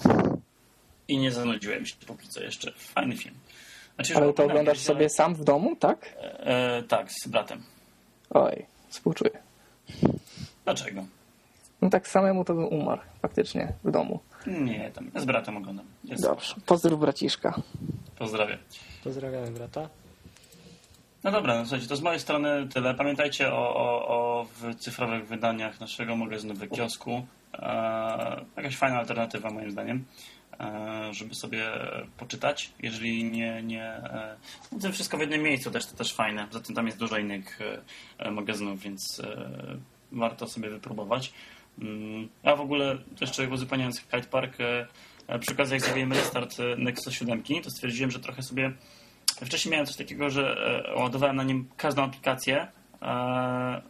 I 1.08 1.18
nie 1.18 1.32
zanudziłem 1.32 1.86
się 1.86 1.94
póki 2.06 2.28
co 2.28 2.42
jeszcze. 2.42 2.72
Fajny 2.72 3.16
film. 3.16 3.34
Znaczy, 3.94 4.16
Ale 4.16 4.32
to 4.32 4.44
oglądasz 4.44 4.78
sobie 4.78 5.08
sam 5.10 5.34
w 5.34 5.44
domu, 5.44 5.76
tak? 5.76 6.14
E, 6.20 6.82
tak, 6.82 7.12
z 7.12 7.28
bratem. 7.28 7.62
Oj, 8.30 8.66
współczuję. 8.88 9.51
Dlaczego? 10.64 11.04
No 11.82 11.90
tak 11.90 12.08
samemu 12.08 12.44
to 12.44 12.54
bym 12.54 12.64
umarł 12.64 13.00
faktycznie 13.22 13.72
w 13.84 13.90
domu. 13.90 14.20
Nie, 14.46 14.90
tam 14.90 15.10
z 15.16 15.24
bratem 15.24 15.56
oglądam. 15.56 15.86
Jest. 16.04 16.22
Dobrze. 16.22 16.54
Pozdrów 16.66 17.00
braciszka. 17.00 17.54
Pozdrawiam. 18.18 18.58
Pozdrawiamy 19.04 19.50
brata. 19.50 19.88
No 21.24 21.30
dobra, 21.30 21.54
no 21.54 21.64
słuchajcie, 21.64 21.88
to 21.88 21.96
z 21.96 22.02
mojej 22.02 22.20
strony 22.20 22.68
tyle. 22.68 22.94
Pamiętajcie 22.94 23.52
o, 23.52 23.76
o, 23.76 24.08
o 24.08 24.44
w 24.44 24.74
cyfrowych 24.74 25.26
wydaniach 25.26 25.80
naszego 25.80 26.16
magazynu 26.16 26.54
w 26.54 26.70
kiosku. 26.70 27.26
E, 27.54 28.44
jakaś 28.56 28.76
fajna 28.76 28.98
alternatywa 28.98 29.50
moim 29.50 29.70
zdaniem, 29.70 30.04
żeby 31.10 31.34
sobie 31.34 31.64
poczytać. 32.16 32.72
Jeżeli 32.82 33.24
nie, 33.24 33.62
nie 33.62 33.84
e, 33.84 34.36
no 34.72 34.92
wszystko 34.92 35.16
w 35.16 35.20
jednym 35.20 35.42
miejscu 35.42 35.70
też 35.70 35.86
to 35.86 35.96
też 35.96 36.14
fajne. 36.14 36.48
Zatem 36.50 36.76
tam 36.76 36.86
jest 36.86 36.98
dużo 36.98 37.18
innych 37.18 37.58
e, 38.18 38.30
magazynów, 38.30 38.80
więc 38.80 39.20
e, 39.24 39.78
warto 40.12 40.48
sobie 40.48 40.70
wypróbować. 40.70 41.32
Mm, 41.78 42.28
A 42.42 42.56
w 42.56 42.60
ogóle 42.60 42.98
jeszcze 43.20 43.48
uzupełniając 43.48 44.00
Hyde 44.00 44.28
Park, 44.28 44.60
e, 44.60 44.86
e, 45.26 45.38
przy 45.38 45.52
okazji 45.52 45.74
jak 45.74 45.82
zrobiłem 45.82 46.12
restart 46.12 46.60
e, 46.60 46.76
Nexus 46.76 47.14
7, 47.14 47.42
to 47.62 47.70
stwierdziłem, 47.70 48.10
że 48.10 48.20
trochę 48.20 48.42
sobie 48.42 48.72
Wcześniej 49.44 49.72
miałem 49.72 49.86
coś 49.86 49.96
takiego, 49.96 50.30
że 50.30 50.56
e, 50.86 50.94
ładowałem 50.94 51.36
na 51.36 51.42
nim 51.42 51.68
każdą 51.76 52.02
aplikację, 52.02 52.66
e, 53.02 53.82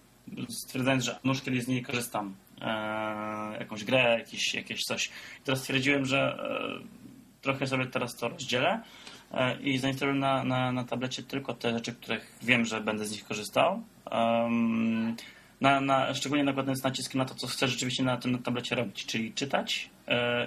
stwierdzając, 0.49 1.05
że 1.05 1.19
już 1.25 1.43
kiedyś 1.43 1.65
z 1.65 1.69
niej 1.69 1.83
korzystam. 1.83 2.35
E, 2.63 3.57
jakąś 3.61 3.85
grę, 3.85 4.19
jakieś, 4.19 4.55
jakieś 4.55 4.85
coś. 4.85 5.07
I 5.07 5.45
teraz 5.45 5.61
stwierdziłem, 5.61 6.07
że 6.07 6.19
e, 6.21 7.43
trochę 7.43 7.67
sobie 7.67 7.87
teraz 7.87 8.17
to 8.17 8.29
rozdzielę 8.29 8.83
e, 9.33 9.61
i 9.61 9.79
zainstaluję 9.79 10.19
na, 10.19 10.45
na, 10.45 10.73
na 10.73 10.85
tablecie 10.85 11.23
tylko 11.23 11.55
te 11.55 11.73
rzeczy, 11.73 11.93
których 11.93 12.39
wiem, 12.43 12.65
że 12.65 12.81
będę 12.81 13.07
z 13.07 13.13
nich 13.13 13.25
korzystał. 13.25 13.83
Na, 15.61 15.81
na, 15.81 16.15
szczególnie 16.15 16.45
nakładając 16.45 16.83
nacisk 16.83 17.15
na 17.15 17.25
to, 17.25 17.35
co 17.35 17.47
chcę 17.47 17.69
rzeczywiście 17.69 18.05
na 18.05 18.17
tym 18.17 18.43
tablecie 18.43 18.75
robić, 18.75 19.07
czyli 19.07 19.33
czytać, 19.33 19.91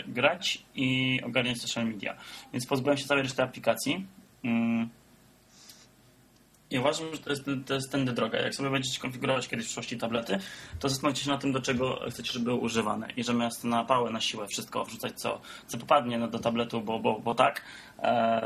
grać 0.07 0.63
i 0.75 1.19
ogarniać 1.23 1.61
social 1.61 1.85
media. 1.85 2.15
Więc 2.53 2.65
pozbyłem 2.65 2.97
się 2.97 3.05
całej 3.05 3.23
reszty 3.23 3.43
aplikacji. 3.43 4.05
Mm. 4.43 4.89
I 6.71 6.79
uważam, 6.79 7.07
że 7.13 7.17
to 7.17 7.29
jest, 7.29 7.45
to 7.65 7.73
jest 7.73 7.91
tędy 7.91 8.11
droga. 8.11 8.39
Jak 8.39 8.55
sobie 8.55 8.69
będziecie 8.69 8.99
konfigurować 8.99 9.47
kiedyś 9.47 9.65
w 9.65 9.67
przyszłości 9.67 9.97
tablety, 9.97 10.39
to 10.79 10.89
zastanówcie 10.89 11.23
się 11.23 11.29
na 11.29 11.37
tym, 11.37 11.51
do 11.51 11.61
czego 11.61 11.99
chcecie, 12.09 12.33
żeby 12.33 12.45
były 12.45 12.59
używane. 12.59 13.07
I 13.17 13.23
zamiast 13.23 13.63
na 13.63 13.85
pałę, 13.85 14.11
na 14.11 14.21
siłę 14.21 14.47
wszystko 14.47 14.85
wrzucać, 14.85 15.19
co, 15.19 15.41
co 15.67 15.77
popadnie 15.77 16.17
no, 16.17 16.27
do 16.27 16.39
tabletu, 16.39 16.81
bo, 16.81 16.99
bo, 16.99 17.19
bo 17.19 17.35
tak, 17.35 17.61
e, 17.99 18.41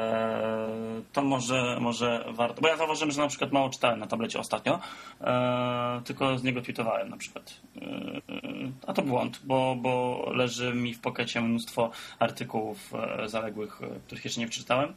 to 1.13 1.23
może, 1.23 1.77
może 1.79 2.25
warto. 2.31 2.61
Bo 2.61 2.67
ja 2.67 2.77
zauważyłem, 2.77 3.11
że 3.11 3.21
na 3.21 3.27
przykład 3.27 3.51
mało 3.51 3.69
czytałem 3.69 3.99
na 3.99 4.07
tablecie 4.07 4.39
ostatnio, 4.39 4.79
e, 5.21 6.01
tylko 6.05 6.37
z 6.37 6.43
niego 6.43 6.61
tweetowałem 6.61 7.09
na 7.09 7.17
przykład. 7.17 7.53
E, 7.75 7.81
a 8.87 8.93
to 8.93 9.01
błąd, 9.01 9.39
bo, 9.43 9.75
bo 9.75 10.23
leży 10.33 10.73
mi 10.73 10.93
w 10.93 10.99
pokecie 10.99 11.41
mnóstwo 11.41 11.91
artykułów 12.19 12.93
e, 12.93 13.29
zaległych, 13.29 13.81
e, 13.81 13.99
których 13.99 14.25
jeszcze 14.25 14.41
nie 14.41 14.47
przeczytałem. 14.47 14.93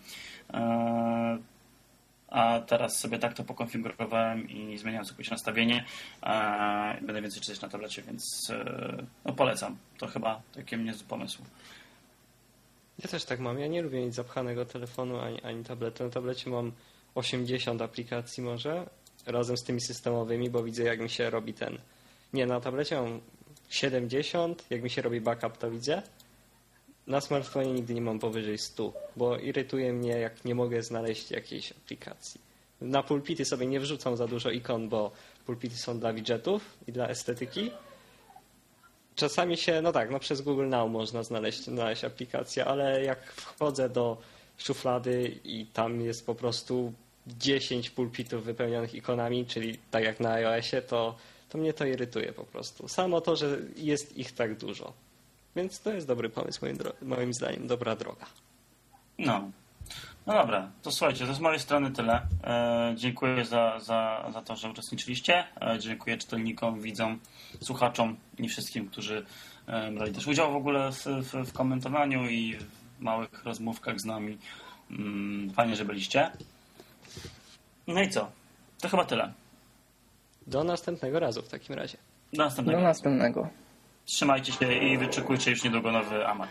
E, 0.55 1.52
a 2.33 2.61
teraz 2.61 2.99
sobie 2.99 3.19
tak 3.19 3.35
to 3.35 3.45
pokonfigurowałem 3.45 4.51
i 4.51 4.79
zmieniałem 4.79 5.07
sobie 5.07 5.25
nastawienie. 5.31 5.85
Będę 7.03 7.23
więcej 7.23 7.41
czytać 7.41 7.61
na 7.61 7.69
tablecie, 7.69 8.03
więc 8.03 8.51
e, 8.51 9.07
no 9.25 9.33
polecam. 9.33 9.77
To 9.99 10.07
chyba 10.07 10.43
taki 10.55 10.77
niezły 10.77 11.07
pomysł. 11.07 11.43
Ja 12.99 13.09
też 13.09 13.25
tak 13.25 13.41
mam. 13.41 13.59
Ja 13.59 13.67
nie 13.67 13.83
lubię 13.83 14.01
mieć 14.01 14.15
zapchanego 14.15 14.65
telefonu 14.65 15.21
ani, 15.21 15.43
ani 15.43 15.65
tabletu. 15.65 16.05
Na 16.05 16.11
tablecie 16.11 16.51
mam 16.51 16.73
80 17.15 17.83
aplikacji 17.83 18.43
może, 18.43 18.87
razem 19.27 19.57
z 19.57 19.63
tymi 19.65 19.81
systemowymi, 19.81 20.51
bo 20.51 20.63
widzę 20.63 20.83
jak 20.83 21.01
mi 21.01 21.11
się 21.11 21.31
robi 21.31 21.55
ten... 21.55 21.79
Nie, 22.33 22.47
na 22.47 22.61
tablecie 22.61 23.01
mam 23.01 23.21
70, 23.69 24.67
jak 24.71 24.83
mi 24.83 24.91
się 24.91 25.03
robi 25.03 25.21
backup 25.21 25.59
to 25.59 25.71
widzę. 25.71 26.03
Na 27.07 27.21
smartfonie 27.21 27.73
nigdy 27.73 27.95
nie 27.95 28.01
mam 28.01 28.19
powyżej 28.19 28.59
100, 28.59 28.93
bo 29.17 29.39
irytuje 29.39 29.93
mnie 29.93 30.11
jak 30.11 30.45
nie 30.45 30.55
mogę 30.55 30.83
znaleźć 30.83 31.31
jakiejś 31.31 31.73
aplikacji. 31.73 32.41
Na 32.81 33.03
pulpity 33.03 33.45
sobie 33.45 33.67
nie 33.67 33.81
wrzucam 33.81 34.17
za 34.17 34.27
dużo 34.27 34.51
ikon, 34.51 34.89
bo 34.89 35.13
pulpity 35.47 35.77
są 35.77 35.99
dla 35.99 36.13
widgetów 36.13 36.79
i 36.87 36.93
dla 36.93 37.09
estetyki. 37.09 37.71
Czasami 39.15 39.57
się, 39.57 39.83
no 39.83 39.93
tak, 39.93 40.11
no 40.11 40.19
przez 40.19 40.41
Google 40.41 40.69
Now 40.69 40.91
można 40.91 41.23
znaleźć, 41.23 41.65
znaleźć 41.65 42.05
aplikację, 42.05 42.65
ale 42.65 43.05
jak 43.05 43.33
wchodzę 43.33 43.89
do 43.89 44.17
szuflady 44.59 45.39
i 45.45 45.67
tam 45.67 46.01
jest 46.01 46.27
po 46.27 46.35
prostu 46.35 46.93
10 47.27 47.91
pulpitów 47.91 48.45
wypełnionych 48.45 48.95
ikonami, 48.95 49.47
czyli 49.47 49.79
tak 49.91 50.05
jak 50.05 50.21
na 50.21 50.31
iOSie, 50.31 50.83
to, 50.83 51.17
to 51.49 51.59
mnie 51.59 51.73
to 51.73 51.87
irytuje 51.87 52.33
po 52.33 52.45
prostu. 52.45 52.89
Samo 52.89 53.21
to, 53.21 53.37
że 53.37 53.59
jest 53.77 54.19
ich 54.19 54.33
tak 54.33 54.57
dużo. 54.57 54.93
Więc 55.57 55.81
to 55.81 55.93
jest 55.93 56.07
dobry 56.07 56.29
pomysł, 56.29 56.61
moim, 56.63 56.79
moim 57.03 57.35
zdaniem, 57.35 57.67
dobra 57.67 57.97
droga. 57.97 58.27
No. 59.19 59.51
No 60.27 60.33
dobra, 60.33 60.71
to 60.83 60.91
słuchajcie, 60.91 61.27
to 61.27 61.35
z 61.35 61.41
mojej 61.41 61.61
strony 61.61 61.91
tyle. 61.91 62.27
E, 62.45 62.95
dziękuję 62.97 63.45
za, 63.45 63.81
za, 63.81 64.31
za 64.33 64.43
to, 64.43 64.57
że 64.57 64.71
uczestniczyliście. 64.71 65.45
E, 65.61 65.79
dziękuję 65.79 66.19
czytelnikom, 66.19 66.81
widzom, 66.81 67.19
słuchaczom 67.61 68.17
i 68.39 68.49
wszystkim, 68.49 68.89
którzy 68.89 69.27
e, 69.67 69.91
brali 69.93 70.13
też 70.13 70.27
udział 70.27 70.53
w 70.53 70.57
ogóle 70.57 70.93
w, 70.93 71.05
w, 71.05 71.33
w 71.33 71.53
komentowaniu 71.53 72.29
i 72.29 72.57
w 72.57 73.01
małych 73.01 73.45
rozmówkach 73.45 74.01
z 74.01 74.05
nami. 74.05 74.39
Mm, 74.91 75.51
fajnie, 75.51 75.77
że 75.77 75.85
byliście. 75.85 76.31
No 77.87 78.03
i 78.03 78.11
co? 78.11 78.31
To 78.81 78.89
chyba 78.89 79.05
tyle. 79.05 79.33
Do 80.47 80.65
następnego 80.65 81.21
razu 81.21 81.43
w 81.43 81.49
takim 81.49 81.75
razie. 81.75 81.99
Do 82.33 82.37
Do 82.37 82.45
następnego. 82.45 82.81
następnego. 82.81 83.49
Trzymajcie 84.05 84.53
się 84.53 84.73
i 84.73 84.99
wyczekujcie 84.99 85.51
już 85.51 85.65
niedługo 85.65 85.93
nowy 85.93 86.27
AMAK. 86.27 86.49